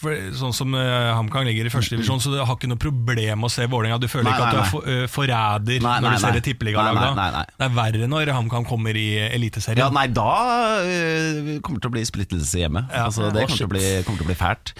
for, 0.00 0.16
Sånn 0.36 0.54
som 0.56 0.74
uh, 0.76 1.12
HamKam 1.16 1.46
ligger 1.48 1.68
i 1.68 1.72
første 1.72 1.96
divisjon, 1.96 2.22
så 2.22 2.32
du 2.32 2.38
har 2.40 2.56
ikke 2.56 2.70
noe 2.70 2.80
problem 2.80 3.46
å 3.46 3.50
se 3.52 3.66
Vålerenga. 3.68 4.00
Du 4.00 4.08
føler 4.10 4.30
Nei, 4.30 4.34
ikke 4.34 4.48
at 4.48 4.56
du 4.56 4.60
er 4.62 4.70
for, 4.72 4.88
uh, 4.88 5.04
forræder 5.10 5.84
Nei, 5.84 5.96
når 6.00 6.08
nei, 6.08 6.16
du 6.16 6.24
ser 6.24 6.40
et 6.40 6.46
tippeligalag. 6.48 7.00
Da. 7.18 7.44
Det 7.52 7.68
er 7.68 7.76
verre 7.76 8.10
når 8.10 8.32
HamKam 8.36 8.66
kommer 8.68 8.96
i 8.96 9.08
Eliteserien. 9.28 9.82
Ja, 9.84 9.90
nei, 9.94 10.06
da 10.12 10.28
uh, 10.86 11.54
kommer 11.60 11.80
det 11.80 11.86
til 11.86 11.92
å 11.92 11.96
bli 11.98 12.04
splittelse 12.08 12.62
hjemme. 12.64 12.86
Ja. 12.88 13.06
Altså, 13.08 13.28
det 13.28 13.46
kommer 13.46 13.62
til, 13.62 13.70
å 13.70 13.74
bli, 13.74 13.86
kommer 14.06 14.22
til 14.22 14.28
å 14.28 14.32
bli 14.32 14.38
fælt. 14.40 14.74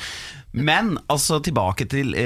Men 0.57 0.97
altså, 1.13 1.39
tilbake 1.45 1.87
til 1.91 2.17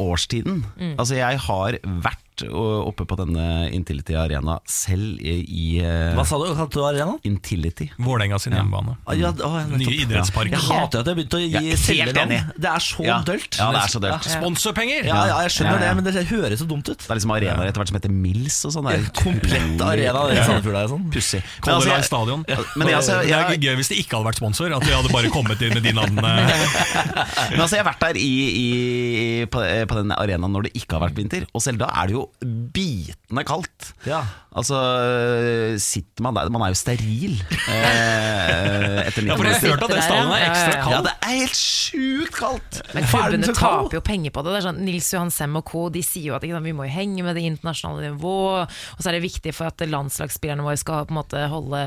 årstiden. 0.00 0.62
Altså, 0.94 1.18
jeg 1.18 1.42
har 1.48 1.80
vært 1.84 2.23
vært 2.34 2.50
uh, 2.50 2.82
oppe 2.88 3.04
på 3.06 3.16
denne 3.18 3.68
Intility 3.74 4.14
Arena 4.18 4.58
selv 4.66 5.20
i, 5.22 5.34
i 5.46 5.66
uh, 5.82 6.14
Hva 6.16 6.24
sa 6.26 6.38
du? 6.40 6.48
Kalte 6.54 6.78
du 6.80 6.84
arena? 6.86 7.14
Intility. 7.26 7.90
Vålerenga 7.98 8.38
sin 8.42 8.54
hjemmebane. 8.56 8.96
Ah, 9.06 9.14
Ja, 9.14 9.30
å, 9.30 9.50
ja. 9.60 9.66
Nye 9.70 9.94
idrettspark. 10.04 10.50
Jeg 10.50 10.62
hater 10.64 11.02
at 11.02 11.10
jeg 11.10 11.18
begynte 11.20 11.38
å 11.38 11.42
gi 11.42 11.52
helt 11.54 11.80
selge 11.80 12.26
Det 12.58 12.70
er 12.70 12.82
så 12.82 13.04
Ja. 13.06 13.20
dølt. 13.26 13.58
Ja, 13.58 13.70
det 13.74 13.82
er 13.84 13.92
så 13.92 14.00
dølt. 14.02 14.28
Sponsorpenger! 14.34 15.06
Ja, 15.06 15.20
ja, 15.30 15.38
jeg 15.46 15.54
skjønner 15.54 15.78
Ja, 15.78 15.90
ja. 15.90 15.94
det, 15.94 16.02
men 16.02 16.08
det 16.08 16.26
høres 16.30 16.62
så 16.62 16.68
dumt 16.68 16.88
ut. 16.88 16.98
Det 16.98 17.10
er 17.10 17.20
liksom 17.20 17.34
arenaer 17.34 17.70
etter 17.70 17.82
hvert 17.82 17.92
som 17.92 17.98
heter 18.00 18.14
Mills 18.14 18.58
og 18.66 18.74
sånn. 18.74 18.90
Komplett 19.20 19.84
arena 19.84 20.26
i 20.32 20.38
Sandefjord 20.42 20.80
er 20.80 20.90
sånn. 20.90 21.06
Pussig. 21.14 21.42
Men 21.44 21.64
Color 21.68 21.78
altså, 21.78 21.94
jeg- 21.94 22.08
Stadion. 22.10 22.44
Men 22.74 22.88
jeg, 22.88 22.96
altså, 22.98 23.20
det 23.22 23.30
jeg, 23.30 23.54
er 23.54 23.62
gøy 23.68 23.78
hvis 23.80 23.92
det 23.92 23.98
ikke 24.02 24.18
hadde 24.18 24.28
vært 24.32 24.42
sponsor. 24.42 24.74
At 24.74 24.84
vi 24.84 24.92
hadde 24.94 25.12
bare 25.14 25.30
kommet 25.32 25.62
inn 25.62 25.74
med 25.74 25.84
de 25.86 25.94
navnene. 25.94 26.34
Men 27.54 27.60
altså, 27.62 27.76
jeg 27.76 27.84
har 27.84 27.90
vært 27.92 28.02
der 28.08 28.18
i, 28.20 28.32
i, 28.64 28.68
på, 29.50 29.62
på 29.62 30.00
den 30.00 30.14
arenaen 30.16 30.52
når 30.54 30.68
det 30.68 30.74
ikke 30.80 30.98
har 30.98 31.06
vært 31.06 31.18
vinter, 31.18 31.46
og 31.54 31.62
selv 31.62 31.80
da 31.82 31.90
er 32.02 32.10
det 32.10 32.16
jo 32.16 32.23
bitende 32.74 33.44
kaldt. 33.48 33.92
Ja. 34.08 34.22
Altså, 34.54 34.78
sitter 35.82 36.22
man 36.22 36.36
der 36.36 36.50
Man 36.54 36.62
er 36.62 36.70
jo 36.70 36.76
steril 36.78 37.32
eh, 37.66 39.00
etter 39.08 39.26
Ja, 39.26 39.34
for 39.34 39.48
jeg 39.48 39.56
har 39.58 39.64
hørt 39.72 39.82
at 39.86 39.94
det 39.94 40.02
stallen 40.04 40.30
er 40.36 40.44
ekstra 40.46 40.76
kald. 40.84 40.90
ja, 40.90 40.92
ja. 40.92 40.94
Ja, 40.94 41.00
det 41.08 41.14
er 41.18 41.40
helt 41.40 41.58
sjukt 41.58 42.36
kaldt! 42.38 42.78
Men 42.94 43.02
den 43.02 43.10
klubbene 43.10 43.56
taper 43.58 43.98
jo 43.98 44.02
penger 44.06 44.34
på 44.36 44.44
det. 44.46 44.52
det 44.54 44.60
er 44.60 44.66
sånn, 44.68 44.80
Nils 44.86 45.08
Johan 45.14 45.32
Sem 45.34 45.58
og 45.58 45.66
co. 45.70 45.86
De 45.94 46.04
sier 46.06 46.30
jo 46.30 46.36
at 46.38 46.46
ikke 46.46 46.56
sant, 46.58 46.68
vi 46.68 46.76
må 46.76 46.86
jo 46.86 46.94
henge 46.94 47.26
med 47.26 47.36
det 47.38 47.44
internasjonale 47.48 48.12
nivå, 48.14 48.36
og 48.62 49.02
så 49.02 49.10
er 49.10 49.18
det 49.18 49.24
viktig 49.26 49.54
for 49.56 49.70
at 49.72 49.84
landslagsspillerne 49.90 50.64
våre 50.66 50.78
skal 50.80 51.04
på 51.08 51.14
en 51.16 51.20
måte 51.22 51.44
holde, 51.50 51.82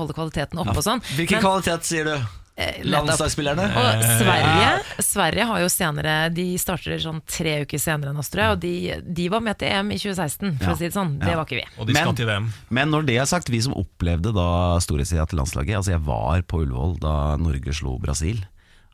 holde 0.00 0.16
kvaliteten 0.18 0.60
oppe 0.64 0.76
og 0.78 0.84
sånn. 0.90 1.04
Hvilken 1.14 1.38
Men- 1.38 1.46
kvalitet 1.46 1.86
sier 1.88 2.10
du? 2.10 2.16
Eh. 2.58 2.80
Landslagsspillerne? 2.90 3.68
Og 3.70 4.00
Sverige, 4.18 4.70
Sverige 5.06 5.44
har 5.46 5.60
jo 5.62 5.68
senere 5.70 6.14
De 6.34 6.46
starter 6.58 6.98
sånn 6.98 7.20
tre 7.22 7.60
uker 7.62 7.78
senere 7.78 8.10
enn 8.10 8.18
oss, 8.18 8.30
tror 8.32 8.42
jeg. 8.42 8.56
Og 8.56 8.60
de, 8.64 9.12
de 9.14 9.28
var 9.30 9.44
med 9.46 9.60
til 9.60 9.70
EM 9.70 9.92
i 9.94 9.98
2016, 10.02 10.56
for 10.58 10.66
Ja. 10.66 10.74
å 10.74 10.78
si 10.80 10.88
det 10.88 10.94
sånn. 10.96 11.12
Det 11.22 11.36
var 11.38 11.46
ikke 11.46 11.60
vi. 11.60 11.66
Og 11.78 11.86
de 11.86 11.92
Men- 11.94 12.02
skal 12.02 12.14
til 12.18 12.26
VM. 12.26 12.50
Men 12.74 12.90
når 12.90 13.06
det 13.06 13.16
er 13.22 13.26
sagt, 13.30 13.48
vi 13.54 13.60
som 13.62 13.74
opplevde 13.78 14.34
da 14.34 14.48
storhetstida 14.82 15.28
til 15.30 15.38
landslaget 15.38 15.76
Altså 15.78 15.94
jeg 15.94 16.02
var 16.04 16.42
på 16.42 16.64
Ullevål 16.66 16.98
da 16.98 17.36
Norge 17.36 17.72
slo 17.72 17.98
Brasil 18.02 18.42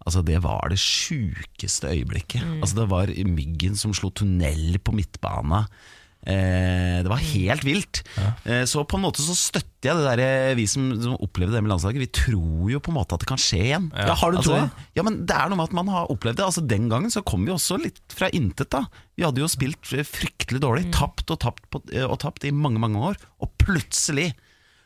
Altså 0.05 0.21
Det 0.23 0.43
var 0.45 0.69
det 0.69 0.77
sjukeste 0.79 1.89
øyeblikket 1.89 2.43
Altså 2.61 2.75
Det 2.83 2.89
var 2.91 3.07
myggen 3.25 3.77
som 3.81 3.95
slo 3.97 4.11
tunnel 4.11 4.77
på 4.85 4.93
midtbana 4.93 5.65
eh, 5.65 6.04
Det 6.25 7.11
var 7.11 7.21
helt 7.21 7.65
vilt. 7.67 8.03
Eh, 8.45 8.65
Så 8.69 8.85
på 8.89 8.97
en 8.97 9.05
måte 9.05 9.21
så 9.25 9.35
støtter 9.37 9.91
jeg 9.91 9.99
det 9.99 10.05
der 10.07 10.23
eh, 10.25 10.55
Vi 10.57 10.65
som, 10.71 10.87
som 11.03 11.17
opplevde 11.21 11.53
det 11.57 11.63
med 11.65 11.73
landslaget. 11.75 12.01
Vi 12.01 12.09
tror 12.17 12.71
jo 12.73 12.81
på 12.81 12.93
en 12.93 12.97
måte 12.97 13.17
at 13.17 13.25
det 13.25 13.29
kan 13.29 13.41
skje 13.41 13.61
igjen. 13.67 13.91
Ja, 13.93 14.15
har 14.17 14.33
du 14.33 14.39
altså, 14.41 14.55
troa? 14.57 14.87
Ja, 14.97 15.05
men 15.07 15.21
det 15.29 15.37
er 15.37 15.51
noe 15.53 15.61
med 15.61 15.69
at 15.69 15.77
man 15.77 15.93
har 15.93 16.09
opplevd 16.15 16.41
det. 16.41 16.47
Altså 16.49 16.65
Den 16.65 16.89
gangen 16.93 17.13
så 17.13 17.25
kom 17.27 17.45
vi 17.45 17.53
også 17.55 17.77
litt 17.83 18.01
fra 18.17 18.31
intet 18.33 18.73
da. 18.73 18.87
Vi 19.19 19.27
hadde 19.27 19.45
jo 19.45 19.51
spilt 19.53 19.85
fryktelig 19.85 20.63
dårlig. 20.65 20.89
Tapt 20.97 21.29
og 21.35 21.43
tapt 21.45 21.69
på, 21.71 21.83
eh, 21.93 22.07
og 22.09 22.19
tapt 22.25 22.49
i 22.49 22.55
mange, 22.55 22.81
mange 22.83 22.99
år. 23.13 23.21
Og 23.45 23.53
plutselig 23.61 24.33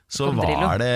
så 0.09 0.31
var 0.33 0.79
det 0.81 0.89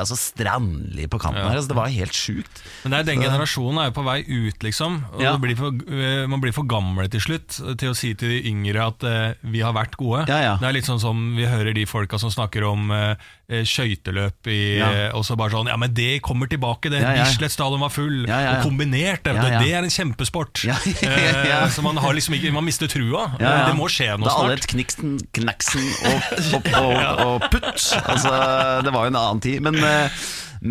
altså, 0.00 0.16
Strandli 0.18 1.06
på 1.06 1.20
kanten 1.22 1.44
her 1.46 1.54
altså, 1.54 1.70
Det 1.70 1.76
var 1.78 1.92
helt 1.94 2.16
sjukt 2.16 2.62
Men 2.82 2.90
det 2.90 2.98
er 2.98 3.06
den 3.12 3.22
generasjonen 3.22 3.78
er 3.84 3.90
jo 3.92 3.94
på 4.00 4.04
vei 4.08 4.16
ut, 4.26 4.58
liksom. 4.66 4.96
Og 5.14 5.22
Ja. 5.22 5.36
blir 5.38 5.54
for, 5.56 5.70
eh, 5.86 6.26
man 6.26 6.40
blir 6.42 6.52
for 6.56 6.66
gamle 6.66 7.06
til 7.12 7.20
slutt 7.22 7.60
til 7.78 7.92
å 7.92 7.96
si 7.96 8.14
til 8.18 8.28
de 8.34 8.40
yngre 8.50 8.82
at 8.88 9.04
uh, 9.06 9.34
vi 9.46 9.60
har 9.62 9.72
vært 9.76 9.94
gode. 10.00 10.24
Ja, 10.28 10.40
ja. 10.42 10.54
Det 10.58 10.66
er 10.68 10.72
litt 10.74 10.88
sånn 10.90 10.98
som 11.00 11.36
vi 11.36 11.46
hører 11.46 11.72
de 11.74 11.84
folka 11.86 12.18
som 12.18 12.30
snakker 12.34 12.66
om 12.66 12.90
uh, 12.90 13.14
skøyteløp 13.48 14.46
i 14.50 14.78
Ja. 14.78 14.88
eh, 14.90 15.10
Og 15.16 15.24
så 15.24 15.36
bare 15.38 15.50
sånn 15.54 15.68
Ja, 15.70 15.76
men 15.80 15.94
det 15.94 16.20
kommer 16.22 16.48
tilbake, 16.50 16.90
det. 16.90 17.00
Ja, 17.02 17.14
ja. 17.16 17.24
Bislett 17.24 17.52
stadion 17.54 17.80
var 17.80 17.90
full. 17.94 18.26
Ja, 18.26 18.40
ja, 18.40 18.52
ja. 18.52 18.58
Og 18.58 18.66
kombinert, 18.68 19.22
det, 19.24 19.34
Ja, 19.38 19.46
ja. 19.54 19.60
det 19.62 19.72
er 19.72 19.82
en 19.86 19.90
kjempesport. 19.94 20.64
Ja, 20.66 20.76
ja, 21.02 21.10
ja, 21.14 21.44
ja. 21.48 21.60
Så 21.72 21.82
man 21.86 21.96
har 21.96 22.12
liksom 22.16 22.34
ikke 22.34 22.52
Man 22.52 22.64
mister 22.66 22.88
trua. 22.90 23.28
Ja, 23.40 23.52
ja. 23.62 23.66
Det 23.70 23.76
må 23.78 23.86
skje 23.92 24.10
noe 24.18 24.26
Da 24.28 24.34
alle 24.34 24.56
snart. 24.56 24.64
et 24.64 24.70
kniksen, 24.74 25.18
knaksen 25.32 25.84
og, 26.10 26.18
og, 26.54 26.68
og, 26.82 27.24
og 27.26 27.48
putt 27.52 27.86
altså, 28.12 28.34
Det 28.86 28.92
var 28.94 29.06
jo 29.06 29.12
en 29.12 29.18
annen 29.20 29.40
tid 29.44 29.62
Men, 29.64 29.76
eh, 29.84 30.18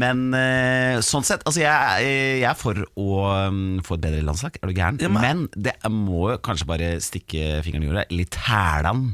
men 0.04 0.22
eh, 0.36 0.98
sånn 1.06 1.24
sett 1.24 1.46
altså, 1.48 1.62
jeg, 1.64 2.08
jeg 2.42 2.48
er 2.50 2.58
for 2.60 2.76
å 3.00 3.08
um, 3.48 3.60
få 3.88 3.96
et 3.96 4.04
bedre 4.04 4.26
landslag 4.28 4.58
Er 4.62 4.68
du 4.68 4.76
gæren? 4.76 4.98
Ja, 5.04 5.08
men- 5.14 5.24
men 5.24 5.48
det 5.70 5.78
må 5.94 6.34
kanskje 6.44 6.68
bare 6.68 6.90
stikke 7.04 7.62
fingeren 7.64 7.86
i 7.86 7.92
jorda. 7.92 8.04
Litt 8.12 8.36
hælan 8.50 9.14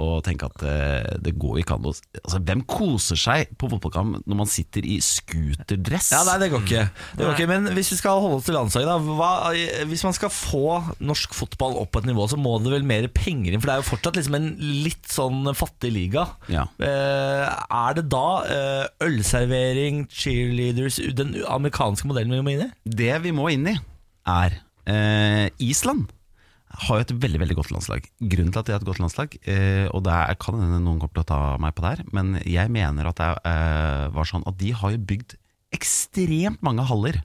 og 0.00 0.22
tenke 0.26 0.48
at 0.48 0.64
eh, 0.66 1.18
det 1.22 1.34
går 1.40 1.60
ikke 1.60 1.76
an 1.76 1.88
å 1.88 1.92
altså, 1.92 2.40
Hvem 2.46 2.64
koser 2.68 3.18
seg 3.20 3.52
på 3.60 3.68
fotballkamp 3.70 4.24
når 4.24 4.38
man 4.38 4.50
sitter 4.50 4.86
i 4.86 4.98
scooterdress? 5.04 6.10
Ja, 6.14 6.22
nei, 6.28 6.36
det 6.42 6.50
går 6.52 6.64
ikke. 6.64 6.84
Det 7.18 7.26
går 7.26 7.36
ikke. 7.36 7.48
Men 7.50 7.70
hvis 7.76 7.92
vi 7.94 8.00
skal 8.00 8.22
holde 8.22 8.40
oss 8.40 8.48
til 8.48 8.56
landslaget, 8.56 8.90
da. 8.90 9.16
Hva, 9.20 9.32
hvis 9.90 10.04
man 10.06 10.16
skal 10.16 10.32
få 10.34 10.80
norsk 11.04 11.36
fotball 11.36 11.76
opp 11.80 11.92
på 11.94 12.02
et 12.02 12.10
nivå, 12.10 12.26
så 12.30 12.38
må 12.40 12.56
det 12.64 12.74
vel 12.74 12.86
mer 12.88 13.08
penger 13.14 13.52
inn? 13.52 13.62
For 13.62 13.70
det 13.70 13.76
er 13.76 13.82
jo 13.82 13.88
fortsatt 13.90 14.20
liksom 14.20 14.38
en 14.38 14.50
litt 14.58 15.10
sånn 15.10 15.52
fattig 15.56 15.92
liga. 15.94 16.26
Ja. 16.52 16.66
Eh, 16.80 17.44
er 17.46 17.98
det 17.98 18.06
da 18.12 18.26
eh, 18.46 18.86
ølservering, 19.06 20.06
cheerleaders, 20.10 21.00
den 21.16 21.36
amerikanske 21.48 22.08
modellen 22.10 22.38
vi 22.38 22.44
må 22.46 22.56
inn 22.56 22.66
i? 22.68 22.72
Det 23.02 23.12
vi 23.24 23.34
må 23.36 23.50
inn 23.52 23.68
i 23.72 23.76
er 24.30 24.60
eh, 24.90 25.46
Island 25.62 26.10
har 26.70 27.00
jo 27.00 27.04
et 27.04 27.14
veldig 27.24 27.40
veldig 27.42 27.56
godt 27.58 27.72
landslag. 27.74 28.04
Grunnen 28.20 28.52
til 28.54 28.60
at 28.60 28.68
de 28.68 28.74
har 28.74 28.82
et 28.82 28.88
godt 28.88 29.00
landslag, 29.02 29.34
eh, 29.42 29.86
og 29.90 30.04
det 30.06 30.14
er, 30.14 30.38
kan 30.42 30.58
hende 30.60 30.78
noen 30.84 31.00
kommer 31.02 31.18
til 31.18 31.24
å 31.24 31.30
ta 31.32 31.40
meg 31.62 31.74
på 31.74 31.84
det 31.84 31.92
her, 31.94 32.04
men 32.14 32.36
jeg 32.46 32.70
mener 32.72 33.10
at 33.10 33.18
det 33.18 33.30
eh, 33.50 34.06
var 34.14 34.30
sånn 34.30 34.46
at 34.46 34.58
de 34.60 34.70
har 34.78 34.94
jo 34.94 35.02
bygd 35.10 35.34
ekstremt 35.74 36.62
mange 36.66 36.86
haller. 36.86 37.20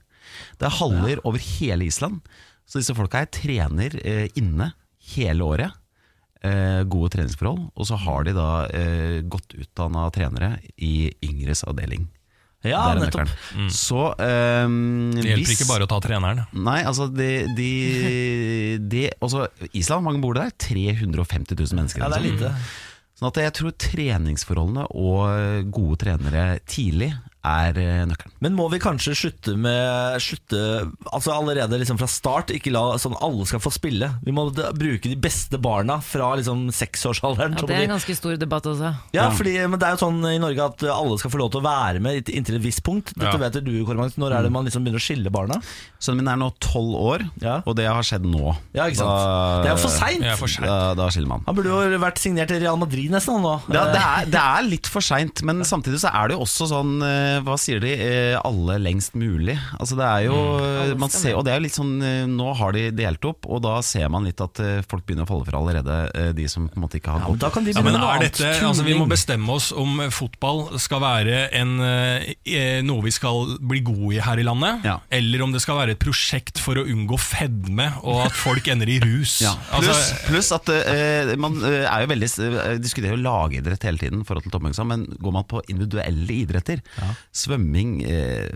Det 0.58 0.68
er 0.68 0.78
haller 0.80 1.22
over 1.26 1.42
hele 1.42 1.86
Island. 1.86 2.20
Så 2.66 2.80
disse 2.80 2.94
folka 2.98 3.22
her 3.22 3.30
trener 3.30 3.94
eh, 4.02 4.26
inne 4.38 4.72
hele 5.14 5.46
året. 5.46 5.82
Eh, 6.46 6.82
gode 6.90 7.12
treningsforhold. 7.14 7.70
Og 7.74 7.88
så 7.88 7.98
har 8.02 8.26
de 8.26 8.34
da 8.36 8.50
eh, 8.74 9.22
godt 9.26 9.54
utdanna 9.56 10.08
trenere 10.14 10.56
i 10.76 11.10
yngres 11.24 11.64
avdeling. 11.66 12.08
Ja, 12.64 12.94
nettopp. 12.98 13.28
Mm. 13.54 13.68
Så 13.70 14.00
um, 14.16 15.10
Det 15.14 15.22
hjelper 15.28 15.42
hvis- 15.44 15.52
ikke 15.60 15.68
bare 15.68 15.86
å 15.86 15.90
ta 15.90 16.00
treneren. 16.02 16.40
Nei, 16.56 16.80
altså 16.88 17.06
de, 17.12 17.28
de, 17.54 17.70
de 18.92 19.04
også, 19.22 19.46
Island, 19.76 20.06
mange 20.08 20.22
bor 20.24 20.34
der? 20.38 20.50
350 20.56 21.54
000 21.54 21.76
mennesker. 21.78 22.02
Ja, 22.02 22.08
det 22.10 22.18
er 22.22 22.26
lite. 22.26 22.52
Sånn 23.16 23.30
at 23.30 23.38
jeg 23.40 23.52
tror 23.56 23.72
treningsforholdene 23.80 24.82
og 24.92 25.70
gode 25.72 25.96
trenere 26.02 26.58
tidlig 26.68 27.12
er 27.46 27.78
eh, 27.80 28.02
nøkkelen. 28.10 28.34
Men 28.44 28.56
må 28.58 28.66
vi 28.72 28.80
kanskje 28.82 29.14
slutte 29.16 29.54
med 29.56 30.18
slutte, 30.22 30.60
Altså 31.12 31.32
allerede 31.32 31.78
liksom 31.80 31.98
fra 32.00 32.08
start, 32.10 32.50
ikke 32.56 32.72
la 32.74 32.82
sånn 33.00 33.14
alle 33.22 33.46
skal 33.48 33.60
få 33.62 33.70
spille. 33.74 34.08
Vi 34.26 34.34
må 34.34 34.48
bruke 34.52 35.08
de 35.08 35.16
beste 35.16 35.58
barna 35.62 35.98
fra 36.04 36.32
liksom 36.38 36.66
seksårsalderen. 36.74 37.56
Ja, 37.56 37.66
det 37.68 37.76
er 37.78 37.86
en 37.86 37.94
ganske 37.96 38.16
stor 38.18 38.36
debatt 38.40 38.66
også. 38.68 38.92
Ja, 39.16 39.28
fordi, 39.34 39.54
men 39.68 39.78
det 39.80 39.88
er 39.88 39.96
jo 39.96 40.02
sånn 40.04 40.20
i 40.28 40.36
Norge 40.42 40.66
at 40.66 40.84
alle 40.92 41.18
skal 41.22 41.32
få 41.32 41.40
lov 41.40 41.52
til 41.54 41.62
å 41.62 41.66
være 41.66 42.02
med 42.04 42.26
inntil- 42.32 42.58
et 42.60 42.64
visst 42.66 42.82
punkt. 42.86 43.12
Dette 43.16 43.32
Ja. 43.32 43.36
vet 43.46 43.60
du, 43.64 43.72
Kormans. 43.86 44.16
Når 44.18 44.32
er 44.38 44.42
det 44.46 44.52
man 44.52 44.64
liksom 44.66 44.84
begynner 44.84 45.00
å 45.00 45.06
skille 45.06 45.30
barna? 45.32 45.60
Sønnen 46.00 46.16
min 46.24 46.28
er 46.28 46.36
nå 46.36 46.50
tolv 46.60 46.94
år, 46.96 47.30
Ja. 47.42 47.62
og 47.66 47.76
det 47.76 47.86
har 47.86 48.02
skjedd 48.02 48.24
nå. 48.24 48.56
Ja, 48.74 48.84
ikke 48.86 48.96
sant? 48.96 49.08
Da- 49.08 49.62
Det 49.62 49.70
er 49.70 49.76
jo 49.76 49.82
for 49.82 49.94
seint! 49.96 50.22
Sent. 50.46 50.66
Da, 50.66 50.94
da 50.94 51.08
skiller 51.08 51.28
man. 51.28 51.42
Han 51.46 51.54
burde 51.56 51.66
jo 51.92 51.98
vært 51.98 52.18
signert 52.18 52.50
i 52.50 52.58
Real 52.60 52.76
Madrid 52.76 53.10
nesten, 53.10 53.34
han 53.34 53.42
nå. 53.42 53.62
Ja, 53.72 53.84
det, 53.92 54.00
er, 54.00 54.24
det 54.30 54.40
er 54.40 54.62
litt 54.68 54.86
for 54.86 55.00
seint, 55.00 55.42
men 55.42 55.60
samtidig 55.66 55.98
så 56.00 56.10
er 56.14 56.28
det 56.28 56.36
jo 56.36 56.42
også 56.44 56.68
sånn 56.70 57.02
eh, 57.02 57.35
Hva 57.44 57.56
sier 57.60 57.80
de? 57.82 57.92
Eh, 57.92 58.36
Alle 58.40 58.78
lengst 58.82 59.16
mulig. 59.18 59.56
Altså 59.80 59.98
det 59.98 60.06
er 60.06 60.26
jo 60.28 60.96
man 61.00 61.12
ser, 61.12 61.36
Og 61.36 61.44
det 61.46 61.52
er 61.52 61.60
jo 61.60 61.66
litt 61.66 61.76
sånn 61.76 61.94
eh, 62.04 62.24
Nå 62.30 62.52
har 62.58 62.74
de 62.76 62.88
delt 62.96 63.24
opp, 63.28 63.48
og 63.50 63.62
da 63.64 63.78
ser 63.86 64.08
man 64.12 64.26
litt 64.28 64.40
at 64.44 64.60
eh, 64.62 64.82
folk 64.88 65.06
begynner 65.06 65.26
å 65.26 65.30
falle 65.30 65.48
fra 65.48 65.60
allerede, 65.60 65.98
eh, 66.14 66.30
de 66.36 66.48
som 66.50 66.68
på 66.70 66.78
en 66.78 66.86
måte 66.86 67.00
ikke 67.00 67.14
har 67.14 67.24
Ja, 67.24 67.30
gått 67.32 67.44
da 67.44 67.52
kan 67.54 67.66
de 67.66 67.74
Ja, 67.76 67.84
men 67.86 67.98
er 67.98 68.24
dette, 68.26 68.52
altså, 68.66 68.86
vi 68.86 68.96
må 68.98 69.08
bestemme 69.10 69.56
oss 69.56 69.70
om 69.76 70.00
fotball 70.14 70.78
skal 70.82 71.02
være 71.04 71.46
en, 71.56 71.76
eh, 71.84 72.80
noe 72.86 73.04
vi 73.06 73.14
skal 73.14 73.56
bli 73.60 73.82
gode 73.86 74.16
i 74.16 74.22
her 74.24 74.40
i 74.40 74.46
landet, 74.46 74.84
Ja. 74.86 74.98
eller 75.10 75.42
om 75.44 75.52
det 75.52 75.62
skal 75.64 75.80
være 75.80 75.96
et 75.96 76.02
prosjekt 76.02 76.60
for 76.62 76.78
å 76.80 76.86
unngå 76.86 77.18
fedme 77.20 77.88
og 78.02 78.26
at 78.26 78.36
folk 78.36 78.68
ender 78.72 78.88
i 78.90 78.98
rus. 79.02 79.38
Ja. 79.44 79.54
Altså, 79.74 79.94
pluss 80.26 80.50
at 80.54 80.70
uh, 80.70 81.32
man 81.40 81.58
eh, 81.66 81.84
er 81.84 82.04
jo 82.04 82.10
veldig 82.12 82.28
eh, 82.46 82.76
diskuterer 82.82 83.16
jo 83.16 83.22
lagidrett 83.24 83.86
hele 83.86 84.00
tiden, 84.00 84.24
forhold 84.26 84.46
til 84.46 84.84
men 84.86 85.04
går 85.20 85.34
man 85.34 85.46
på 85.48 85.62
individuelle 85.72 86.32
idretter, 86.42 86.82
svømming, 87.32 88.02
eh, 88.04 88.50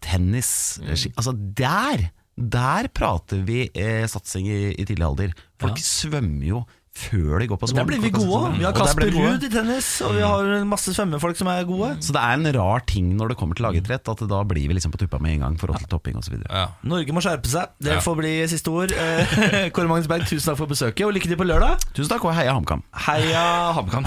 tennis 0.00 0.78
Mm. 0.82 0.96
ski, 0.96 1.12
Altså 1.16 1.32
der, 1.54 2.10
der 2.38 2.88
prater 2.94 3.42
vi 3.44 3.70
eh, 3.74 4.06
satsing 4.06 4.46
i, 4.48 4.74
i 4.78 4.84
tidlig 4.84 5.04
alder. 5.06 5.34
Folk 5.60 5.78
svømmer 5.78 6.46
jo 6.46 6.64
før 6.92 7.38
de 7.40 7.46
går 7.48 7.56
på 7.56 7.68
Der 7.72 7.86
blir 7.88 8.02
vi 8.02 8.10
gode. 8.12 8.50
Vi 8.58 8.64
har 8.66 8.72
Og 8.74 8.76
Kasper. 8.76 9.06
Ruud 9.14 9.42
i 9.42 9.48
tennis, 9.48 9.86
og 10.04 10.12
vi 10.14 10.20
har 10.20 10.64
masse 10.68 10.92
svømmefolk 10.92 11.36
som 11.38 11.48
er 11.48 11.64
gode. 11.64 11.96
Så 12.04 12.12
det 12.12 12.20
er 12.20 12.34
en 12.36 12.44
rar 12.52 12.80
ting 12.84 13.14
når 13.16 13.28
det 13.32 13.36
kommer 13.40 13.56
til 13.56 13.64
lagidrett, 13.64 14.06
at 14.12 14.18
da 14.28 14.42
blir 14.44 14.68
vi 14.68 14.74
liksom 14.76 14.92
på 14.92 14.98
tuppa 15.00 15.18
med 15.18 15.32
en 15.38 15.40
gang 15.40 15.56
forhold 15.58 15.78
til 15.80 15.88
topping 15.88 16.16
osv. 16.20 16.36
ja. 16.50 16.66
Norge 16.84 17.08
må 17.16 17.22
skjerpe 17.24 17.48
seg. 17.48 17.72
Det 17.80 17.94
Ja. 17.94 18.00
får 18.00 18.16
bli 18.20 18.46
siste 18.46 18.68
ord. 18.68 18.92
Eh, 18.92 19.70
Kåre 19.72 19.88
Magnus 19.88 20.06
Berg, 20.06 20.28
tusen 20.28 20.52
takk 20.52 20.58
for 20.58 20.66
besøket, 20.66 21.06
og 21.06 21.14
lykke 21.14 21.28
til 21.32 21.36
på 21.40 21.48
lørdag. 21.48 21.80
Tusen 21.94 22.10
takk, 22.12 22.24
og 22.28 22.34
heia 22.36 22.52
HamKam. 22.52 22.82
Heia 22.92 23.72
HamKam. 23.72 24.04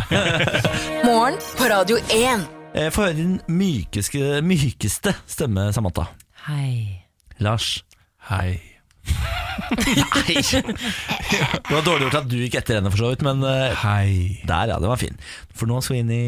Morgen 1.09 1.41
på 1.57 1.65
Radio 1.73 1.97
1. 2.13 2.54
Eh, 2.75 2.89
Få 2.91 3.05
høre 3.07 3.15
din 3.15 3.35
mykeste, 3.47 4.41
mykeste 4.43 5.13
stemme, 5.31 5.69
Samantha. 5.73 6.09
Hei. 6.49 7.01
Lars. 7.39 7.83
Hei. 8.29 8.57
Nei! 9.05 10.41
Det 10.43 11.71
var 11.71 11.85
dårlig 11.85 12.07
gjort 12.09 12.17
at 12.19 12.27
du 12.27 12.35
gikk 12.41 12.57
etter 12.59 12.79
henne, 12.79 12.91
for 12.91 12.99
så 12.99 13.11
vidt, 13.13 13.23
men 13.23 13.39
eh, 13.47 13.71
Hei. 13.85 14.41
der, 14.49 14.73
ja, 14.73 14.79
det 14.83 14.89
var 14.91 14.99
fin. 14.99 15.15
For 15.55 15.69
nå 15.71 15.79
skal 15.85 15.95
vi 15.95 16.01
inn 16.03 16.11
i 16.11 16.25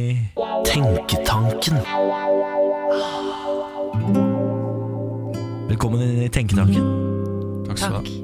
Tenketanken. 0.69 1.81
Velkommen 5.67 6.05
inn 6.05 6.23
i 6.23 6.31
Tenketanken. 6.31 6.87
Takk 7.67 7.83
skal 7.83 7.97
du 7.97 7.99
ha. 7.99 8.23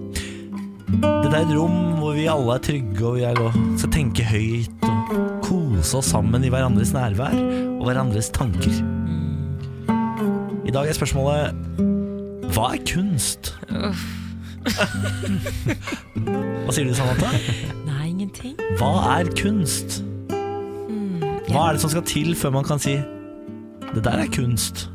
Dette 0.93 1.33
er 1.33 1.41
et 1.43 1.53
rom 1.57 1.77
hvor 1.99 2.15
vi 2.15 2.29
alle 2.29 2.55
er 2.55 2.63
trygge 2.63 3.03
og 3.09 3.17
vi 3.17 3.23
er 3.27 3.39
skal 3.81 3.91
tenke 3.91 4.23
høyt 4.29 4.82
kose 5.43 5.97
oss 5.99 6.11
sammen 6.13 6.43
i 6.45 6.51
hverandres 6.53 6.93
nærvær 6.95 7.35
og 7.79 7.83
hverandres 7.87 8.29
tanker. 8.33 8.75
I 10.63 10.71
dag 10.73 10.87
er 10.89 10.95
spørsmålet 10.97 11.53
Hva 12.53 12.69
er 12.75 12.81
kunst? 12.87 13.53
Hva 16.63 16.71
sier 16.73 16.87
du, 16.87 16.93
Sanata? 16.95 17.33
Nei, 17.87 18.07
ingenting. 18.13 18.55
Hva 18.79 18.93
er 19.17 19.29
kunst? 19.37 20.01
Hva 21.49 21.67
er 21.67 21.75
det 21.75 21.83
som 21.83 21.91
skal 21.91 22.05
til 22.07 22.33
før 22.39 22.55
man 22.55 22.65
kan 22.65 22.79
si 22.81 22.95
Det 23.93 24.01
der 24.05 24.23
er 24.23 24.31
kunst? 24.33 24.87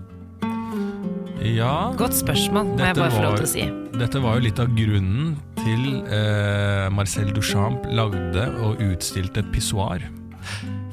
Ja, 1.39 1.93
Godt 1.99 2.17
spørsmål, 2.19 2.73
må 2.75 2.79
jeg 2.83 2.95
Dette 2.97 3.01
bare 3.05 3.13
få 3.15 3.23
lov 3.23 3.33
var- 3.33 3.39
til 3.39 3.47
å 3.47 3.53
si. 3.53 3.99
dette 3.99 4.21
var 4.23 4.35
jo 4.39 4.41
litt 4.43 4.59
av 4.59 4.69
grunnen 4.75 5.37
til 5.57 6.03
eh, 6.11 6.89
Marcel 6.91 7.33
Duchamp 7.33 7.85
lagde 7.95 8.45
og 8.63 8.79
utstilte 8.83 9.39
et 9.39 9.53
pissoar. 9.53 10.01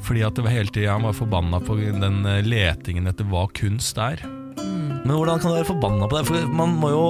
Fordi 0.05 0.21
at 0.25 0.35
det 0.35 0.43
var 0.45 0.51
hele 0.51 0.69
tiden 0.69 0.89
han 0.91 1.01
var 1.03 1.13
forbanna 1.13 1.59
på 1.65 1.77
den 1.99 2.25
eh, 2.25 2.41
letingen 2.45 3.07
etter 3.07 3.25
hva 3.25 3.47
kunst 3.53 3.97
er. 3.97 4.21
Men 5.05 5.13
hvordan 5.17 5.39
kan 5.41 5.51
du 5.51 5.57
være 5.57 5.69
forbanna 5.73 6.07
på 6.09 6.17
det? 6.19 6.25
For 6.27 6.47
man 6.47 6.75
må 6.77 6.89
jo 6.93 7.05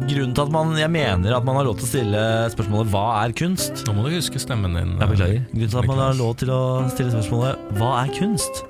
Grunnen 0.00 0.32
til 0.32 0.46
at 0.46 0.50
man, 0.50 0.70
jeg 0.80 0.88
mener 0.88 1.34
at 1.36 1.44
man 1.44 1.56
har 1.58 1.64
lov 1.66 1.74
til 1.76 1.84
å 1.84 1.90
stille 1.90 2.20
spørsmålet 2.54 2.88
'hva 2.88 3.20
er 3.20 3.32
kunst'? 3.36 3.84
Nå 3.84 3.92
må 3.92 4.08
du 4.08 4.16
huske 4.16 4.40
stemmen 4.40 4.72
din. 4.72 4.96
Jeg 4.98 5.08
beklager. 5.10 5.42
Grunnen 5.52 5.68
til 5.68 5.78
at 5.78 5.86
man 5.86 5.98
har 5.98 6.14
lov 6.16 6.36
til 6.40 6.48
å 6.48 6.88
stille 6.88 7.12
spørsmålet 7.12 7.56
'hva 7.76 7.90
er 8.00 8.08
kunst', 8.16 8.62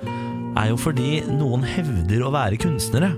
er 0.61 0.73
jo 0.73 0.81
fordi 0.81 1.21
noen 1.31 1.65
hevder 1.67 2.27
å 2.27 2.33
være 2.35 2.61
kunstnere. 2.61 3.13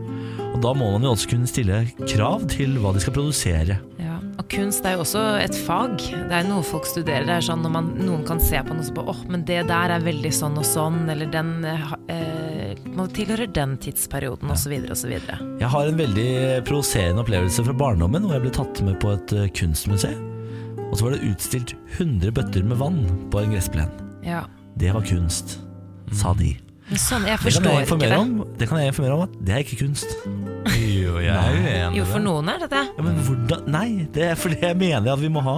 Og 0.52 0.60
da 0.62 0.72
må 0.76 0.90
man 0.92 1.06
jo 1.06 1.14
også 1.14 1.30
kunne 1.32 1.48
stille 1.48 1.84
krav 2.04 2.44
til 2.52 2.76
hva 2.80 2.92
de 2.94 3.02
skal 3.02 3.16
produsere. 3.16 3.78
Ja. 4.00 4.18
Og 4.40 4.46
kunst 4.52 4.86
er 4.88 4.96
jo 4.96 5.04
også 5.04 5.22
et 5.40 5.56
fag. 5.66 5.96
Det 6.00 6.36
er 6.36 6.46
noe 6.48 6.64
folk 6.66 6.86
studerer. 6.88 7.26
Det 7.28 7.38
er 7.38 7.46
sånn 7.46 7.62
når 7.64 7.74
man, 7.74 7.90
noen 8.00 8.24
kan 8.28 8.40
se 8.42 8.60
på 8.64 8.76
noe 8.76 8.86
så 8.86 8.94
på 8.96 9.04
åh, 9.08 9.22
men 9.32 9.44
det 9.48 9.62
der 9.68 9.94
er 9.96 10.04
veldig 10.04 10.32
sånn 10.34 10.58
og 10.60 10.66
sånn, 10.66 11.02
eller 11.12 11.30
den 11.32 11.54
eh, 11.68 11.94
eh, 12.12 12.82
man 12.96 13.12
tilhører 13.12 13.48
den 13.52 13.76
tidsperioden, 13.80 14.50
osv., 14.52 14.74
osv. 14.92 15.12
Jeg 15.12 15.70
har 15.74 15.88
en 15.88 16.00
veldig 16.00 16.32
provoserende 16.68 17.24
opplevelse 17.24 17.64
fra 17.68 17.76
barndommen 17.84 18.26
hvor 18.26 18.36
jeg 18.36 18.46
ble 18.46 18.54
tatt 18.58 18.82
med 18.86 18.98
på 19.02 19.14
et 19.16 19.36
eh, 19.36 19.48
kunstmuseum. 19.56 20.28
Og 20.90 20.98
så 20.98 21.06
var 21.06 21.16
det 21.16 21.30
utstilt 21.30 21.72
100 21.96 22.34
bøtter 22.36 22.66
med 22.68 22.80
vann 22.82 23.00
på 23.32 23.40
en 23.40 23.54
gressplen. 23.54 23.92
Ja. 24.26 24.44
Det 24.80 24.92
var 24.92 25.06
kunst, 25.08 25.58
sa 26.12 26.36
de. 26.36 26.52
Sånn, 27.00 27.24
jeg 27.24 27.38
Det 27.38 27.44
forstår 27.46 27.78
jeg 27.78 27.86
ikke 27.88 27.98
det. 28.02 28.16
om, 28.18 28.32
det 28.58 28.68
kan 28.68 28.80
jeg 28.82 28.92
informere 28.92 29.14
om 29.16 29.22
at 29.24 29.36
det 29.40 29.54
er 29.54 29.62
ikke 29.64 29.78
kunst. 29.80 30.10
Jo, 30.82 31.16
jeg 31.18 31.32
er 31.32 31.56
uenig 31.56 31.98
Jo, 31.98 32.04
for 32.06 32.22
noen 32.22 32.50
er 32.52 32.60
det 32.62 32.68
det. 32.70 32.82
Ja, 32.98 33.02
men 33.06 33.16
hvordan? 33.26 33.64
Nei, 33.72 33.86
det 34.14 34.26
er 34.30 34.36
fordi 34.38 34.60
jeg 34.62 34.76
mener 34.78 35.12
at 35.14 35.22
vi 35.22 35.30
må 35.32 35.42
ha 35.42 35.56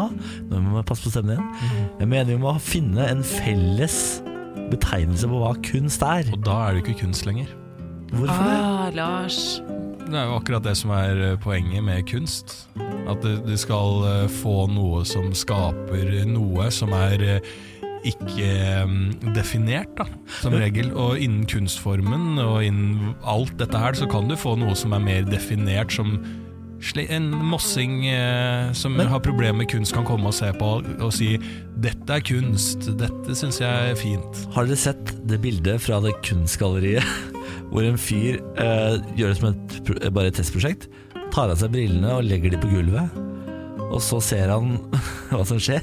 Nå 0.49 0.61
må 0.65 0.79
jeg 0.79 0.87
passe 0.89 1.05
på 1.05 1.13
stemmen 1.13 1.35
igjen. 1.37 1.91
Jeg 2.01 2.09
mener 2.09 2.31
vi 2.31 2.39
må 2.41 2.55
finne 2.63 3.09
en 3.11 3.25
felles 3.27 3.99
betegnelse 4.71 5.29
på 5.29 5.43
hva 5.43 5.53
kunst 5.67 6.05
er. 6.07 6.31
Og 6.33 6.41
da 6.47 6.57
er 6.69 6.77
det 6.79 6.85
ikke 6.85 7.03
kunst 7.05 7.27
lenger. 7.29 7.51
Hvorfor 8.15 8.47
det? 8.47 8.57
Ah, 8.57 8.89
Lars. 8.95 9.41
Det 10.05 10.15
er 10.21 10.29
jo 10.29 10.37
akkurat 10.39 10.65
det 10.65 10.77
som 10.79 10.93
er 10.95 11.21
eh, 11.33 11.37
poenget 11.41 11.85
med 11.85 12.05
kunst. 12.09 12.57
At 13.11 13.21
det, 13.25 13.39
det 13.49 13.59
skal 13.61 14.05
eh, 14.09 14.27
få 14.41 14.67
noe 14.73 15.03
som 15.09 15.33
skaper 15.37 16.13
noe 16.29 16.71
som 16.73 16.93
er 16.97 17.25
eh, 17.25 17.53
ikke 18.05 18.49
mm, 18.89 19.35
definert, 19.35 19.93
da, 19.99 20.07
som 20.41 20.55
regel. 20.59 20.93
Og 20.93 21.19
innen 21.23 21.47
kunstformen 21.51 22.39
og 22.43 22.63
innen 22.67 23.15
alt 23.25 23.55
dette 23.61 23.81
her, 23.81 23.97
så 23.99 24.09
kan 24.11 24.29
du 24.31 24.37
få 24.39 24.57
noe 24.61 24.77
som 24.79 24.95
er 24.97 25.05
mer 25.05 25.29
definert, 25.29 25.95
som 25.95 26.19
en 27.01 27.31
mossing 27.33 28.07
eh, 28.11 28.73
som 28.77 28.93
Men- 28.97 29.09
har 29.09 29.21
problemer 29.21 29.63
med 29.63 29.71
kunst, 29.71 29.95
kan 29.95 30.05
komme 30.05 30.29
og 30.29 30.35
se 30.35 30.53
på 30.53 30.85
og 31.01 31.13
si 31.13 31.39
'dette 31.81 32.11
er 32.11 32.21
kunst', 32.21 32.97
dette 32.99 33.35
syns 33.35 33.61
jeg 33.61 33.91
er 33.91 33.95
fint'. 33.95 34.53
Har 34.53 34.67
dere 34.67 34.77
sett 34.77 35.27
det 35.27 35.41
bildet 35.41 35.81
fra 35.81 36.01
det 36.01 36.13
kunstgalleriet 36.23 37.05
hvor 37.71 37.83
en 37.83 37.97
fyr 37.97 38.37
eh, 38.59 38.99
gjør 39.17 39.33
det 39.33 39.37
som 39.39 39.49
et, 39.49 40.13
bare 40.13 40.27
et 40.27 40.35
testprosjekt? 40.35 40.89
Tar 41.33 41.49
av 41.51 41.57
seg 41.57 41.73
brillene 41.73 42.19
og 42.19 42.25
legger 42.25 42.51
de 42.51 42.59
på 42.59 42.69
gulvet. 42.69 43.09
Og 43.91 44.03
så 44.03 44.21
ser 44.21 44.51
han 44.53 44.77
hva 45.31 45.45
som 45.47 45.59
skjer, 45.59 45.83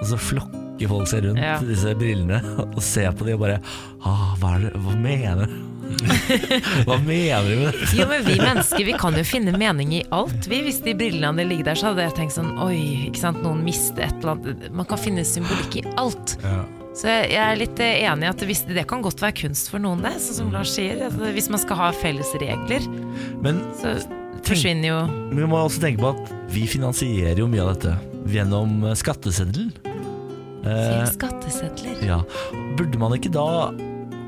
og 0.00 0.06
så 0.06 0.16
flokker 0.16 0.67
folk 0.86 1.08
seg 1.10 1.24
rundt 1.26 1.42
Ja. 1.42 1.56
disse 1.64 1.94
brillene 1.98 2.38
og 2.68 2.78
ser 2.84 3.10
på 3.18 3.26
dem 3.26 3.34
og 3.34 3.42
bare 3.46 3.58
ah, 4.06 4.36
hva, 4.38 4.54
er 4.54 4.68
det, 4.68 4.72
hva 4.84 4.94
mener 4.94 5.46
du? 5.48 5.56
Hva 6.84 6.98
mener 7.00 7.46
du 7.48 7.54
med 7.62 7.72
det? 7.72 7.86
Jo, 7.96 8.04
men 8.10 8.20
vi 8.26 8.34
mennesker 8.36 8.84
vi 8.84 8.92
kan 9.00 9.14
jo 9.16 9.22
finne 9.24 9.54
mening 9.56 9.94
i 9.96 10.02
alt. 10.14 10.44
Vi, 10.50 10.58
Hvis 10.66 10.82
de 10.84 10.92
brillene 10.98 11.30
hadde 11.32 11.46
ligget 11.48 11.70
der, 11.70 11.78
så 11.80 11.90
hadde 11.90 12.04
jeg 12.04 12.14
tenkt 12.18 12.34
sånn 12.36 12.50
Oi, 12.60 12.76
ikke 13.08 13.22
sant, 13.22 13.40
noen 13.40 13.62
mister 13.64 14.04
et 14.04 14.18
eller 14.20 14.34
annet. 14.36 14.66
Man 14.76 14.88
kan 14.90 15.00
finne 15.00 15.24
symbolikk 15.26 15.78
i 15.80 15.84
alt. 15.96 16.36
Ja. 16.44 16.58
Så 16.98 17.08
jeg 17.08 17.30
jeg 17.32 17.40
er 17.40 17.58
litt 17.60 17.80
eh, 17.80 18.02
enig 18.10 18.26
i 18.26 18.30
at 18.34 18.44
hvis, 18.50 18.62
det 18.68 18.84
kan 18.90 19.02
godt 19.04 19.22
være 19.22 19.36
kunst 19.40 19.72
for 19.72 19.80
noen, 19.82 20.02
det. 20.04 20.12
Sånn 20.22 20.40
som 20.42 20.52
Lars 20.54 20.72
sier. 20.76 21.00
Altså, 21.08 21.32
hvis 21.36 21.48
man 21.52 21.62
skal 21.64 21.80
ha 21.80 21.90
felles 21.96 22.32
regler, 22.42 22.84
Men 23.44 23.62
så 23.80 23.96
forsvinner 24.44 24.88
jo 24.92 24.98
vi 25.34 25.46
må 25.48 25.58
også 25.64 25.82
tenke 25.82 26.04
på 26.04 26.12
at 26.14 26.34
vi 26.52 26.66
finansierer 26.70 27.40
jo 27.42 27.48
mye 27.50 27.64
av 27.64 27.74
dette 27.76 27.96
gjennom 28.34 28.82
eh, 28.84 28.96
skatteseddelen. 28.98 29.72
Eh, 30.68 31.04
skattesedler. 31.14 32.02
ja. 32.06 32.20
Burde 32.78 32.98
man 33.00 33.12
ikke 33.16 33.32
da 33.34 33.48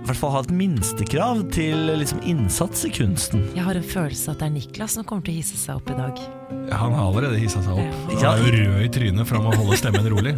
i 0.00 0.06
hvert 0.08 0.16
fall 0.16 0.32
ha 0.32 0.40
et 0.40 0.50
minstekrav 0.50 1.42
til 1.52 1.76
liksom, 2.00 2.22
innsats 2.26 2.86
i 2.88 2.90
kunsten? 2.90 3.42
Jeg 3.54 3.62
har 3.66 3.76
en 3.78 3.84
følelse 3.84 4.32
at 4.32 4.40
det 4.40 4.46
er 4.48 4.54
Niklas 4.54 4.94
som 4.96 5.04
kommer 5.06 5.22
til 5.26 5.34
å 5.36 5.42
hisse 5.42 5.58
seg 5.60 5.76
opp 5.76 5.90
i 5.92 5.96
dag. 5.98 6.22
Han 6.72 6.94
har 6.96 7.04
allerede 7.10 7.38
hissa 7.38 7.60
seg 7.62 7.76
opp. 7.78 7.98
Han 8.08 8.16
Ja. 8.22 8.32
er 8.32 8.40
jo 8.40 8.54
rød 8.56 8.80
i 8.86 8.88
trynet 8.96 9.26
for 9.28 9.36
han 9.38 9.44
må 9.44 9.52
holde 9.60 9.76
stemmen 9.78 10.08
rolig. 10.10 10.32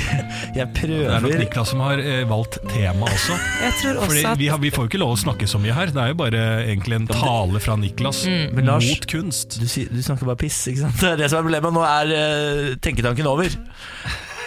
Jeg 0.58 0.66
prøver 0.74 1.08
Det 1.08 1.14
er 1.14 1.24
nok 1.24 1.38
Niklas 1.44 1.70
som 1.72 1.80
har 1.84 1.98
eh, 2.02 2.24
valgt 2.28 2.58
tema 2.72 3.06
også. 3.06 3.38
Jeg 3.62 3.72
tror 3.80 4.02
Fordi 4.04 4.24
at 4.32 4.38
vi, 4.38 4.46
har, 4.48 4.58
vi 4.62 4.70
får 4.74 4.84
jo 4.86 4.90
ikke 4.92 5.00
lov 5.02 5.14
å 5.14 5.20
snakke 5.22 5.48
så 5.50 5.58
mye 5.62 5.74
her. 5.76 5.92
Det 5.94 6.02
er 6.04 6.12
jo 6.12 6.18
bare 6.20 6.42
egentlig 6.66 6.98
en 7.00 7.08
tale 7.10 7.60
fra 7.64 7.76
Niklas 7.80 8.24
Men 8.26 8.66
Lars- 8.66 8.90
mot 8.90 9.06
kunst. 9.14 9.58
du, 9.60 9.66
sier- 9.70 9.88
du 9.94 10.02
snakker 10.04 10.26
bare 10.26 10.40
piss, 10.42 10.58
ikke 10.72 10.84
sant? 10.88 11.00
Det 11.04 11.14
er 11.14 11.22
det 11.22 11.30
som 11.30 11.38
er 11.40 11.46
problemet. 11.48 11.74
Nå 11.78 11.86
er 11.86 12.14
eh, 12.18 12.74
tenketanken 12.82 13.30
over. 13.30 13.56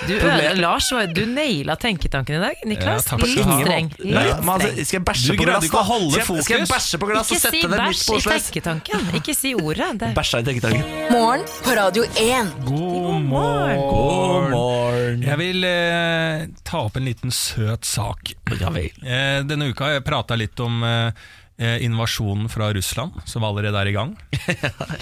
Du, 0.06 0.20
Problem- 0.20 0.60
Lars, 0.62 0.89
du 1.14 1.26
naila 1.26 1.76
tenketanken 1.76 2.36
i 2.36 2.39
dag, 2.39 2.62
Niklas. 2.70 3.08
Ja, 3.08 3.18
takk 3.18 3.24
litt 3.26 3.45
ha. 3.45 3.58
streng. 3.62 3.89
Altså, 3.98 4.86
skal 4.86 4.98
jeg 5.00 5.06
bæsje 5.08 5.38
på 5.38 5.45
glass, 5.48 5.70
da? 5.72 5.84
Skal 5.88 6.36
jeg, 6.38 6.43
skal 6.45 6.58
jeg 6.60 6.70
bæsje 6.72 7.00
på 7.02 7.10
glass 7.10 7.32
og 7.32 7.38
Ikke 7.38 7.41
sette 7.41 7.56
si 7.56 7.62
det 7.62 7.72
midt 7.72 7.82
bæsj 7.82 8.04
på 8.08 8.14
i 8.14 8.22
Oslo 8.22 8.36
S? 8.38 8.48
tenketanken. 8.50 9.08
Ikke 9.22 9.36
si 9.38 9.54
ordet. 9.58 9.89
Det. 10.02 10.12
Bæsja 10.18 10.39
i 10.43 10.48
tenketanken. 10.48 10.84
Morgen 11.12 11.48
på 11.66 11.76
Radio 11.80 12.04
1. 12.04 12.54
God 12.68 13.22
morgen. 13.32 13.82
God 13.89 14.50
morgen. 14.54 15.24
Jeg 15.26 15.38
vil 15.41 15.64
eh, 15.72 16.45
ta 16.68 16.84
opp 16.86 17.00
en 17.02 17.08
liten 17.10 17.34
søt 17.34 17.86
sak. 17.88 18.36
Ja 18.62 18.70
vel. 18.76 18.91
Eh, 19.02 19.41
denne 19.48 19.72
uka 19.74 19.89
har 19.89 19.98
jeg 19.98 20.06
prata 20.08 20.38
litt 20.38 20.60
om 20.64 20.84
eh, 20.86 21.28
eh, 21.58 21.82
invasjonen 21.86 22.49
fra 22.51 22.70
Russland, 22.76 23.18
som 23.26 23.45
allerede 23.47 23.78
er 23.82 23.91
i 23.91 23.95
gang. 23.97 24.16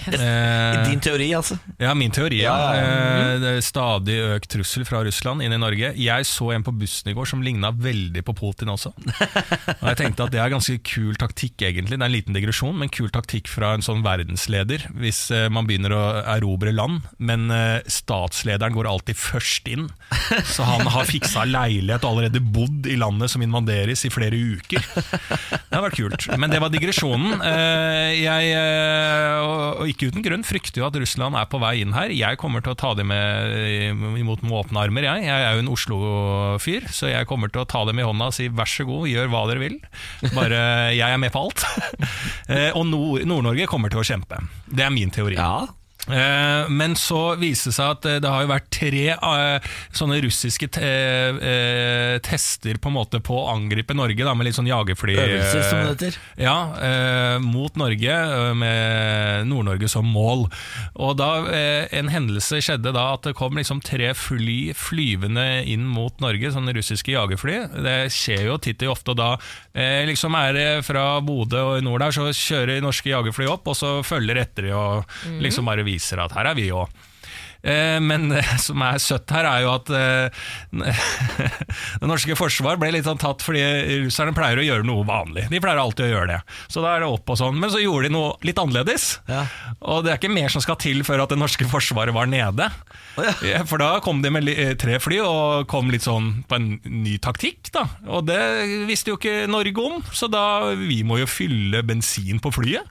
Eh, 0.06 0.88
Din 0.88 1.00
teori, 1.02 1.26
altså. 1.34 1.56
Ja, 1.82 1.92
min 1.98 2.12
teori. 2.14 2.38
Ja. 2.44 2.54
Ja, 2.56 2.74
Eh, 2.76 3.42
er 3.56 3.60
stadig 3.64 4.16
økt 4.22 4.48
trussel 4.52 4.84
fra 4.86 5.00
Russland 5.04 5.42
inn 5.44 5.52
i 5.52 5.58
Norge. 5.60 5.90
Jeg 5.98 6.26
så 6.28 6.52
en 6.54 6.64
på 6.66 6.72
bussen 6.78 7.10
i 7.10 7.14
går 7.16 7.26
som 7.28 7.42
ligna 7.44 7.70
veldig 7.74 8.22
på 8.26 8.34
Putin 8.38 8.70
også. 8.72 8.92
Og 9.80 9.86
jeg 9.90 9.98
tenkte 10.00 10.26
at 10.26 10.32
det 10.34 10.40
er 10.42 10.52
ganske 10.52 10.76
kul 10.86 11.16
taktikk, 11.20 11.64
egentlig. 11.66 11.96
Det 11.98 12.04
er 12.04 12.08
en 12.08 12.14
liten 12.14 12.36
digresjon, 12.36 12.76
men 12.78 12.92
kul 12.92 13.10
taktikk 13.14 13.50
fra 13.50 13.72
en 13.76 13.84
sånn 13.84 14.04
verdensleder. 14.06 14.86
Hvis 15.02 15.24
eh, 15.34 15.48
man 15.52 15.66
begynner 15.68 15.94
å 15.96 16.02
erobre 16.36 16.72
land, 16.74 17.02
men 17.18 17.50
eh, 17.54 17.80
statslederen 17.90 18.74
går 18.76 18.88
alltid 18.90 19.18
først 19.18 19.68
inn. 19.72 19.88
Så 20.46 20.66
han 20.66 20.86
har 20.94 21.08
fiksa 21.10 21.44
leilighet 21.48 22.04
og 22.06 22.14
allerede 22.16 22.40
bodd 22.42 22.86
i 22.90 22.96
landet 23.00 23.32
som 23.32 23.42
invaderes 23.44 24.06
i 24.06 24.12
flere 24.14 24.38
uker. 24.38 24.82
Det 24.86 25.74
har 25.74 25.84
vært 25.88 25.98
kult. 25.98 26.28
Men 26.38 26.45
det 26.52 26.60
var 26.62 26.70
digresjonen. 26.72 27.40
Eh, 27.44 28.12
Jeg, 28.22 28.50
eh, 28.56 29.38
og 29.80 29.86
ikke 29.90 30.08
uten 30.10 30.24
grunn, 30.24 30.44
frykter 30.46 30.80
jo 30.82 30.86
at 30.88 30.96
Russland 31.00 31.36
er 31.38 31.46
på 31.50 31.60
vei 31.62 31.74
inn 31.82 31.92
her. 31.96 32.12
Jeg 32.14 32.38
kommer 32.40 32.62
til 32.64 32.72
å 32.74 32.78
ta 32.78 32.92
dem 32.98 33.08
med, 33.12 33.96
imot 34.20 34.42
med 34.46 34.52
åpne 34.60 34.82
armer, 34.86 35.06
jeg. 35.08 35.26
Jeg 35.28 35.46
er 35.46 35.56
jo 35.58 35.64
en 35.64 35.72
Oslo-fyr, 35.74 36.88
så 36.92 37.10
jeg 37.12 37.28
kommer 37.30 37.52
til 37.52 37.62
å 37.64 37.68
ta 37.68 37.84
dem 37.88 37.98
i 38.02 38.06
hånda 38.06 38.30
og 38.30 38.36
si 38.36 38.48
vær 38.48 38.70
så 38.70 38.86
god, 38.88 39.08
gjør 39.10 39.30
hva 39.32 39.44
dere 39.50 39.62
vil. 39.62 39.78
Bare 40.34 40.60
jeg 41.00 41.06
er 41.06 41.18
med 41.22 41.32
på 41.34 41.46
alt. 41.46 41.66
Eh, 42.46 42.70
Og 42.78 42.84
Nord-Norge 42.86 43.66
kommer 43.66 43.90
til 43.90 43.98
å 44.00 44.06
kjempe. 44.06 44.38
Det 44.70 44.84
er 44.86 44.92
min 44.94 45.10
teori. 45.10 45.34
Ja. 45.38 45.66
Eh, 46.06 46.68
Men 46.70 46.94
så 46.98 47.34
viste 47.40 47.70
det 47.70 47.76
seg 47.78 47.92
at 47.96 48.06
eh, 48.06 48.18
det 48.22 48.30
har 48.30 48.44
jo 48.44 48.50
vært 48.52 48.68
tre 48.74 49.04
eh, 49.16 49.70
sånne 49.96 50.20
russiske 50.22 50.68
te 50.76 50.92
tester 52.26 52.78
på 52.82 52.90
en 52.90 52.94
måte 52.96 53.18
på 53.24 53.34
å 53.36 53.48
angripe 53.52 53.94
Norge, 53.96 54.24
da, 54.24 54.32
med 54.36 54.48
litt 54.48 54.56
sånn 54.56 54.68
jagerfly 54.68 55.16
Øvelse, 55.18 55.62
som 55.66 55.80
det 55.82 55.90
heter. 55.90 56.18
Ja, 56.40 56.54
mot 57.42 57.76
Norge, 57.78 58.16
med 58.58 59.46
Nord-Norge 59.50 59.88
som 59.90 60.08
mål. 60.10 60.46
Og 60.94 61.16
da 61.18 61.28
En 61.96 62.10
hendelse 62.12 62.60
skjedde 62.64 62.92
da 62.94 63.08
at 63.14 63.26
det 63.28 63.34
kom 63.38 63.56
liksom 63.58 63.82
tre 63.84 64.12
fly 64.16 64.72
flyvende 64.76 65.44
inn 65.68 65.84
mot 65.88 66.14
Norge, 66.22 66.50
sånne 66.54 66.74
russiske 66.76 67.14
jagerfly. 67.14 67.58
Det 67.86 67.96
skjer 68.14 68.46
jo 68.50 68.58
titt 68.62 68.84
og 68.86 68.94
ofte, 68.96 69.14
og 69.14 69.20
da 69.20 69.30
liksom 70.08 70.36
er 70.38 70.56
det 70.56 70.68
fra 70.86 71.06
Bodø 71.24 71.62
og 71.72 71.78
i 71.80 71.84
nord 71.84 72.04
der, 72.04 72.16
så 72.16 72.28
kjører 72.32 72.82
norske 72.84 73.12
jagerfly 73.12 73.48
opp, 73.50 73.68
og 73.72 73.78
så 73.78 73.96
følger 74.06 74.42
etter 74.42 74.68
de 74.68 74.74
og 74.76 75.16
liksom 75.42 75.68
bare 75.68 75.86
viser 75.96 76.22
at 76.22 76.36
her 76.36 76.52
er 76.52 76.58
vi 76.58 76.70
òg. 76.74 76.92
Eh, 77.62 77.98
Men 78.02 78.28
det 78.34 78.44
som 78.62 78.82
er 78.86 78.98
søtt 79.02 79.30
her, 79.34 79.46
er 79.48 79.64
jo 79.64 79.72
at 79.74 79.90
eh, 79.90 80.46
det 82.00 82.08
norske 82.10 82.36
forsvar 82.38 82.78
ble 82.80 82.92
litt 82.94 83.06
sånn 83.08 83.20
tatt 83.20 83.44
fordi 83.44 83.62
russerne 84.06 84.34
pleier 84.36 84.60
å 84.60 84.66
gjøre 84.66 84.86
noe 84.86 85.06
vanlig. 85.08 85.46
De 85.52 85.60
pleier 85.62 85.80
alltid 85.80 86.08
å 86.08 86.12
gjøre 86.12 86.30
det. 86.34 86.40
Så 86.72 86.82
da 86.84 86.94
er 86.96 87.04
det 87.04 87.10
opp 87.12 87.32
og 87.32 87.40
sånn. 87.40 87.58
Men 87.62 87.72
så 87.72 87.80
gjorde 87.82 88.08
de 88.10 88.14
noe 88.16 88.34
litt 88.46 88.58
annerledes. 88.60 89.08
Ja. 89.30 89.44
Og 89.80 90.04
det 90.06 90.14
er 90.14 90.20
ikke 90.20 90.32
mer 90.34 90.52
som 90.52 90.64
skal 90.64 90.78
til 90.82 91.02
før 91.06 91.24
at 91.24 91.32
det 91.34 91.40
norske 91.40 91.66
forsvaret 91.70 92.14
var 92.16 92.28
nede. 92.30 92.68
ja. 93.20 93.32
Ja, 93.46 93.62
For 93.68 93.80
da 93.80 93.98
kom 94.04 94.20
de 94.24 94.30
med 94.32 94.48
eh, 94.52 94.74
tre 94.78 94.98
fly 95.02 95.18
og 95.24 95.66
kom 95.70 95.88
litt 95.92 96.04
sånn 96.06 96.42
på 96.48 96.58
en 96.58 96.68
ny 96.84 97.16
taktikk. 97.22 97.70
da 97.74 97.86
Og 98.12 98.26
det 98.28 98.38
visste 98.88 99.12
jo 99.12 99.18
ikke 99.18 99.46
Norge 99.50 99.82
om, 99.82 100.00
så 100.14 100.28
da 100.30 100.72
vi 100.76 101.00
må 101.06 101.18
jo 101.20 101.26
fylle 101.30 101.82
bensin 101.86 102.40
på 102.42 102.52
flyet. 102.54 102.86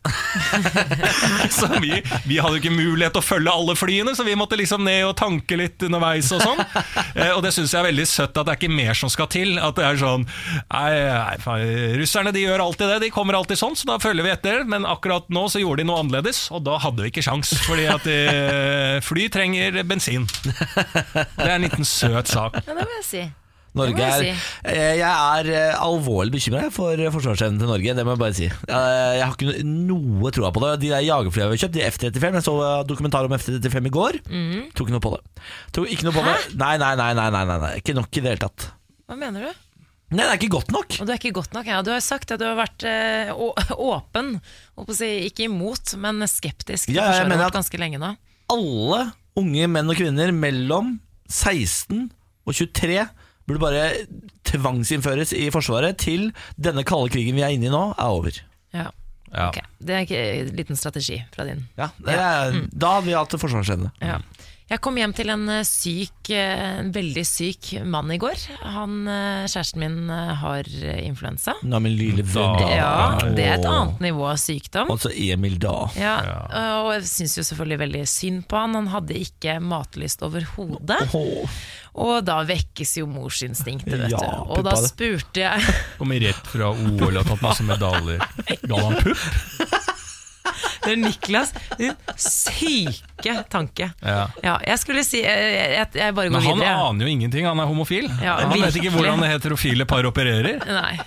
så 1.58 1.70
vi, 1.82 2.00
vi 2.26 2.40
hadde 2.42 2.58
jo 2.58 2.62
ikke 2.64 2.74
mulighet 2.76 3.16
til 3.16 3.22
å 3.24 3.26
følge 3.26 3.54
alle 3.54 3.76
flyene, 3.78 4.16
så 4.18 4.26
vi 4.28 4.36
måtte 4.40 4.55
liksom 4.60 4.84
ned 4.86 5.04
og 5.08 5.16
tanke 5.20 5.58
litt 5.60 5.82
underveis 5.88 6.32
og 6.36 6.44
sånn. 6.44 6.64
Eh, 7.16 7.30
og 7.32 7.40
det 7.46 7.54
syns 7.56 7.72
jeg 7.72 7.80
er 7.80 7.86
veldig 7.88 8.04
søtt 8.10 8.36
at 8.36 8.44
det 8.44 8.52
er 8.52 8.58
ikke 8.60 8.76
mer 8.76 8.98
som 8.98 9.12
skal 9.12 9.30
til. 9.32 9.54
At 9.62 9.78
det 9.78 9.86
er 9.88 10.00
sånn 10.00 10.26
Nei, 10.26 10.90
nei 11.08 11.38
faen, 11.40 11.94
russerne 11.96 12.34
de 12.36 12.42
gjør 12.44 12.64
alltid 12.66 12.92
det, 12.92 12.98
de 13.06 13.12
kommer 13.16 13.38
alltid 13.38 13.60
sånn, 13.62 13.78
så 13.80 13.88
da 13.88 13.96
følger 14.04 14.28
vi 14.28 14.34
etter. 14.34 14.66
Men 14.68 14.88
akkurat 14.90 15.30
nå 15.32 15.46
så 15.52 15.62
gjorde 15.64 15.84
de 15.84 15.88
noe 15.88 16.02
annerledes, 16.04 16.46
og 16.52 16.66
da 16.68 16.76
hadde 16.84 17.06
vi 17.06 17.14
ikke 17.14 17.24
sjans, 17.24 17.54
fordi 17.70 17.88
at 17.94 18.04
de, 18.04 18.20
fly 19.06 19.30
trenger 19.32 19.80
bensin. 19.88 20.28
Det 21.40 21.48
er 21.48 21.56
en 21.56 21.66
liten 21.70 21.88
søt 21.88 22.32
sak. 22.32 22.60
Ja, 22.66 22.76
det 22.76 22.84
må 22.84 23.00
jeg 23.00 23.08
si. 23.08 23.26
Norge 23.76 23.96
Det 24.00 24.06
er, 24.08 24.24
jeg 24.24 24.38
Eh, 24.66 24.94
jeg 25.00 25.10
er 25.10 25.50
eh, 25.52 25.76
alvorlig 25.84 26.34
bekymra 26.38 26.70
for 26.74 27.00
forsvarsevnen 27.18 27.60
til 27.62 27.70
Norge. 27.70 27.96
Det 27.98 28.06
må 28.08 28.16
jeg 28.16 28.22
bare 28.24 28.38
si. 28.38 28.48
Eh, 28.48 29.12
Jeg 29.20 29.26
har 29.26 29.36
ikke 29.36 29.66
noe 29.68 30.32
troa 30.36 30.52
på 30.56 30.64
det. 30.64 30.72
De 30.86 30.94
der 30.94 31.04
jagerflyene 31.06 31.52
vi 31.52 31.58
har 31.58 31.64
kjøpt, 31.66 31.76
de 31.76 31.86
F-35 31.90 32.40
Jeg 32.40 32.48
så 32.48 32.56
eh, 32.64 32.86
dokumentar 32.90 33.28
om 33.28 33.36
F-35 33.38 33.92
i 33.92 33.94
går. 34.00 34.20
Mm. 34.32 34.64
Tror 34.74 34.88
ikke 34.88 34.96
noe 34.98 35.06
på 35.06 35.14
det. 35.18 35.22
Tror 35.76 35.92
ikke 35.92 36.08
noe 36.08 36.16
på 36.16 36.26
det 36.26 36.38
Nei, 36.62 36.74
nei, 36.82 36.94
nei, 37.00 37.12
nei, 37.20 37.30
nei, 37.36 37.46
nei. 37.52 37.74
Ikke 37.84 37.96
nok 37.98 38.10
i 38.10 38.24
det 38.26 38.34
hele 38.34 38.44
tatt. 38.48 38.70
Hva 39.06 39.20
mener 39.20 39.50
du? 39.50 39.62
Nei, 40.16 40.22
det 40.22 40.30
er 40.30 40.38
ikke 40.40 40.54
godt 40.54 40.72
nok. 40.74 40.96
Og 41.02 41.08
du 41.08 41.12
er 41.12 41.18
ikke 41.20 41.34
godt 41.36 41.56
nok. 41.58 41.68
Ja. 41.70 41.82
Du 41.86 41.90
har 41.92 42.04
sagt 42.06 42.32
at 42.32 42.40
du 42.42 42.46
har 42.46 42.58
vært 42.60 42.86
eh, 42.88 43.32
åpen, 43.92 44.36
si, 44.94 45.12
ikke 45.28 45.48
imot, 45.50 45.96
men 46.02 46.22
skeptisk 46.30 46.92
til 46.92 47.00
Ja, 47.00 47.10
forsvaret 47.12 47.56
ganske 47.60 47.82
lenge 47.82 48.02
nå. 48.02 48.14
Alle 48.54 49.02
unge 49.36 49.68
menn 49.68 49.90
og 49.92 49.98
kvinner 49.98 50.32
mellom 50.32 50.96
16 51.28 52.06
og 52.46 52.54
23 52.54 53.02
burde 53.48 53.62
bare 53.62 53.86
tvangsinnføres 54.50 55.34
i 55.38 55.48
Forsvaret 55.54 55.98
til 56.02 56.30
denne 56.58 56.84
kalde 56.88 57.12
krigen 57.14 57.38
vi 57.38 57.44
er 57.46 57.54
inne 57.56 57.70
i 57.70 57.74
nå, 57.74 57.88
er 57.98 58.14
over. 58.20 58.42
Ja. 58.76 58.90
Ja. 59.36 59.50
Okay. 59.50 59.66
Det 59.84 59.96
er 59.96 60.04
ikke 60.06 60.20
en 60.46 60.52
liten 60.56 60.78
strategi 60.80 61.18
fra 61.34 61.44
din. 61.48 61.66
Ja, 61.78 61.90
det 62.00 62.14
er, 62.16 62.60
Da 62.72 62.94
hadde 62.98 63.10
vi 63.10 63.16
hatt 63.18 63.34
forsvarsevne. 63.42 63.90
Ja. 64.00 64.20
Jeg 64.66 64.80
kom 64.82 64.96
hjem 64.98 65.12
til 65.14 65.30
en 65.30 65.44
eh, 65.54 65.60
syk, 65.68 66.30
eh, 66.34 66.80
en 66.80 66.88
veldig 66.96 67.22
syk 67.30 67.68
mann 67.86 68.10
i 68.10 68.18
går. 68.18 68.40
Han, 68.64 68.96
eh, 69.12 69.44
Kjæresten 69.52 69.84
min 69.84 70.10
har 70.10 70.66
influensa. 71.04 71.54
Nei, 71.62 71.82
men 71.86 71.94
lille 72.00 72.24
Da- 72.26 72.72
Ja, 72.72 73.20
det 73.36 73.44
er 73.46 73.60
et 73.60 73.68
annet 73.70 74.00
nivå 74.02 74.26
av 74.32 74.40
sykdom. 74.42 74.90
Altså 74.90 75.12
Emil 75.14 75.60
da. 75.62 75.76
Ja, 76.00 76.16
og 76.82 76.94
jeg 76.96 77.04
syns 77.12 77.36
jo 77.38 77.44
selvfølgelig 77.46 77.78
veldig 77.84 78.04
synd 78.10 78.48
på 78.50 78.58
han. 78.58 78.74
Han 78.80 78.88
hadde 78.96 79.20
ikke 79.22 79.60
matlyst 79.62 80.24
overhodet. 80.26 81.12
Åh. 81.14 81.60
Og 81.96 82.26
da 82.28 82.42
vekkes 82.44 82.98
jo 83.00 83.06
morsinstinktet, 83.08 83.94
vet 84.02 84.12
Ja, 84.12 84.20
du. 84.20 84.52
Og 84.58 84.66
da 84.68 84.74
spurte 84.84 85.46
jeg 85.46 85.76
Kommer 86.00 86.20
rett 86.20 86.50
fra 86.52 86.74
OL 86.74 87.06
og 87.08 87.22
har 87.22 87.30
tatt 87.30 87.46
masse 87.46 87.64
medaljer. 87.64 88.20
Ga 88.70 88.82
han 88.84 88.98
pupp? 89.00 89.85
Det 90.86 90.92
er 90.94 91.00
Niklas, 91.02 91.54
din 91.80 91.96
syke 92.18 93.36
tanke. 93.50 93.90
Ja. 94.02 94.26
Ja, 94.44 94.56
jeg 94.66 94.82
skulle 94.82 95.04
si 95.08 95.22
Jeg, 95.24 95.54
jeg, 95.56 95.88
jeg 95.98 96.16
bare 96.18 96.30
går 96.30 96.36
Men 96.36 96.46
han 96.46 96.60
videre. 96.60 96.76
aner 96.90 97.08
jo 97.08 97.14
ingenting, 97.16 97.48
han 97.50 97.62
er 97.64 97.70
homofil. 97.70 98.10
Ja, 98.22 98.38
han 98.44 98.54
vet 98.54 98.78
ikke 98.82 98.94
hvordan 98.96 99.24
heterofile 99.26 99.88
par 99.90 100.06
opererer. 100.10 100.60
Nei. 100.68 101.00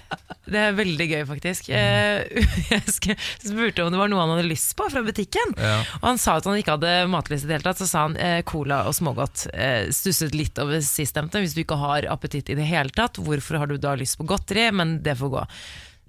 Det 0.48 0.60
er 0.70 0.76
veldig 0.78 1.06
gøy, 1.10 1.22
faktisk. 1.28 1.68
Eh, 1.76 2.24
Jeg 2.72 2.84
spurte 2.88 3.84
om 3.84 3.92
det 3.92 4.00
var 4.00 4.08
noe 4.08 4.22
han 4.22 4.32
hadde 4.32 4.46
lyst 4.48 4.72
på 4.78 4.86
fra 4.88 5.02
butikken. 5.04 5.52
Ja. 5.60 5.74
Og 6.00 6.06
han 6.08 6.20
sa 6.22 6.38
at 6.40 6.48
han 6.48 6.56
ikke 6.56 6.78
hadde 6.78 6.94
matlyst 7.12 7.44
i 7.44 7.50
det 7.50 7.58
hele 7.58 7.66
tatt. 7.68 7.82
Så 7.82 7.88
sa 7.90 8.06
han 8.06 8.16
eh, 8.16 8.40
cola 8.48 8.82
og 8.88 8.96
smågodt. 8.96 9.44
Eh, 9.52 9.90
stusset 9.94 10.32
litt 10.36 10.58
over 10.62 10.80
sistnevnte. 10.84 11.42
Hvis 11.44 11.56
du 11.56 11.62
ikke 11.66 11.76
har 11.80 12.08
appetitt 12.08 12.48
i 12.48 12.56
det 12.58 12.68
hele 12.70 12.94
tatt, 12.96 13.20
hvorfor 13.20 13.60
har 13.60 13.68
du 13.70 13.76
da 13.82 13.92
lyst 14.00 14.16
på 14.20 14.26
godteri? 14.28 14.70
Men 14.72 14.98
det 15.04 15.18
får 15.20 15.34
gå. 15.36 15.44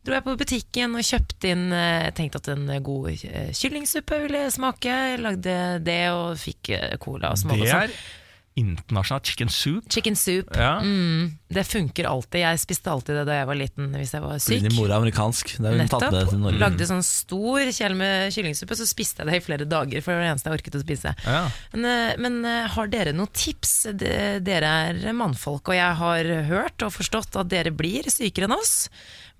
Dro 0.05 0.15
jeg 0.15 0.25
på 0.25 0.37
butikken 0.39 0.95
og 0.95 1.05
kjøpte 1.05 1.51
inn 1.53 1.67
eh, 1.75 2.05
Jeg 2.07 2.15
tenkte 2.19 2.41
at 2.43 2.51
en 2.53 2.69
god 2.85 3.11
eh, 3.11 3.51
kyllingsuppe 3.55 4.23
ville 4.25 4.45
smake. 4.53 4.95
Jeg 5.11 5.21
lagde 5.25 5.59
det 5.85 6.01
og 6.15 6.39
fikk 6.39 6.73
eh, 6.77 6.95
cola 7.01 7.33
og 7.33 7.41
smågodt. 7.41 7.67
Det 7.67 7.75
sånn. 7.75 7.85
er 7.89 8.17
internasjonalt 8.59 9.29
chicken 9.29 9.49
soup. 9.49 9.91
Chicken 9.91 10.15
soup. 10.15 10.49
Ja. 10.57 10.79
Mm, 10.83 11.37
det 11.47 11.63
funker 11.67 12.07
alltid. 12.09 12.41
Jeg 12.43 12.61
spiste 12.61 12.91
alltid 12.91 13.19
det 13.19 13.25
da 13.29 13.37
jeg 13.39 13.47
var 13.49 13.59
liten 13.59 13.93
hvis 13.95 14.13
jeg 14.15 14.23
var 14.23 14.41
syk. 14.43 14.63
Din 14.65 14.75
mor 14.75 14.89
er 14.89 14.97
amerikansk. 14.97 15.55
Nettopp. 15.63 16.07
til 16.31 16.41
Norge. 16.41 16.59
Lagde 16.61 16.89
sånn 16.89 17.05
stor 17.05 17.71
kjele 17.75 17.97
med 17.99 18.35
kyllingsuppe, 18.35 18.77
så 18.79 18.87
spiste 18.89 19.23
jeg 19.23 19.31
det 19.31 19.39
i 19.39 19.45
flere 19.45 19.69
dager. 19.69 20.03
For 20.03 20.13
det 20.13 20.19
var 20.19 20.27
det 20.27 20.33
eneste 20.33 20.51
jeg 20.51 20.59
orket 20.59 20.79
å 20.79 20.83
spise. 20.83 21.15
Ja. 21.25 21.45
Men, 21.75 21.87
eh, 21.93 22.17
men 22.25 22.41
eh, 22.49 22.67
har 22.75 22.91
dere 22.91 23.15
noen 23.15 23.31
tips? 23.33 23.77
Dere 23.99 24.75
er 24.89 25.01
mannfolk, 25.15 25.71
og 25.71 25.79
jeg 25.79 26.01
har 26.03 26.33
hørt 26.49 26.85
og 26.85 26.93
forstått 26.95 27.39
at 27.39 27.51
dere 27.51 27.73
blir 27.75 28.11
sykere 28.11 28.49
enn 28.49 28.57
oss. 28.57 28.89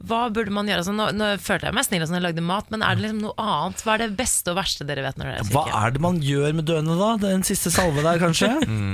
Hva 0.07 0.29
burde 0.31 0.53
man 0.55 0.67
gjøre? 0.69 0.79
Altså, 0.79 0.93
nå, 0.95 1.09
nå 1.11 1.25
følte 1.43 1.67
jeg 1.67 1.75
meg 1.75 1.83
snill 1.83 2.05
som 2.07 2.15
jeg 2.15 2.23
lagde 2.23 2.43
mat, 2.45 2.69
men 2.71 2.81
er 2.87 2.95
det 2.95 3.03
liksom 3.03 3.17
noe 3.25 3.33
annet? 3.43 3.81
Hva 3.83 3.95
er 3.97 4.03
det 4.05 4.13
beste 4.15 4.53
og 4.53 4.55
verste 4.61 4.85
dere 4.87 5.03
vet 5.03 5.17
når 5.19 5.27
dere 5.27 5.41
er 5.43 5.49
Hva 5.51 5.63
er 5.81 5.91
det 5.97 6.01
man 6.05 6.21
gjør 6.23 6.55
med 6.55 6.67
døende 6.69 6.95
da? 7.01 7.09
Den 7.19 7.43
siste 7.43 7.71
salve 7.75 8.05
der, 8.05 8.21
kanskje? 8.21 8.47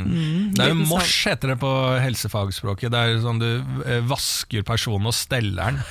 Det 0.56 0.64
er 0.66 0.72
jo 0.72 0.80
mors, 0.90 1.14
heter 1.30 1.54
det 1.54 1.60
på 1.62 1.72
helsefagspråket. 2.02 2.90
Det 2.96 3.04
er 3.06 3.22
sånn 3.22 3.42
du 3.44 3.48
eh, 3.86 4.02
vasker 4.10 4.66
personen 4.66 5.12
og 5.12 5.16
steller 5.18 5.76
den 5.76 5.82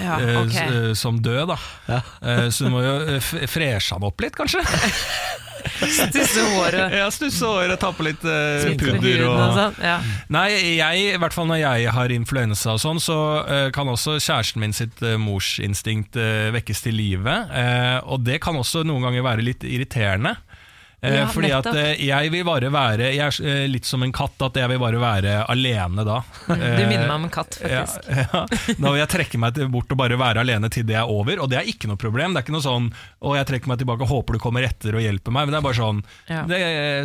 Ja, 0.00 0.16
eh, 0.22 0.40
ok. 0.40 0.56
s- 0.56 0.62
eh, 0.64 0.92
som 0.96 1.20
død. 1.20 1.52
da 1.52 1.58
Ja. 1.92 2.00
Så 2.54 2.64
du 2.64 2.72
må 2.72 2.80
jo 2.86 3.20
freshe 3.50 3.92
han 3.98 4.08
opp 4.08 4.24
litt, 4.24 4.36
kanskje. 4.40 4.64
Stusse 5.96 6.44
håret, 6.54 6.94
Ja, 6.98 7.08
Stusse 7.14 7.48
håret, 7.48 7.78
ta 7.82 7.92
på 7.94 8.06
litt 8.06 8.22
uh, 8.24 8.66
pudder. 8.80 9.24
og 9.28 9.34
Og... 9.36 9.56
sånn. 9.58 9.78
Ja. 9.84 9.96
Nei, 10.32 10.46
jeg, 10.78 11.02
i 11.14 11.20
hvert 11.20 11.36
fall 11.36 11.48
når 11.50 11.62
jeg 11.62 11.94
har 11.96 12.14
influensa 12.14 12.74
og 12.76 12.82
sånn, 12.82 13.00
så 13.02 13.18
uh, 13.46 13.66
kan 13.74 13.90
også 13.92 14.18
kjæresten 14.18 14.62
min 14.62 14.76
sitt 14.76 15.02
uh, 15.04 15.14
morsinstinkt 15.20 16.16
vekkes 16.54 16.82
til 16.84 16.96
live. 16.98 17.34
og 18.06 18.24
det 18.26 18.40
kan 18.44 18.56
også 18.58 18.82
noen 18.86 19.04
ganger 19.06 19.24
være 19.24 19.44
litt 19.46 19.64
irriterende. 19.66 20.34
Eh, 21.02 21.16
Ja, 21.18 21.26
fordi 21.34 21.48
at 21.50 21.66
eh, 21.66 21.96
jeg 22.06 22.30
vil 22.30 22.44
bare 22.46 22.68
være 22.70 23.08
Jeg 23.10 23.18
er 23.24 23.46
eh, 23.50 23.64
litt 23.70 23.86
som 23.88 24.02
en 24.06 24.12
katt, 24.14 24.36
at 24.46 24.54
jeg 24.58 24.70
vil 24.70 24.78
bare 24.78 25.00
være 25.02 25.32
alene 25.50 26.04
da. 26.06 26.20
Du 26.46 26.52
minner 26.54 27.08
meg 27.08 27.16
om 27.16 27.24
en 27.26 27.32
katt, 27.34 27.56
faktisk. 27.58 28.06
ja. 28.22 28.42
Da 28.78 28.92
vil 28.92 29.00
jeg 29.00 29.10
trekke 29.10 29.40
meg 29.42 29.58
bort 29.72 29.90
og 29.90 29.98
bare 29.98 30.18
være 30.20 30.44
alene 30.44 30.70
til 30.72 30.86
det 30.86 30.94
er 31.00 31.10
over, 31.10 31.42
og 31.42 31.50
det 31.50 31.58
er 31.58 31.66
ikke 31.72 31.90
noe 31.90 31.98
problem. 31.98 32.36
Det 32.36 32.42
er 32.42 32.46
ikke 32.46 32.54
noe 32.54 32.64
sånn 32.64 32.86
å 33.22 33.34
jeg 33.34 33.48
trekker 33.50 33.72
meg 33.72 33.80
tilbake 33.82 34.06
og 34.06 34.12
håper 34.12 34.38
du 34.38 34.42
kommer 34.44 34.66
etter 34.66 34.94
og 34.98 35.02
hjelper 35.02 35.34
meg, 35.34 35.48
men 35.48 35.56
det 35.56 35.58
er 35.60 35.66
bare 35.66 35.78
sånn 35.80 36.02
Ja. 36.30 36.44
det 36.46 36.60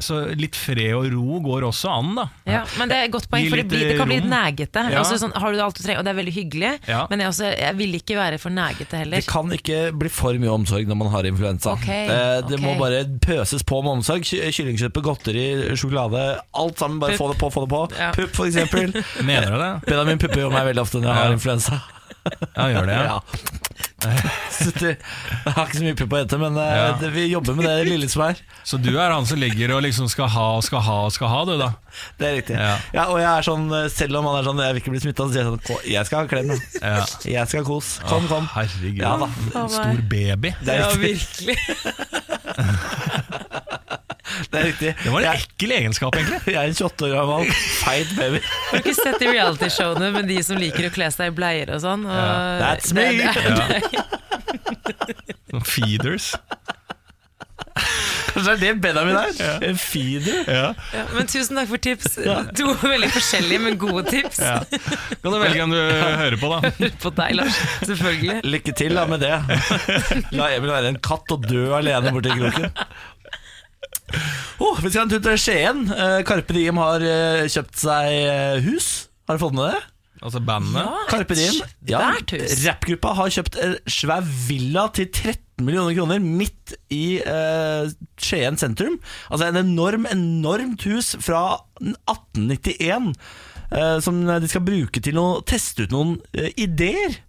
Så 0.05 0.19
litt 0.37 0.55
fred 0.57 0.93
og 0.97 1.09
ro 1.15 1.39
går 1.47 1.65
også 1.71 1.89
an, 1.91 2.13
da. 2.19 2.27
Ja, 2.45 2.61
men 2.77 2.89
det 2.93 2.99
er 3.01 3.07
et 3.09 3.15
godt 3.17 3.29
poeng, 3.33 3.49
for 3.49 3.57
det, 3.63 3.65
blir, 3.71 3.87
det 3.93 3.97
kan 3.97 4.09
bli 4.11 4.19
litt 4.21 4.29
nægete. 4.29 4.85
Ja. 4.93 5.01
Altså, 5.01 5.17
sånn, 5.21 5.33
har 5.33 5.53
du 5.57 5.63
alt 5.65 5.77
du 5.77 5.81
trenger, 5.83 6.03
og 6.03 6.07
det 6.07 6.13
er 6.13 6.19
veldig 6.21 6.35
hyggelig, 6.37 6.73
Ja. 6.87 7.01
men 7.09 7.25
jeg, 7.25 7.33
også, 7.33 7.49
jeg 7.57 7.79
vil 7.81 7.97
ikke 7.97 8.19
være 8.21 8.37
for 8.45 8.53
nægete 8.53 9.01
heller. 9.01 9.25
Det 9.25 9.29
kan 9.33 9.49
ikke 9.57 9.81
bli 9.97 10.13
for 10.13 10.37
mye 10.37 10.53
omsorg 10.53 10.85
når 10.89 11.01
man 11.01 11.11
har 11.17 11.27
influensa. 11.33 11.73
Okay, 11.79 12.05
det 12.13 12.53
Det 12.53 12.61
må 12.61 12.77
bare 12.77 13.01
pøses 13.25 13.65
på 13.65 13.81
med 13.87 13.99
omsorg. 14.01 15.01
Godteri, 15.07 15.47
sjokolade. 15.79 16.23
Alt 16.51 16.79
sammen. 16.79 16.99
Bare 17.01 17.15
Pup. 17.15 17.21
få 17.23 17.31
det 17.31 17.39
på, 17.41 17.51
få 17.55 17.65
det 17.65 17.71
på. 17.73 17.83
Ja. 17.97 18.11
Pupp, 18.15 18.33
for 18.35 18.49
eksempel. 18.49 18.91
Mener 19.29 19.51
du 19.51 19.59
det? 19.61 19.73
Benjamin 19.87 20.19
pupper 20.21 20.43
jo 20.45 20.51
meg 20.53 20.67
veldig 20.71 20.83
ofte 20.83 21.01
når 21.03 21.13
jeg 21.13 21.21
har 21.23 21.37
influensa. 21.37 21.79
Ja, 22.27 22.67
gjør 22.73 22.89
det, 22.91 22.97
ja. 23.07 23.21
Så 24.57 24.71
det- 24.77 24.97
Jeg 25.45 25.53
har 25.55 25.65
ikke 25.65 25.77
så 25.79 25.83
mye 25.83 25.95
pupp 25.97 26.11
å 26.13 26.17
hete, 26.21 26.37
men 26.37 26.57
eh, 26.61 26.75
Ja. 26.77 26.91
det, 27.01 27.09
vi 27.15 27.23
jobber 27.31 27.55
med 27.57 27.65
det 27.65 27.87
lille 27.89 28.07
som 28.09 28.21
er. 28.27 28.35
Så 28.67 28.77
du 28.81 28.91
er 28.99 29.09
han 29.13 29.25
som 29.25 29.39
ligger 29.41 29.73
og 29.75 29.81
liksom 29.85 30.07
skal 30.11 30.27
ha 30.29 30.45
og 30.57 30.63
skal 30.67 30.81
ha 30.85 30.97
og 31.07 31.11
skal 31.15 31.27
ha, 31.31 31.39
du 31.49 31.55
da? 31.57 31.69
Det 32.19 32.27
er 32.29 32.35
riktig. 32.37 32.57
Ja. 32.61 32.75
Ja, 32.93 33.05
og 33.09 33.17
jeg 33.21 33.29
er 33.31 33.41
sånn, 33.47 33.65
eh, 33.73 33.87
selv 33.93 34.19
om 34.21 34.25
han 34.29 34.37
er 34.39 34.45
sånn 34.49 34.61
Jeg 34.61 34.73
vil 34.77 34.81
ikke 34.83 34.93
bli 34.93 35.01
smitta, 35.07 35.25
så 35.25 35.33
sier 35.33 35.43
jeg 35.43 35.49
sånn 35.49 35.89
Jeg 35.95 36.05
skal 36.11 36.17
ha 36.21 36.25
klem. 36.29 36.53
jeg. 36.53 36.61
Ja. 36.81 37.05
Jeg 37.37 37.47
skal 37.49 37.63
ha 37.63 37.67
kos. 37.71 37.89
Kom, 38.07 38.27
kom. 38.29 38.45
Herregud. 38.53 39.01
Ja 39.01 39.17
da. 39.23 39.27
Stor 39.67 40.01
baby. 40.13 40.53
Det 40.61 40.77
er 40.77 40.79
Ja, 40.85 40.89
virkelig. 41.01 41.57
Det 44.51 44.59
er 44.59 44.65
riktig. 44.69 44.93
Det 45.03 45.11
var 45.13 45.19
en 45.21 45.27
jeg, 45.27 45.43
ekkel 45.47 45.71
egenskap, 45.77 46.15
egentlig. 46.19 46.41
jeg 46.55 46.59
er 46.61 46.67
en 46.71 46.77
28 46.77 47.07
år 47.07 47.15
gammel 47.17 47.51
feit 47.81 48.15
baby. 48.17 48.41
Har 48.69 48.77
du 48.77 48.83
ikke 48.83 48.97
sett 49.01 49.19
de 49.23 49.31
realityshowene 49.33 50.11
med 50.17 50.29
de 50.31 50.39
som 50.45 50.59
liker 50.61 50.89
å 50.89 50.93
kle 50.95 51.09
seg 51.15 51.33
i 51.33 51.37
bleier 51.39 51.73
og 51.75 51.83
sånn? 51.83 52.05
Og 52.07 52.63
That's 52.63 52.93
det- 52.93 52.97
me. 52.97 53.05
det- 53.21 53.33
det- 53.57 54.05
Sånn 55.51 55.63
Feeders. 55.67 56.33
Kanskje 57.77 58.43
det 58.43 58.53
er 58.53 58.59
det 58.61 58.71
Benjamin 58.81 59.15
er? 59.17 59.59
En 59.65 59.77
feeder? 59.79 60.37
Ja. 60.49 60.65
Ja, 60.93 61.03
men 61.13 61.27
tusen 61.29 61.57
takk 61.57 61.69
for 61.71 61.81
tips. 61.81 62.17
To 62.57 62.73
veldig 62.81 63.09
forskjellige, 63.13 63.61
men 63.63 63.77
gode 63.81 64.03
tips. 64.09 64.39
Ja. 64.41 64.59
Kan 64.69 65.33
du 65.33 65.37
velge 65.41 65.59
hvem 65.61 65.73
du 65.73 65.79
hører 65.79 66.37
på, 66.41 66.49
da? 66.53 66.71
Hører 66.77 66.95
På 67.01 67.11
deg, 67.17 67.35
Lars. 67.39 67.57
Selvfølgelig. 67.85 68.39
Lykke 68.45 68.75
til 68.77 68.97
da 68.97 69.05
med 69.09 69.21
det. 69.25 69.33
La 70.37 70.49
Emil 70.55 70.73
være 70.73 70.93
en 70.93 70.99
katt 71.05 71.33
og 71.37 71.45
dø 71.49 71.67
alene 71.77 72.13
borti 72.13 72.33
kroken. 72.37 72.69
Oh, 74.63 74.77
vi 74.81 74.89
skal 74.89 75.05
en 75.05 75.11
tur 75.11 75.21
til 75.23 75.37
Skien. 75.41 75.85
Eh, 75.91 76.21
Carpe 76.27 76.55
Diem 76.55 76.79
har 76.81 77.03
eh, 77.03 77.45
kjøpt 77.51 77.77
seg 77.83 78.15
eh, 78.15 78.65
hus. 78.65 79.07
Har 79.27 79.37
du 79.37 79.43
fått 79.43 79.57
med 79.57 79.69
det? 79.69 79.81
Altså 80.23 80.41
bandet? 80.41 80.87
Carpe 81.11 81.35
Diem. 81.37 81.59
Ja. 81.89 82.07
Rappgruppa 82.65 83.11
har 83.19 83.33
kjøpt 83.33 83.59
en 83.61 83.75
svær 83.91 84.25
villa 84.47 84.87
til 84.95 85.09
13 85.11 85.65
millioner 85.65 85.93
kroner 85.97 86.21
midt 86.21 86.73
i 86.93 87.19
uh, 87.21 87.85
Skien 88.21 88.57
sentrum. 88.57 88.97
Altså 89.29 89.49
en 89.49 89.61
enorm, 89.61 90.07
enormt 90.09 90.87
hus 90.89 91.13
fra 91.21 91.43
1891 91.81 93.13
uh, 93.13 93.97
som 94.03 94.23
de 94.25 94.49
skal 94.49 94.65
bruke 94.65 95.01
til 95.05 95.21
å 95.21 95.27
teste 95.45 95.85
ut 95.85 95.93
noen 95.93 96.17
uh, 96.33 96.49
ideer. 96.57 97.19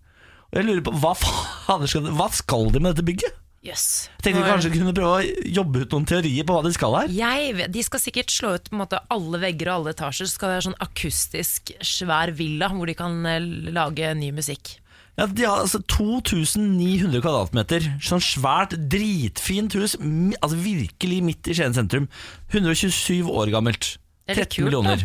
Og 0.48 0.60
jeg 0.60 0.68
lurer 0.70 0.84
på, 0.88 0.96
hva, 1.02 1.12
faen 1.18 1.84
skal, 1.88 2.08
hva 2.16 2.30
skal 2.32 2.72
de 2.72 2.80
med 2.80 2.94
dette 2.94 3.04
bygget? 3.04 3.36
Jeg 3.58 3.74
tenkte 4.22 4.38
vi 4.38 4.46
kanskje 4.46 4.70
kunne 4.70 4.94
prøve 4.94 5.14
å 5.18 5.46
jobbe 5.58 5.82
ut 5.82 5.94
noen 5.94 6.06
teorier 6.06 6.46
på 6.46 6.54
hva 6.54 6.62
de 6.62 6.70
skal 6.76 6.94
her. 6.94 7.10
Jeg 7.10 7.54
vet, 7.58 7.72
de 7.74 7.82
skal 7.82 8.02
sikkert 8.02 8.30
slå 8.30 8.52
ut 8.54 8.70
måte 8.78 9.00
alle 9.10 9.40
vegger 9.42 9.72
og 9.72 9.80
alle 9.80 9.94
etasjer. 9.96 10.28
Så 10.30 10.38
skal 10.38 10.52
det 10.52 10.58
være 10.58 10.66
sånn 10.68 10.82
akustisk 10.86 11.72
svær 11.82 12.32
villa 12.38 12.70
hvor 12.70 12.86
de 12.86 12.94
kan 12.98 13.18
eh, 13.26 13.48
lage 13.74 14.12
ny 14.18 14.30
musikk. 14.36 14.76
Ja, 15.18 15.26
De 15.26 15.42
har 15.42 15.64
altså 15.64 15.80
2900 15.90 17.18
kvadratmeter. 17.24 17.88
Sånn 18.06 18.22
svært, 18.22 18.76
dritfint 18.90 19.74
hus. 19.74 19.96
Altså 19.98 20.60
Virkelig 20.62 21.22
midt 21.26 21.50
i 21.50 21.58
Skien 21.58 21.74
sentrum. 21.74 22.06
127 22.54 23.26
år 23.26 23.50
gammelt. 23.50 23.96
Det 24.28 24.36
er 24.36 24.44
13 24.44 24.52
kult, 24.52 24.68
millioner. 24.68 25.00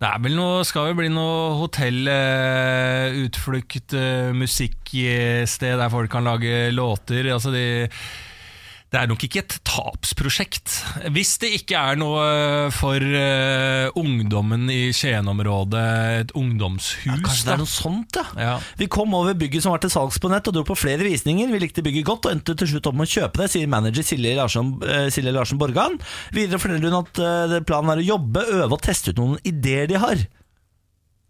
Det 0.00 0.08
er 0.08 0.16
vel 0.24 0.32
noe, 0.38 0.62
skal 0.64 0.86
vel 0.88 0.96
bli 1.02 1.10
noe 1.12 1.60
hotellutflukt, 1.60 3.92
eh, 3.92 4.00
eh, 4.00 4.32
musikksted 4.32 5.76
der 5.82 5.92
folk 5.92 6.08
kan 6.14 6.24
lage 6.24 6.72
låter. 6.72 7.28
Altså 7.34 7.52
de, 7.52 7.90
det 8.92 9.00
er 9.00 9.08
nok 9.08 9.22
ikke 9.24 9.40
et 9.40 9.54
tapsprosjekt. 9.64 10.74
Hvis 11.14 11.38
det 11.40 11.48
ikke 11.56 11.80
er 11.80 11.96
noe 11.96 12.24
for 12.76 13.00
uh, 13.00 13.88
ungdommen 13.96 14.66
i 14.68 14.90
Skien-området, 14.92 15.84
et 16.20 16.34
ungdomshus. 16.36 17.06
Kanskje 17.24 17.46
det 17.46 17.54
er 17.54 17.62
noe 17.62 17.72
sånt, 17.72 18.18
ja. 18.20 18.24
Ja. 18.36 18.56
Vi 18.76 18.90
kom 18.92 19.14
over 19.16 19.32
bygget 19.38 19.64
som 19.64 19.72
var 19.72 19.80
til 19.80 19.94
salgs 19.94 20.20
på 20.20 20.28
nett 20.28 20.50
og 20.50 20.58
dro 20.58 20.64
på 20.68 20.76
flere 20.76 21.06
visninger. 21.08 21.48
Vi 21.54 21.62
likte 21.62 21.84
bygget 21.86 22.04
godt 22.10 22.28
og 22.28 22.34
endte 22.36 22.56
til 22.60 22.68
slutt 22.74 22.90
opp 22.90 22.98
med 23.00 23.08
å 23.08 23.14
kjøpe 23.14 23.40
det, 23.40 23.48
sier 23.54 23.70
manager 23.72 24.04
Silje 24.04 24.34
Larsen, 24.36 24.74
uh, 24.84 25.06
Silje 25.14 25.32
Larsen 25.32 25.62
Borgan. 25.62 25.96
Videre 26.36 26.60
forteller 26.60 26.92
hun 26.92 27.00
at 27.00 27.22
uh, 27.24 27.56
planen 27.64 27.94
er 27.94 28.04
å 28.04 28.08
jobbe, 28.12 28.44
øve 28.58 28.76
og 28.76 28.84
teste 28.84 29.14
ut 29.14 29.22
noen 29.22 29.40
ideer 29.48 29.88
de 29.88 30.02
har. 30.04 30.20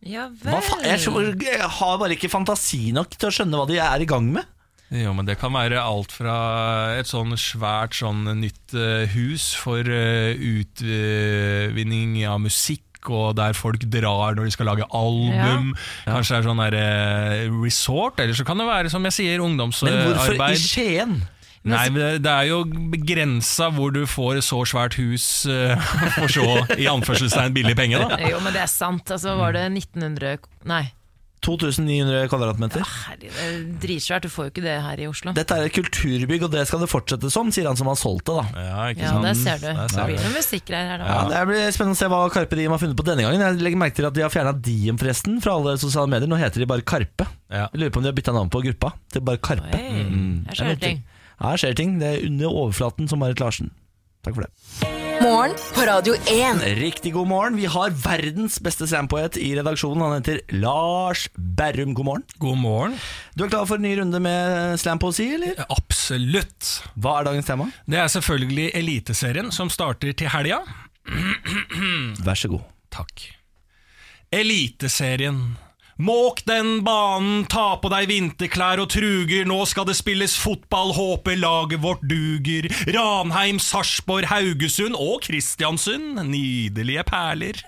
Ja 0.03 0.27
Hva 0.35 0.59
fa 0.67 0.81
jeg, 0.83 0.99
jeg 1.47 1.71
har 1.79 1.99
bare 2.01 2.17
ikke 2.17 2.31
fantasi 2.33 2.91
nok 2.91 3.15
til 3.15 3.31
å 3.31 3.37
skjønne 3.39 3.61
hva 3.61 3.71
de 3.71 3.79
er 3.79 4.03
i 4.03 4.09
gang 4.11 4.27
med. 4.35 4.51
Jo, 4.93 5.15
men 5.17 5.25
det 5.25 5.39
kan 5.41 5.55
være 5.57 5.81
alt 5.81 6.13
fra 6.13 6.35
et 6.99 7.09
sånn 7.09 7.33
svært 7.41 7.97
sånn 7.97 8.27
nytt 8.43 8.75
eh, 8.77 9.07
hus 9.15 9.53
for 9.57 9.81
eh, 9.89 10.37
utvinning 10.37 12.19
av 12.29 12.43
musikk, 12.45 12.85
og 13.09 13.33
der 13.35 13.57
folk 13.59 13.83
drar 13.91 14.37
når 14.37 14.47
de 14.47 14.55
skal 14.55 14.69
lage 14.69 14.87
album. 14.95 15.73
Kanskje 16.05 16.37
det 16.37 16.41
er 16.43 16.47
sånn 16.47 16.61
der, 16.63 16.77
eh, 16.79 17.47
resort, 17.65 18.21
eller 18.23 18.37
så 18.37 18.45
kan 18.47 18.61
det 18.61 18.69
være, 18.69 18.93
som 18.93 19.03
jeg 19.09 19.17
sier, 19.17 19.43
ungdomsarbeid. 19.43 19.97
Men 19.97 20.13
hvorfor 20.13 20.53
i. 20.53 20.61
Skien? 20.61 21.17
Nei, 21.65 21.89
men 21.95 22.23
det- 22.23 22.31
er 22.31 22.47
jo 22.51 22.65
begrensa 22.65 23.71
hvor 23.73 23.93
du 23.95 24.03
får 24.05 24.41
så 24.43 24.61
svært 24.67 24.95
hus 24.99 25.47
for 26.19 26.29
så, 26.29 26.47
i 26.77 26.89
anførselstegn, 26.91 27.55
billig 27.55 27.77
penge, 27.79 27.99
da. 28.03 28.19
Jo, 28.29 28.41
men 28.43 28.53
det 28.53 28.63
er 28.67 28.71
sant. 28.71 29.07
Altså, 29.09 29.37
var 29.39 29.53
det 29.55 29.69
1900 29.71 30.39
Nei, 30.67 30.85
2900 31.43 32.29
kvadratmeter. 32.31 32.83
Ja, 32.87 33.17
det 33.19 33.31
er 33.43 33.57
dritsvært. 33.83 34.23
Du 34.23 34.31
får 34.31 34.47
jo 34.47 34.51
ikke 34.53 34.63
det 34.65 34.77
her 34.85 35.01
i 35.03 35.07
Oslo. 35.11 35.33
Dette 35.35 35.57
er 35.59 35.67
et 35.67 35.75
kulturbygg, 35.75 36.45
og 36.47 36.53
det 36.55 36.63
skal 36.69 36.81
det 36.85 36.89
fortsette 36.93 37.31
som, 37.35 37.51
sier 37.55 37.67
han 37.67 37.77
som 37.77 37.91
har 37.91 37.99
solgt 37.99 38.31
det. 38.31 38.37
da 38.39 38.63
Ja, 38.63 38.85
ikke 38.95 39.03
Ja, 39.09 39.17
det 39.27 39.35
ser 39.41 39.59
du. 39.59 39.67
Der 39.67 39.89
Det 39.91 40.07
blir 40.13 40.23
noe 40.23 40.35
musikkgreier 40.39 40.89
her, 40.93 41.03
da. 41.03 41.05
Ja, 41.11 41.29
Det 41.33 41.43
blir 41.51 41.75
spennende 41.75 41.99
å 41.99 42.01
se 42.03 42.11
hva 42.15 42.21
Karpe 42.33 42.57
Diem 42.61 42.71
har 42.77 42.79
funnet 42.79 42.97
på 42.97 43.07
denne 43.11 43.27
gangen. 43.27 43.41
Jeg 43.43 43.61
legger 43.67 43.83
merke 43.83 43.99
til 43.99 44.07
at 44.07 44.15
De 44.15 44.23
har 44.23 44.31
fjerna 44.31 44.55
Diem 44.63 44.99
forresten 45.03 45.43
fra 45.43 45.59
alle 45.59 45.77
sosiale 45.83 46.07
medier. 46.09 46.31
Nå 46.31 46.39
heter 46.39 46.63
de 46.63 46.67
bare 46.71 46.87
Karpe. 46.87 47.27
Ja. 47.51 47.67
Jeg 47.73 47.81
lurer 47.83 47.91
på 47.91 47.97
om 47.99 48.03
de 48.07 48.13
har 48.15 48.19
bytta 48.23 48.33
navn 48.39 48.49
på 48.55 48.63
gruppa 48.63 48.93
til 49.13 49.21
bare 49.27 49.39
Karpe. 49.43 49.75
Oi, 49.75 50.07
Mm. 50.13 50.47
her 50.47 50.55
skjer 50.55 50.69
det 50.77 50.81
ting. 50.81 51.03
Ja, 51.41 51.51
her 51.51 51.57
skjer 51.57 51.75
ting. 51.77 51.99
Det 51.99 52.07
er 52.23 52.27
under 52.27 52.47
overflaten 52.49 53.09
som 53.09 53.19
Marit 53.19 53.41
Larsen. 53.41 53.71
Takk 54.23 54.35
for 54.39 54.43
det. 54.47 55.02
Morgen 55.23 55.53
på 55.75 55.85
Radio 55.87 56.15
1. 56.27 56.63
Riktig 56.79 57.13
god 57.15 57.29
morgen. 57.31 57.57
Vi 57.57 57.69
har 57.71 57.93
verdens 57.95 58.57
beste 58.63 58.89
slampoet 58.91 59.37
i 59.39 59.53
redaksjonen. 59.55 60.03
Han 60.03 60.17
heter 60.17 60.41
Lars 60.59 61.29
Berrum. 61.37 61.93
God 61.95 62.09
morgen. 62.09 62.25
God 62.43 62.59
morgen. 62.59 62.97
Du 63.39 63.45
er 63.45 63.53
klar 63.53 63.69
for 63.71 63.79
en 63.79 63.87
ny 63.87 63.93
runde 64.01 64.19
med 64.25 64.81
slampoesi, 64.83 65.29
eller? 65.37 65.63
Absolutt. 65.71 66.73
Hva 66.99 67.21
er 67.21 67.29
dagens 67.31 67.47
tema? 67.47 67.69
Det 67.87 68.01
er 68.03 68.11
selvfølgelig 68.11 68.71
Eliteserien, 68.81 69.53
som 69.55 69.71
starter 69.71 70.11
til 70.19 70.33
helga. 70.35 70.59
Vær 72.27 72.43
så 72.43 72.51
god. 72.51 72.67
Takk. 72.91 73.29
Eliteserien. 74.35 75.45
Måk 76.01 76.45
den 76.49 76.81
banen, 76.85 77.45
ta 77.53 77.77
på 77.77 77.91
deg 77.93 78.07
vinterklær 78.09 78.81
og 78.81 78.89
truger, 78.95 79.45
nå 79.45 79.59
skal 79.69 79.85
det 79.85 79.97
spilles 79.99 80.39
fotball, 80.41 80.95
håper 80.97 81.37
laget 81.37 81.83
vårt 81.83 82.01
duger. 82.09 82.69
Ranheim, 82.95 83.59
Sarpsborg, 83.61 84.25
Haugesund 84.31 84.97
og 84.97 85.21
Kristiansund, 85.27 86.23
nydelige 86.31 87.05
perler. 87.05 87.61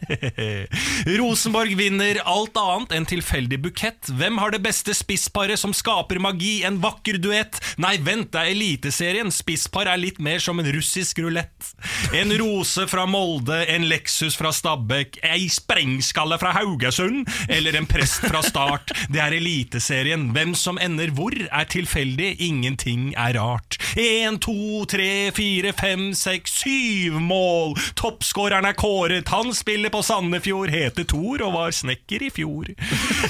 Rosenborg 1.21 1.77
vinner 1.77 2.23
alt 2.25 2.57
annet 2.61 2.97
enn 2.97 3.09
tilfeldig 3.13 3.61
bukett. 3.67 4.09
Hvem 4.09 4.41
har 4.41 4.57
det 4.57 4.63
beste 4.65 4.97
spissparet 4.97 5.61
som 5.61 5.77
skaper 5.77 6.23
magi, 6.23 6.63
en 6.65 6.81
vakker 6.81 7.21
duett? 7.21 7.61
Nei, 7.77 7.99
vent, 8.01 8.33
det 8.33 8.41
er 8.41 8.55
Eliteserien, 8.55 9.33
spisspar 9.35 9.93
er 9.93 10.01
litt 10.01 10.23
mer 10.23 10.41
som 10.41 10.59
en 10.63 10.73
russisk 10.73 11.21
rulett. 11.21 11.75
En 12.17 12.33
rose 12.41 12.89
fra 12.89 13.05
Molde, 13.11 13.61
en 13.69 13.85
Lexus 13.91 14.39
fra 14.41 14.55
Stabekk, 14.55 15.21
ei 15.29 15.45
sprengskalle 15.53 16.41
fra 16.41 16.57
Haugesund, 16.57 17.29
eller 17.53 17.77
en 17.77 17.89
prest 17.89 18.24
fra 18.29 18.43
Start. 18.45 18.93
Det 19.13 19.21
er 19.21 19.37
Eliteserien. 19.37 20.29
Hvem 20.35 20.55
som 20.59 20.79
ender 20.83 21.13
hvor, 21.15 21.35
er 21.35 21.69
tilfeldig, 21.71 22.35
ingenting 22.43 23.13
er 23.17 23.39
rart. 23.39 23.79
Én, 24.01 24.39
to, 24.43 24.85
tre, 24.91 25.31
fire, 25.35 25.73
fem, 25.77 26.13
seks, 26.17 26.59
syv 26.65 27.19
mål! 27.23 27.77
Toppskåreren 27.99 28.67
er 28.69 28.77
kåret, 28.79 29.29
han 29.31 29.53
spiller 29.55 29.93
på 29.93 30.03
Sandefjord, 30.03 30.73
heter 30.73 31.07
Thor 31.09 31.43
og 31.47 31.55
var 31.57 31.75
snekker 31.75 32.25
i 32.27 32.31
fjor. 32.35 32.71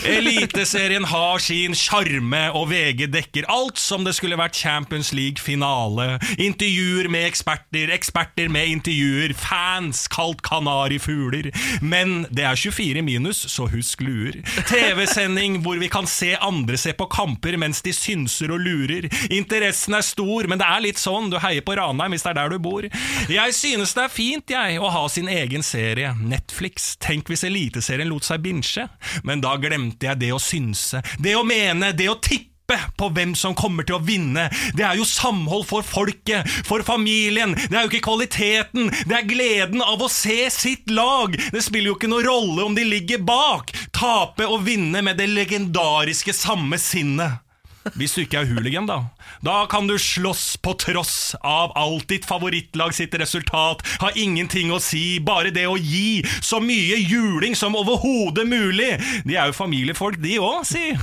Eliteserien 0.09 1.07
har 1.11 1.43
sin 1.43 1.77
sjarme, 1.79 2.47
og 2.57 2.71
VG 2.73 3.07
dekker 3.13 3.49
alt 3.53 3.81
som 3.81 4.07
det 4.07 4.15
skulle 4.17 4.39
vært 4.41 4.57
Champions 4.59 5.13
League-finale. 5.17 6.19
Intervjuer 6.39 7.11
med 7.13 7.29
eksperter, 7.29 7.93
eksperter 7.95 8.51
med 8.53 8.71
intervjuer, 8.73 9.35
fans 9.39 10.07
kalt 10.13 10.43
kanarifugler. 10.47 11.51
Men 11.83 12.25
det 12.35 12.47
er 12.49 12.59
24 12.59 13.05
minus, 13.05 13.45
så 13.53 13.69
husk 13.71 14.05
luer. 14.05 14.41
TV-sending 14.75 15.61
hvor 15.65 15.79
vi 15.81 15.89
kan 15.93 16.09
se 16.11 16.35
andre 16.37 16.79
se 16.81 16.95
på 16.97 17.07
kamper 17.13 17.59
mens 17.61 17.83
de 17.85 17.95
synser 17.95 18.53
og 18.55 18.63
lurer. 18.65 19.09
Interessen 19.35 19.97
er 19.97 20.07
stor, 20.07 20.49
men 20.51 20.61
det 20.61 20.69
er 20.69 20.85
litt 20.85 21.01
sånn, 21.01 21.31
du 21.33 21.39
heier 21.43 21.65
på 21.65 21.77
Ranheim 21.79 22.15
hvis 22.15 22.27
det 22.27 22.33
er 22.35 22.41
der 22.43 22.55
du 22.55 22.59
bor. 22.63 22.89
Jeg 23.31 23.57
synes 23.57 23.95
det 23.97 24.07
er 24.07 24.13
fint, 24.13 24.55
jeg, 24.55 24.81
å 24.81 24.93
ha 24.95 25.05
sin 25.13 25.31
egen 25.31 25.65
serie. 25.67 26.15
Netflix. 26.21 26.95
Tenk 27.03 27.31
hvis 27.31 27.47
Eliteserien 27.47 28.11
lot 28.11 28.27
seg 28.27 28.43
binche. 28.45 28.89
Men 29.27 29.43
da 29.45 29.57
glemte 29.61 30.11
jeg 30.11 30.23
det 30.23 30.33
å 30.35 30.43
synse, 30.43 31.03
det 31.23 31.37
å 31.39 31.47
mene, 31.47 31.93
det 31.97 32.11
å 32.11 32.19
tippe 32.65 32.81
på 32.97 33.09
hvem 33.09 33.35
som 33.35 33.55
kommer 33.55 33.85
til 33.85 33.97
å 33.97 34.05
vinne. 34.05 34.49
Det 34.75 34.85
er 34.85 34.97
jo 34.97 35.05
samhold 35.05 35.67
for 35.69 35.83
folket, 35.83 36.47
for 36.65 36.83
familien. 36.83 37.55
Det 37.55 37.77
er 37.77 37.85
jo 37.85 37.93
ikke 37.93 38.09
kvaliteten, 38.09 38.91
det 39.07 39.17
er 39.19 39.29
gleden 39.29 39.83
av 39.83 40.03
å 40.03 40.09
se 40.09 40.49
sitt 40.51 40.91
lag. 40.91 41.37
Det 41.53 41.63
spiller 41.63 41.93
jo 41.93 41.97
ikke 41.99 42.11
noe 42.11 42.25
rolle 42.25 42.65
om 42.65 42.75
de 42.75 42.85
ligger 42.85 43.23
bak. 43.25 43.73
Tape 43.93 44.47
og 44.47 44.65
vinne 44.67 45.03
med 45.05 45.19
det 45.19 45.29
legendariske 45.31 46.35
samme 46.35 46.79
sinnet. 46.79 47.44
Hvis 47.93 48.15
du 48.17 48.23
ikke 48.25 48.41
er 48.41 48.49
hooligan, 48.49 48.89
da. 48.89 48.99
Da 49.45 49.65
kan 49.71 49.89
du 49.89 49.97
slåss 50.01 50.57
på 50.65 50.75
tross 50.81 51.35
av 51.45 51.75
alt 51.79 52.09
ditt 52.11 52.27
favorittlag 52.29 52.95
sitt 52.97 53.15
resultat. 53.21 53.85
Har 54.01 54.17
ingenting 54.19 54.73
å 54.73 54.81
si, 54.83 55.19
bare 55.25 55.53
det 55.55 55.67
å 55.69 55.77
gi 55.77 56.25
så 56.41 56.61
mye 56.65 56.99
juling 57.03 57.57
som 57.59 57.77
overhodet 57.79 58.47
mulig. 58.49 58.95
De 59.29 59.37
er 59.37 59.51
jo 59.51 59.57
familiefolk, 59.57 60.19
de 60.25 60.39
òg, 60.41 60.63
si. 60.69 60.95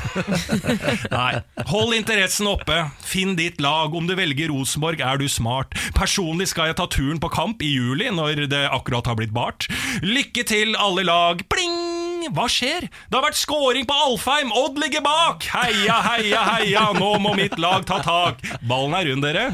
Nei. 1.16 1.32
Hold 1.72 1.96
interessen 2.00 2.50
oppe. 2.52 2.84
Finn 3.06 3.38
ditt 3.40 3.62
lag. 3.64 3.94
Om 3.94 4.10
du 4.10 4.16
velger 4.18 4.52
Rosenborg, 4.54 5.04
er 5.06 5.22
du 5.22 5.28
smart. 5.32 5.78
Personlig 5.98 6.52
skal 6.52 6.72
jeg 6.72 6.80
ta 6.82 6.90
turen 6.92 7.22
på 7.22 7.32
kamp 7.34 7.64
i 7.66 7.74
juli, 7.76 8.10
når 8.14 8.48
det 8.52 8.66
akkurat 8.72 9.10
har 9.10 9.20
blitt 9.20 9.36
bart. 9.36 9.70
Lykke 10.06 10.48
til, 10.48 10.76
alle 10.80 11.06
lag. 11.08 11.46
Pling! 11.52 11.81
Hva 12.30 12.46
skjer? 12.52 12.86
Det 13.10 13.18
har 13.18 13.24
vært 13.26 13.40
scoring 13.40 13.86
på 13.90 13.96
Alfheim! 14.06 14.52
Odd 14.54 14.78
ligger 14.82 15.02
bak! 15.06 15.48
Heia, 15.56 15.98
heia, 16.06 16.44
heia! 16.54 16.84
Nå 17.00 17.16
må 17.24 17.34
mitt 17.38 17.58
lag 17.58 17.86
ta 17.90 17.98
tak! 18.06 18.44
Ballen 18.62 18.94
er 19.00 19.10
rund, 19.10 19.26
dere. 19.26 19.48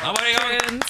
Da 0.00 0.12
var 0.12 0.20
det 0.22 0.30
i 0.30 0.36
gang. 0.38 0.80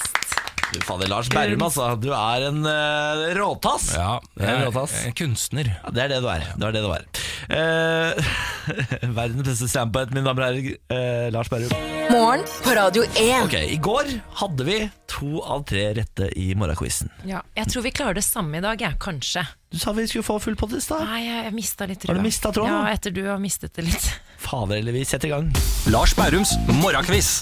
Du 0.73 0.79
fader, 0.83 1.07
Lars 1.11 1.29
Berrum, 1.31 1.63
altså. 1.63 1.89
Du 1.99 2.09
er 2.15 2.47
en 2.49 2.63
uh, 2.67 3.27
råtass. 3.37 3.91
Ja, 3.97 4.17
jeg 4.37 4.47
er 4.47 4.59
jeg 4.61 4.67
råtass. 4.67 4.95
er 5.07 5.15
kunstner. 5.17 5.71
Ja, 5.73 5.93
det 5.95 6.03
er 6.05 6.15
det 6.15 6.21
du 6.23 6.29
er. 6.31 6.47
Det 6.55 6.69
er 6.69 6.75
det 6.75 6.83
du 6.85 6.91
er. 6.93 7.07
Eh, 7.47 8.31
verdens 9.17 9.43
beste 9.47 9.67
standpoint, 9.71 10.11
mine 10.15 10.25
damer 10.27 10.47
og 10.47 10.57
herrer. 10.57 10.77
eh, 10.91 11.27
Lars 11.33 11.49
Berrum. 11.51 11.71
Morgen 12.11 12.43
på 12.63 12.73
Radio 12.77 13.03
1. 13.03 13.45
Ok, 13.45 13.55
I 13.73 13.77
går 13.83 14.09
hadde 14.41 14.65
vi 14.67 14.77
to 15.11 15.41
av 15.43 15.65
tre 15.67 15.89
rette 15.97 16.29
i 16.39 16.49
morgenquizen. 16.57 17.11
Ja, 17.27 17.41
jeg 17.57 17.67
tror 17.71 17.83
vi 17.85 17.91
klarer 17.95 18.17
det 18.19 18.23
samme 18.27 18.59
i 18.59 18.63
dag, 18.63 18.79
jeg. 18.81 18.97
Kanskje. 19.03 19.43
Du 19.71 19.77
sa 19.81 19.91
vi 19.97 20.05
skulle 20.07 20.23
få 20.27 20.37
full 20.39 20.55
pott 20.59 20.73
i 20.77 20.81
stad. 20.83 21.03
Nei, 21.09 21.23
jeg, 21.25 21.43
jeg 21.49 21.55
mista 21.57 21.87
litt 21.89 22.05
Har 22.07 22.15
du 22.15 22.23
mista 22.23 22.47
mistet 22.49 22.59
tråden? 22.61 22.71
Ja, 22.73 22.93
etter 22.95 23.11
du 23.15 23.23
har 23.27 23.41
mistet 23.43 23.75
det 23.75 23.87
litt. 23.89 24.07
Fader, 24.47 24.77
eller 24.79 24.95
vi 24.95 25.03
setter 25.07 25.27
i 25.27 25.33
gang. 25.35 25.51
Lars 25.91 26.15
Bærums 26.15 26.55
morgenquiz. 26.79 27.41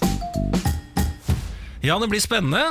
Ja, 1.86 2.00
det 2.02 2.10
blir 2.10 2.24
spennende. 2.24 2.66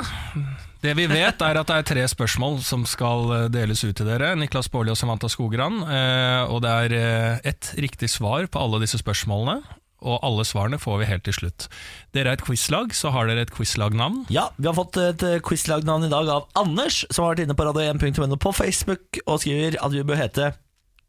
Det 0.85 0.93
vi 0.93 1.07
vet 1.09 1.39
er 1.41 1.57
at 1.57 1.69
det 1.71 1.75
er 1.79 1.85
tre 1.87 2.01
spørsmål 2.11 2.59
som 2.61 2.83
skal 2.85 3.31
eh, 3.33 3.45
deles 3.49 3.81
ut 3.87 3.95
til 3.97 4.05
dere. 4.05 4.35
Niklas 4.37 4.67
Baarli 4.69 4.91
og 4.93 4.99
Samantha 4.99 5.25
Skogran. 5.33 5.79
Eh, 5.81 6.51
Og 6.53 6.61
det 6.61 6.73
er 6.83 6.93
eh, 6.93 7.39
ett 7.49 7.71
riktig 7.81 8.11
svar 8.13 8.45
på 8.45 8.61
alle 8.61 8.83
disse 8.83 8.99
spørsmålene. 9.01 9.63
Og 10.05 10.19
alle 10.21 10.43
svarene 10.45 10.77
får 10.77 10.99
vi 11.01 11.07
helt 11.09 11.23
til 11.25 11.33
slutt. 11.33 11.65
Dere 12.13 12.29
er 12.29 12.37
et 12.37 12.43
quizlag, 12.45 12.93
så 12.93 13.09
har 13.15 13.25
dere 13.25 13.47
et 13.47 13.53
quizlagnavn. 13.55 14.27
Ja, 14.29 14.51
Vi 14.59 14.67
har 14.69 14.75
fått 14.77 14.99
et 15.01 15.23
quizlagnavn 15.47 16.05
i 16.05 16.11
dag 16.11 16.29
av 16.29 16.45
Anders, 16.61 16.99
som 17.09 17.25
har 17.25 17.33
vært 17.33 17.47
inne 17.47 17.57
på 17.57 17.65
radio1.no 17.65 18.37
på 18.37 18.53
Facebook 18.53 19.17
og 19.25 19.41
skriver 19.41 19.79
at 19.81 19.95
vi 19.95 20.05
bør 20.05 20.21
hete 20.21 20.51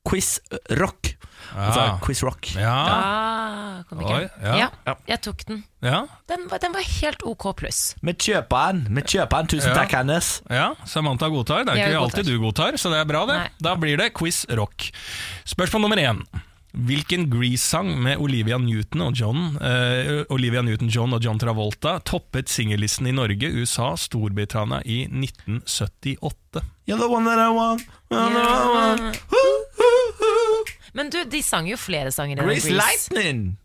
Quizrock. 0.07 1.13
Altså 1.57 1.81
Ja. 1.81 1.99
Quizrock. 2.03 2.49
Ja. 2.59 2.73
Ah, 2.75 3.83
kom 3.89 4.01
ikke. 4.03 4.17
Oi, 4.17 4.29
ja. 4.45 4.69
ja, 4.87 4.95
jeg 5.09 5.21
tok 5.25 5.45
den. 5.49 5.63
Ja. 5.83 6.03
Den 6.29 6.49
var, 6.51 6.59
den 6.61 6.75
var 6.75 6.83
helt 6.85 7.23
OK 7.25 7.47
pluss. 7.57 7.95
Med 8.03 8.19
kjøperen. 8.19 8.83
kjøper 9.07 9.45
den. 9.45 9.47
Tusen 9.55 9.71
Ja. 9.71 9.75
takk, 9.79 9.93
Hannes. 9.97 10.43
ja, 10.51 10.75
Samantha 10.85 11.29
godtar. 11.29 11.65
Det 11.65 11.73
er 11.75 11.77
Jeg 11.77 11.89
ikke 11.95 12.01
godtar. 12.01 12.19
alltid 12.19 12.27
du 12.33 12.39
godtar, 12.43 12.73
så 12.77 12.91
det 12.93 12.99
er 13.01 13.05
bra, 13.09 13.25
det. 13.27 13.37
Nei. 13.39 13.49
Da 13.63 13.75
blir 13.77 13.97
det 13.97 14.13
quiz 14.15 14.45
rock. 14.51 14.91
Spørsmål 15.47 15.81
nummer 15.87 15.97
én. 15.97 16.21
Hvilken 16.77 17.31
Grease-sang 17.31 17.89
med 18.03 18.21
Olivia 18.21 18.59
Newton 18.61 19.07
og 19.07 19.15
John 19.17 19.57
eh, 19.65 20.27
Olivia 20.29 20.61
Newton-John 20.61 21.17
og 21.17 21.25
John 21.25 21.39
Travolta 21.41 21.95
toppet 22.05 22.53
singellisten 22.53 23.09
i 23.09 23.15
Norge, 23.17 23.49
USA, 23.49 23.95
Storbritannia 23.97 24.83
i 24.85 25.07
1978? 25.09 26.61
You're 26.85 27.01
the 27.01 27.09
one 27.09 27.25
that 27.25 27.41
I 27.41 27.49
want. 27.57 27.87
You're 28.11 28.29
the 28.29 28.45
one 28.45 28.45
I 28.45 29.09
want. 29.09 29.23
Men 30.93 31.11
du, 31.11 31.23
de 31.25 31.43
sang 31.43 31.69
jo 31.69 31.77
flere 31.81 32.13
sanger 32.13 32.41
enn 32.41 32.49
Grease. 32.49 32.73
Lightning. 32.73 33.57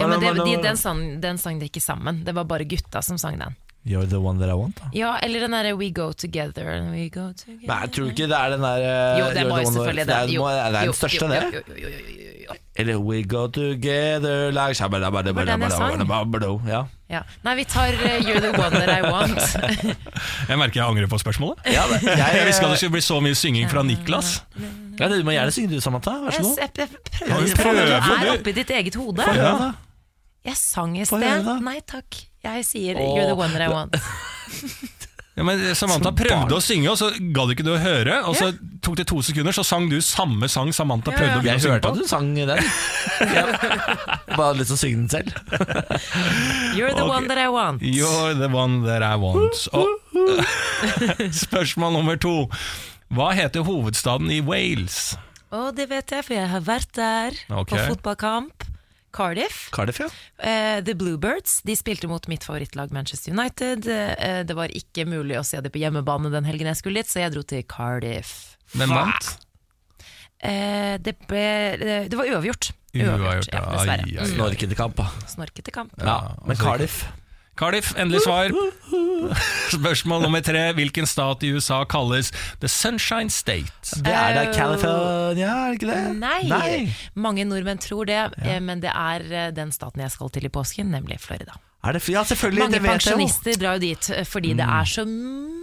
Ja, 0.00 0.08
men 0.08 0.20
det, 0.20 0.32
de, 0.40 0.56
den, 0.62 0.76
sang, 0.80 1.04
den 1.20 1.38
sang 1.38 1.60
de 1.60 1.68
ikke 1.68 1.80
sammen. 1.80 2.22
Det 2.24 2.32
var 2.36 2.48
bare 2.48 2.64
gutta 2.68 3.02
som 3.04 3.20
sang 3.20 3.36
den. 3.40 3.56
You're 3.84 4.06
the 4.06 4.20
one 4.20 4.38
that 4.38 4.50
I 4.50 4.54
want. 4.54 4.76
Da. 4.76 4.90
Ja, 4.92 5.14
eller 5.22 5.40
den 5.40 5.54
derre 5.56 5.72
We 5.74 5.90
Go 5.90 6.12
Together. 6.12 6.64
We 6.92 7.08
go 7.08 7.32
together. 7.32 7.66
Nei, 7.66 7.78
jeg 7.80 7.92
tror 7.96 8.10
ikke 8.12 8.26
det 8.28 8.36
er 8.36 8.50
den 8.52 8.66
der 8.66 8.82
eh, 8.84 9.18
Jo, 9.18 9.30
det 9.34 9.44
må 9.48 9.60
jo 9.62 9.70
selvfølgelig 9.72 10.06
det. 10.06 10.06
Det 10.06 10.16
er, 10.16 10.34
Jo, 10.34 10.48
det 10.48 10.60
er 10.60 10.84
den 10.84 10.92
største, 10.94 11.28
det. 11.28 12.60
Eller 12.76 12.96
We 12.96 13.22
go 13.24 13.46
together 13.46 14.50
like 14.52 14.90
Var 14.90 15.44
den 15.44 15.62
jeg 15.62 15.72
sang? 15.72 16.68
Ja. 16.68 16.84
Ja. 17.10 17.22
Nei, 17.42 17.54
vi 17.56 17.64
tar 17.64 17.88
uh, 17.88 18.20
You're 18.20 18.40
the 18.40 18.52
one 18.52 18.70
that 18.70 18.92
I 18.92 19.02
want. 19.02 19.40
Jeg 20.50 20.58
merker 20.58 20.80
jeg 20.80 20.86
angrer 20.86 21.06
på 21.10 21.18
spørsmålet. 21.18 21.64
Ja, 21.76 21.82
det, 21.90 22.02
jeg, 22.06 22.30
Jeg 22.38 22.46
visste 22.46 22.60
ikke 22.60 22.66
at 22.66 22.70
det 22.70 22.78
skulle 22.78 22.96
bli 22.98 23.02
så 23.02 23.20
mye 23.20 23.34
synging 23.34 23.70
fra 23.70 23.82
Niklas. 23.82 24.42
ja, 25.00 25.08
du 25.08 25.24
må 25.24 25.34
gjerne 25.34 25.50
synge 25.56 25.74
du, 25.74 25.80
Samantha. 25.80 26.18
Vær 26.24 26.36
så 26.36 26.42
god. 26.42 26.58
jeg, 26.60 26.70
jeg 26.78 26.88
prøver. 27.18 27.54
prøver, 27.56 27.86
Du 28.00 28.26
er 28.28 28.32
oppi 28.36 28.52
ditt 28.60 28.70
eget 28.70 28.94
hode. 29.00 29.30
Jeg 30.44 30.56
sang 30.56 30.98
i 31.00 31.04
sted. 31.04 31.54
Nei 31.64 31.80
takk. 31.88 32.29
Jeg 32.44 32.64
sier 32.64 32.96
Åh. 32.96 33.14
You're 33.16 33.28
the 33.28 33.36
one 33.36 33.52
that 33.52 33.62
I 33.62 33.68
want. 33.72 33.96
Ja, 35.38 35.44
men 35.46 35.60
Samantha 35.78 36.10
prøvde 36.12 36.36
barn. 36.36 36.52
å 36.52 36.58
synge, 36.60 36.90
og 36.90 36.98
så 37.00 37.06
ga 37.32 37.44
det 37.48 37.54
ikke 37.54 37.64
du 37.64 37.70
å 37.72 37.78
høre. 37.80 38.16
Og 38.28 38.34
så 38.36 38.50
tok 38.84 38.96
det 38.98 39.06
to 39.08 39.22
sekunder, 39.24 39.54
så 39.56 39.62
sang 39.64 39.86
du 39.88 39.94
samme 40.04 40.50
sang 40.52 40.68
Samantha 40.74 41.14
prøvde 41.14 41.30
ja. 41.30 41.38
å 41.38 41.40
begynne 41.40 41.54
Jeg 41.54 41.62
å 41.62 41.64
synge 41.64 41.76
hørte 41.78 41.86
på. 41.86 41.94
at 41.94 42.02
du 42.02 42.10
sang 42.10 42.34
den. 42.34 42.60
Jeg 43.30 44.34
bare 44.34 44.48
hadde 44.50 44.58
lyst 44.58 44.72
til 44.74 44.76
å 44.76 44.80
synge 44.82 44.98
den 44.98 45.08
selv. 45.14 45.30
You're 46.76 46.92
the 46.98 47.06
one 47.08 47.30
that 47.30 47.40
I 47.40 47.48
want. 47.48 47.80
You're 47.80 48.34
the 48.36 48.50
one 48.52 48.82
that 48.84 49.06
I 49.06 49.14
want. 49.22 49.64
Og, 49.72 49.88
spørsmål 51.40 51.96
nummer 51.96 52.20
to. 52.20 52.34
Hva 53.14 53.30
heter 53.38 53.64
hovedstaden 53.64 54.28
i 54.34 54.42
Wales? 54.44 55.14
Å, 55.50 55.70
det 55.74 55.88
vet 55.90 56.12
jeg, 56.18 56.26
for 56.26 56.36
jeg 56.36 56.50
har 56.52 56.66
vært 56.68 56.92
der 56.98 57.40
Ok. 57.62 57.72
på 57.72 57.80
fotballkamp. 57.94 58.66
Cardiff. 59.16 59.68
Cardiff, 59.74 60.00
ja. 60.00 60.08
uh, 60.08 60.78
The 60.86 60.94
Bluebirds 60.98 61.60
de 61.66 61.76
spilte 61.78 62.10
mot 62.10 62.26
mitt 62.30 62.46
favorittlag 62.46 62.92
Manchester 62.94 63.34
United. 63.34 63.86
Uh, 63.86 64.40
det 64.46 64.56
var 64.56 64.72
ikke 64.76 65.06
mulig 65.08 65.38
å 65.40 65.44
se 65.46 65.60
det 65.62 65.72
på 65.74 65.82
hjemmebane 65.82 66.32
den 66.32 66.48
helgen 66.48 66.70
jeg 66.70 66.80
skulle 66.80 67.02
dit, 67.02 67.10
så 67.10 67.24
jeg 67.24 67.34
dro 67.34 67.44
til 67.46 67.64
Cardiff. 67.70 68.56
Hvem 68.76 68.94
vant? 68.94 69.32
Uh, 70.40 70.96
det, 71.02 71.16
ble, 71.28 71.46
det, 71.80 71.96
det 72.12 72.20
var 72.20 72.30
uavgjort. 72.36 72.72
Uavgjort, 72.90 73.50
ja, 73.52 73.60
ja. 73.60 73.64
dessverre. 73.76 74.28
Snorkete 74.34 74.78
kamp, 74.78 74.98
da. 74.98 75.26
Snorkete 75.30 75.74
kamp. 75.74 75.94
Ja, 76.00 76.20
men 76.42 76.56
altså, 76.56 76.64
Cardiff 76.64 77.02
Cardiff, 77.60 77.90
endelig 78.00 78.22
svar. 78.24 78.48
Spørsmål 79.76 80.22
nummer 80.24 80.40
tre. 80.40 80.62
Hvilken 80.78 81.04
stat 81.08 81.44
i 81.44 81.50
USA 81.52 81.82
kalles 81.84 82.30
The 82.62 82.70
Sunshine 82.72 83.28
State? 83.28 84.00
Det 84.00 84.14
er 84.14 84.34
da 84.38 84.46
Eh, 84.48 84.54
California, 84.56 85.50
er 85.50 85.74
det 85.74 85.80
ikke 85.82 85.90
det? 85.92 86.04
Nei. 86.48 86.94
Mange 87.14 87.44
nordmenn 87.44 87.82
tror 87.82 88.08
det, 88.08 88.22
ja. 88.40 88.60
men 88.64 88.80
det 88.80 88.94
er 88.94 89.26
eh, 89.28 89.50
den 89.52 89.74
staten 89.76 90.00
jeg 90.00 90.14
skal 90.16 90.32
til 90.32 90.48
i 90.48 90.52
påsken, 90.52 90.88
nemlig 90.94 91.20
Florida. 91.20 91.58
Er 91.80 91.96
det, 91.96 92.02
ja, 92.12 92.20
selvfølgelig. 92.28 92.60
Mange 92.60 92.76
det 92.76 92.82
vet 92.84 92.90
jeg 92.90 93.00
pensjonister 93.00 93.54
drar 93.60 93.78
jo 93.78 93.80
dit 93.86 94.04
fordi 94.04 94.28
fordi 94.30 94.50
det 94.58 94.66
er 94.68 94.88
så 94.90 95.04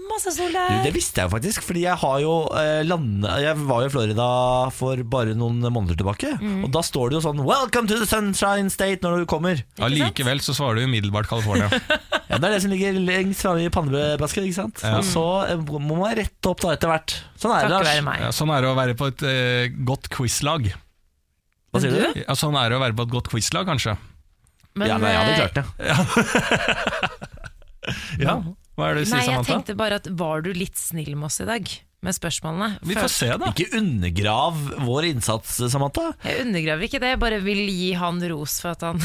masse 0.07 0.31
sol 0.33 0.53
der. 0.55 0.79
det 0.85 0.93
visste 0.95 1.21
jeg 1.21 1.29
jo 1.29 1.33
faktisk, 1.35 1.65
fordi 1.67 1.83
jeg 1.83 1.99
har 2.01 2.21
jo 2.23 2.31
eh, 2.57 2.81
landet 2.87 3.43
Jeg 3.43 3.59
var 3.69 3.83
jo 3.83 3.89
i 3.89 3.93
Florida 3.93 4.27
for 4.73 5.03
bare 5.05 5.35
noen 5.37 5.61
måneder 5.61 5.99
tilbake. 5.99 6.31
Mm. 6.41 6.63
Og 6.65 6.71
da 6.73 6.81
står 6.85 7.11
det 7.11 7.19
jo 7.19 7.23
sånn 7.27 7.43
'Welcome 7.45 7.89
to 7.91 7.99
the 8.01 8.07
Sunshine 8.09 8.73
State' 8.73 9.05
når 9.05 9.23
du 9.23 9.29
kommer. 9.29 9.61
Ja, 9.77 9.91
Likevel 9.93 10.41
så 10.41 10.57
svarer 10.57 10.81
du 10.81 10.87
umiddelbart 10.89 11.29
California. 11.29 11.69
Ja, 12.27 12.35
Det 12.35 12.43
er 12.49 12.53
det 12.57 12.61
som 12.65 12.71
ligger 12.73 12.97
lengst 12.99 13.39
framme 13.39 13.63
i 13.63 13.69
pannebasket. 13.71 14.43
ikke 14.43 14.57
sant? 14.57 14.81
Og 14.83 15.05
så 15.07 15.23
eh, 15.47 15.61
må 15.63 15.95
man 15.95 16.11
rette 16.17 16.49
opp 16.49 16.59
da 16.59 16.73
etter 16.75 16.91
hvert. 16.91 17.13
Sånn 17.39 17.53
er 17.55 17.69
det, 17.69 17.71
Takk 17.71 17.85
Lars. 17.87 18.01
meg. 18.03 18.19
Ja, 18.25 18.31
sånn 18.35 18.51
er 18.51 18.65
det 18.65 18.67
å 18.67 18.75
være 18.75 18.97
på 18.99 19.07
et 19.13 19.23
eh, 19.23 19.69
godt 19.87 20.09
quizlag. 20.11 20.67
Hva 21.71 21.79
sier 21.79 21.95
du? 21.95 22.19
Ja, 22.25 22.35
sånn 22.35 22.57
er 22.59 22.67
det 22.67 22.75
å 22.75 22.83
være 22.83 22.97
på 22.99 23.07
et 23.07 23.13
godt 23.15 23.31
quizlag, 23.31 23.63
kanskje. 23.69 23.95
Men, 24.77 24.91
ja, 24.91 24.97
nei, 25.01 25.11
jeg 25.13 25.19
hadde 25.23 25.39
klart 25.41 25.57
det. 25.57 25.65
Ja, 28.19 28.33
Hva 28.75 28.89
er 28.89 28.97
det 28.97 29.05
du 29.05 29.09
sier, 29.09 29.21
Nei, 29.21 29.27
jeg 29.31 29.45
tenkte 29.47 29.73
bare 29.79 29.97
at 30.01 30.07
var 30.19 30.41
du 30.43 30.49
litt 30.53 30.75
snill 30.77 31.13
med 31.15 31.29
oss 31.29 31.39
i 31.39 31.47
dag? 31.47 31.69
Med 32.05 32.13
spørsmålene? 32.13 32.77
Vi 32.85 32.93
får 32.97 33.09
se, 33.09 33.29
da. 33.41 33.47
Ikke 33.49 33.79
undergrav 33.79 34.59
vår 34.85 35.07
innsats, 35.13 35.55
Samantha. 35.71 36.11
Jeg 36.27 36.43
undergraver 36.43 36.85
ikke 36.85 36.99
det, 37.01 37.13
jeg 37.15 37.21
bare 37.23 37.39
vil 37.41 37.63
gi 37.71 37.93
han 37.97 38.19
ros 38.29 38.59
for 38.61 38.75
at 38.75 38.85
han 38.85 39.01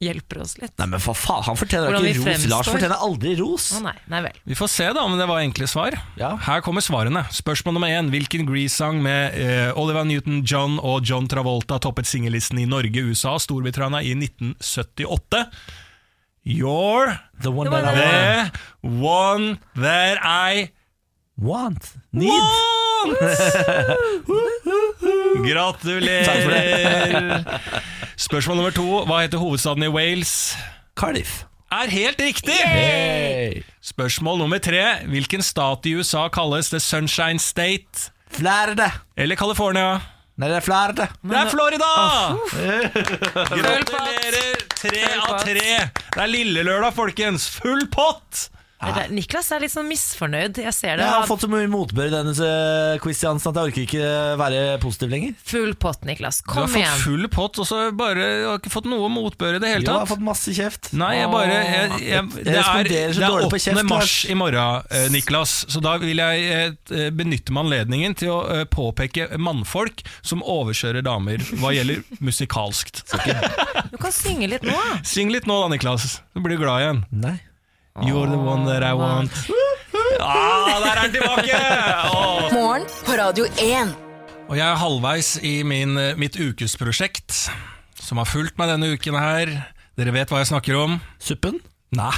hjelper 0.00 0.40
oss 0.40 0.54
litt. 0.58 0.72
Nei, 0.80 0.86
men 0.94 1.02
for 1.04 1.12
faen, 1.18 1.42
Han 1.44 1.58
fortjener 1.60 1.90
Hvordan 1.90 2.06
ikke 2.08 2.16
vi 2.16 2.20
ros. 2.20 2.26
fremstår. 2.28 2.52
Lars 2.54 2.70
fortjener 2.72 3.02
aldri 3.04 3.34
ros. 3.40 3.66
Å 3.76 3.82
nei, 3.84 3.94
nei 4.08 4.20
vel. 4.24 4.38
Vi 4.48 4.56
får 4.56 4.70
se 4.72 4.86
da 4.96 5.02
om 5.04 5.18
det 5.18 5.26
var 5.28 5.42
enkle 5.44 5.68
svar. 5.68 5.96
Ja. 6.20 6.32
Her 6.46 6.64
kommer 6.64 6.80
svarene. 6.84 7.26
Spørsmål 7.36 7.76
nummer 7.76 7.92
én. 7.92 8.08
Hvilken 8.14 8.48
Grease-sang 8.48 9.02
med 9.04 9.36
eh, 9.36 9.70
Oliver 9.76 10.08
Newton-John 10.08 10.78
og 10.80 11.04
John 11.04 11.28
Travolta 11.28 11.78
toppet 11.84 12.08
singellisten 12.08 12.58
i 12.58 12.66
Norge, 12.70 13.04
USA 13.10 13.36
og 13.36 13.44
Storbritannia 13.44 14.00
i 14.00 14.16
1978? 14.16 15.44
You're 16.48 17.18
The 17.42 17.50
one 17.52 17.68
that 17.70 17.84
I 17.84 18.50
the 18.80 18.88
one 18.88 19.58
that 19.76 20.18
I 20.24 20.72
want. 21.36 21.92
Need. 22.12 22.79
Want! 23.06 24.28
Gratulerer! 25.46 27.44
Spørsmål 28.20 28.56
nummer 28.60 28.74
to. 28.76 28.86
Hva 29.08 29.22
heter 29.24 29.38
hovedstaden 29.40 29.82
i 29.86 29.88
Wales? 29.92 30.34
Cardiff. 30.98 31.44
Er 31.70 31.86
helt 31.92 32.18
riktig! 32.20 32.56
Yay! 32.66 33.62
Spørsmål 33.80 34.38
nummer 34.42 34.58
tre. 34.58 34.82
Hvilken 35.08 35.42
stat 35.46 35.86
i 35.86 35.94
USA 35.96 36.26
kalles 36.28 36.68
The 36.72 36.80
Sunshine 36.82 37.38
State? 37.38 38.10
Flærde. 38.34 38.90
Eller 39.16 39.36
California? 39.38 40.00
Nei, 40.40 40.48
det 40.48 40.56
er 40.56 40.64
Florida. 40.64 41.06
Det 41.22 41.36
er 41.36 41.50
Florida! 41.52 41.88
Gratulerer! 43.50 44.62
Tre 44.80 45.02
av 45.20 45.34
tre. 45.44 45.90
Det 46.14 46.22
er 46.24 46.30
lille 46.32 46.62
lørdag, 46.64 46.94
folkens. 46.96 47.44
Full 47.60 47.84
pott! 47.92 48.46
Vet 48.80 49.10
Niklas 49.12 49.50
er 49.52 49.60
litt 49.60 49.72
sånn 49.74 49.88
misfornøyd. 49.90 50.58
Jeg 50.64 50.72
ser 50.72 50.96
det. 50.96 51.04
Jeg 51.04 51.12
har 51.12 51.26
fått 51.28 51.44
så 51.44 51.50
mye 51.52 51.68
motbør 51.68 52.08
i 52.08 52.12
denne 52.14 52.50
Kristiansen 53.04 53.50
at 53.50 53.58
jeg 53.58 53.70
orker 53.70 53.84
ikke 53.84 54.12
være 54.40 54.62
positiv 54.80 55.12
lenger. 55.12 55.34
Full 55.50 55.74
pott, 55.80 56.06
Niklas. 56.08 56.40
Kom 56.48 56.64
igjen. 56.64 56.70
Du 56.70 56.78
har 56.78 56.80
igjen. 56.80 56.94
fått 56.94 57.04
full 57.04 57.28
pott, 57.34 57.60
og 57.60 57.68
så 57.68 57.80
bare 57.96 58.28
du 58.40 58.46
har 58.48 58.60
ikke 58.62 58.72
fått 58.72 58.88
noe 58.88 59.10
motbør 59.12 59.58
i 59.58 59.60
det 59.60 59.72
hele 59.74 59.84
Jo, 59.84 59.92
jeg 59.92 60.04
har 60.04 60.08
fått 60.08 60.24
masse 60.24 60.54
kjeft. 60.56 60.90
Nei, 60.96 61.10
jeg 61.18 61.28
bare 61.32 61.50
jeg, 61.50 61.66
jeg, 61.66 62.06
Jeg 62.06 62.46
Det 62.46 62.56
er, 62.56 62.88
det 62.88 63.26
er 63.28 63.36
8. 63.50 63.60
kjeft, 63.66 63.84
mars 63.90 64.14
i 64.24 64.38
morgen, 64.38 64.88
eh, 64.96 65.06
Niklas. 65.12 65.54
Så 65.68 65.84
da 65.84 65.96
vil 66.00 66.22
jeg 66.22 66.72
eh, 66.88 67.10
benytte 67.12 67.52
meg 67.52 67.66
anledningen 67.66 68.16
til 68.16 68.32
å 68.32 68.40
eh, 68.54 68.64
påpeke 68.70 69.28
mannfolk 69.36 70.00
som 70.24 70.40
overkjører 70.40 71.04
damer 71.04 71.44
hva 71.60 71.74
gjelder 71.76 72.00
musikalskt. 72.30 73.04
Du 73.92 74.00
kan 74.00 74.14
synge 74.14 74.48
litt 74.54 74.64
nå. 74.64 74.76
Syng 75.04 75.32
litt 75.34 75.48
nå 75.50 75.60
da, 75.66 75.70
Niklas. 75.74 76.08
Så 76.24 76.40
blir 76.44 76.56
du 76.56 76.64
glad 76.64 76.86
igjen. 76.86 77.04
Nei. 77.12 77.36
You're 77.98 78.30
the 78.30 78.38
one 78.38 78.64
that 78.66 78.82
I 78.82 78.94
want. 78.94 79.32
Ah, 80.20 80.78
der 80.78 80.90
er 80.90 81.02
den 81.02 81.12
tilbake! 81.12 81.56
Oh. 82.14 82.46
Morgen 82.54 82.86
på 83.06 83.16
Radio 83.18 83.48
1. 83.58 83.90
Og 84.48 84.56
jeg 84.56 84.66
er 84.66 84.78
halvveis 84.78 85.30
i 85.42 85.60
min, 85.66 85.98
eh, 85.98 86.14
mitt 86.18 86.38
ukesprosjekt, 86.38 87.50
som 87.98 88.22
har 88.22 88.30
fulgt 88.30 88.56
meg 88.58 88.70
denne 88.70 88.92
uken 88.94 89.18
her. 89.18 89.52
Dere 89.98 90.14
vet 90.14 90.30
hva 90.30 90.38
jeg 90.44 90.52
snakker 90.52 90.78
om. 90.78 90.96
Suppen? 91.18 91.58
Nei, 91.90 92.14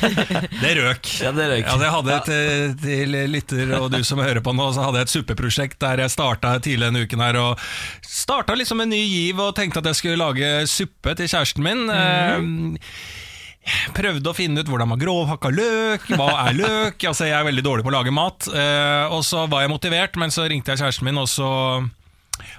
det 0.62 0.74
røk. 0.76 1.08
Ja, 1.24 1.32
det 1.32 1.48
røk. 1.48 1.64
Ja, 1.64 1.76
det 1.80 1.92
hadde 1.94 2.16
et, 2.20 2.80
til 2.84 3.20
lytter 3.32 3.70
og 3.80 3.88
du 3.94 4.02
som 4.04 4.20
hører 4.20 4.42
på 4.44 4.52
nå, 4.52 4.68
så 4.76 4.84
hadde 4.84 5.00
jeg 5.00 5.08
et 5.08 5.14
suppeprosjekt 5.14 5.78
der 5.80 6.04
jeg 6.04 6.12
starta 6.12 6.58
tidlig 6.60 6.90
denne 6.90 7.06
uken 7.08 7.24
her 7.24 7.38
og 7.40 7.62
starta 8.04 8.52
liksom 8.60 8.84
en 8.84 8.92
ny 8.92 9.00
giv 9.00 9.40
og 9.40 9.54
tenkte 9.56 9.80
at 9.80 9.88
jeg 9.88 10.02
skulle 10.02 10.20
lage 10.20 10.66
suppe 10.68 11.16
til 11.16 11.32
kjæresten 11.32 11.64
min. 11.64 11.88
Eh, 11.88 12.84
Prøvde 13.96 14.30
å 14.30 14.36
finne 14.36 14.62
ut 14.62 14.68
hvordan 14.70 14.90
man 14.92 15.00
grovhakka 15.00 15.50
løk, 15.54 16.08
hva 16.14 16.28
er 16.46 16.58
løk? 16.58 17.06
Altså, 17.10 17.26
jeg 17.26 17.34
er 17.38 17.46
veldig 17.48 17.64
dårlig 17.66 17.86
på 17.86 17.90
å 17.90 17.96
lage 17.96 18.14
mat. 18.14 18.46
eh, 18.52 19.06
og 19.12 19.24
så 19.26 19.46
var 19.50 19.64
jeg 19.64 19.72
motivert, 19.72 20.18
men 20.20 20.30
så 20.34 20.46
ringte 20.50 20.72
jeg 20.74 20.84
kjæresten 20.84 21.08
min, 21.08 21.18
og 21.22 21.28
så 21.30 21.50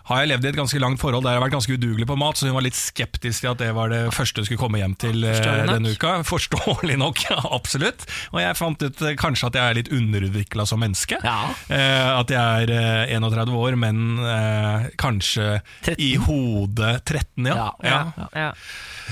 har 0.10 0.22
jeg 0.24 0.32
levd 0.32 0.46
i 0.46 0.50
et 0.52 0.58
ganske 0.60 0.80
langt 0.82 1.02
forhold 1.02 1.24
der 1.26 1.36
jeg 1.36 1.40
har 1.42 1.46
vært 1.48 1.56
ganske 1.58 1.76
udugelig 1.78 2.08
på 2.10 2.18
mat, 2.20 2.38
så 2.40 2.48
hun 2.50 2.56
var 2.58 2.66
litt 2.66 2.78
skeptisk 2.78 3.44
til 3.44 3.52
at 3.52 3.62
det 3.62 3.70
var 3.78 3.92
det 3.94 4.02
første 4.16 4.42
hun 4.42 4.48
skulle 4.50 4.62
komme 4.62 4.82
hjem 4.82 4.96
til 5.00 5.24
eh, 5.28 5.42
denne 5.70 5.94
uka. 5.96 6.16
Forståelig 6.28 6.98
nok, 7.02 7.24
ja, 7.30 7.38
absolutt. 7.58 8.06
Og 8.34 8.42
jeg 8.44 8.58
fant 8.60 8.84
ut 8.88 9.02
eh, 9.06 9.16
kanskje 9.20 9.50
at 9.52 9.60
jeg 9.60 9.72
er 9.74 9.80
litt 9.82 9.92
underutvikla 9.94 10.66
som 10.70 10.82
menneske. 10.84 11.20
Ja. 11.24 11.38
Eh, 11.70 12.10
at 12.18 12.34
jeg 12.34 12.68
er 12.68 12.76
eh, 13.10 13.16
31 13.18 13.54
år, 13.58 13.78
men 13.80 14.04
eh, 14.24 14.88
kanskje 15.00 15.60
13. 15.86 15.98
i 16.04 16.12
hodet 16.28 16.94
13, 17.08 17.48
ja. 17.52 17.70
Ja. 17.84 18.52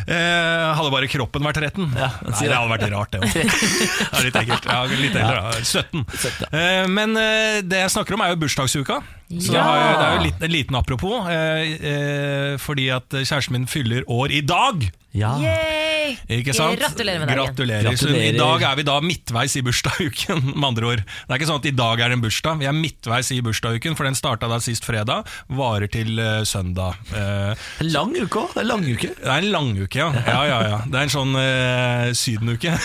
Eh, 0.05 0.75
hadde 0.75 0.91
bare 0.91 1.07
kroppen 1.09 1.45
vært 1.47 1.61
13? 1.61 1.85
Ja, 1.95 2.09
Nei, 2.25 2.39
det 2.49 2.55
hadde 2.55 2.71
vært 2.73 2.87
rart, 2.91 3.15
det 3.15 3.21
òg. 3.23 3.37
litt 4.25 4.39
ekkelt. 4.41 4.67
Ja, 4.67 4.81
litt 4.91 5.15
eldre, 5.15 5.43
da. 5.45 5.61
17. 5.63 6.03
17, 6.11 6.49
Eh, 6.55 6.85
men 6.91 7.15
eh, 7.19 7.61
det 7.65 7.79
jeg 7.85 7.91
snakker 7.95 8.15
om, 8.17 8.21
er 8.25 8.33
jo 8.33 8.39
bursdagsuka. 8.43 8.99
Så 9.29 9.53
Ja. 9.55 9.63
det, 9.97 10.05
er 10.05 10.15
jo 10.15 10.23
litt, 10.27 10.43
en 10.43 10.51
liten 10.53 10.75
apropos, 10.77 11.25
eh, 11.29 11.71
eh, 11.81 12.57
fordi 12.61 12.89
at 12.93 13.09
kjæresten 13.09 13.55
min 13.57 13.67
fyller 13.67 14.03
år 14.07 14.29
i 14.31 14.41
dag. 14.41 14.85
Ja. 15.15 15.31
Yay! 15.39 16.17
Ikke 16.37 16.53
sant? 16.55 16.77
Gratulerer 16.79 17.21
med 17.23 17.29
dagen. 17.31 17.55
Gratulerer. 17.55 18.23
I 18.27 18.35
dag 18.37 18.63
er 18.67 18.75
vi 18.79 18.85
da 18.87 18.95
midtveis 19.01 19.55
i 19.57 19.63
bursdagsuken, 19.65 20.41
med 20.59 20.67
andre 20.67 20.89
ord. 20.91 21.03
Det 21.05 21.31
er 21.31 21.39
ikke 21.39 21.49
sånn 21.49 21.61
at 21.61 21.69
i 21.69 21.73
dag 21.75 22.01
er 22.03 22.11
det 22.11 22.17
en 22.19 22.23
bursdag, 22.25 22.59
vi 22.61 22.67
er 22.69 22.75
midtveis 22.75 23.31
i 23.33 23.39
bursdagsuken, 23.45 23.97
for 23.97 24.07
den 24.09 24.17
starta 24.17 24.49
da 24.51 24.59
sist 24.63 24.85
fredag, 24.85 25.25
varer 25.47 25.89
til 25.91 26.19
uh, 26.19 26.43
søndag. 26.47 26.99
Uh, 27.13 27.53
En 27.81 27.91
lang 27.93 28.13
uke 28.17 28.43
òg. 28.43 28.57
En 28.61 28.69
lang 28.69 28.85
uke. 28.85 29.11
det 29.15 29.25
er 29.25 29.39
en 29.39 29.49
languke, 29.53 30.01
ja. 30.01 30.09
ja, 30.27 30.41
ja, 30.49 30.59
ja. 30.73 30.79
Det 30.85 30.99
er 30.99 31.07
en 31.07 31.15
sånn 31.15 31.33
uh, 31.39 32.11
sydenuke. 32.17 32.75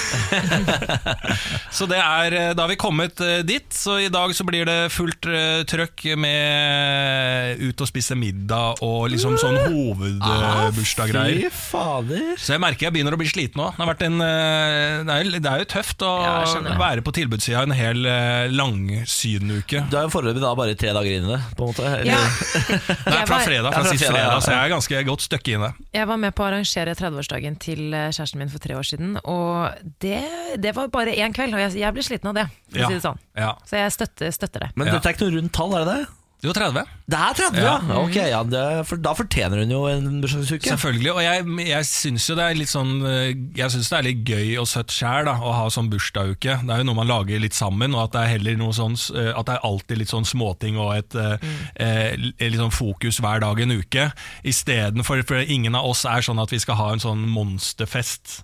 så 1.77 1.89
det 1.91 2.01
er, 2.01 2.39
da 2.55 2.65
har 2.65 2.73
vi 2.73 2.79
kommet 2.81 3.21
dit, 3.49 3.69
så 3.75 3.99
i 4.01 4.11
dag 4.13 4.33
så 4.37 4.47
blir 4.49 4.69
det 4.69 4.79
fullt 4.95 5.29
uh, 5.29 5.61
trøkk 5.69 6.07
med 6.21 7.61
ut 7.61 7.85
og 7.85 7.91
spise 7.91 8.17
middag 8.19 8.81
og 8.87 9.11
liksom 9.13 9.37
sånn 9.41 9.59
hovedbursdaggreier. 9.67 11.51
Fy 11.51 11.65
fader. 11.71 12.20
Så 12.41 12.55
jeg 12.55 12.63
merker 12.63 12.89
jeg 12.89 12.95
begynner 12.95 13.15
å 13.17 13.19
bli 13.21 13.29
sliten 13.31 13.61
nå. 13.61 13.69
Det, 13.75 13.83
har 13.83 13.91
vært 13.91 14.05
en, 14.07 14.19
eh, 14.25 15.03
det, 15.07 15.17
er, 15.17 15.31
det 15.37 15.51
er 15.51 15.63
jo 15.65 15.69
tøft 15.71 16.05
å 16.07 16.11
Ja, 16.25 16.75
være 16.81 17.05
på 17.07 17.15
tilbudssida 17.17 17.65
en 17.67 17.75
hel 17.77 18.07
uh, 18.07 18.47
langsydenuke. 18.53 19.85
Du 19.91 19.97
er 19.99 20.07
jo 20.07 20.13
foreløpig 20.13 20.43
da 20.43 20.53
bare 20.59 20.77
tre 20.79 20.93
dager 20.97 21.17
inn 21.17 21.29
i 21.29 21.33
det, 21.35 21.41
på 21.59 21.67
en 21.67 21.73
måte. 21.73 21.95
Ja. 22.09 22.21
Nei, 23.13 23.23
fra 23.29 23.41
fredag, 23.45 23.75
fra 23.75 23.85
sist 23.89 24.07
fredag, 24.07 24.45
så 24.45 24.55
jeg 24.55 24.61
er 24.61 24.75
ganske 24.75 25.03
godt 25.11 25.27
støkke 25.27 25.57
inne. 25.57 25.73
Jeg 25.97 26.11
var 26.11 26.21
med 26.23 26.37
på 26.37 26.45
å 26.45 26.51
arrangere 26.51 26.95
30-årsdagen 26.99 27.59
til 27.63 27.83
eh, 27.97 28.09
kjæresten 28.13 28.43
min 28.43 28.53
for 28.53 28.63
tre 28.63 28.77
år 28.79 28.87
siden, 28.87 29.17
og 29.25 29.83
det, 30.05 30.23
det 30.63 30.75
var 30.77 30.93
bare 30.93 31.17
én 31.17 31.35
kveld, 31.37 31.57
og 31.57 31.65
jeg, 31.65 31.77
jeg 31.83 31.97
ble 31.97 32.07
sliten 32.07 32.33
av 32.33 32.39
det, 32.41 32.47
for 32.71 32.87
å 32.87 32.93
si 32.93 33.01
det 33.01 33.05
sånn. 33.05 33.21
Ja. 33.39 33.53
Så 33.69 33.81
jeg 33.81 33.97
støtter, 33.97 34.33
støtter 34.35 34.67
det. 34.67 34.73
Men 34.77 34.91
det 34.91 34.99
dette 34.99 35.13
er 35.13 35.17
ikke 35.17 35.29
noe 35.29 35.39
rundt 35.39 35.55
tall, 35.57 35.77
er 35.79 35.87
det 35.87 35.99
det? 35.99 36.09
Jo, 36.41 36.55
30. 36.57 36.87
Det 37.11 37.19
er 37.19 37.35
30, 37.37 37.59
ja! 37.61 37.73
Ja. 37.85 37.97
Ok, 38.01 38.17
ja 38.17 38.41
det, 38.49 38.63
for 38.89 39.01
Da 39.03 39.13
fortjener 39.17 39.61
hun 39.61 39.75
jo 39.75 39.81
en 39.91 40.23
bursdagsuke. 40.23 40.65
Selvfølgelig, 40.71 41.13
og 41.13 41.21
jeg, 41.25 41.45
jeg 41.69 41.89
syns 41.89 42.29
jo 42.31 42.37
det 42.39 42.47
er 42.47 42.57
litt 42.57 42.73
sånn 42.73 42.95
eh, 43.05 43.33
Jeg 43.59 43.75
synes 43.75 43.91
det 43.93 43.99
er 43.99 44.07
litt 44.07 44.23
gøy 44.25 44.55
og 44.63 44.69
søtt 44.71 44.95
sjæl 44.95 45.29
å 45.29 45.37
ha 45.37 45.67
sånn 45.73 45.91
bursdagsuke. 45.93 46.57
Det 46.65 46.75
er 46.75 46.83
jo 46.83 46.89
noe 46.89 47.01
man 47.03 47.11
lager 47.11 47.43
litt 47.43 47.57
sammen, 47.57 47.97
og 47.97 48.07
at 48.07 48.17
det 48.17 48.23
er 48.23 48.35
heller 48.39 48.61
noe 48.63 48.77
sånn 48.77 48.97
eh, 49.21 49.33
At 49.35 49.51
det 49.51 49.59
er 49.59 49.69
alltid 49.69 50.01
litt 50.01 50.15
sånn 50.15 50.29
småting 50.29 50.81
og 50.81 50.95
et 50.97 51.17
mm. 51.19 51.57
eh, 51.85 52.13
litt 52.41 52.61
sånn 52.61 52.73
fokus 52.75 53.21
hver 53.21 53.45
dag 53.45 53.61
en 53.61 53.77
uke. 53.77 54.11
Istedenfor 54.41 55.27
For 55.29 55.45
ingen 55.45 55.77
av 55.77 55.93
oss 55.93 56.07
er 56.09 56.25
sånn 56.25 56.41
at 56.41 56.55
vi 56.55 56.63
skal 56.63 56.81
ha 56.81 56.93
en 56.95 57.05
sånn 57.05 57.27
monsterfest 57.29 58.41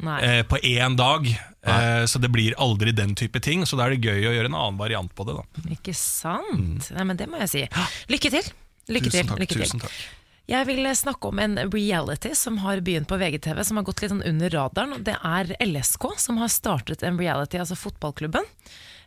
eh, 0.00 0.40
på 0.48 0.64
én 0.64 0.96
dag. 0.96 1.28
Eh, 1.64 2.04
så 2.10 2.20
det 2.20 2.28
blir 2.28 2.56
aldri 2.60 2.92
den 2.92 3.14
type 3.14 3.40
ting. 3.40 3.64
Så 3.66 3.78
da 3.78 3.86
er 3.86 3.94
det 3.94 4.04
gøy 4.04 4.28
å 4.28 4.34
gjøre 4.34 4.50
en 4.52 4.58
annen 4.58 4.80
variant 4.80 5.14
på 5.14 5.26
det. 5.28 5.38
da 5.38 5.72
Ikke 5.76 5.94
sant? 5.96 6.90
Nei, 6.92 7.06
men 7.08 7.20
det 7.20 7.30
må 7.30 7.40
jeg 7.44 7.52
si. 7.54 7.64
Lykke 8.12 8.34
til! 8.36 8.52
Lykke 8.92 9.10
til. 9.10 9.24
Tusen 9.24 9.32
takk. 9.32 9.40
lykke 9.40 9.60
til. 9.62 9.80
Takk. 9.86 9.98
Jeg 10.44 10.68
vil 10.68 10.84
snakke 10.92 11.30
om 11.30 11.38
en 11.40 11.56
reality 11.72 12.34
som 12.36 12.58
har 12.60 12.82
begynt 12.84 13.08
på 13.08 13.16
VGTV, 13.16 13.62
som 13.64 13.78
har 13.80 13.86
gått 13.86 14.02
litt 14.04 14.12
sånn 14.12 14.26
under 14.28 14.52
radaren. 14.52 14.92
og 14.98 15.06
Det 15.06 15.16
er 15.16 15.54
LSK 15.64 16.10
som 16.20 16.40
har 16.42 16.52
startet 16.52 17.02
en 17.02 17.16
reality, 17.16 17.56
altså 17.62 17.78
fotballklubben, 17.80 18.44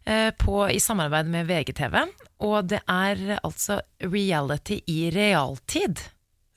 eh, 0.09 0.31
på, 0.33 0.63
i 0.73 0.81
samarbeid 0.81 1.29
med 1.29 1.45
VGTV. 1.45 1.99
Og 2.41 2.71
det 2.73 2.81
er 2.89 3.37
altså 3.43 3.83
reality 4.01 4.81
i 4.89 5.11
realtid. 5.13 6.01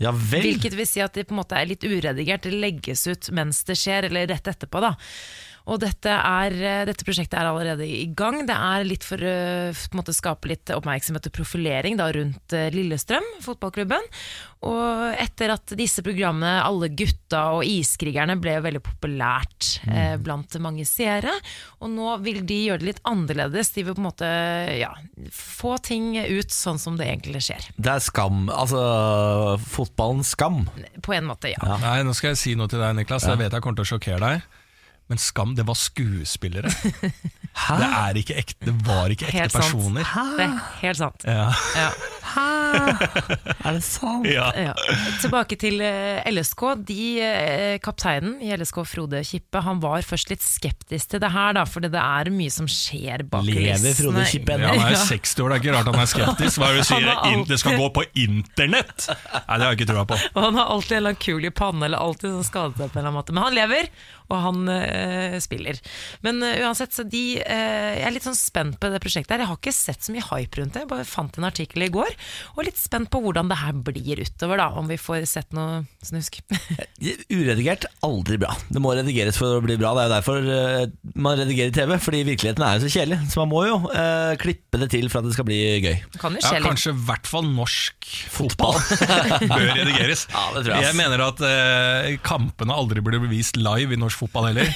Ja 0.01 0.15
vel. 0.17 0.47
Hvilket 0.47 0.73
vil 0.79 0.89
si 0.89 1.03
at 1.05 1.13
det 1.13 1.27
på 1.29 1.37
en 1.37 1.43
måte 1.43 1.61
er 1.61 1.69
litt 1.69 1.85
uredigert, 1.85 2.49
det 2.49 2.57
legges 2.57 3.05
ut 3.05 3.29
mens 3.37 3.61
det 3.69 3.77
skjer, 3.77 4.09
eller 4.09 4.31
rett 4.33 4.49
etterpå. 4.49 4.81
da. 4.81 4.95
Og 5.71 5.79
dette, 5.79 6.11
er, 6.11 6.55
eh, 6.59 6.85
dette 6.89 7.07
prosjektet 7.07 7.39
er 7.39 7.47
allerede 7.47 7.87
i 7.87 8.09
gang. 8.17 8.43
Det 8.47 8.57
er 8.57 8.87
litt 8.87 9.07
for 9.07 9.23
å 9.23 9.35
på 9.71 9.95
en 9.95 10.01
måte 10.01 10.15
skape 10.17 10.51
litt 10.51 10.73
oppmerksomhet 10.75 11.29
og 11.31 11.37
profilering 11.37 11.99
da, 12.01 12.09
rundt 12.15 12.55
eh, 12.57 12.73
Lillestrøm, 12.75 13.27
fotballklubben. 13.45 14.09
Og 14.67 15.15
etter 15.23 15.55
at 15.55 15.73
disse 15.79 16.03
programmene, 16.05 16.59
Alle 16.67 16.91
gutta 16.93 17.47
og 17.57 17.65
Iskrigerne, 17.65 18.37
ble 18.41 18.59
jo 18.59 18.65
veldig 18.67 18.83
populært 18.85 19.71
eh, 19.87 20.17
blant 20.21 20.59
mange 20.61 20.85
seere. 20.89 21.33
Og 21.81 21.95
nå 21.95 22.19
vil 22.27 22.43
de 22.45 22.59
gjøre 22.67 22.83
det 22.83 22.91
litt 22.91 23.03
annerledes. 23.09 23.71
De 23.77 23.87
vil 23.87 23.95
på 23.95 24.03
en 24.03 24.11
måte 24.11 24.31
ja, 24.77 24.91
få 25.33 25.79
ting 25.87 26.17
ut 26.19 26.51
sånn 26.53 26.83
som 26.83 26.99
det 26.99 27.09
egentlig 27.13 27.45
skjer. 27.47 27.71
Det 27.79 27.95
er 27.95 28.05
skam. 28.05 28.49
Altså 28.51 28.83
fotballens 29.71 30.35
skam. 30.35 30.65
På 31.07 31.15
en 31.15 31.31
måte, 31.31 31.55
ja. 31.55 31.79
Nei, 31.87 32.01
nå 32.05 32.17
skal 32.19 32.35
jeg 32.35 32.43
si 32.43 32.59
noe 32.59 32.71
til 32.71 32.83
deg, 32.83 32.99
Niklas. 32.99 33.31
Jeg 33.31 33.39
vet 33.41 33.55
jeg 33.55 33.63
kommer 33.63 33.81
til 33.81 33.87
å 33.87 33.93
sjokkere 33.95 34.25
deg. 34.27 34.49
Men 35.11 35.19
Skam, 35.19 35.57
det 35.59 35.65
var 35.67 35.75
skuespillere. 35.79 36.71
Det 37.51 37.87
er 37.87 38.17
ikke 38.17 38.35
ekte, 38.39 38.63
det 38.69 38.73
var 38.87 39.11
ikke 39.11 39.27
ekte 39.27 39.37
Helt 39.41 39.53
sant. 39.53 39.65
personer. 39.67 40.07
Det 40.39 40.45
er 40.45 40.53
helt 40.81 40.99
sant. 41.01 41.25
Ja. 41.27 41.49
Ja. 41.77 41.89
Er 43.67 43.75
det 43.75 43.83
sant? 43.85 44.29
Ja. 44.31 44.47
Ja. 44.55 44.75
Tilbake 45.21 45.57
til 45.61 45.81
eh, 45.85 46.23
LSK. 46.31 46.63
De, 46.89 46.99
eh, 47.27 47.75
kapteinen 47.83 48.37
i 48.47 48.53
LSK, 48.55 48.79
Frode 48.89 49.21
Kippe, 49.27 49.63
han 49.67 49.81
var 49.83 50.07
først 50.07 50.31
litt 50.33 50.45
skeptisk 50.47 51.11
til 51.17 51.23
det 51.25 51.33
her, 51.35 51.57
da, 51.59 51.65
fordi 51.69 51.91
det 51.93 52.01
er 52.01 52.31
mye 52.35 52.55
som 52.55 52.71
skjer 52.71 53.27
bak 53.31 53.45
Lever 53.51 53.99
Frode. 53.99 54.25
Kippe 54.31 54.55
Ja, 54.57 54.71
ennå? 54.71 54.87
han 54.87 54.95
er 54.95 55.03
60 55.11 55.35
år, 55.43 55.51
det 55.51 55.59
er 55.59 55.65
ikke 55.65 55.77
rart 55.77 55.91
han 55.91 56.01
er 56.05 56.11
skeptisk. 56.15 56.63
Hva 56.63 56.71
er 56.71 56.79
det 56.79 56.87
du 56.87 56.91
sier? 56.93 57.11
Alltid... 57.17 57.45
Det 57.51 57.61
skal 57.65 57.79
gå 57.83 57.91
på 57.99 58.07
internett! 58.25 59.11
Nei, 59.11 59.59
det 59.59 59.67
har 59.67 59.69
jeg 59.75 59.81
ikke 59.83 59.91
trua 59.93 60.07
på. 60.15 60.21
Og 60.37 60.41
han 60.47 60.63
har 60.63 60.71
alltid 60.77 60.97
en 60.97 61.03
eller 61.03 61.15
annen 61.17 61.25
kul 61.27 61.51
i 61.51 61.55
pannen, 61.63 61.85
eller 61.91 62.07
alltid 62.07 62.31
sånn 62.39 62.47
skadet 62.47 62.79
seg 62.79 62.87
på 62.95 62.95
en 62.95 63.03
eller 63.03 63.11
annen 63.11 63.19
måte. 63.21 63.35
Men 63.37 63.49
han 63.49 63.59
lever, 63.59 63.91
og 64.31 64.39
han 64.45 64.71
eh, 64.71 65.37
spiller. 65.43 65.79
Men 66.25 66.41
eh, 66.47 66.61
uansett, 66.63 66.95
så 66.95 67.05
de 67.07 67.41
eh, 67.41 67.99
Jeg 67.99 68.07
er 68.07 68.15
litt 68.15 68.27
sånn 68.27 68.39
spent 68.39 68.79
på 68.81 68.91
det 68.93 69.01
prosjektet 69.03 69.35
her. 69.35 69.45
Jeg 69.45 69.51
har 69.51 69.59
ikke 69.59 69.75
sett 69.75 70.07
så 70.07 70.15
mye 70.15 70.27
hype 70.31 70.61
rundt 70.61 70.77
det. 70.77 70.85
Jeg 70.85 70.91
bare 70.93 71.09
fant 71.09 71.39
en 71.39 71.49
artikkel 71.49 71.87
i 71.87 71.91
går, 71.93 72.15
og 72.55 72.63
litt 72.67 72.79
spent 72.79 73.11
på 73.11 73.23
hvordan 73.25 73.51
det 73.51 73.59
her 73.61 73.75
blir 73.91 74.23
utover, 74.23 74.63
da. 74.63 74.69
Om 74.79 74.91
vi 74.91 74.99
får 75.01 75.27
sett 75.31 75.51
noe 75.57 75.83
snusk. 76.07 76.41
Uredigert, 77.41 77.89
aldri 78.07 78.39
bra. 78.41 78.55
Det 78.71 78.83
må 78.83 78.95
redigeres 78.97 79.39
for 79.41 79.59
å 79.59 79.65
bli 79.65 79.79
bra. 79.81 79.93
Det 79.97 80.05
er 80.05 80.11
jo 80.11 80.15
derfor 80.15 81.19
man 81.27 81.39
redigerer 81.41 81.75
TV, 81.75 81.97
fordi 82.03 82.23
virkeligheten 82.29 82.67
er 82.67 82.79
jo 82.79 82.87
så 82.87 82.93
kjedelig. 82.95 83.21
Så 83.33 83.43
man 83.43 83.51
må 83.51 83.65
jo 83.67 83.81
klippe 84.41 84.81
det 84.81 84.91
til 84.95 85.11
for 85.11 85.21
at 85.21 85.29
det 85.29 85.35
skal 85.37 85.49
bli 85.49 85.59
gøy. 85.83 85.97
kan 86.21 86.37
jo 86.37 86.45
skje 86.45 86.61
ja, 86.61 86.65
kanskje 86.65 86.95
i 86.95 87.03
hvert 87.09 87.29
fall 87.31 87.49
norsk 87.51 88.11
fotball 88.31 88.79
bør 89.51 89.67
redigeres. 89.75 90.27
Ja, 90.41 90.45
det 90.55 90.63
tror 90.63 90.77
jeg, 90.77 90.85
jeg 90.87 90.97
mener 90.97 91.23
at 91.25 91.41
kampene 92.25 92.75
aldri 92.77 93.03
burde 93.05 93.19
bli 93.23 93.33
vist 93.33 93.59
live 93.59 93.95
i 93.95 93.99
norsk 93.99 94.20
fotball 94.21 94.51
heller. 94.51 94.71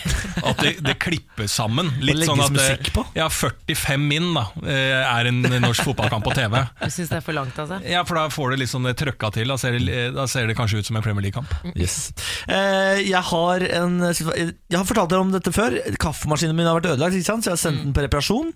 At 0.44 0.60
det, 0.62 0.74
det 0.84 0.96
klippes 1.02 1.54
sammen. 1.54 1.90
Litt 2.04 2.24
sånn 2.26 2.42
at 2.44 2.58
eh. 2.60 3.00
Ja, 3.16 3.28
45 3.30 4.06
min 4.08 4.30
da 4.36 4.46
eh, 4.64 5.00
er 5.00 5.30
en 5.30 5.40
norsk 5.62 5.86
fotballkamp 5.90 6.26
på 6.26 6.34
TV. 6.36 6.58
Du 6.80 6.90
syns 6.90 7.12
det 7.12 7.20
er 7.20 7.24
for 7.24 7.36
langt, 7.36 7.58
altså. 7.60 7.80
Ja, 7.88 8.04
for 8.08 8.18
da 8.20 8.26
får 8.32 8.54
det 8.54 8.62
litt 8.64 8.76
det 8.88 8.96
trøkka 9.00 9.32
til. 9.36 9.52
Da 9.52 9.58
ser 9.60 9.78
det, 9.78 10.02
da 10.16 10.26
ser 10.30 10.50
det 10.50 10.58
kanskje 10.58 10.82
ut 10.82 10.90
som 10.90 10.98
en 10.98 11.06
Premier 11.06 11.28
League-kamp. 11.28 11.52
Yes. 11.74 12.12
Eh, 12.48 13.00
jeg 13.04 13.22
har 13.30 13.64
en 13.80 13.98
Jeg 14.04 14.76
har 14.76 14.86
fortalt 14.88 15.12
dere 15.12 15.24
om 15.24 15.32
dette 15.34 15.52
før. 15.54 15.78
Kaffemaskinen 16.00 16.56
min 16.58 16.68
har 16.68 16.78
vært 16.80 16.94
ødelagt, 16.94 17.18
ikke 17.18 17.30
sant? 17.32 17.46
så 17.46 17.52
jeg 17.52 17.58
har 17.58 17.64
sendt 17.68 17.84
den 17.86 17.96
på 17.96 18.04
reparasjon. 18.06 18.54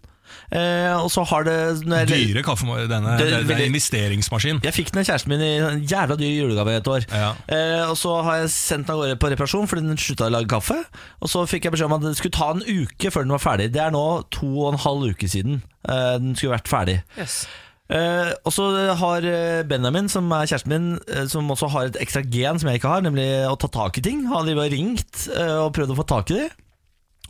Eh, 0.53 0.95
og 0.97 1.11
så 1.13 1.25
har 1.29 1.45
det 1.45 1.57
når 1.85 2.07
jeg- 2.09 2.29
Dyre 2.35 2.43
kaffe, 2.43 2.65
denne, 2.89 3.19
Det- 3.19 3.31
det, 3.31 3.47
det 3.49 3.57
er 3.57 3.63
en 3.65 3.73
investeringsmaskin. 3.75 4.61
Jeg 4.65 4.73
fikk 4.75 4.91
den 4.93 5.01
av 5.01 5.05
kjæresten 5.11 5.29
min 5.29 5.41
i 5.41 5.51
en 5.59 5.83
jævla 5.87 6.17
dyr 6.17 6.33
julegave 6.43 6.77
et 6.77 6.89
år. 6.89 7.05
Ja. 7.13 7.35
Eh, 7.49 7.85
og 7.91 7.97
så 7.97 8.23
har 8.25 8.41
jeg 8.43 8.49
sendt 8.51 8.87
den 8.87 8.95
av 8.97 9.03
gårde 9.03 9.19
på 9.19 9.31
reparasjon 9.37 9.69
fordi 9.69 9.87
den 9.87 9.97
slutta 9.97 10.27
å 10.29 10.33
lage 10.33 10.49
kaffe. 10.49 10.79
Og 11.23 11.29
så 11.29 11.47
fikk 11.49 11.65
jeg 11.65 11.73
beskjed 11.73 11.91
om 11.91 11.97
at 11.99 12.03
det 12.09 12.17
skulle 12.17 12.33
ta 12.39 12.51
en 12.53 12.63
uke 12.63 13.11
før 13.13 13.23
den 13.27 13.33
var 13.37 13.45
ferdig. 13.45 13.73
Det 13.73 13.81
er 13.83 13.91
nå 13.91 14.25
to 14.31 14.47
og 14.67 14.73
en 14.75 14.79
halv 14.79 15.11
uke 15.15 15.29
siden 15.29 15.63
eh, 15.89 16.19
den 16.19 16.35
skulle 16.35 16.57
vært 16.59 16.69
ferdig. 16.69 17.03
Yes. 17.19 17.47
Eh, 17.91 18.35
og 18.45 18.53
så 18.53 18.95
har 19.01 19.25
eh, 19.25 19.63
Benjamin, 19.65 20.09
som 20.13 20.31
er 20.37 20.45
kjæresten 20.45 20.69
min, 20.69 20.89
eh, 21.09 21.25
som 21.27 21.49
også 21.49 21.71
har 21.73 21.87
et 21.89 21.97
ekstra 22.03 22.21
gen 22.29 22.59
som 22.61 22.69
jeg 22.69 22.81
ikke 22.83 22.89
har, 22.93 23.01
nemlig 23.01 23.25
å 23.49 23.57
ta 23.59 23.69
tak 23.73 23.97
i 23.97 24.03
ting. 24.05 24.27
Han 24.29 24.47
har 24.47 24.69
ringt 24.69 25.29
eh, 25.35 25.55
og 25.65 25.73
prøvd 25.73 25.95
å 25.95 25.97
få 26.03 26.07
tak 26.07 26.31
i 26.31 26.35
det. 26.43 26.51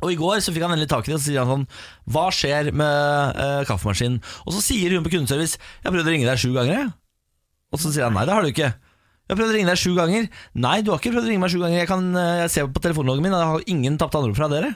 Og 0.02 0.12
i 0.12 0.18
går 0.20 0.38
så 0.44 0.52
fikk 0.54 0.62
han 0.66 0.74
endelig 0.76 0.90
tak 0.92 1.08
i 1.08 1.10
det, 1.10 1.16
og 1.18 1.22
så 1.24 1.30
sier 1.30 1.42
han 1.42 1.50
sånn 1.50 1.64
Hva 2.14 2.26
skjer 2.34 2.68
med 2.76 3.38
eh, 3.42 3.62
kaffemaskinen? 3.66 4.20
Og 4.46 4.54
så 4.54 4.60
sier 4.62 4.94
hun 4.94 5.02
på 5.06 5.10
kundeservice 5.16 5.58
Jeg 5.58 5.88
har 5.88 5.94
prøvd 5.96 6.06
å 6.10 6.12
ringe 6.14 6.28
deg 6.28 6.38
sju 6.38 6.52
ganger, 6.54 6.74
jeg. 6.84 6.92
Og 7.74 7.82
så 7.82 7.90
sier 7.92 8.06
han 8.06 8.14
nei, 8.16 8.22
det 8.28 8.36
har 8.36 8.46
du 8.46 8.52
ikke. 8.52 8.70
Jeg 9.28 9.34
har 9.34 9.40
prøvd 9.42 9.50
å 9.52 9.56
ringe 9.58 9.68
deg 9.68 9.80
sju 9.82 9.90
ganger. 9.98 10.28
Nei, 10.56 10.76
du 10.80 10.92
har 10.94 11.02
ikke 11.02 11.10
prøvd 11.12 11.26
å 11.26 11.32
ringe 11.32 11.42
meg 11.42 11.52
sju 11.52 11.58
ganger. 11.60 11.82
Jeg, 11.82 11.90
kan, 11.90 12.06
eh, 12.16 12.38
jeg 12.46 12.52
ser 12.54 12.70
på 12.72 12.80
telefonloggen 12.86 13.26
min, 13.26 13.34
og 13.36 13.42
jeg 13.42 13.50
har 13.52 13.66
ingen 13.74 13.98
tapte 14.00 14.22
anrop 14.22 14.38
fra 14.38 14.48
dere. 14.54 14.70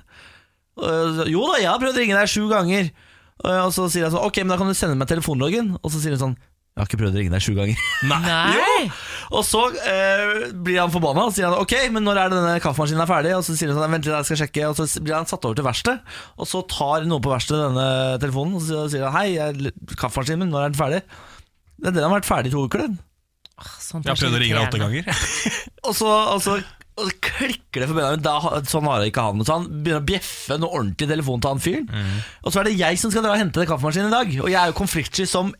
Eh, 0.76 1.22
jo 1.32 1.46
da, 1.48 1.56
jeg 1.62 1.70
har 1.70 1.80
prøvd 1.80 1.96
å 1.96 2.02
ringe 2.02 2.18
deg 2.18 2.28
sju 2.34 2.44
ganger. 2.50 2.90
Eh, 3.46 3.60
Og 3.62 3.72
så 3.74 3.86
sier 3.90 4.04
jeg 4.04 4.12
sånn 4.12 4.26
Ok, 4.26 4.42
men 4.44 4.52
da 4.52 4.58
kan 4.60 4.68
du 4.68 4.76
sende 4.76 4.98
meg 5.00 5.08
telefonloggen. 5.08 5.72
Og 5.80 5.88
så 5.94 6.02
sier 6.02 6.12
hun 6.18 6.20
sånn 6.26 6.36
Jeg 6.72 6.80
har 6.80 6.88
ikke 6.88 6.98
prøvd 7.02 7.16
å 7.16 7.20
ringe 7.20 7.32
deg 7.34 7.42
sju 7.44 7.52
ganger. 7.52 7.80
Nei! 8.08 8.86
Og 9.36 9.42
så 9.44 9.60
eh, 9.84 10.46
blir 10.56 10.78
han 10.80 10.92
forbanna 10.92 11.26
og 11.28 11.34
sier 11.36 11.50
han, 11.50 11.58
ok, 11.60 11.74
men 11.92 12.06
når 12.06 12.20
er 12.22 12.32
det 12.32 12.38
denne 12.38 12.62
kaffemaskinen 12.64 13.04
er 13.04 13.10
ferdig? 13.10 13.34
Og 13.36 13.44
så 13.44 13.56
sier 13.58 13.68
han 13.68 13.76
sånn, 13.76 13.92
vent 13.92 14.08
litt, 14.08 14.14
jeg 14.16 14.28
skal 14.30 14.40
sjekke 14.40 14.70
Og 14.70 14.78
så 14.80 14.86
blir 15.04 15.16
han 15.18 15.28
satt 15.28 15.44
over 15.48 15.58
til 15.58 15.66
verksted 15.68 16.16
Og 16.40 16.48
så 16.48 16.62
tar 16.72 17.04
noen 17.08 17.24
på 17.24 17.32
verkstedet 17.32 17.68
denne 17.68 17.86
telefonen 18.24 18.56
Og 18.56 18.64
så 18.64 18.86
sier 18.92 19.04
han, 19.04 19.16
hei, 19.18 19.36
jeg, 19.36 19.72
kaffemaskinen 20.00 20.46
min, 20.46 20.52
når 20.52 20.66
er 20.66 20.72
den 20.72 20.80
ferdig? 20.80 21.00
Det, 21.76 21.90
er 21.92 21.96
den 22.00 22.06
har 22.08 22.14
vært 22.16 22.28
ferdig 22.28 22.52
i 22.52 22.56
to 22.56 22.64
uker 22.64 22.86
den 22.86 22.96
Sånt 23.76 24.08
Jeg 24.08 24.14
har 24.14 24.22
prøvd 24.24 24.38
å 24.38 24.42
ringe 24.42 24.56
deg 24.56 24.68
åtte 24.68 24.80
ganger. 24.80 25.26
Og 25.88 25.96
så, 25.98 26.08
og 26.08 26.40
så, 26.42 26.56
og 26.96 27.04
så 27.08 27.12
klikker 27.24 27.82
det 27.82 27.88
for 27.90 27.96
Benjamin 27.98 28.24
da, 28.24 28.36
Sånn 28.68 28.88
har 28.88 29.04
jeg 29.04 29.12
ikke 29.12 29.24
han 29.28 29.44
Så 29.44 29.58
han 29.60 29.68
begynner 29.70 30.00
å 30.00 30.08
bjeffe 30.08 30.56
noe 30.60 30.72
ordentlig 30.72 31.08
i 31.08 31.12
telefonen 31.12 31.44
til 31.44 31.52
han 31.52 31.62
fyren 31.68 31.90
Og 32.42 32.48
så 32.48 32.62
er 32.62 32.68
det 32.70 32.78
jeg 32.80 33.00
som 33.00 33.12
skal 33.12 33.24
dra 33.28 33.36
og 33.36 33.40
hente 33.44 33.60
den 33.60 33.68
kaffemaskinen 33.70 34.08
i 34.08 34.16
dag 34.16 34.34
Og 34.40 34.48
jeg 34.50 34.60
er 34.60 34.72
jo 34.72 34.78
konfliktsky 34.80 35.28
som 35.28 35.52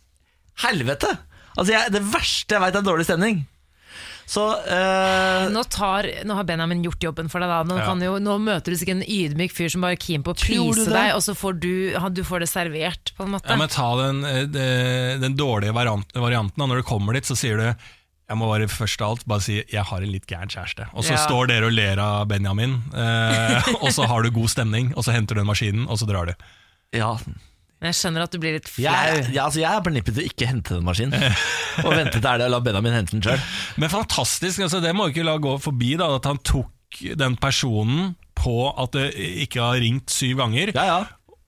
helvete 0.60 1.18
Altså 1.56 1.72
jeg, 1.72 1.92
det 1.92 2.02
verste 2.12 2.54
jeg 2.56 2.60
vet 2.62 2.76
er 2.76 2.82
dårlig 2.86 3.04
stemning 3.04 3.42
Så 4.26 4.44
eh, 4.64 5.48
Nå, 5.52 5.62
tar, 5.68 6.06
nå 6.24 6.34
har 6.38 6.44
Benjamin 6.48 6.82
gjort 6.86 7.02
jobben 7.04 7.28
for 7.28 7.42
deg. 7.42 7.48
da 7.50 7.62
Nå, 7.68 7.76
Ja. 7.80 7.86
kan 7.90 8.00
jo, 8.00 8.14
nå 8.22 8.38
møter 8.40 8.72
du 8.72 8.76
sikkert 8.80 9.02
en 9.02 9.08
ydmyk 9.08 9.52
fyr 9.52 9.68
som 9.72 9.82
bare 9.84 9.92
er 9.98 10.00
keen 10.00 10.22
på 10.24 10.32
å 10.32 10.38
please 10.38 10.86
deg, 10.88 11.10
og 11.16 11.20
så 11.24 11.34
får 11.36 11.58
du, 11.60 11.72
du 12.16 12.22
får 12.24 12.40
det 12.44 12.48
servert, 12.48 13.12
på 13.18 13.26
en 13.26 13.34
måte. 13.34 13.50
Ja, 13.50 13.56
men 13.60 13.68
Ta 13.68 13.90
den, 14.00 14.24
eh, 14.24 15.18
den 15.20 15.36
dårlige 15.36 15.74
varianten. 15.74 16.54
da. 16.56 16.66
Når 16.70 16.80
du 16.80 16.82
kommer 16.88 17.12
dit, 17.18 17.24
så 17.28 17.36
sier 17.36 17.56
du 17.60 17.66
jeg 18.32 18.38
må 18.40 18.46
bare 18.48 18.64
først 18.70 19.02
av 19.04 19.10
alt 19.10 19.26
bare 19.28 19.42
si 19.44 19.58
'jeg 19.60 19.84
har 19.84 20.00
en 20.00 20.08
litt 20.12 20.26
gæren 20.26 20.48
kjæreste'. 20.48 20.86
Og 20.94 21.04
så 21.04 21.12
Ja. 21.12 21.26
står 21.26 21.48
dere 21.48 21.66
og 21.66 21.72
ler 21.72 21.98
av 22.00 22.28
Benjamin, 22.28 22.80
eh, 22.94 23.60
og 23.82 23.90
så 23.92 24.06
har 24.06 24.22
du 24.22 24.30
god 24.30 24.48
stemning, 24.48 24.94
og 24.96 25.04
så 25.04 25.12
henter 25.12 25.34
du 25.34 25.40
den 25.42 25.46
maskinen, 25.50 25.86
og 25.90 25.98
så 25.98 26.06
drar 26.08 26.26
du. 26.26 26.34
Ja, 26.96 27.18
Men 27.82 27.90
jeg 27.90 27.98
skjønner 27.98 28.22
at 28.22 28.30
du 28.30 28.38
blir 28.38 28.52
litt 28.54 28.68
flau. 28.70 28.84
Jeg, 28.86 29.22
jeg, 29.26 29.38
altså 29.42 29.58
jeg 29.58 29.66
er 29.74 29.80
på 29.82 29.90
nippet 29.90 30.14
til 30.14 30.22
å 30.22 30.28
ikke 30.30 30.46
hente 30.46 30.76
den 30.76 30.84
maskinen. 30.86 31.24
Og 31.82 31.96
vente 31.98 32.20
til 32.20 32.28
er 32.30 32.38
det 32.38 32.46
å 32.46 32.52
la 32.54 32.60
Benjamin 32.62 32.94
hente 32.94 33.16
den 33.16 33.24
sjøl. 33.26 33.42
Men 33.82 33.90
fantastisk, 33.90 34.62
altså, 34.62 34.78
det 34.84 34.92
må 34.94 35.08
vi 35.08 35.16
ikke 35.16 35.26
la 35.26 35.34
gå 35.42 35.56
forbi, 35.64 35.96
da, 35.98 36.12
at 36.20 36.28
han 36.30 36.38
tok 36.46 37.00
den 37.18 37.34
personen 37.42 38.12
på 38.38 38.54
at 38.70 38.94
det 38.94 39.08
ikke 39.48 39.64
har 39.64 39.82
ringt 39.82 40.14
syv 40.14 40.44
ganger, 40.44 40.70
Ja, 40.76 40.86
ja. 40.86 41.00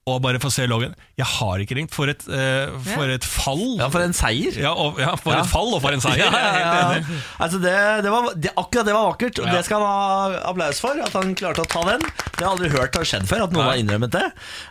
Og 0.05 0.19
bare 0.21 0.37
få 0.37 0.51
se 0.53 0.67
loggen. 0.69 0.91
Jeg 1.17 1.25
har 1.25 1.61
ikke 1.63 1.75
ringt. 1.79 1.93
For 1.95 2.05
et, 2.11 2.21
uh, 2.29 2.75
for 2.85 3.09
et 3.09 3.25
fall! 3.25 3.63
ja, 3.79 3.87
for 3.89 4.03
en 4.05 4.13
seier. 4.13 4.53
Ja, 4.61 4.69
og, 4.77 4.99
ja, 5.01 5.15
for 5.17 5.33
Ja. 5.33 5.39
et 5.41 5.49
fall, 5.49 5.71
og 5.73 5.81
for 5.81 5.95
en 5.97 6.03
seier! 6.03 6.29
Ja, 6.35 6.91
ja. 6.93 6.99
Altså 7.41 7.57
det, 7.63 7.73
det 8.05 8.11
var, 8.13 8.27
det, 8.37 8.51
akkurat 8.53 8.85
det 8.85 8.93
var 8.93 9.07
vakkert, 9.09 9.39
og 9.41 9.49
det 9.49 9.63
skal 9.65 9.81
han 9.81 9.89
ha 9.89 10.43
applaus 10.51 10.81
for. 10.83 11.01
At 11.01 11.15
han 11.17 11.33
klarte 11.37 11.65
å 11.65 11.69
ta 11.71 11.81
den. 11.89 12.05
Det 12.05 12.37
har 12.37 12.45
jeg 12.45 12.51
aldri 12.51 12.69
hørt 12.75 12.99
har 12.99 13.07
skjedd 13.09 13.25
før, 13.31 13.45
at 13.47 13.55
noen 13.55 13.69
har 13.71 13.81
innrømmet 13.81 14.13
det. 14.13 14.23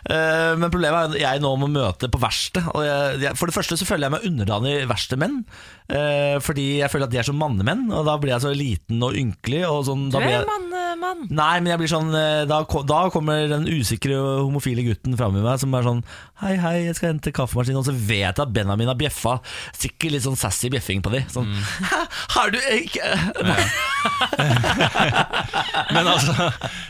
Uh, 0.07 0.55
men 0.61 0.71
problemet 0.71 0.95
er 0.95 1.11
at 1.11 1.19
jeg 1.25 1.43
nå 1.43 1.51
må 1.59 1.67
møte 1.73 2.07
på 2.15 2.21
verksted. 2.23 2.71
Og 2.71 2.87
jeg, 2.87 3.19
jeg, 3.27 3.35
for 3.35 3.51
det 3.51 3.57
første 3.59 3.79
så 3.81 3.89
føler 3.91 4.07
jeg 4.07 4.15
meg 4.15 4.29
underdanig 4.31 4.75
verkstedmenn. 4.87 5.41
Uh, 5.85 6.41
fordi 6.41 6.79
jeg 6.79 6.89
føler 6.89 7.05
at 7.05 7.13
de 7.13 7.19
er 7.21 7.27
så 7.27 7.35
mannemenn, 7.35 7.87
og 7.93 8.07
da 8.07 8.17
blir 8.21 8.33
jeg 8.33 8.45
så 8.45 8.53
liten 8.57 9.03
og 9.05 9.17
ynkelig. 9.19 9.63
Og 9.69 9.83
sånn, 9.89 10.07
Du 10.13 10.17
er 10.21 10.29
jeg, 10.39 10.47
mann, 10.49 10.69
eh. 10.73 10.85
Nei, 11.29 11.59
men 11.61 11.69
jeg 11.71 11.79
blir 11.81 11.89
sånn 11.91 12.11
eh, 12.17 12.43
Da, 12.49 12.61
da 12.87 12.99
kommer 13.13 13.47
den 13.51 13.67
usikre 13.69 14.15
homofile 14.17 14.83
gutten 14.85 15.15
fram 15.19 15.35
i 15.37 15.43
meg 15.43 15.59
som 15.61 15.73
er 15.77 15.85
sånn 15.85 16.01
Hei, 16.41 16.55
hei, 16.59 16.75
jeg 16.87 16.97
skal 16.97 17.13
hente 17.13 17.33
kaffemaskinen 17.35 17.79
Og 17.81 17.87
så 17.87 17.95
vet 17.95 18.25
jeg 18.25 18.43
at 18.43 18.53
Benjamin 18.55 18.89
har 18.91 18.97
bjeffa 18.99 19.37
Sikkert 19.75 20.15
litt 20.15 20.25
sånn 20.25 20.39
sassy 20.39 20.71
bjeffing 20.73 21.03
på 21.05 21.13
de 21.13 21.21
Sånn, 21.31 21.51
har 22.35 22.53
du 22.53 22.59
ikke 22.59 23.11
Nei, 23.45 23.59
Men 25.95 26.09
altså, 26.09 26.33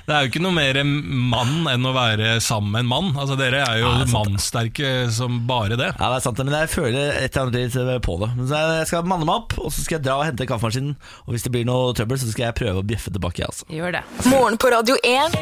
det 0.06 0.14
er 0.14 0.26
jo 0.26 0.32
ikke 0.32 0.42
noe 0.44 0.56
mer 0.56 0.80
mann 0.86 1.68
enn 1.70 1.86
å 1.88 1.94
være 1.96 2.36
sammen 2.44 2.74
med 2.74 2.84
en 2.84 2.90
mann. 2.90 3.10
Altså, 3.20 3.38
Dere 3.40 3.62
er 3.64 3.80
jo 3.82 3.92
mannsterke 4.12 4.92
som 5.14 5.42
bare 5.48 5.78
det. 5.80 5.92
Ja, 5.96 6.10
det 6.12 6.20
er 6.20 6.26
sant 6.26 6.42
men 6.46 6.56
jeg 6.56 6.72
føler 6.74 7.14
et 7.22 7.36
eller 7.36 7.48
annet 7.48 7.76
litt 7.76 8.06
på 8.06 8.18
det 8.22 8.30
Men 8.36 8.50
så 8.50 8.60
jeg 8.86 8.94
skal 8.94 9.10
manne 9.10 9.28
meg 9.28 9.42
opp 9.42 9.58
Og 9.64 9.74
så 9.74 9.84
skal 9.84 9.98
jeg 10.00 10.06
dra 10.08 10.20
og 10.22 10.28
hente 10.30 10.48
kaffemaskinen 10.50 10.96
Og 11.26 11.36
hvis 11.36 11.46
det 11.48 11.54
blir 11.56 11.68
noe 11.68 11.94
trøbbel 11.98 12.22
Så 12.22 12.32
skal 12.32 12.50
jeg 12.50 12.60
prøve 12.62 12.82
å 12.84 12.86
bjeffe 12.86 13.14
tilbake 13.14 13.46
altså. 13.46 13.68
Gjør 13.74 13.98
det. 13.98 14.04
Morgen 14.30 14.60
på 14.62 14.70
Radio 14.74 14.98
1. 15.02 15.38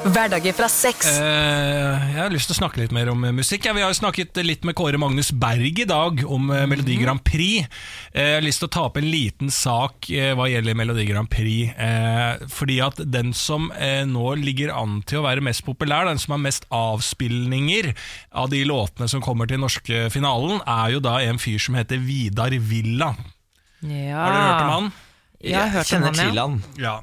Hverdager 0.00 0.54
fra 0.56 0.66
sex. 0.72 1.04
Eh, 1.20 2.04
jeg 2.14 2.16
har 2.16 2.32
lyst 2.32 2.48
til 2.48 2.56
å 2.56 2.60
snakke 2.62 2.80
litt 2.80 2.92
mer 2.94 3.10
om 3.12 3.20
eh, 3.26 3.34
musikk. 3.36 3.66
Ja, 3.68 3.74
vi 3.76 3.82
har 3.84 3.90
jo 3.92 3.98
snakket 3.98 4.38
litt 4.46 4.64
med 4.64 4.76
Kåre 4.78 4.96
Magnus 5.00 5.28
Berg 5.36 5.82
i 5.82 5.86
dag 5.88 6.22
om 6.24 6.48
eh, 6.54 6.64
Melodi 6.70 6.96
Grand 7.02 7.20
Prix. 7.26 7.66
Eh, 8.14 8.30
jeg 8.30 8.38
har 8.38 8.46
lyst 8.46 8.62
til 8.62 8.70
å 8.70 8.72
ta 8.72 8.84
opp 8.88 8.96
en 8.96 9.08
liten 9.10 9.52
sak 9.52 10.08
eh, 10.14 10.32
hva 10.38 10.48
gjelder 10.48 10.78
Melodi 10.78 11.04
Grand 11.10 11.28
Prix. 11.30 11.74
Eh, 11.76 12.46
fordi 12.52 12.78
at 12.84 13.02
den 13.12 13.34
som 13.36 13.68
nå 13.70 14.24
ligger 14.40 14.72
an 14.72 15.00
til 15.08 15.20
å 15.20 15.26
være 15.26 15.44
mest 15.44 15.66
populær, 15.66 16.08
den 16.08 16.20
som 16.20 16.34
har 16.36 16.42
mest 16.46 16.64
avspilninger 16.72 17.90
av 18.40 18.48
de 18.54 18.62
låtene 18.68 19.08
som 19.10 19.22
kommer 19.24 19.50
til 19.50 19.60
norske 19.60 20.06
finalen, 20.14 20.62
er 20.64 20.96
jo 20.96 21.04
da 21.04 21.18
en 21.26 21.40
fyr 21.40 21.60
som 21.60 21.76
heter 21.76 22.00
Vidar 22.00 22.56
Villa. 22.80 23.12
Ja. 23.82 24.24
Har 24.24 24.32
dere 24.34 24.42
hørt 24.48 24.64
om 24.64 24.74
han? 24.74 24.90
Jeg 25.40 25.56
har 25.60 25.70
hørt 25.76 25.86
om 25.86 25.90
kjenner 25.92 26.06
han, 26.10 26.16
ja. 26.16 26.26
til 26.30 26.40
han 26.40 26.58
Ja. 26.80 26.96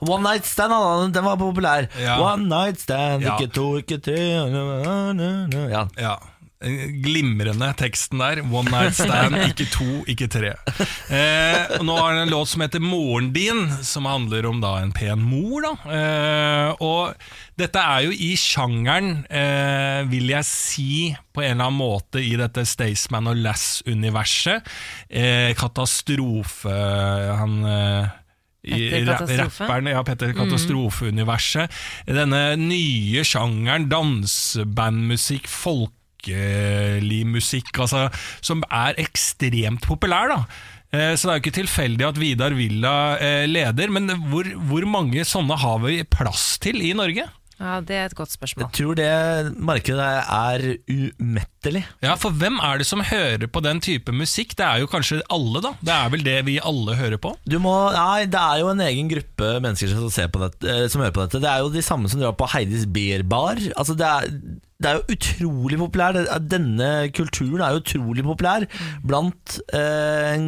One 0.00 0.22
Night 0.24 0.46
Stand, 0.48 0.72
han, 0.72 1.12
den 1.12 1.24
var 1.24 1.36
populær 1.36 1.86
Ja. 2.00 2.16
One 2.24 2.48
Night 2.48 2.80
Stand, 2.80 3.22
Ja. 3.22 3.36
ikke 3.36 3.52
to, 3.52 3.66
ikke 3.82 3.98
tre 4.00 4.16
Ja, 4.16 5.86
Ja. 6.00 6.14
Glimrende 6.60 7.70
teksten 7.72 8.20
der. 8.20 8.42
One 8.44 8.68
night 8.68 8.92
stand, 8.92 9.32
ikke 9.48 9.64
to, 9.72 10.02
ikke 10.12 10.26
tre. 10.28 10.50
Eh, 11.08 11.78
og 11.78 11.86
nå 11.88 11.94
har 11.96 12.10
han 12.10 12.26
en 12.26 12.32
låt 12.34 12.50
som 12.52 12.60
heter 12.60 12.82
'Moren 12.84 13.30
din', 13.32 13.70
som 13.80 14.04
handler 14.04 14.44
om 14.46 14.60
da 14.60 14.74
en 14.82 14.92
pen 14.92 15.22
mor. 15.24 15.64
da 15.64 15.72
eh, 15.88 16.74
Og 16.84 17.14
dette 17.56 17.80
er 17.80 18.04
jo 18.04 18.12
i 18.12 18.36
sjangeren, 18.36 19.24
eh, 19.32 20.04
vil 20.12 20.28
jeg 20.28 20.44
si, 20.44 21.16
på 21.32 21.40
en 21.40 21.56
eller 21.56 21.70
annen 21.70 21.80
måte 21.80 22.20
i 22.20 22.36
dette 22.36 22.66
Staysman 22.68 23.32
og 23.32 23.40
Lass-universet. 23.40 24.60
Eh, 25.08 25.54
katastrofe 25.56 26.76
Han 27.40 27.64
eh, 27.64 28.08
i 28.68 29.00
rapperen, 29.06 29.88
ja, 29.88 30.02
Petter 30.04 30.34
Katastrofe-universet. 30.36 31.72
Denne 32.04 32.42
nye 32.60 33.24
sjangeren, 33.24 33.88
dansebandmusikk, 33.88 35.48
folkelig 35.48 35.96
musikk, 37.30 37.72
altså, 37.78 38.08
som 38.40 38.62
er 38.70 38.94
ekstremt 39.00 39.86
populær. 39.86 40.28
da 40.28 40.44
Eh, 40.90 41.14
Så 41.14 41.28
det 41.28 41.32
er 41.32 41.38
jo 41.38 41.44
ikke 41.44 41.58
tilfeldig 41.62 42.06
at 42.08 42.18
Vidar 42.18 42.56
Villa 42.58 42.94
eh, 43.22 43.44
leder, 43.46 43.92
men 43.94 44.10
hvor, 44.30 44.48
hvor 44.70 44.86
mange 44.90 45.26
sånne 45.26 45.58
har 45.62 45.78
vi 45.84 46.00
plass 46.02 46.56
til 46.62 46.82
i 46.82 46.94
Norge? 46.98 47.28
Ja, 47.60 47.74
Det 47.84 47.92
er 47.92 48.06
et 48.08 48.14
godt 48.16 48.32
spørsmål. 48.32 48.64
Jeg 48.64 48.72
tror 48.78 48.96
det 48.96 49.58
markedet 49.60 50.04
er 50.24 50.62
umettelig. 50.88 51.82
Ja, 52.00 52.14
for 52.16 52.32
hvem 52.32 52.56
er 52.64 52.80
det 52.80 52.86
som 52.88 53.02
hører 53.04 53.50
på 53.52 53.60
den 53.60 53.82
type 53.84 54.14
musikk? 54.16 54.54
Det 54.56 54.64
er 54.64 54.80
jo 54.80 54.88
kanskje 54.88 55.20
alle, 55.28 55.60
da. 55.60 55.74
Det 55.84 55.92
er 55.92 56.08
vel 56.14 56.24
det 56.24 56.38
vi 56.48 56.56
alle 56.56 56.96
hører 56.96 57.20
på? 57.20 57.34
Du 57.44 57.58
må, 57.60 57.74
nei, 57.92 58.24
Det 58.32 58.40
er 58.40 58.62
jo 58.62 58.72
en 58.72 58.80
egen 58.80 59.12
gruppe 59.12 59.52
mennesker 59.60 59.92
som, 59.92 60.08
ser 60.10 60.32
på 60.32 60.40
dette, 60.40 60.64
eh, 60.64 60.88
som 60.88 61.04
hører 61.04 61.14
på 61.18 61.26
dette. 61.26 61.42
Det 61.44 61.52
er 61.52 61.60
jo 61.60 61.70
de 61.76 61.84
samme 61.84 62.08
som 62.08 62.24
drar 62.24 62.32
på 62.32 62.48
Heidis 62.48 62.88
Beer 62.88 63.22
Bar. 63.28 63.60
Altså 63.76 63.94
det, 63.94 64.08
er, 64.08 64.32
det 64.80 64.88
er 64.90 64.98
jo 64.98 65.14
utrolig 65.14 65.78
populær. 65.80 66.16
Denne 66.40 66.90
kulturen 67.16 67.60
er 67.60 67.74
jo 67.76 67.82
utrolig 67.82 68.24
populær 68.24 68.64
blant 69.04 69.58
eh, 69.76 70.40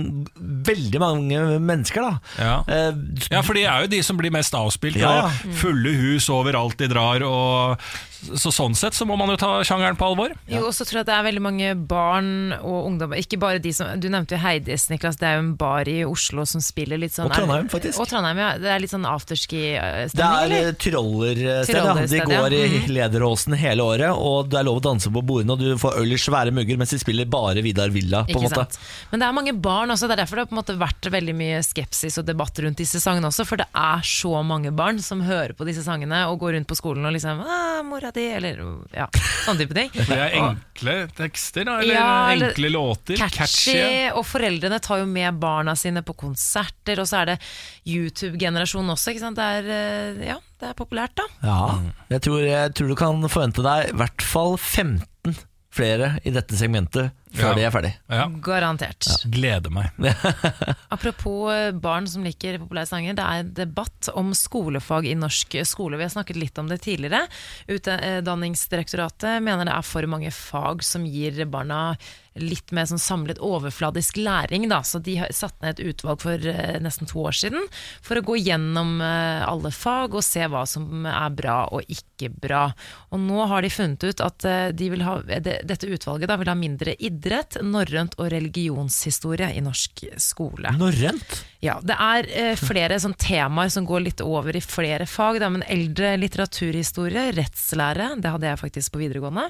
veldig 0.70 1.03
mange 1.03 1.43
mennesker. 1.61 2.07
da 2.09 2.14
Ja. 2.41 2.55
Eh, 2.66 2.93
Ja, 3.30 3.43
for 3.45 3.55
de 3.59 3.66
er 3.68 3.83
jo 3.85 3.93
de 3.93 4.03
som 4.03 4.16
blir 4.16 4.33
mest 4.33 4.55
avspilt, 4.57 4.97
Ja, 4.97 5.26
og 5.26 5.53
fulle 5.61 5.93
hus 6.01 6.28
overalt 6.33 6.78
de 6.80 6.89
drar. 6.89 7.22
Og, 7.28 7.76
så 8.23 8.53
sånn 8.55 8.75
sett 8.79 8.95
så 8.95 9.05
må 9.09 9.16
man 9.18 9.29
jo 9.33 9.37
ta 9.37 9.49
sjangeren 9.66 9.97
på 9.99 10.07
alvor. 10.12 10.33
Jo, 10.47 10.66
og 10.68 10.73
så 10.77 10.85
tror 10.87 11.01
jeg 11.03 11.07
det 11.09 11.14
er 11.16 11.25
veldig 11.27 11.43
mange 11.43 11.73
barn 11.91 12.53
og 12.61 12.87
ungdommer 12.87 13.18
Ikke 13.18 13.39
bare 13.43 13.59
de 13.62 13.73
som 13.75 13.99
Du 14.01 14.09
nevnte 14.09 14.37
jo 14.37 14.41
Heidis, 14.43 14.89
Niklas. 14.91 15.16
Det 15.18 15.27
er 15.27 15.35
jo 15.39 15.43
en 15.47 15.55
bar 15.59 15.89
i 15.91 16.05
Oslo 16.07 16.45
som 16.47 16.61
spiller 16.62 16.99
litt 17.03 17.12
sånn 17.16 17.27
Og 17.27 17.35
Trondheim, 17.35 17.68
faktisk. 17.73 17.99
Og 18.01 18.09
Trondheim, 18.09 18.39
ja. 18.39 18.53
Det 18.62 18.70
er 18.70 18.79
litt 18.85 18.93
sånn 18.93 19.03
Det 19.03 19.11
afterski-stemning, 19.12 20.39
er 20.39 20.45
eller? 20.47 20.68
eh, 20.68 20.73
trollersted. 20.79 21.75
Ja. 21.75 21.95
De 22.07 22.20
går 22.20 22.53
i 22.53 22.62
Mhm. 22.68 22.89
Lederåsen 22.95 23.55
hele 23.59 23.83
året, 23.83 24.11
og 24.14 24.49
det 24.51 24.59
er 24.61 24.64
lov 24.64 24.79
å 24.81 24.85
danse 24.85 25.11
på 25.12 25.23
bordene, 25.25 25.53
og 25.53 25.59
du 25.59 25.75
får 25.77 25.99
øl 26.01 26.12
i 26.12 26.16
svære 26.20 26.53
mugger 26.55 26.77
mens 26.79 26.91
de 26.91 26.99
spiller 26.99 27.25
bare 27.27 27.62
Vidar 27.62 27.89
Villa. 27.91 28.25
På 28.25 28.39
en 28.39 28.45
måte. 28.47 28.55
sant? 28.55 28.79
Men 29.11 29.20
det 29.20 29.27
er 29.29 29.33
mange 29.33 29.53
barn 29.61 29.89
også, 29.91 30.07
det 30.09 30.18
er 30.18 30.23
derfor 30.25 30.37
det 30.37 30.45
har 30.47 30.51
på 30.53 30.57
en 30.57 30.62
måte 30.62 30.79
vært 30.79 31.11
veldig 31.11 31.35
mye 31.35 31.59
skepsis 31.62 32.18
og 32.18 32.27
debatt 32.27 32.59
rundt 32.62 32.77
disse 32.79 33.01
sangene 33.01 33.27
også, 33.29 33.47
for 33.47 33.57
det 33.57 33.66
er 33.75 34.01
så 34.03 34.43
mange 34.45 34.70
barn 34.75 34.99
som 35.01 35.20
hører 35.23 35.55
på 35.55 35.64
disse 35.66 35.83
sangene 35.85 36.27
og 36.31 36.39
går 36.41 36.55
rundt 36.59 36.68
på 36.68 36.77
skolen 36.79 37.05
og 37.07 37.12
liksom 37.12 37.41
ah, 37.43 37.83
'Mora 37.83 38.12
di', 38.17 38.29
eller 38.37 38.61
ja, 38.95 39.07
sånne 39.45 39.63
type 39.63 39.77
ting. 39.77 39.91
For 39.97 40.13
det 40.13 40.25
er 40.25 40.37
enkle 40.41 40.97
tekster, 41.19 41.67
da, 41.69 41.79
eller 41.83 41.95
Ja, 41.95 42.09
enkle 42.33 42.73
låter. 42.73 43.23
Catchy, 43.23 43.79
og 44.13 44.25
foreldrene 44.29 44.81
tar 44.83 45.03
jo 45.03 45.09
med 45.11 45.39
barna 45.43 45.77
sine 45.79 46.05
på 46.07 46.17
konserter, 46.25 47.01
og 47.03 47.09
så 47.11 47.23
er 47.23 47.33
det 47.33 47.39
YouTube-generasjonen 47.89 48.95
også, 48.97 49.15
ikke 49.15 49.25
sant. 49.25 49.41
Det 49.41 49.49
er, 49.61 49.73
eh, 49.79 50.27
ja, 50.33 50.39
det 50.61 50.71
er 50.71 50.77
populært, 50.79 51.17
da. 51.19 51.29
Ja, 51.47 51.61
jeg 52.17 52.25
tror, 52.29 52.45
jeg 52.47 52.75
tror 52.79 52.93
du 52.93 52.99
kan 52.99 53.25
forvente 53.29 53.65
deg 53.65 53.93
i 53.93 53.97
hvert 54.03 54.23
fall 54.27 54.57
15 54.59 55.41
flere 55.73 56.19
i 56.29 56.33
dette 56.35 56.57
segmentet 56.59 57.15
før 57.33 57.49
Ja. 57.49 57.55
de 57.57 57.64
er 57.66 57.72
ferdig. 57.74 57.93
Ja, 58.12 58.26
Garantert. 58.45 59.07
gleder 59.33 59.70
meg. 59.72 59.91
Apropos 60.95 61.53
eh, 61.53 61.70
barn 61.72 62.07
som 62.11 62.24
liker 62.26 62.59
populære 62.62 62.87
sanger, 62.91 63.16
det 63.18 63.24
er 63.24 63.43
debatt 63.64 64.11
om 64.14 64.33
skolefag 64.37 65.07
i 65.11 65.14
norsk 65.18 65.57
skole. 65.68 65.97
Vi 66.01 66.05
har 66.07 66.12
snakket 66.14 66.37
litt 66.41 66.59
om 66.61 66.68
det 66.68 66.80
tidligere. 66.85 67.24
Utdanningsdirektoratet 67.72 69.43
mener 69.43 69.66
det 69.68 69.74
er 69.76 69.87
for 69.87 70.07
mange 70.11 70.30
fag 70.35 70.83
som 70.87 71.05
gir 71.09 71.45
barna 71.51 71.95
litt 72.39 72.72
mer 72.72 72.87
sånn 72.89 73.01
samlet 73.03 73.41
overfladisk 73.43 74.16
læring. 74.20 74.68
Da. 74.70 74.83
Så 74.87 75.01
de 75.05 75.18
har 75.20 75.33
satt 75.35 75.59
ned 75.62 75.76
et 75.76 75.93
utvalg 75.93 76.22
for 76.24 76.49
eh, 76.49 76.78
nesten 76.83 77.11
to 77.11 77.20
år 77.26 77.37
siden 77.37 77.66
for 78.05 78.18
å 78.18 78.24
gå 78.26 78.39
gjennom 78.41 79.01
eh, 79.05 79.45
alle 79.47 79.72
fag 79.74 80.16
og 80.16 80.24
se 80.26 80.47
hva 80.49 80.64
som 80.68 81.07
er 81.09 81.37
bra 81.37 81.59
og 81.72 81.87
ikke 81.93 82.33
bra. 82.43 82.64
Og 83.12 83.22
nå 83.22 83.47
har 83.51 83.64
de 83.64 83.72
funnet 83.72 84.05
ut 84.05 84.24
at 84.24 84.49
eh, 84.49 84.68
de 84.76 84.91
ha, 85.05 85.18
det, 85.28 85.61
dette 85.68 85.89
utvalget 85.89 86.30
da, 86.30 86.39
vil 86.41 86.53
ha 86.53 86.59
mindre 86.59 86.97
idrett, 86.99 87.61
norrønt 87.62 88.18
og 88.20 88.33
religionshistorie 88.33 89.53
i 89.57 89.64
norsk 89.64 90.07
skole. 90.20 90.74
Norrønt? 90.78 91.41
Ja, 91.62 91.76
det 91.78 91.95
er 91.95 92.26
flere 92.59 92.97
sånn 92.99 93.14
temaer 93.14 93.70
som 93.70 93.85
går 93.87 94.01
litt 94.03 94.22
over 94.24 94.57
i 94.59 94.62
flere 94.64 95.07
fag, 95.07 95.39
da, 95.39 95.47
men 95.53 95.62
eldre 95.70 96.16
litteraturhistorie, 96.18 97.28
rettslære, 97.37 98.09
det 98.18 98.33
hadde 98.35 98.49
jeg 98.49 98.61
faktisk 98.61 98.95
på 98.95 99.03
videregående, 99.05 99.45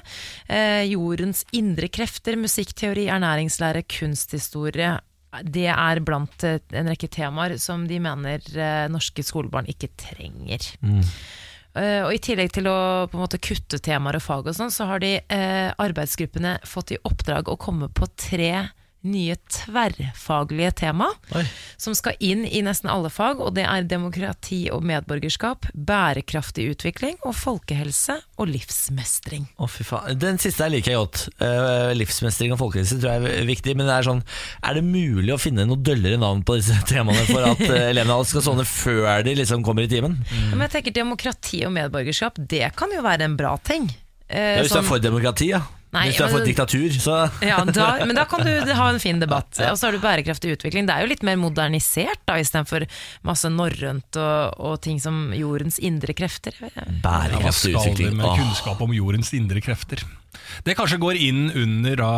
eh, 0.45 0.83
jordens 0.91 1.41
indre 1.57 1.89
krefter, 1.89 2.37
musikkteori, 2.73 3.07
ernæringslære, 3.07 3.83
kunsthistorie, 3.85 4.99
det 5.43 5.67
er 5.67 5.99
blant 6.01 6.43
eh, 6.43 6.59
en 6.73 6.89
rekke 6.89 7.07
temaer 7.07 7.57
som 7.57 7.87
de 7.87 7.99
mener 7.99 8.41
eh, 8.55 8.89
norske 8.89 9.23
skolebarn 9.23 9.65
ikke 9.67 9.89
trenger. 9.97 10.59
Eh, 11.75 12.03
og 12.05 12.13
I 12.13 12.19
tillegg 12.21 12.51
til 12.53 12.67
å 12.67 13.07
på 13.09 13.17
en 13.17 13.23
måte 13.23 13.39
kutte 13.41 13.79
temaer 13.79 14.17
og 14.17 14.23
fag, 14.23 14.47
og 14.47 14.55
sånn, 14.55 14.71
så 14.71 14.85
har 14.85 15.01
de 15.01 15.19
eh, 15.21 15.73
arbeidsgruppene 15.77 16.59
fått 16.65 16.93
i 16.93 17.01
oppdrag 17.03 17.49
å 17.49 17.57
komme 17.57 17.89
på 17.89 18.07
tre 18.15 18.69
nye 19.03 19.35
tverrfaglige 19.51 20.71
tema 20.79 21.09
Oi. 21.35 21.43
som 21.81 21.95
skal 21.97 22.15
inn 22.23 22.45
i 22.47 22.61
nesten 22.65 22.89
alle 22.91 23.09
fag, 23.11 23.41
og 23.43 23.53
det 23.57 23.65
er 23.67 23.83
demokrati 23.89 24.61
og 24.73 24.83
medborgerskap, 24.87 25.67
bærekraftig 25.73 26.69
utvikling 26.71 27.17
og 27.27 27.35
folkehelse 27.35 28.15
og 28.39 28.47
livsmestring. 28.51 29.47
Å 29.59 29.67
fy 29.69 29.83
faen 29.87 30.19
Den 30.21 30.39
siste 30.41 30.63
her 30.65 30.71
liker 30.73 30.93
jeg 30.93 31.01
godt. 31.01 31.25
Eh, 31.43 31.91
livsmestring 31.99 32.53
og 32.55 32.61
folkehelse 32.63 32.99
tror 33.01 33.17
jeg 33.17 33.43
er 33.43 33.49
viktig. 33.49 33.75
Men 33.77 33.89
det 33.89 33.97
er 33.97 34.07
sånn 34.07 34.23
Er 34.63 34.77
det 34.79 34.83
mulig 34.87 35.33
å 35.35 35.39
finne 35.41 35.65
noe 35.67 35.79
døllere 35.83 36.17
navn 36.21 36.43
på 36.47 36.57
disse 36.59 36.77
temaene 36.91 37.25
for 37.29 37.43
at 37.51 37.61
uh, 37.67 37.75
elevene 37.89 38.19
skal 38.29 38.45
sovne 38.45 38.65
før 38.67 39.23
de 39.25 39.35
liksom 39.41 39.63
kommer 39.65 39.85
i 39.85 39.91
timen? 39.91 40.19
Men 40.53 40.65
jeg 40.67 40.75
tenker 40.77 40.95
demokrati 41.01 41.63
og 41.67 41.73
medborgerskap, 41.75 42.39
det 42.39 42.71
kan 42.79 42.91
jo 42.95 43.03
være 43.05 43.27
en 43.27 43.37
bra 43.39 43.55
ting. 43.63 43.89
Eh, 44.29 44.57
Ja, 44.57 44.61
hvis 44.63 44.71
du 44.71 44.77
sånn- 44.77 44.85
er 44.85 44.89
for 44.89 45.03
demokrati, 45.03 45.49
ja. 45.51 45.61
Nei, 45.93 46.07
hvis 46.09 46.17
du 46.17 46.23
er 46.25 46.31
for 46.31 46.41
men- 46.41 46.47
diktatur, 46.49 46.95
så 46.97 47.17
Ja, 47.45 47.59
da, 47.65 48.05
men 48.05 48.17
da 48.17 48.25
kan 48.25 48.41
du 48.45 48.73
ha 48.73 48.89
en 48.89 48.99
fin 48.99 49.19
debatt. 49.21 49.51
Og 49.69 49.77
så 49.77 49.87
har 49.87 49.93
du 49.93 50.01
bærekraftig 50.01 50.55
utvikling. 50.57 50.87
Det 50.89 50.95
er 50.95 51.05
jo 51.05 51.11
litt 51.11 51.23
mer 51.23 51.37
modernisert 51.37 52.23
da, 52.25 52.39
istedenfor 52.41 52.87
masse 53.23 53.51
norrønt 53.53 54.17
og, 54.17 54.57
og 54.57 54.81
ting 54.81 54.99
som 55.03 55.29
jordens 55.37 55.77
indre 55.77 56.15
krefter. 56.17 56.57
Bærekraftig 56.57 57.75
Ja, 57.75 57.79
hva 57.79 57.85
skal 57.85 57.97
vi 57.99 58.09
med 58.09 58.25
kunnskap 58.41 58.81
om 58.81 58.97
jordens 58.97 59.33
indre 59.37 59.61
krefter? 59.61 60.01
Det 60.63 60.75
kanskje 60.77 60.99
går 61.01 61.19
inn 61.19 61.43
under 61.51 61.99
da, 61.99 62.11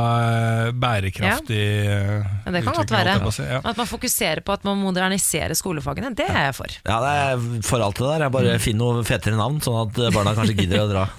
bærekraftig 0.75 1.61
Ja, 1.85 2.51
det 2.53 2.61
kan 2.65 2.77
godt 2.77 2.93
være. 2.93 3.15
ja. 3.45 3.61
At 3.63 3.77
man 3.77 3.89
fokuserer 3.89 4.41
på 4.45 4.55
at 4.55 4.65
man 4.67 4.79
moderniserer 4.83 5.55
skolefagene, 5.57 6.13
det 6.17 6.27
er 6.29 6.49
jeg 6.49 6.55
for. 6.57 6.77
Ja, 6.85 6.99
det 7.03 7.13
er 7.23 7.45
for 7.65 7.83
alt 7.85 7.99
det 7.99 8.07
der. 8.09 8.25
Jeg 8.27 8.35
bare 8.35 8.57
Finn 8.65 8.79
noe 8.79 9.03
fetere 9.07 9.37
navn, 9.39 9.59
sånn 9.63 9.81
at 9.85 9.99
barna 10.15 10.35
kanskje 10.37 10.57
gidder 10.61 10.85
å 10.85 10.89
dra. 10.91 11.05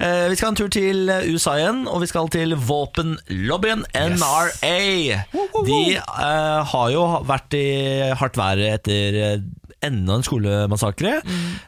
Eh, 0.00 0.30
vi 0.32 0.36
skal 0.38 0.54
en 0.54 0.56
tur 0.56 0.70
til 0.72 1.10
USA 1.28 1.58
igjen, 1.58 1.82
og 1.84 2.00
vi 2.00 2.06
skal 2.08 2.30
til 2.32 2.54
våpenlobbyen 2.56 3.82
NRA. 3.92 4.46
De 5.68 5.80
eh, 5.92 6.70
har 6.72 6.86
jo 6.94 7.02
vært 7.28 7.56
i 7.58 7.66
hardt 8.16 8.38
vær 8.40 8.62
etter 8.70 9.18
eh, 9.20 9.34
enda 9.84 10.16
en 10.16 10.24
skolemassakre. 10.24 11.18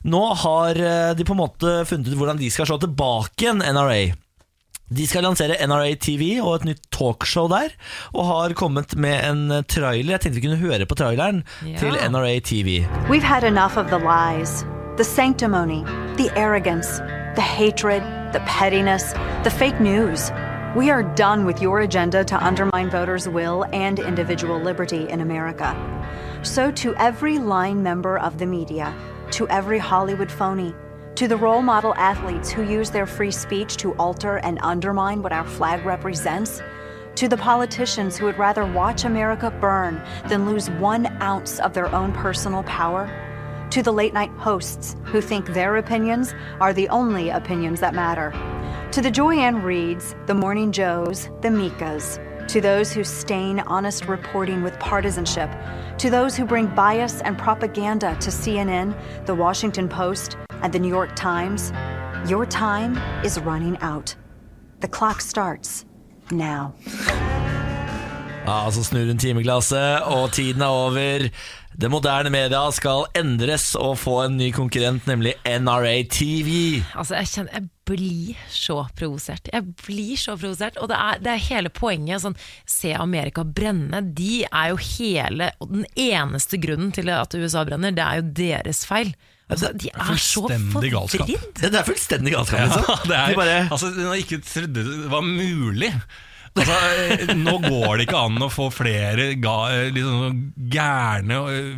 Nå 0.08 0.22
har 0.46 0.80
eh, 0.80 1.12
de 1.18 1.28
på 1.28 1.36
en 1.36 1.42
måte 1.42 1.76
funnet 1.88 2.08
ut 2.08 2.16
hvordan 2.18 2.40
de 2.40 2.48
skal 2.52 2.68
slå 2.68 2.80
tilbake 2.82 3.46
igjen 3.46 3.60
NRA. 3.64 4.00
De 4.96 5.06
skal 5.06 5.22
lansere 5.24 5.56
NRA 5.66 5.94
TV 6.00 6.36
og 6.42 6.54
et 6.60 6.64
nytt 6.72 6.82
talkshow 6.92 7.48
der, 7.48 7.72
og 8.12 8.26
har 8.28 8.52
kommet 8.58 8.96
med 8.96 9.24
en 9.30 9.64
trailer. 9.68 10.12
Jeg 10.16 10.20
tenkte 10.20 10.40
vi 10.40 10.46
kunne 10.46 10.60
høre 10.60 10.86
på 10.86 10.94
traileren 10.98 11.42
Ja. 11.66 11.76
til 11.78 11.96
NRA 12.10 12.38
TV. 12.44 12.84
We've 13.08 13.24
had 13.24 13.44
enough 13.44 13.76
of 13.78 13.86
the 13.88 13.98
lies, 13.98 14.66
the 14.96 15.04
sanctimony, 15.04 15.80
the 16.18 16.28
arrogance, 16.36 16.88
the 17.34 17.42
hatred, 17.42 18.02
the 18.32 18.42
pettiness, 18.46 19.14
the 19.44 19.50
fake 19.50 19.80
news. 19.80 20.30
We 20.76 20.90
are 20.90 21.02
done 21.16 21.44
with 21.46 21.62
your 21.62 21.80
agenda 21.80 22.24
to 22.24 22.36
undermine 22.36 22.90
voters' 22.90 23.28
will 23.28 23.64
and 23.72 23.98
individual 23.98 24.58
liberty 24.64 25.06
in 25.12 25.20
America. 25.20 25.74
So, 26.42 26.70
to 26.72 26.94
every 26.98 27.38
line 27.38 27.82
member 27.82 28.16
of 28.18 28.38
the 28.38 28.46
media, 28.46 28.92
to 29.32 29.46
every 29.48 29.78
Hollywood 29.78 30.30
phony, 30.30 30.72
to 31.14 31.28
the 31.28 31.36
role 31.36 31.62
model 31.62 31.94
athletes 31.96 32.50
who 32.50 32.62
use 32.62 32.90
their 32.90 33.06
free 33.06 33.30
speech 33.30 33.76
to 33.76 33.92
alter 33.94 34.38
and 34.38 34.58
undermine 34.62 35.22
what 35.22 35.32
our 35.32 35.46
flag 35.46 35.84
represents, 35.84 36.62
to 37.16 37.28
the 37.28 37.36
politicians 37.36 38.16
who 38.16 38.24
would 38.24 38.38
rather 38.38 38.64
watch 38.64 39.04
America 39.04 39.50
burn 39.60 40.02
than 40.28 40.46
lose 40.46 40.70
one 40.70 41.06
ounce 41.22 41.60
of 41.60 41.74
their 41.74 41.94
own 41.94 42.12
personal 42.12 42.62
power, 42.62 43.10
to 43.70 43.82
the 43.82 43.92
late 43.92 44.14
night 44.14 44.30
hosts 44.32 44.96
who 45.04 45.20
think 45.20 45.48
their 45.48 45.76
opinions 45.76 46.34
are 46.60 46.72
the 46.72 46.88
only 46.88 47.28
opinions 47.28 47.80
that 47.80 47.94
matter, 47.94 48.32
to 48.90 49.02
the 49.02 49.10
Joyanne 49.10 49.62
Reeds, 49.62 50.14
the 50.26 50.34
Morning 50.34 50.72
Joes, 50.72 51.28
the 51.42 51.48
Mikas, 51.48 52.18
to 52.48 52.60
those 52.60 52.92
who 52.92 53.04
stain 53.04 53.60
honest 53.60 54.08
reporting 54.08 54.62
with 54.62 54.78
partisanship, 54.78 55.50
to 55.98 56.10
those 56.10 56.36
who 56.36 56.44
bring 56.44 56.66
bias 56.74 57.20
and 57.20 57.38
propaganda 57.38 58.16
to 58.20 58.30
CNN, 58.30 58.94
The 59.26 59.34
Washington 59.34 59.88
Post, 59.88 60.36
and 60.62 60.72
The 60.72 60.78
New 60.78 60.88
York 60.88 61.14
Times, 61.16 61.72
your 62.28 62.46
time 62.46 62.98
is 63.24 63.38
running 63.38 63.76
out. 63.82 64.14
The 64.80 64.88
clock 64.88 65.20
starts 65.20 65.84
now. 66.30 66.72
Ja, 68.46 68.70
så 68.72 68.84
snur 68.84 69.06
hun 69.06 69.18
timeglasset, 69.18 70.02
og 70.02 70.32
tiden 70.34 70.62
er 70.62 70.74
over. 70.74 71.28
Det 71.78 71.88
moderne 71.88 72.30
media 72.30 72.60
skal 72.74 73.06
endres 73.16 73.70
og 73.78 73.94
få 74.02 74.16
en 74.24 74.34
ny 74.36 74.50
konkurrent, 74.52 75.06
nemlig 75.06 75.36
NRA 75.46 76.02
TV. 76.10 76.82
Altså, 76.98 77.16
jeg, 77.20 77.30
kjenner, 77.30 77.52
jeg 77.54 77.68
blir 77.88 78.42
så 78.50 78.80
provosert. 78.98 79.48
Jeg 79.52 79.76
blir 79.86 80.18
så 80.20 80.34
provosert. 80.36 80.76
Og 80.82 80.90
det 80.90 80.98
er, 80.98 81.22
det 81.22 81.32
er 81.32 81.44
hele 81.46 81.72
poenget. 81.72 82.24
Sånn, 82.24 82.36
se 82.68 82.92
Amerika 82.98 83.46
brenne. 83.46 84.02
De 84.10 84.42
er 84.44 84.72
jo 84.72 84.80
hele 84.98 85.52
Og 85.62 85.70
den 85.72 85.86
eneste 85.94 86.58
grunnen 86.60 86.92
til 86.92 87.08
at 87.14 87.34
USA 87.38 87.64
brenner, 87.68 87.94
det 87.94 88.04
er 88.04 88.20
jo 88.20 88.28
deres 88.42 88.82
feil. 88.88 89.14
Altså, 89.52 89.70
de 89.76 89.90
er 89.92 90.16
så 90.16 90.42
fullstendig 90.46 90.92
galskap. 90.94 91.26
forvridd. 91.28 91.62
Det 91.62 91.80
er 91.80 91.86
fullstendig 91.88 92.34
galskap, 92.34 92.60
liksom. 92.66 93.08
det 93.10 93.16
er, 93.18 93.32
De 93.32 93.38
bare, 93.38 93.56
altså, 93.70 93.90
Når 93.96 94.14
jeg 94.16 94.26
ikke 94.26 94.40
trodde 94.48 94.84
det 94.88 95.10
var 95.12 95.26
mulig 95.26 95.92
Altså, 96.52 96.74
eh, 97.00 97.30
nå 97.38 97.54
går 97.64 97.96
det 97.96 98.04
ikke 98.06 98.18
an 98.26 98.44
å 98.44 98.48
få 98.52 98.66
flere 98.74 99.30
ga, 99.40 99.54
liksom, 99.94 100.40
gærne 100.72 101.38
eh, 101.48 101.70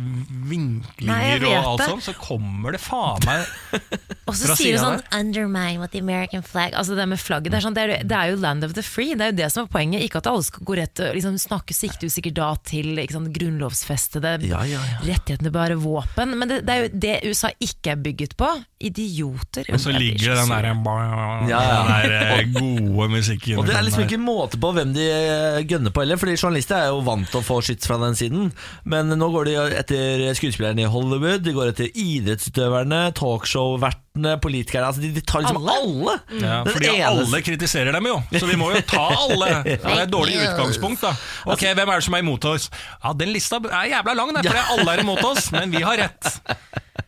vinklinger 0.49 1.07
Nei, 1.07 1.37
og 1.47 1.55
alt 1.55 1.83
sånt, 1.85 2.03
så 2.03 2.13
kommer 2.19 2.75
det 2.75 2.81
faen 2.83 3.23
meg 3.23 3.45
Og 4.27 4.35
så 4.35 4.49
Fra 4.49 4.57
sier 4.59 4.75
du 4.75 4.81
sånn 4.81 4.99
'undermine 5.13 5.79
with 5.79 5.93
the 5.93 6.01
American 6.01 6.43
flag'. 6.43 6.73
Altså 6.75 6.97
Det 6.97 7.05
med 7.07 7.21
flagget, 7.21 7.53
det 7.53 7.59
er, 7.59 7.63
sånn, 7.63 7.75
det, 7.77 7.83
er, 7.85 8.03
det 8.03 8.17
er 8.17 8.31
jo 8.33 8.39
land 8.41 8.65
of 8.65 8.73
the 8.73 8.83
free. 8.83 9.13
Det 9.13 9.27
er 9.27 9.31
jo 9.31 9.37
det 9.37 9.49
som 9.53 9.67
er 9.67 9.71
poenget. 9.71 10.01
Ikke 10.01 10.19
at 10.19 10.29
alle 10.31 10.43
skal 10.47 10.65
gå 10.65 10.77
rett 10.79 11.01
liksom, 11.13 11.37
snakke 11.39 11.75
sikkert 11.77 12.33
da 12.35 12.49
til 12.65 12.97
sant, 13.13 13.29
grunnlovsfestede 13.35 14.33
Ja, 14.49 14.63
ja, 14.65 14.81
ja. 14.81 14.97
rettighetene 15.05 15.53
bare 15.53 15.77
våpen. 15.77 16.33
Men 16.39 16.49
det, 16.49 16.63
det 16.65 16.73
er 16.73 16.81
jo 16.81 16.89
det 17.05 17.15
USA 17.29 17.53
ikke 17.61 17.93
er 17.93 18.01
bygget 18.01 18.33
på. 18.39 18.49
Idioter. 18.85 19.69
Og 19.73 19.79
så 19.81 19.93
ligger 19.93 20.41
den 20.41 20.51
der, 20.51 20.69
den 20.73 20.83
der 21.53 22.49
gode 22.57 23.09
musikken 23.13 23.61
og 23.61 23.69
det 23.69 23.75
er 23.77 23.85
liksom 23.85 24.03
ikke 24.05 24.19
måte 24.21 24.59
på 24.61 24.64
hvem 24.75 24.93
de 24.95 25.05
eh, 25.05 25.59
gønner 25.67 25.93
på 25.93 26.03
heller, 26.03 26.19
fordi 26.21 26.37
journalister 26.37 26.79
er 26.79 26.93
jo 26.93 27.03
vant 27.05 27.27
til 27.29 27.41
å 27.41 27.45
få 27.45 27.59
skyts 27.65 27.89
fra 27.89 27.99
den 28.01 28.17
siden. 28.17 28.49
Men 28.89 29.13
nå 29.13 29.29
går 29.33 29.49
de 29.49 29.59
etter 29.81 30.25
skuespillerne 30.37 30.85
i 30.85 30.89
Hollywood, 30.89 31.43
de 31.45 31.53
går 31.55 31.73
etter 31.73 31.91
idrettsutøverne, 31.91 33.07
talkshow-vertene, 33.19 34.04
politikerne. 34.15 34.87
Altså 34.87 35.01
de, 35.03 35.11
de 35.15 35.21
tar 35.21 35.43
liksom 35.43 35.59
alle! 35.61 36.15
Ja, 36.39 36.61
fordi 36.63 36.87
eneste- 36.93 37.09
alle 37.11 37.41
kritiserer 37.45 37.91
dem 37.97 38.07
jo, 38.07 38.15
så 38.39 38.45
vi 38.49 38.55
må 38.59 38.71
jo 38.75 38.81
ta 38.87 39.05
alle. 39.11 39.49
Ja, 39.65 39.75
det 39.75 39.97
er 39.97 40.03
et 40.07 40.13
dårlig 40.13 40.37
utgangspunkt. 40.41 41.01
da 41.03 41.11
Ok, 41.51 41.65
Hvem 41.75 41.89
er 41.89 41.99
det 41.99 42.05
som 42.07 42.15
er 42.17 42.23
imot 42.23 42.45
oss? 42.49 42.69
Ja, 43.03 43.13
Den 43.13 43.33
lista 43.35 43.59
er 43.59 43.91
jævla 43.91 44.15
lang, 44.15 44.33
der, 44.37 44.43
fordi 44.47 44.65
alle 44.79 44.95
er 44.95 45.03
imot 45.03 45.23
oss, 45.27 45.51
men 45.51 45.71
vi 45.73 45.83
har 45.83 45.97
rett. 45.99 46.31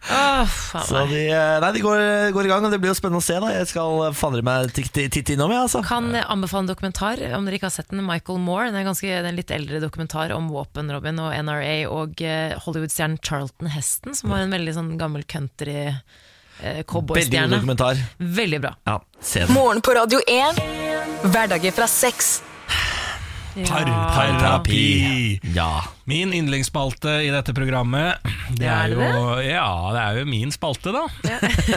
Oh, 0.08 0.48
Så 0.88 1.02
de, 1.10 1.22
eh, 1.32 1.58
nei, 1.64 1.70
de 1.76 1.82
går, 1.84 2.00
går 2.36 2.48
i 2.48 2.52
gang, 2.52 2.64
og 2.68 2.72
det 2.72 2.80
blir 2.80 2.92
jo 2.94 2.98
spennende 2.98 3.20
å 3.20 3.26
se. 3.26 3.36
da 3.44 3.50
Jeg 3.56 3.68
skal 3.72 4.14
fandre 4.16 4.44
meg 4.46 4.72
titte 4.76 5.34
innom, 5.34 5.52
jeg. 5.52 5.64
Altså. 5.66 5.82
Kan 5.88 6.12
anbefale 6.16 6.64
en 6.66 6.70
dokumentar, 6.72 7.20
om 7.36 7.48
dere 7.48 7.58
ikke 7.60 7.68
har 7.68 7.76
sett 7.76 7.90
den. 7.92 8.04
Michael 8.08 8.40
Moore. 8.44 8.70
Den 8.72 8.80
er 8.82 8.88
ganske, 8.88 9.08
det 9.08 9.20
er 9.26 9.32
en 9.32 9.40
litt 9.40 9.52
eldre 9.52 9.82
dokumentar 9.84 10.32
om 10.36 10.48
våpen, 10.54 10.92
Robin, 10.94 11.20
og 11.24 11.34
NRA 11.48 11.76
og 11.92 12.22
eh, 12.24 12.56
Hollywood-stjernen 12.64 13.20
Charlton 13.24 13.72
Heston, 13.74 14.16
som 14.16 14.32
var 14.32 14.46
en 14.46 14.56
veldig 14.56 14.76
sånn 14.78 14.94
gammel 15.02 15.26
country 15.28 15.90
eh, 16.60 16.66
Veldig 16.68 16.86
god 16.86 16.94
cowboystjerne. 16.94 17.56
dokumentar. 17.56 17.98
Veldig 18.18 18.62
bra. 18.62 18.76
Ja, 18.86 19.02
se 19.22 19.40
den. 19.46 19.54
Morgen 19.54 19.82
på 19.82 19.92
Radio 19.92 20.20
1. 20.28 20.62
Hverdager 21.24 21.72
fra 21.72 21.88
seks. 21.88 22.42
Parterapi. 23.68 25.40
Ja. 25.56 25.84
Min 26.08 26.32
yndlingsspalte 26.32 27.18
i 27.28 27.32
dette 27.34 27.52
programmet, 27.52 28.22
det 28.56 28.64
Ja, 28.64 28.78
er 28.86 28.94
jo 28.96 29.40
Ja, 29.44 29.68
det 29.92 30.04
er 30.06 30.20
jo 30.22 30.28
min 30.30 30.54
spalte, 30.56 30.94
da. 30.96 31.04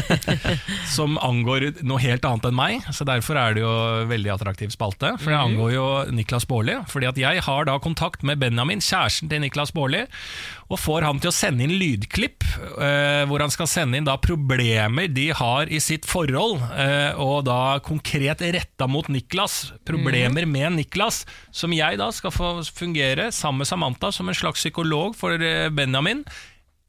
Som 0.97 1.16
angår 1.19 1.66
noe 1.82 1.98
helt 1.98 2.23
annet 2.28 2.47
enn 2.47 2.55
meg, 2.55 2.86
så 2.94 3.02
derfor 3.09 3.40
er 3.40 3.57
det 3.57 3.65
jo 3.65 3.73
veldig 4.11 4.31
attraktiv 4.36 4.70
spalte. 4.70 5.16
For 5.19 5.35
det 5.35 5.40
angår 5.40 5.73
jo 5.74 5.86
Niklas 6.15 6.47
Baarli. 6.47 6.78
Fordi 6.90 7.11
at 7.11 7.19
jeg 7.19 7.43
har 7.43 7.66
da 7.66 7.74
kontakt 7.82 8.23
med 8.27 8.39
Benjamin, 8.39 8.78
kjæresten 8.78 9.31
til 9.32 9.43
Niklas 9.43 9.74
Baarli, 9.74 10.05
og 10.70 10.78
får 10.78 11.02
han 11.09 11.19
til 11.19 11.32
å 11.32 11.35
sende 11.35 11.66
inn 11.66 11.74
lydklipp, 11.81 12.47
eh, 12.78 13.24
hvor 13.27 13.43
han 13.43 13.51
skal 13.51 13.66
sende 13.66 13.98
inn 13.98 14.07
da 14.07 14.15
problemer 14.23 15.11
de 15.11 15.27
har 15.35 15.66
i 15.66 15.82
sitt 15.82 16.07
forhold, 16.07 16.62
eh, 16.78 17.19
og 17.19 17.48
da 17.51 17.81
konkret 17.82 18.47
retta 18.55 18.86
mot 18.86 19.11
Niklas. 19.11 19.73
Problemer 19.90 20.47
med 20.47 20.77
Niklas, 20.78 21.24
som 21.51 21.74
jeg 21.74 21.98
da 21.98 22.12
skal 22.15 22.31
få 22.31 22.52
fungere 22.70 23.32
sammen 23.35 23.65
med 23.65 23.73
Samantha 23.73 24.12
som 24.20 24.28
en 24.30 24.36
slags 24.44 24.60
psykolog 24.64 25.16
for 25.18 25.40
eh, 25.40 25.66
Benjamin. 25.72 26.24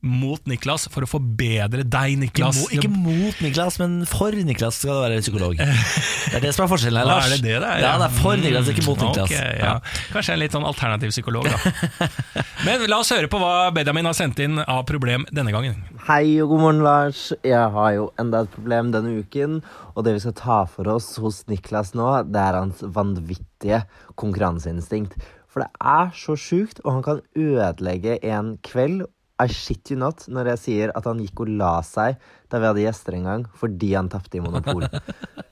Mot 0.01 0.41
Niklas 0.49 0.87
for 0.89 1.05
å 1.05 1.07
forbedre 1.07 1.83
deg, 1.85 2.15
Ikke, 2.15 2.21
Niklas. 2.23 2.57
mo, 2.57 2.69
ikke 2.73 2.89
mot 2.89 3.41
Niklas, 3.45 3.75
men 3.77 3.99
for 4.09 4.33
Niklas 4.33 4.79
skal 4.81 4.95
du 4.97 5.01
være 5.03 5.19
psykolog. 5.21 5.59
Det 5.61 6.39
er 6.39 6.41
det 6.41 6.53
som 6.55 6.63
er 6.65 6.71
forskjellen 6.71 6.97
her, 7.03 7.05
Lars. 7.11 7.27
er 7.27 7.35
det 7.35 7.43
det 7.43 7.59
det 7.61 7.67
er? 7.69 7.83
Ja, 7.83 7.91
det 8.01 8.07
er 8.07 8.15
for 8.15 8.41
Niklas, 8.41 8.71
ikke 8.73 8.85
mot 8.87 8.97
Niklas. 9.03 9.29
Okay, 9.29 9.59
ja. 9.61 9.75
Kanskje 10.09 10.33
en 10.33 10.41
litt 10.41 10.55
sånn 10.57 10.65
alternativ 10.65 11.13
psykolog, 11.13 11.45
da. 11.53 12.07
Men 12.65 12.87
la 12.89 12.97
oss 13.03 13.13
høre 13.13 13.29
på 13.29 13.37
hva 13.43 13.51
Benjamin 13.77 14.09
har 14.09 14.17
sendt 14.17 14.41
inn 14.41 14.57
av 14.65 14.81
problem 14.89 15.27
denne 15.29 15.53
gangen. 15.53 15.77
Hei 16.07 16.23
og 16.41 16.49
god 16.55 16.63
morgen, 16.65 16.81
Lars. 16.87 17.27
Jeg 17.45 17.69
har 17.77 17.91
jo 17.99 18.07
enda 18.25 18.41
et 18.47 18.55
problem 18.57 18.89
denne 18.97 19.13
uken. 19.21 19.59
Og 19.93 20.07
det 20.07 20.15
vi 20.17 20.23
skal 20.25 20.33
ta 20.41 20.57
for 20.65 20.89
oss 20.95 21.11
hos 21.21 21.43
Niklas 21.51 21.93
nå, 21.93 22.09
det 22.25 22.41
er 22.41 22.57
hans 22.57 22.81
vanvittige 22.97 23.83
konkurranseinstinkt. 24.17 25.13
For 25.51 25.65
det 25.65 25.71
er 25.83 26.13
så 26.15 26.37
sjukt, 26.39 26.79
og 26.85 26.95
han 26.97 27.03
kan 27.05 27.25
ødelegge 27.35 28.19
en 28.31 28.55
kveld. 28.63 29.03
I 29.41 29.47
shit 29.49 29.89
you 29.89 29.97
not 29.97 30.27
når 30.29 30.51
jeg 30.51 30.61
sier 30.61 30.91
at 30.93 31.07
han 31.09 31.17
gikk 31.17 31.39
og 31.41 31.49
la 31.57 31.79
seg 31.81 32.19
da 32.51 32.59
vi 32.61 32.67
hadde 32.69 32.83
gjester 32.83 33.15
en 33.17 33.23
gang 33.25 33.45
fordi 33.57 33.87
han 33.95 34.11
tapte 34.13 34.37
i 34.37 34.41
Monopol. 34.43 34.85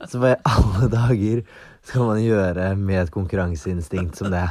Så 0.05 0.21
hva 0.21 0.35
i 0.35 0.41
alle 0.45 0.89
dager 0.93 1.41
skal 1.81 2.05
man 2.11 2.21
gjøre 2.21 2.67
med 2.77 3.07
et 3.07 3.13
konkurranseinstinkt 3.15 4.19
som 4.21 4.30
det? 4.30 4.45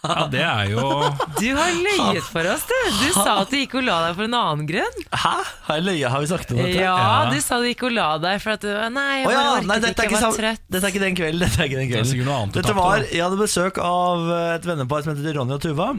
Ja, 0.00 0.26
det 0.32 0.40
er 0.40 0.70
jo 0.72 0.80
Du 1.42 1.48
har 1.56 1.72
løyet 1.76 2.24
for 2.24 2.46
oss, 2.48 2.62
du! 2.70 2.76
Du 3.00 3.08
sa 3.12 3.34
at 3.42 3.50
du 3.52 3.58
og 3.60 3.82
la 3.84 3.96
deg 4.06 4.14
for 4.16 4.24
en 4.28 4.36
annen 4.38 4.68
grunn. 4.70 5.02
Hæ? 5.12 5.32
Har 5.66 5.76
jeg 5.80 5.84
løyet? 5.88 6.06
Har 6.14 6.22
vi 6.24 6.30
snakket 6.30 6.54
om 6.54 6.60
dette? 6.62 6.78
Ja, 6.80 6.94
Ja. 6.96 7.30
du 7.34 7.40
sa 7.44 7.58
du 7.60 7.68
og 7.70 7.92
la 7.96 8.06
deg 8.22 8.40
for 8.40 8.54
at 8.56 8.64
du 8.64 8.70
Nei, 8.96 9.08
jeg 9.20 9.26
ja, 9.26 9.34
bare 9.34 9.50
orket 9.58 9.68
nei, 9.72 9.78
dette 9.84 9.90
er 10.04 10.08
ikke, 10.08 10.16
jeg 10.16 10.24
var 10.28 10.38
trøtt. 10.40 10.64
dette 10.72 10.86
er 10.88 10.94
ikke 10.94 11.04
den 11.04 11.18
kvelden. 11.20 11.42
Dette 11.44 11.60
er 11.60 11.68
ikke 11.68 11.80
den 11.82 11.90
Det 11.90 11.98
kvelden. 12.00 12.24
noe 12.30 12.38
annet 12.44 12.58
Dette 12.60 12.76
var. 12.80 13.04
Jeg 13.10 13.24
hadde 13.26 13.40
besøk 13.42 13.82
av 13.84 14.30
eh, 14.38 14.54
et 14.56 14.70
vennepar 14.72 15.04
som 15.04 15.12
heter 15.14 15.36
Ronny 15.40 15.56
og 15.58 15.62
Tuva. 15.66 15.90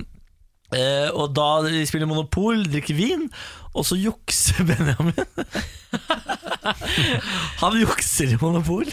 Eh, 0.71 1.09
og 1.11 1.33
da 1.35 1.49
de 1.67 1.81
spiller 1.85 2.07
Monopol, 2.07 2.61
drikker 2.71 2.95
vin, 2.95 3.25
og 3.71 3.85
så 3.87 3.95
jukser 3.99 4.65
Benjamin. 4.69 5.15
han 7.61 7.77
jukser 7.79 8.33
i 8.33 8.37
Monopol. 8.41 8.89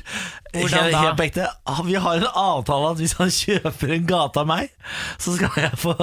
Hvordan 0.52 0.92
da? 0.92 1.02
Helt 1.02 1.24
ekte. 1.26 1.48
Ah, 1.68 1.82
Vi 1.86 1.98
har 1.98 2.20
en 2.20 2.30
avtale 2.30 2.92
at 2.94 3.02
hvis 3.02 3.16
han 3.18 3.32
kjøper 3.34 3.96
en 3.96 4.06
gate 4.08 4.42
av 4.42 4.48
meg, 4.48 4.70
så 5.18 5.34
skal 5.36 5.60
jeg 5.64 5.82
få 5.82 5.96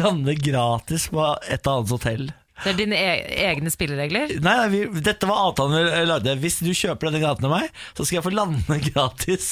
lande 0.00 0.36
gratis 0.40 1.08
på 1.12 1.26
et 1.50 1.70
annet 1.70 1.94
hotell. 1.94 2.26
Det 2.62 2.70
er 2.70 2.76
dine 2.78 2.96
e 2.96 3.14
egne 3.48 3.70
spilleregler? 3.72 4.36
Nei, 4.38 4.54
nei 4.60 4.68
vi, 4.70 4.82
dette 5.02 5.26
var 5.28 5.48
avtalen 5.50 5.74
vi 5.90 6.04
lagde. 6.06 6.36
Hvis 6.40 6.60
du 6.62 6.70
kjøper 6.70 7.10
denne 7.10 7.24
gaten 7.24 7.48
av 7.48 7.56
meg, 7.56 7.72
så 7.96 8.06
skal 8.06 8.20
jeg 8.20 8.26
få 8.28 8.34
lande 8.36 8.78
gratis 8.92 9.48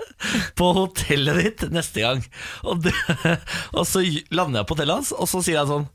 på 0.58 0.70
hotellet 0.78 1.42
ditt 1.42 1.66
neste 1.74 2.06
gang. 2.06 2.22
Og, 2.62 2.84
det, 2.86 2.94
og 3.76 3.82
så 3.88 4.04
lander 4.30 4.62
jeg 4.62 4.68
på 4.70 4.78
hotellet 4.78 5.00
hans, 5.02 5.12
og 5.16 5.28
så 5.30 5.42
sier 5.42 5.64
han 5.64 5.72
sånn 5.72 5.88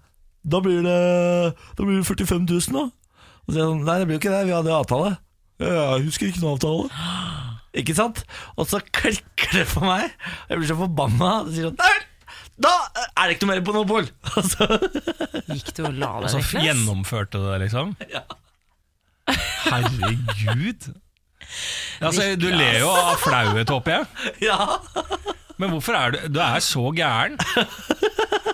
Da 0.43 0.59
blir 0.63 0.81
det, 0.85 0.97
da 1.77 1.85
blir 1.85 1.99
det 1.99 2.07
45 2.07 2.45
000, 2.49 2.61
da. 2.73 2.85
Og 3.41 3.51
så 3.51 3.53
sier 3.55 3.61
jeg 3.61 3.69
sånn, 3.71 3.83
Nei, 3.85 3.97
det 4.01 4.07
blir 4.09 4.17
jo 4.17 4.21
ikke 4.23 4.33
det, 4.33 4.45
vi 4.49 4.55
hadde 4.55 4.73
avtale. 4.73 5.11
Jeg 5.61 6.05
husker 6.07 6.29
ikke 6.31 6.41
noe 6.41 6.55
avtale. 6.57 6.87
Ikke 7.81 7.93
sant? 7.95 8.17
Og 8.59 8.65
så 8.67 8.81
klikker 8.83 9.53
det 9.55 9.61
for 9.69 9.85
meg. 9.87 10.09
Jeg 10.49 10.57
blir 10.59 10.67
så 10.67 10.75
forbanna. 10.75 11.29
Og 11.45 11.53
sier 11.55 11.69
sånn 11.69 11.77
Nei, 11.79 11.93
da 12.61 12.71
er 13.15 13.29
det 13.29 13.37
ikke 13.37 13.47
noe 13.47 13.53
mer 13.53 13.61
på 13.63 13.71
Monopol! 13.77 14.09
Og 14.35 14.43
så 14.49 14.67
Gikk 15.47 15.69
du 15.77 15.85
og 15.87 15.95
la 15.95 16.09
deg, 16.19 16.27
Så 16.33 16.41
Niklas? 16.41 16.65
gjennomførte 16.67 17.39
du 17.39 17.45
det, 17.47 17.59
liksom? 17.63 17.93
Ja. 18.17 18.25
Herregud. 19.69 20.89
Altså, 22.01 22.23
du 22.39 22.45
ler 22.47 22.77
jo 22.79 22.87
av 22.89 23.17
flauhet, 23.19 23.69
håper 23.69 23.91
jeg. 23.91 24.35
Ja. 24.45 24.57
Men 25.61 25.71
hvorfor 25.75 25.97
er 25.97 26.15
du 26.15 26.19
Du 26.35 26.39
er 26.43 26.59
så 26.65 26.87
gæren. 26.97 27.37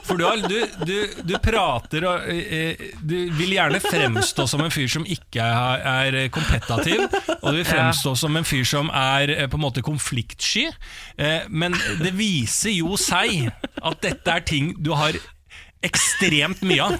For 0.07 0.15
du, 0.15 0.23
har, 0.23 0.39
du, 0.39 0.85
du, 0.87 0.93
du 1.27 1.33
prater 1.43 2.05
og 2.07 2.29
eh, 2.31 2.79
Du 3.03 3.15
vil 3.35 3.51
gjerne 3.57 3.81
fremstå 3.83 4.45
som 4.47 4.63
en 4.63 4.71
fyr 4.71 4.87
som 4.91 5.03
ikke 5.03 5.43
er, 5.43 5.83
er 6.15 6.29
kompetativ, 6.31 7.03
og 7.41 7.49
du 7.51 7.57
vil 7.59 7.67
fremstå 7.67 8.13
som 8.15 8.37
en 8.39 8.47
fyr 8.47 8.63
som 8.67 8.87
er 8.95 9.33
eh, 9.35 9.47
på 9.51 9.59
en 9.59 9.65
måte 9.65 9.83
konfliktsky. 9.83 10.69
Eh, 11.19 11.43
Men 11.51 11.75
det 11.99 12.13
viser 12.15 12.71
jo 12.77 12.95
seg 12.99 13.49
at 13.83 13.99
dette 14.05 14.31
er 14.37 14.47
ting 14.47 14.71
du 14.79 14.93
har 14.95 15.19
ekstremt 15.85 16.61
mye 16.65 16.81
av. 16.87 16.95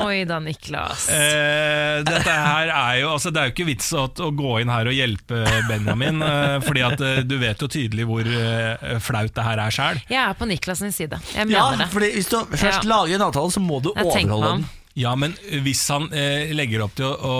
Oi 0.00 0.22
da, 0.24 0.38
Niklas. 0.40 1.08
Eh, 1.12 2.00
dette 2.06 2.32
her 2.32 2.70
er 2.72 3.00
jo 3.02 3.10
altså, 3.12 3.30
Det 3.34 3.40
er 3.42 3.50
jo 3.50 3.52
ikke 3.52 3.66
vits 3.68 3.90
å, 3.92 4.06
å 4.08 4.30
gå 4.32 4.54
inn 4.62 4.70
her 4.72 4.88
og 4.88 4.96
hjelpe 4.96 5.42
Benjamin, 5.68 6.22
eh, 6.24 6.56
Fordi 6.64 6.84
at 6.86 7.04
eh, 7.04 7.20
du 7.28 7.36
vet 7.42 7.60
jo 7.60 7.68
tydelig 7.70 8.06
hvor 8.08 8.24
eh, 8.24 8.96
flaut 9.04 9.34
det 9.36 9.44
her 9.44 9.60
er 9.66 9.74
sjæl. 9.76 10.00
Jeg 10.08 10.20
er 10.24 10.36
på 10.40 10.48
Niklas 10.48 10.80
sin 10.80 10.92
side. 10.96 11.20
Jeg 11.34 11.46
mener 11.50 11.58
Ja, 11.58 11.70
det. 11.84 11.90
fordi 11.92 12.12
hvis 12.16 12.30
du 12.32 12.38
først 12.54 12.80
Ja. 12.84 12.88
lager 12.88 13.14
en 13.20 13.26
avtale, 13.28 13.52
så 13.52 13.60
må 13.60 13.82
du 13.84 13.92
Jeg 13.94 14.06
tenker 14.08 14.32
meg 14.32 14.36
overholde 14.38 14.52
om. 14.54 14.62
den. 14.64 14.76
Ja, 14.98 15.12
men 15.16 15.36
hvis 15.62 15.84
han 15.92 16.08
eh, 16.12 16.50
legger 16.56 16.82
opp 16.82 16.96
til 16.98 17.06
å, 17.06 17.14
å 17.30 17.34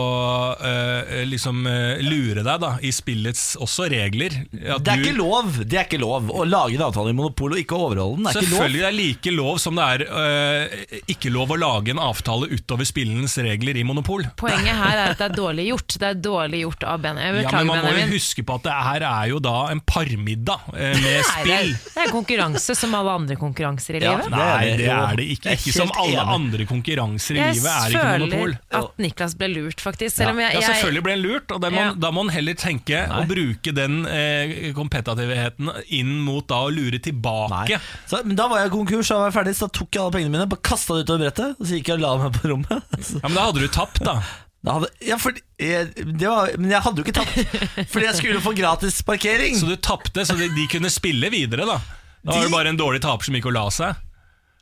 eh, 0.65 1.25
liksom 1.27 1.65
eh, 1.67 1.99
lure 2.07 2.45
deg 2.47 2.61
da 2.63 2.69
i 2.87 2.93
spillets 2.95 3.57
også 3.61 3.89
regler 3.91 4.37
at 4.71 4.85
Det 4.87 4.93
er 4.93 5.01
du- 5.03 5.09
ikke 5.09 5.17
lov 5.19 5.59
Det 5.67 5.79
er 5.81 5.89
ikke 5.89 5.99
lov 6.01 6.31
å 6.31 6.45
lage 6.47 6.77
en 6.79 6.85
avtale 6.87 7.11
i 7.11 7.17
Monopol 7.19 7.57
og 7.57 7.59
ikke 7.59 7.75
overholde 7.77 8.21
den. 8.21 8.29
Det 8.31 8.37
er 8.37 8.39
ikke 8.39 8.53
lov. 8.53 8.61
Selvfølgelig 8.61 8.81
det 8.85 8.89
er 8.91 8.97
like 9.01 9.35
lov 9.35 9.59
som 9.65 9.81
det 9.81 9.89
er 9.97 10.05
eh, 10.07 11.03
ikke 11.11 11.33
lov 11.35 11.51
å 11.51 11.59
lage 11.59 11.91
en 11.95 12.03
avtale 12.07 12.49
utover 12.55 12.87
spillens 12.89 13.35
regler 13.43 13.81
i 13.83 13.85
Monopol. 13.89 14.25
Poenget 14.41 14.79
her 14.79 14.95
er 14.95 15.13
at 15.17 15.19
det 15.21 15.29
er 15.33 15.37
dårlig 15.41 15.67
gjort. 15.73 15.99
Det 16.01 16.09
er 16.13 16.23
dårlig 16.31 16.63
gjort 16.65 16.87
av 16.95 17.03
Benjamin. 17.03 17.43
Ja, 17.43 17.51
Beklager, 17.51 17.67
men 17.67 17.75
Man 17.75 17.83
må 17.83 17.91
jo 17.91 17.97
Benjamin. 17.99 18.15
huske 18.15 18.47
på 18.47 18.59
at 18.61 18.69
det 18.71 18.79
her 18.87 19.09
er 19.11 19.27
jo 19.35 19.43
da 19.51 19.57
en 19.75 19.83
parmiddag 19.91 20.71
eh, 20.71 20.95
med 20.95 21.03
Nei, 21.03 21.03
det 21.03 21.19
er, 21.19 21.29
spill. 21.35 21.75
det 21.99 22.07
er 22.07 22.15
konkurranse 22.15 22.79
som 22.79 22.95
alle 22.95 23.19
andre 23.21 23.37
konkurranser 23.43 23.99
i 23.99 24.05
Ja, 24.07 24.15
livet. 24.17 24.31
Nei, 24.39 24.77
det 24.81 24.89
er 24.95 25.19
det 25.21 25.29
ikke. 25.35 25.51
jeg 25.51 25.59
er 25.59 25.63
Ikke 25.67 25.77
som 25.83 25.93
alle 26.07 26.29
andre 26.39 26.71
konkurranser 26.71 27.35
i 27.35 27.39
Jeg 27.40 27.40
livet 27.41 27.71
er 27.71 27.95
ikke 27.95 28.03
føler 28.05 28.55
at 28.81 29.01
Niklas 29.05 29.35
ble 29.41 29.49
lurt, 29.55 29.81
faktisk. 29.85 30.17
Selv 30.21 30.33
om 30.35 30.41
jeg, 30.43 30.55
Ja, 30.55 30.61
selvfølgelig 30.69 31.03
ble 31.07 31.15
han 31.17 31.23
lurt, 31.25 31.55
og 31.57 31.61
det 31.65 31.71
må, 31.75 31.81
Ja. 31.81 31.93
da 32.05 32.11
må 32.15 32.25
han 32.27 32.33
heller 32.35 32.55
tenke 32.61 33.01
å 33.09 33.23
bruke 33.31 33.75
den 33.77 34.05
eh, 34.07 34.73
kompetativiteten 34.77 35.71
inn 36.01 36.13
mot 36.27 36.47
da 36.51 36.63
å 36.67 36.71
lure 36.75 36.99
tilbake. 37.03 37.81
Så, 38.11 38.23
men 38.27 38.37
da 38.39 38.49
var 38.51 38.65
jeg 38.65 38.73
konkurs, 38.75 39.09
da 39.13 39.19
var 39.23 39.31
jeg 39.31 39.39
ferdig, 39.41 39.57
så 39.59 39.69
da 39.71 39.79
tok 39.81 39.91
jeg 39.97 40.03
alle 40.05 40.15
pengene 40.19 40.35
mine, 40.37 40.49
bare 40.51 40.67
kasta 40.71 40.99
det 40.99 41.07
utover 41.09 41.25
brettet, 41.27 41.57
og 41.61 41.67
så 41.67 41.79
gikk 41.79 41.91
jeg 41.93 41.99
og 42.01 42.05
la 42.05 42.13
meg 42.25 42.39
på 42.41 42.53
rommet. 42.53 42.87
Så, 43.11 43.19
Ja, 43.21 43.27
Men 43.29 43.37
da 43.39 43.47
hadde 43.49 43.61
du 43.65 43.69
tapt, 43.73 44.01
da. 44.05 44.15
da 44.67 44.75
hadde, 44.79 44.91
ja, 45.07 45.17
for, 45.21 45.33
jeg, 45.61 45.89
det 45.97 46.29
var, 46.29 46.51
men 46.59 46.71
jeg 46.75 46.83
hadde 46.85 47.01
jo 47.01 47.07
ikke 47.07 47.17
tapt, 47.17 47.89
fordi 47.93 48.07
jeg 48.07 48.19
skulle 48.19 48.43
få 48.45 48.53
gratis 48.59 49.01
parkering. 49.07 49.57
Så 49.59 49.69
du 49.71 49.77
tapte, 49.81 50.25
så 50.29 50.37
de, 50.39 50.51
de 50.53 50.67
kunne 50.73 50.91
spille 50.93 51.31
videre, 51.33 51.65
da. 51.69 51.79
Da 52.21 52.35
var 52.37 52.45
det 52.45 52.53
bare 52.53 52.69
en 52.75 52.77
dårlig 52.81 53.01
taper 53.01 53.25
som 53.25 53.37
gikk 53.39 53.47
og 53.49 53.55
la 53.57 53.67
seg. 53.73 54.07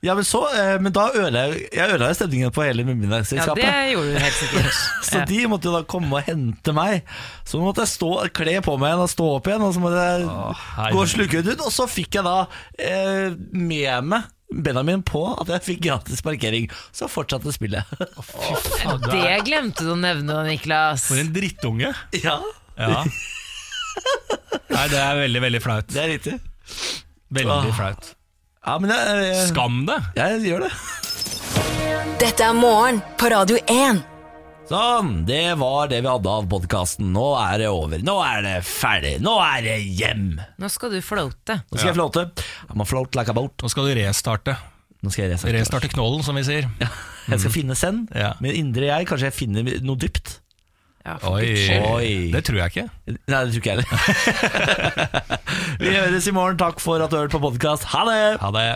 Ja, 0.01 0.15
men, 0.15 0.25
så, 0.25 0.45
eh, 0.55 0.77
men 0.79 0.93
da 0.95 1.09
ødela 1.11 1.41
jeg, 1.51 1.71
ødela 1.75 2.13
stemningen 2.15 2.53
på 2.55 2.63
hele 2.63 2.85
ja, 2.87 3.55
det 3.59 3.71
gjorde 3.91 4.13
du 4.13 4.19
helt 4.23 4.37
sikkert. 4.39 4.77
Så 5.09 5.23
de 5.27 5.39
måtte 5.51 5.67
jo 5.67 5.75
da 5.75 5.83
komme 5.91 6.21
og 6.21 6.29
hente 6.29 6.75
meg. 6.77 7.09
Så 7.49 7.59
måtte 7.59 7.83
jeg 7.83 7.91
stå, 7.97 8.11
kle 8.37 8.59
på 8.63 8.77
meg 8.79 8.93
igjen 8.93 9.03
og 9.03 9.11
stå 9.11 9.29
opp 9.39 9.49
igjen. 9.51 9.65
Og 9.67 9.75
så 9.75 9.83
måtte 9.83 10.05
jeg 10.05 10.29
Åh, 10.31 10.67
gå 10.95 11.01
og 11.03 11.11
slukke 11.11 11.43
ut. 11.43 11.51
Og 11.67 11.73
så 11.75 11.89
fikk 11.91 12.21
jeg 12.21 12.27
da 12.29 12.37
eh, 12.79 13.35
med 13.51 14.13
meg 14.13 14.29
Benjamin 14.49 15.03
på 15.05 15.25
at 15.35 15.51
jeg 15.57 15.65
fikk 15.67 15.81
gratis 15.89 16.23
parkering. 16.25 16.71
Så 16.95 17.11
fortsatte 17.11 17.53
spillet. 17.53 17.91
Det 19.11 19.41
glemte 19.49 19.85
du 19.85 19.93
å 19.97 19.99
nevne, 19.99 20.45
Niklas. 20.47 21.09
For 21.11 21.21
en 21.21 21.35
drittunge. 21.35 21.91
ja, 22.23 22.39
Ja. 22.79 23.03
Nei, 24.69 24.85
det 24.93 24.99
er 25.01 25.17
veldig, 25.19 25.41
veldig 25.43 25.61
flaut. 25.65 25.91
det 25.91 26.05
er 26.05 26.13
riktig. 26.13 26.37
Veldig 27.35 27.73
Åh. 27.73 27.75
flaut. 27.75 28.13
Ja, 28.69 28.75
men 28.77 28.91
jeg, 28.93 29.21
jeg, 29.25 29.45
Skam 29.49 29.77
deg! 29.89 30.09
jeg 30.19 30.41
gjør 30.45 30.67
det. 30.67 30.73
Dette 32.21 32.45
er 32.45 32.53
morgen 32.53 32.99
på 33.17 33.31
Radio 33.33 33.57
1. 33.65 34.03
Sånn, 34.69 35.23
det 35.25 35.55
var 35.57 35.89
det 35.89 36.03
vi 36.05 36.11
hadde 36.11 36.35
av 36.35 36.45
podkasten. 36.51 37.09
Nå 37.15 37.31
er 37.41 37.63
det 37.63 37.71
over. 37.73 38.03
Nå 38.05 38.19
er 38.21 38.43
det 38.45 38.53
ferdig. 38.69 39.15
Nå 39.25 39.39
er 39.41 39.63
det 39.65 39.79
hjem. 39.97 40.27
Nå 40.37 40.67
Nå 40.67 40.69
skal 40.75 40.93
du 40.93 40.99
floate. 41.01 41.63
skal 41.73 41.87
jeg 41.87 41.97
floate. 41.97 42.27
I'm 42.69 42.85
a 42.85 42.89
float 42.91 43.17
like 43.17 43.33
a 43.33 43.37
boat. 43.39 43.57
Nå 43.65 43.73
skal 43.73 43.89
du 43.89 43.95
restarte. 44.03 44.59
Nå 45.01 45.15
skal 45.15 45.25
jeg 45.25 45.33
restarte. 45.39 45.55
Restarte 45.57 45.91
knollen, 45.95 46.21
som 46.27 46.37
vi 46.37 46.45
sier. 46.45 46.69
Jeg 46.77 47.41
skal 47.41 47.55
finne 47.55 47.79
send. 47.79 48.13
Ja. 48.13 48.35
Min 48.45 48.53
indre 48.53 48.91
jeg. 48.91 49.09
Kanskje 49.09 49.31
jeg 49.31 49.39
finner 49.39 49.73
noe 49.81 49.97
dypt. 49.97 50.43
Ja, 51.09 51.15
Oi. 51.25 51.47
Oi. 51.89 52.09
Det 52.35 52.43
tror 52.45 52.59
jeg 52.61 52.73
ikke. 52.75 52.89
Nei, 53.33 53.39
det 53.47 53.55
tror 53.55 53.63
ikke 53.63 53.71
jeg 53.71 53.79
heller. 53.79 55.39
Vi 55.83 55.95
høres 55.95 56.29
i 56.29 56.35
morgen. 56.37 56.59
Takk 56.61 56.83
for 56.85 57.01
at 57.01 57.09
du 57.15 57.17
hørte 57.17 57.33
på 57.39 57.41
podkast. 57.49 57.89
Ha 57.95 58.05
det! 58.11 58.21
Ha 58.43 58.53
det. 58.59 58.69